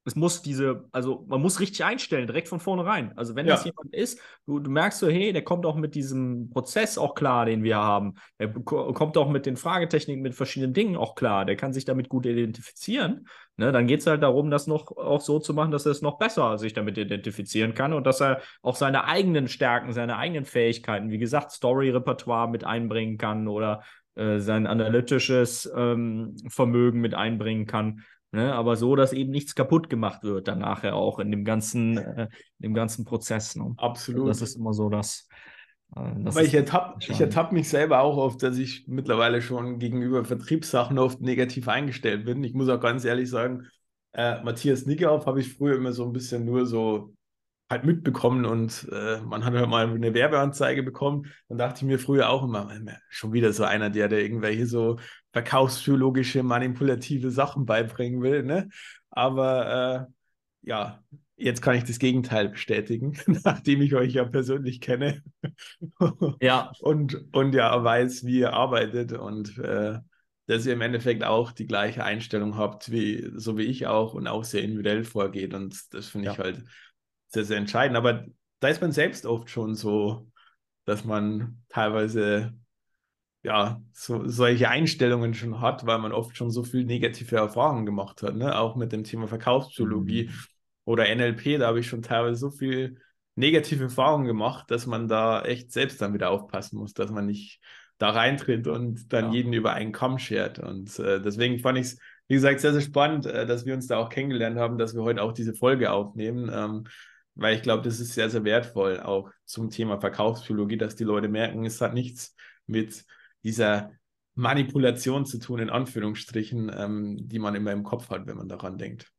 es 0.09 0.17
muss 0.17 0.41
diese, 0.41 0.85
also 0.91 1.27
man 1.29 1.41
muss 1.41 1.61
richtig 1.61 1.85
einstellen, 1.85 2.27
direkt 2.27 2.49
von 2.49 2.61
vornherein. 2.61 3.13
Also 3.17 3.37
wenn 3.37 3.47
ja. 3.47 3.55
das 3.55 3.65
jemand 3.65 3.95
ist, 3.95 4.21
du, 4.47 4.59
du, 4.59 4.71
merkst 4.71 4.99
so, 4.99 5.09
hey, 5.09 5.33
der 5.35 5.45
kommt 5.45 5.67
auch 5.67 5.77
mit 5.77 5.95
diesem 5.95 6.49
Prozess 6.49 6.97
auch 6.97 7.15
klar, 7.15 7.45
den 7.45 7.63
wir 7.63 7.77
haben. 7.77 8.15
Der 8.39 8.49
kommt 8.49 9.19
auch 9.19 9.29
mit 9.29 9.45
den 9.45 9.57
Fragetechniken, 9.57 10.23
mit 10.23 10.35
verschiedenen 10.35 10.73
Dingen 10.73 10.97
auch 10.97 11.15
klar. 11.15 11.45
Der 11.45 11.57
kann 11.57 11.75
sich 11.75 11.85
damit 11.85 12.09
gut 12.09 12.25
identifizieren. 12.25 13.29
Ne, 13.59 13.71
dann 13.71 13.87
geht 13.87 14.01
es 14.01 14.07
halt 14.07 14.23
darum, 14.23 14.51
das 14.51 14.67
noch 14.67 14.97
auch 14.97 15.21
so 15.21 15.41
zu 15.41 15.53
machen, 15.53 15.73
dass 15.73 15.85
er 15.85 15.93
es 15.93 16.01
noch 16.01 16.17
besser 16.19 16.59
sich 16.59 16.73
damit 16.73 16.97
identifizieren 16.97 17.75
kann 17.75 17.93
und 17.93 18.07
dass 18.07 18.21
er 18.21 18.41
auch 18.63 18.77
seine 18.77 19.05
eigenen 19.05 19.49
Stärken, 19.49 19.93
seine 19.93 20.17
eigenen 20.17 20.45
Fähigkeiten, 20.45 21.11
wie 21.11 21.19
gesagt, 21.19 21.51
Story-Repertoire 21.51 22.49
mit 22.49 22.65
einbringen 22.65 23.19
kann 23.19 23.49
oder 23.49 23.83
äh, 24.15 24.41
sein 24.41 24.67
analytisches 24.67 25.71
ähm, 25.77 26.35
Vermögen 26.49 27.01
mit 27.01 27.15
einbringen 27.15 27.67
kann. 27.67 28.05
Ne, 28.31 28.55
aber 28.55 28.77
so, 28.77 28.95
dass 28.95 29.15
eben 29.15 29.31
nichts 29.31 29.55
kaputt 29.55 29.89
gemacht 29.89 30.23
wird 30.23 30.49
dann 30.49 30.59
nachher 30.59 30.95
auch 30.95 31.19
in 31.19 31.31
dem 31.31 31.45
ganzen, 31.45 31.97
äh, 31.97 32.29
in 32.59 32.63
dem 32.63 32.75
ganzen 32.75 33.07
Prozess. 33.07 33.57
Ne? 33.57 33.73
Absolut. 33.79 34.29
Das 34.29 34.43
ist 34.43 34.57
immer 34.57 34.75
so, 34.75 34.91
dass. 34.91 35.29
Äh, 35.97 36.13
das 36.19 36.35
Weil 36.35 36.45
ich 36.45 36.53
ertappe 36.53 36.99
ertapp 37.11 37.53
mich 37.53 37.71
selber 37.71 38.01
auch 38.01 38.19
oft, 38.19 38.43
dass 38.43 38.59
ich 38.59 38.87
mittlerweile 38.87 39.41
schon 39.41 39.79
gegenüber 39.79 40.27
Vertriebssachen 40.27 40.99
oft 40.99 41.23
negativ 41.23 41.69
eingestellt 41.69 42.27
bin. 42.27 42.45
Ich 42.45 42.53
muss 42.53 42.69
auch 42.69 42.81
ganz 42.81 43.07
ehrlich 43.07 43.31
sagen, 43.31 43.67
äh, 44.13 44.43
Matthias 44.43 44.85
Niggerhoff 44.85 45.25
habe 45.25 45.41
ich 45.41 45.55
früher 45.55 45.77
immer 45.77 45.93
so 45.93 46.05
ein 46.05 46.13
bisschen 46.13 46.45
nur 46.45 46.67
so 46.67 47.15
halt 47.71 47.85
mitbekommen 47.85 48.47
und 48.47 48.89
äh, 48.91 49.21
man 49.21 49.45
hat 49.45 49.55
halt 49.55 49.69
mal 49.69 49.89
eine 49.89 50.15
Werbeanzeige 50.15 50.83
bekommen. 50.83 51.27
Dann 51.49 51.59
dachte 51.59 51.79
ich 51.79 51.83
mir 51.83 51.99
früher 51.99 52.31
auch 52.31 52.45
immer, 52.45 52.71
schon 53.11 53.33
wieder 53.33 53.53
so 53.53 53.65
einer, 53.65 53.91
der, 53.91 54.09
der 54.09 54.23
irgendwelche 54.23 54.67
so 54.67 54.99
verkaufspsychologische, 55.33 56.43
manipulative 56.43 57.31
Sachen 57.31 57.67
beibringen 57.67 58.23
will. 58.23 58.43
Ne? 58.43 58.69
Aber 59.11 60.07
äh, 60.09 60.69
ja, 60.69 61.03
jetzt 61.37 61.61
kann 61.63 61.77
ich 61.77 61.85
das 61.85 61.99
Gegenteil 61.99 62.49
bestätigen, 62.49 63.19
nachdem 63.45 63.83
ich 63.83 63.95
euch 63.95 64.15
ja 64.15 64.25
persönlich 64.25 64.81
kenne. 64.81 65.23
ja. 66.41 66.73
Und, 66.81 67.27
und 67.33 67.55
ja 67.55 67.85
weiß, 67.85 68.25
wie 68.25 68.41
ihr 68.41 68.55
arbeitet 68.55 69.13
und 69.13 69.59
äh, 69.59 69.99
dass 70.47 70.65
ihr 70.65 70.73
im 70.73 70.81
Endeffekt 70.81 71.25
auch 71.25 71.53
die 71.53 71.67
gleiche 71.67 72.05
Einstellung 72.05 72.57
habt, 72.57 72.91
wie 72.91 73.31
so 73.35 73.59
wie 73.59 73.65
ich 73.65 73.87
auch 73.87 74.15
und 74.15 74.27
auch 74.27 74.45
sehr 74.45 74.63
individuell 74.63 75.05
vorgeht. 75.05 75.53
Und 75.53 75.93
das 75.93 76.09
finde 76.09 76.29
ja. 76.29 76.33
ich 76.33 76.39
halt 76.39 76.65
sehr, 77.29 77.45
sehr 77.45 77.59
entscheidend. 77.59 77.97
Aber 77.97 78.25
da 78.61 78.69
ist 78.69 78.81
man 78.81 78.93
selbst 78.93 79.27
oft 79.27 79.51
schon 79.51 79.75
so, 79.75 80.31
dass 80.85 81.05
man 81.05 81.63
teilweise 81.69 82.55
ja 83.43 83.81
so, 83.93 84.27
solche 84.27 84.69
Einstellungen 84.69 85.35
schon 85.35 85.61
hat, 85.61 85.87
weil 85.87 85.99
man 85.99 86.13
oft 86.13 86.37
schon 86.37 86.51
so 86.51 86.65
viel 86.65 86.85
negative 86.85 87.37
Erfahrungen 87.37 87.87
gemacht 87.87 88.23
hat, 88.23 88.35
ne? 88.35 88.59
Auch 88.59 88.77
mit 88.77 88.93
dem 88.93 89.05
Thema 89.05 89.27
Verkaufspsychologie 89.27 90.25
mhm. 90.25 90.35
oder 90.85 91.15
NLP, 91.15 91.59
da 91.59 91.69
habe 91.69 91.81
ich 91.81 91.87
schon 91.87 92.03
teilweise 92.03 92.37
so 92.37 92.51
viel 92.51 92.99
negative 93.37 93.85
Erfahrungen 93.85 94.27
gemacht, 94.27 94.71
dass 94.71 94.87
man 94.87 95.07
da 95.07 95.43
echt 95.43 95.73
selbst 95.73 96.03
dann 96.03 96.13
wieder 96.13 96.31
aufpassen 96.31 96.79
muss, 96.79 96.93
dass 96.93 97.11
man 97.11 97.27
nicht 97.27 97.61
da 97.99 98.11
reintritt 98.11 98.67
und 98.67 99.13
dann 99.13 99.27
ja. 99.27 99.33
jeden 99.33 99.53
über 99.53 99.73
einen 99.73 99.93
Kamm 99.93 100.19
schert. 100.19 100.59
Und 100.59 100.99
äh, 100.99 101.21
deswegen 101.21 101.59
fand 101.61 101.79
ich 101.79 101.87
es, 101.87 101.99
wie 102.27 102.35
gesagt, 102.35 102.61
sehr, 102.61 102.73
sehr 102.73 102.81
spannend, 102.81 103.27
äh, 103.27 103.47
dass 103.47 103.65
wir 103.65 103.75
uns 103.75 103.87
da 103.87 103.99
auch 103.99 104.09
kennengelernt 104.09 104.57
haben, 104.57 104.79
dass 104.79 104.95
wir 104.95 105.03
heute 105.03 105.23
auch 105.23 105.33
diese 105.33 105.55
Folge 105.55 105.93
aufnehmen. 105.93 106.51
Ähm, 106.53 106.85
weil 107.39 107.57
ich 107.57 107.63
glaube, 107.63 107.83
das 107.83 108.01
ist 108.01 108.15
sehr, 108.15 108.29
sehr 108.29 108.45
wertvoll 108.45 109.01
auch 109.01 109.31
zum 109.45 109.71
Thema 109.71 110.01
Verkaufspsychologie, 110.01 110.77
dass 110.77 110.97
die 110.97 111.05
Leute 111.05 111.29
merken, 111.29 111.65
es 111.65 111.81
hat 111.81 111.95
nichts 111.95 112.35
mit 112.67 113.05
dieser 113.45 113.93
Manipulation 114.35 115.25
zu 115.25 115.39
tun, 115.39 115.61
in 115.61 115.71
Anführungsstrichen, 115.71 116.71
ähm, 116.77 117.29
die 117.29 117.39
man 117.39 117.55
immer 117.55 117.73
im 117.73 117.85
Kopf 117.85 118.11
hat, 118.11 118.27
wenn 118.27 118.37
man 118.37 118.49
daran 118.49 118.77
denkt. 118.77 119.11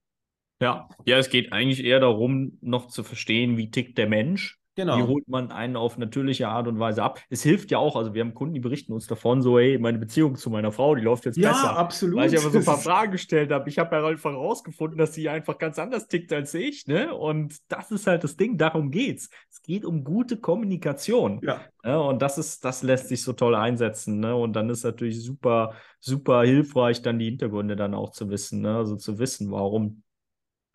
Ja, 0.62 0.90
ja, 1.06 1.18
es 1.18 1.30
geht 1.30 1.54
eigentlich 1.54 1.84
eher 1.84 2.02
darum, 2.02 2.58
noch 2.62 2.88
zu 2.88 3.04
verstehen, 3.04 3.58
wie 3.58 3.72
tickt 3.72 3.98
der 3.98 4.10
Mensch 4.10 4.59
Genau. 4.80 4.98
Wie 4.98 5.04
holt 5.04 5.28
man 5.28 5.52
einen 5.52 5.76
auf 5.76 5.98
natürliche 5.98 6.48
Art 6.48 6.66
und 6.66 6.80
Weise 6.80 7.04
ab? 7.04 7.20
Es 7.30 7.44
hilft 7.44 7.70
ja 7.70 7.80
auch, 7.80 7.98
also 7.98 8.14
wir 8.14 8.22
haben 8.22 8.34
Kunden, 8.34 8.54
die 8.54 8.62
berichten 8.62 8.94
uns 8.94 9.08
davon 9.08 9.42
so, 9.42 9.60
hey, 9.60 9.78
meine 9.78 9.98
Beziehung 9.98 10.38
zu 10.38 10.50
meiner 10.50 10.72
Frau, 10.72 10.96
die 10.96 11.02
läuft 11.02 11.26
jetzt 11.26 11.38
ja, 11.38 11.50
besser. 11.50 11.66
Ja, 11.66 11.76
absolut. 11.76 12.16
Weil 12.16 12.30
ich 12.30 12.38
einfach 12.38 12.52
so 12.52 12.60
ein 12.60 12.64
paar 12.64 12.78
Fragen 12.90 13.12
gestellt 13.12 13.52
habe. 13.52 13.68
Ich 13.68 13.78
habe 13.78 13.94
ja 13.94 14.08
einfach 14.08 14.32
herausgefunden, 14.32 14.98
dass 14.98 15.14
sie 15.14 15.28
einfach 15.28 15.58
ganz 15.58 15.78
anders 15.80 16.08
tickt 16.08 16.32
als 16.32 16.54
ich, 16.54 16.88
ne? 16.88 17.14
Und 17.14 17.58
das 17.68 17.92
ist 17.92 18.08
halt 18.08 18.24
das 18.24 18.38
Ding, 18.38 18.58
darum 18.58 18.90
geht's. 18.90 19.30
Es 19.52 19.62
geht 19.62 19.84
um 19.84 20.06
gute 20.06 20.38
Kommunikation. 20.38 21.42
Ja. 21.44 21.60
ja 21.84 21.98
und 21.98 22.22
das 22.22 22.38
ist, 22.38 22.64
das 22.64 22.82
lässt 22.82 23.10
sich 23.10 23.22
so 23.22 23.34
toll 23.34 23.56
einsetzen, 23.56 24.22
ne? 24.22 24.34
Und 24.34 24.54
dann 24.54 24.70
ist 24.70 24.86
natürlich 24.86 25.22
super, 25.22 25.74
super 26.00 26.44
hilfreich, 26.44 27.02
dann 27.02 27.20
die 27.20 27.26
Hintergründe 27.26 27.76
dann 27.76 27.94
auch 27.94 28.12
zu 28.12 28.30
wissen, 28.30 28.62
ne? 28.62 28.78
Also 28.78 28.96
zu 28.96 29.20
wissen, 29.20 29.52
warum 29.52 30.04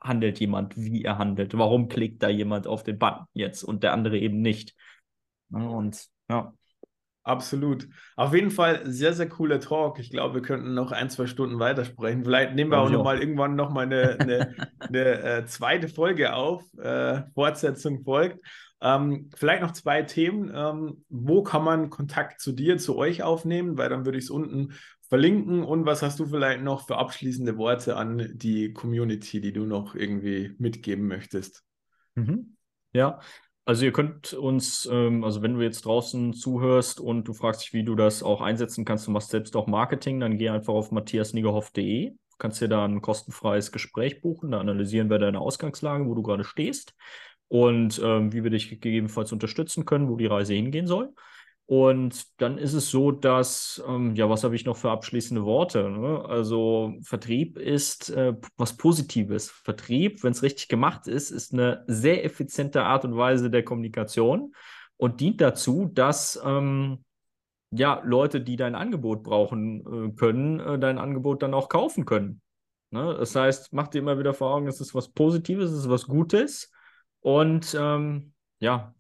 handelt 0.05 0.39
jemand, 0.39 0.77
wie 0.77 1.03
er 1.03 1.19
handelt. 1.19 1.57
Warum 1.57 1.89
klickt 1.89 2.23
da 2.23 2.29
jemand 2.29 2.67
auf 2.67 2.85
den 2.85 2.99
Button 2.99 3.27
jetzt 3.33 3.65
und 3.65 3.83
der 3.83 3.93
andere 3.93 4.19
eben 4.19 4.41
nicht? 4.41 4.77
Und 5.51 6.07
ja. 6.29 6.53
Absolut. 7.27 7.89
Auf 8.17 8.35
jeden 8.35 8.51
Fall 8.51 8.83
sehr, 8.85 9.15
sehr 9.15 9.31
cooler 9.31 9.59
Talk. 9.59 9.99
Ich 9.99 10.11
glaube, 10.11 10.35
wir 10.35 10.43
könnten 10.43 10.75
noch 10.75 10.93
ein, 10.93 11.09
zwei 11.09 11.27
Stunden 11.27 11.59
weitersprechen. 11.59 12.23
Vielleicht 12.23 12.55
nehmen 12.55 12.71
wir 12.71 12.79
auch, 12.79 12.87
auch. 12.87 12.91
noch 12.91 13.05
mal 13.05 13.19
irgendwann 13.19 13.57
noch 13.57 13.71
mal 13.71 13.87
eine, 13.87 14.21
eine, 14.21 14.55
eine 14.79 15.23
äh, 15.23 15.47
zweite 15.47 15.89
Folge 15.89 16.35
auf. 16.35 16.63
Äh, 16.77 17.23
Fortsetzung 17.33 18.05
folgt. 18.05 18.45
Ähm, 18.83 19.31
vielleicht 19.35 19.63
noch 19.63 19.73
zwei 19.73 20.03
Themen. 20.03 20.53
Ähm, 20.55 21.05
wo 21.09 21.43
kann 21.43 21.65
man 21.65 21.89
Kontakt 21.89 22.43
zu 22.43 22.53
dir, 22.53 22.77
zu 22.77 22.99
euch 22.99 23.23
aufnehmen? 23.23 23.79
Weil 23.79 23.89
dann 23.89 24.05
würde 24.05 24.19
ich 24.19 24.25
es 24.25 24.31
unten 24.31 24.75
verlinken. 25.09 25.63
Und 25.63 25.87
was 25.87 26.03
hast 26.03 26.19
du 26.19 26.27
vielleicht 26.27 26.63
noch 26.63 26.87
für 26.87 26.97
abschließende 26.97 27.57
Worte 27.57 27.97
an 27.97 28.31
die 28.35 28.73
Community, 28.73 29.41
die 29.41 29.53
du 29.53 29.65
noch 29.65 29.95
irgendwie 29.95 30.55
mitgeben 30.59 31.07
möchtest? 31.07 31.65
Mhm. 32.15 32.57
Ja, 32.93 33.21
also 33.67 33.85
ihr 33.87 33.93
könnt 33.93 34.35
uns, 34.35 34.89
ähm, 34.91 35.25
also 35.25 35.43
wenn 35.43 35.55
du 35.55 35.63
jetzt 35.63 35.87
draußen 35.87 36.35
zuhörst 36.35 37.01
und 37.01 37.27
du 37.27 37.33
fragst 37.33 37.63
dich, 37.63 37.73
wie 37.73 37.83
du 37.83 37.95
das 37.95 38.23
auch 38.23 38.43
einsetzen 38.43 38.85
kannst, 38.85 39.07
du 39.07 39.11
machst 39.11 39.31
selbst 39.31 39.57
auch 39.57 39.67
Marketing, 39.67 40.21
dann 40.21 40.37
geh 40.37 40.51
einfach 40.51 40.75
auf 40.75 40.91
matthiasniegerhoff.de. 40.91 42.11
Du 42.11 42.17
kannst 42.39 42.61
dir 42.61 42.69
da 42.69 42.85
ein 42.85 43.01
kostenfreies 43.01 43.73
Gespräch 43.73 44.21
buchen, 44.21 44.51
da 44.51 44.61
analysieren 44.61 45.09
wir 45.09 45.19
deine 45.19 45.41
Ausgangslage, 45.41 46.07
wo 46.07 46.15
du 46.15 46.23
gerade 46.23 46.45
stehst 46.45 46.95
und 47.49 48.01
ähm, 48.05 48.33
wie 48.33 48.43
wir 48.43 48.51
dich 48.51 48.69
gegebenenfalls 48.69 49.33
unterstützen 49.33 49.87
können, 49.87 50.09
wo 50.09 50.17
die 50.17 50.27
Reise 50.27 50.55
hingehen 50.55 50.87
soll. 50.87 51.15
Und 51.67 52.41
dann 52.43 52.59
ist 52.59 52.75
es 52.75 52.91
so, 52.91 53.11
dass, 53.11 53.83
ähm, 53.89 54.15
ja, 54.17 54.29
was 54.29 54.45
habe 54.45 54.55
ich 54.55 54.67
noch 54.67 54.77
für 54.77 54.91
abschließende 54.91 55.45
Worte? 55.45 55.89
Ne? 55.89 56.23
Also 56.27 56.95
Vertrieb 57.03 57.57
ist 57.57 58.11
äh, 58.11 58.35
was 58.59 58.77
Positives. 58.77 59.51
Vertrieb, 59.51 60.23
wenn 60.23 60.33
es 60.33 60.43
richtig 60.43 60.69
gemacht 60.69 61.07
ist, 61.07 61.31
ist 61.31 61.55
eine 61.55 61.83
sehr 61.87 62.25
effiziente 62.25 62.83
Art 62.83 63.07
und 63.07 63.17
Weise 63.17 63.51
der 63.51 63.65
Kommunikation 63.65 64.55
und 64.99 65.21
dient 65.21 65.41
dazu, 65.41 65.91
dass 65.93 66.39
ähm, 66.45 67.03
ja, 67.71 68.03
Leute, 68.05 68.43
die 68.43 68.57
dein 68.57 68.75
Angebot 68.75 69.23
brauchen 69.23 69.81
äh, 69.81 70.13
können, 70.13 70.61
äh, 70.61 70.79
dein 70.79 70.99
Angebot 70.99 71.43
dann 71.43 71.55
auch 71.55 71.71
kaufen 71.71 72.05
können. 72.05 72.43
Ne? 72.91 73.17
Das 73.19 73.35
heißt, 73.35 73.73
mach 73.73 73.89
dir 73.89 74.01
immer 74.01 74.19
wieder 74.19 74.35
vor 74.35 74.55
Augen, 74.55 74.69
es 74.69 74.81
ist 74.81 74.95
was 74.95 75.09
Positives, 75.09 75.71
es 75.71 75.81
ist 75.81 75.89
was 75.89 76.07
Gutes. 76.07 76.71
Und 77.21 77.75
ähm, 77.79 78.35
ja, 78.61 78.95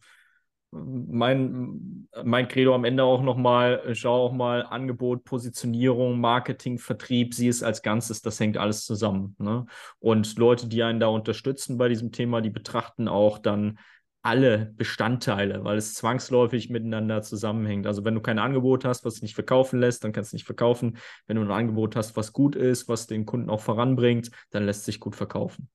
mein, 0.74 2.08
mein 2.24 2.48
Credo 2.48 2.74
am 2.74 2.84
Ende 2.84 3.04
auch 3.04 3.22
nochmal, 3.22 3.94
schau 3.94 4.26
auch 4.26 4.32
mal 4.32 4.62
Angebot, 4.62 5.24
Positionierung, 5.24 6.20
Marketing, 6.20 6.78
Vertrieb, 6.78 7.34
sieh 7.34 7.48
es 7.48 7.62
als 7.62 7.82
Ganzes, 7.82 8.22
das 8.22 8.40
hängt 8.40 8.56
alles 8.56 8.84
zusammen. 8.84 9.36
Ne? 9.38 9.66
Und 10.00 10.36
Leute, 10.36 10.68
die 10.68 10.82
einen 10.82 11.00
da 11.00 11.06
unterstützen 11.06 11.78
bei 11.78 11.88
diesem 11.88 12.12
Thema, 12.12 12.40
die 12.40 12.50
betrachten 12.50 13.08
auch 13.08 13.38
dann 13.38 13.78
alle 14.22 14.72
Bestandteile, 14.76 15.64
weil 15.64 15.76
es 15.76 15.94
zwangsläufig 15.94 16.70
miteinander 16.70 17.20
zusammenhängt. 17.20 17.86
Also 17.86 18.04
wenn 18.04 18.14
du 18.14 18.22
kein 18.22 18.38
Angebot 18.38 18.86
hast, 18.86 19.04
was 19.04 19.20
nicht 19.20 19.34
verkaufen 19.34 19.80
lässt, 19.80 20.02
dann 20.02 20.12
kannst 20.12 20.32
du 20.32 20.36
nicht 20.36 20.46
verkaufen. 20.46 20.96
Wenn 21.26 21.36
du 21.36 21.42
ein 21.42 21.50
Angebot 21.50 21.94
hast, 21.94 22.16
was 22.16 22.32
gut 22.32 22.56
ist, 22.56 22.88
was 22.88 23.06
den 23.06 23.26
Kunden 23.26 23.50
auch 23.50 23.60
voranbringt, 23.60 24.30
dann 24.50 24.64
lässt 24.64 24.86
sich 24.86 24.98
gut 24.98 25.14
verkaufen. 25.14 25.68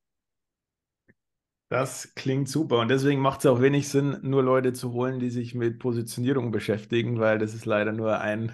Das 1.70 2.16
klingt 2.16 2.50
super 2.50 2.80
und 2.80 2.88
deswegen 2.90 3.22
macht 3.22 3.42
es 3.42 3.46
auch 3.46 3.62
wenig 3.62 3.90
Sinn, 3.90 4.18
nur 4.24 4.42
Leute 4.42 4.74
zu 4.74 4.92
holen, 4.92 5.20
die 5.20 5.30
sich 5.30 5.54
mit 5.54 5.78
Positionierung 5.78 6.52
beschäftigen, 6.52 7.20
weil 7.20 7.38
das 7.38 7.54
ist 7.54 7.66
leider 7.66 7.92
nur 7.92 8.20
ein, 8.20 8.52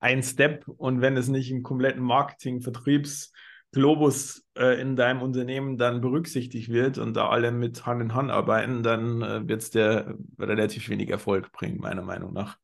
ein 0.00 0.24
Step 0.24 0.66
und 0.66 1.00
wenn 1.00 1.16
es 1.16 1.28
nicht 1.28 1.52
im 1.52 1.62
kompletten 1.62 2.02
Marketing, 2.02 2.60
Vertriebs, 2.60 3.32
Globus 3.70 4.44
äh, 4.56 4.80
in 4.80 4.96
deinem 4.96 5.22
Unternehmen 5.22 5.78
dann 5.78 6.00
berücksichtigt 6.00 6.68
wird 6.70 6.98
und 6.98 7.14
da 7.14 7.28
alle 7.28 7.52
mit 7.52 7.86
Hand 7.86 8.02
in 8.02 8.14
Hand 8.14 8.32
arbeiten, 8.32 8.82
dann 8.82 9.22
äh, 9.22 9.46
wird 9.46 9.62
es 9.62 9.70
dir 9.70 10.18
relativ 10.38 10.88
wenig 10.88 11.10
Erfolg 11.10 11.52
bringen, 11.52 11.78
meiner 11.78 12.02
Meinung 12.02 12.32
nach. 12.32 12.58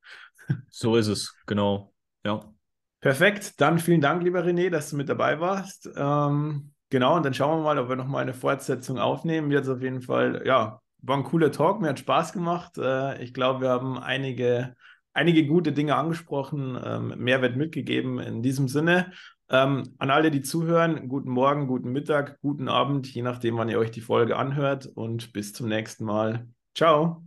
So 0.71 0.97
ist 0.97 1.07
es, 1.07 1.37
genau. 1.47 1.95
Ja. 2.25 2.53
Perfekt. 3.01 3.61
Dann 3.61 3.79
vielen 3.79 4.01
Dank, 4.01 4.23
lieber 4.23 4.45
René, 4.45 4.71
dass 4.71 4.91
du 4.91 4.97
mit 4.97 5.09
dabei 5.09 5.39
warst. 5.39 5.89
Ähm, 5.95 6.74
Genau, 6.95 7.17
und 7.17 7.25
dann 7.25 7.35
schauen 7.35 7.59
wir 7.59 7.65
mal, 7.65 7.79
ob 7.81 7.89
wir 7.89 7.97
nochmal 7.97 8.23
eine 8.23 8.35
Fortsetzung 8.35 9.01
aufnehmen. 9.01 9.51
Jetzt 9.51 9.69
auf 9.69 9.83
jeden 9.83 10.01
Fall, 10.01 10.45
ja, 10.47 10.81
war 11.03 11.17
ein 11.17 11.25
cooler 11.25 11.51
Talk, 11.51 11.81
mir 11.81 11.89
hat 11.89 11.99
Spaß 11.99 12.33
gemacht. 12.33 12.79
Äh, 12.79 13.21
ich 13.21 13.35
glaube, 13.35 13.63
wir 13.63 13.71
haben 13.71 13.99
einige, 13.99 14.77
einige 15.13 15.45
gute 15.45 15.73
Dinge 15.73 15.97
angesprochen, 15.97 16.79
ähm, 16.81 17.15
Mehrwert 17.17 17.57
mitgegeben 17.57 18.21
in 18.21 18.45
diesem 18.45 18.69
Sinne. 18.69 19.11
Ähm, 19.51 19.83
an 19.99 20.11
alle, 20.13 20.31
die 20.31 20.43
zuhören, 20.43 21.09
guten 21.09 21.31
Morgen, 21.31 21.67
guten 21.67 21.91
Mittag, 21.91 22.39
guten 22.43 22.69
Abend, 22.69 23.13
je 23.13 23.23
nachdem, 23.23 23.57
wann 23.57 23.69
ihr 23.69 23.81
euch 23.81 23.91
die 23.91 24.01
Folge 24.01 24.37
anhört 24.37 24.87
und 24.87 25.33
bis 25.33 25.53
zum 25.53 25.69
nächsten 25.69 26.05
Mal. 26.05 26.47
Ciao. 26.77 27.25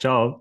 Ciao. 0.00 0.38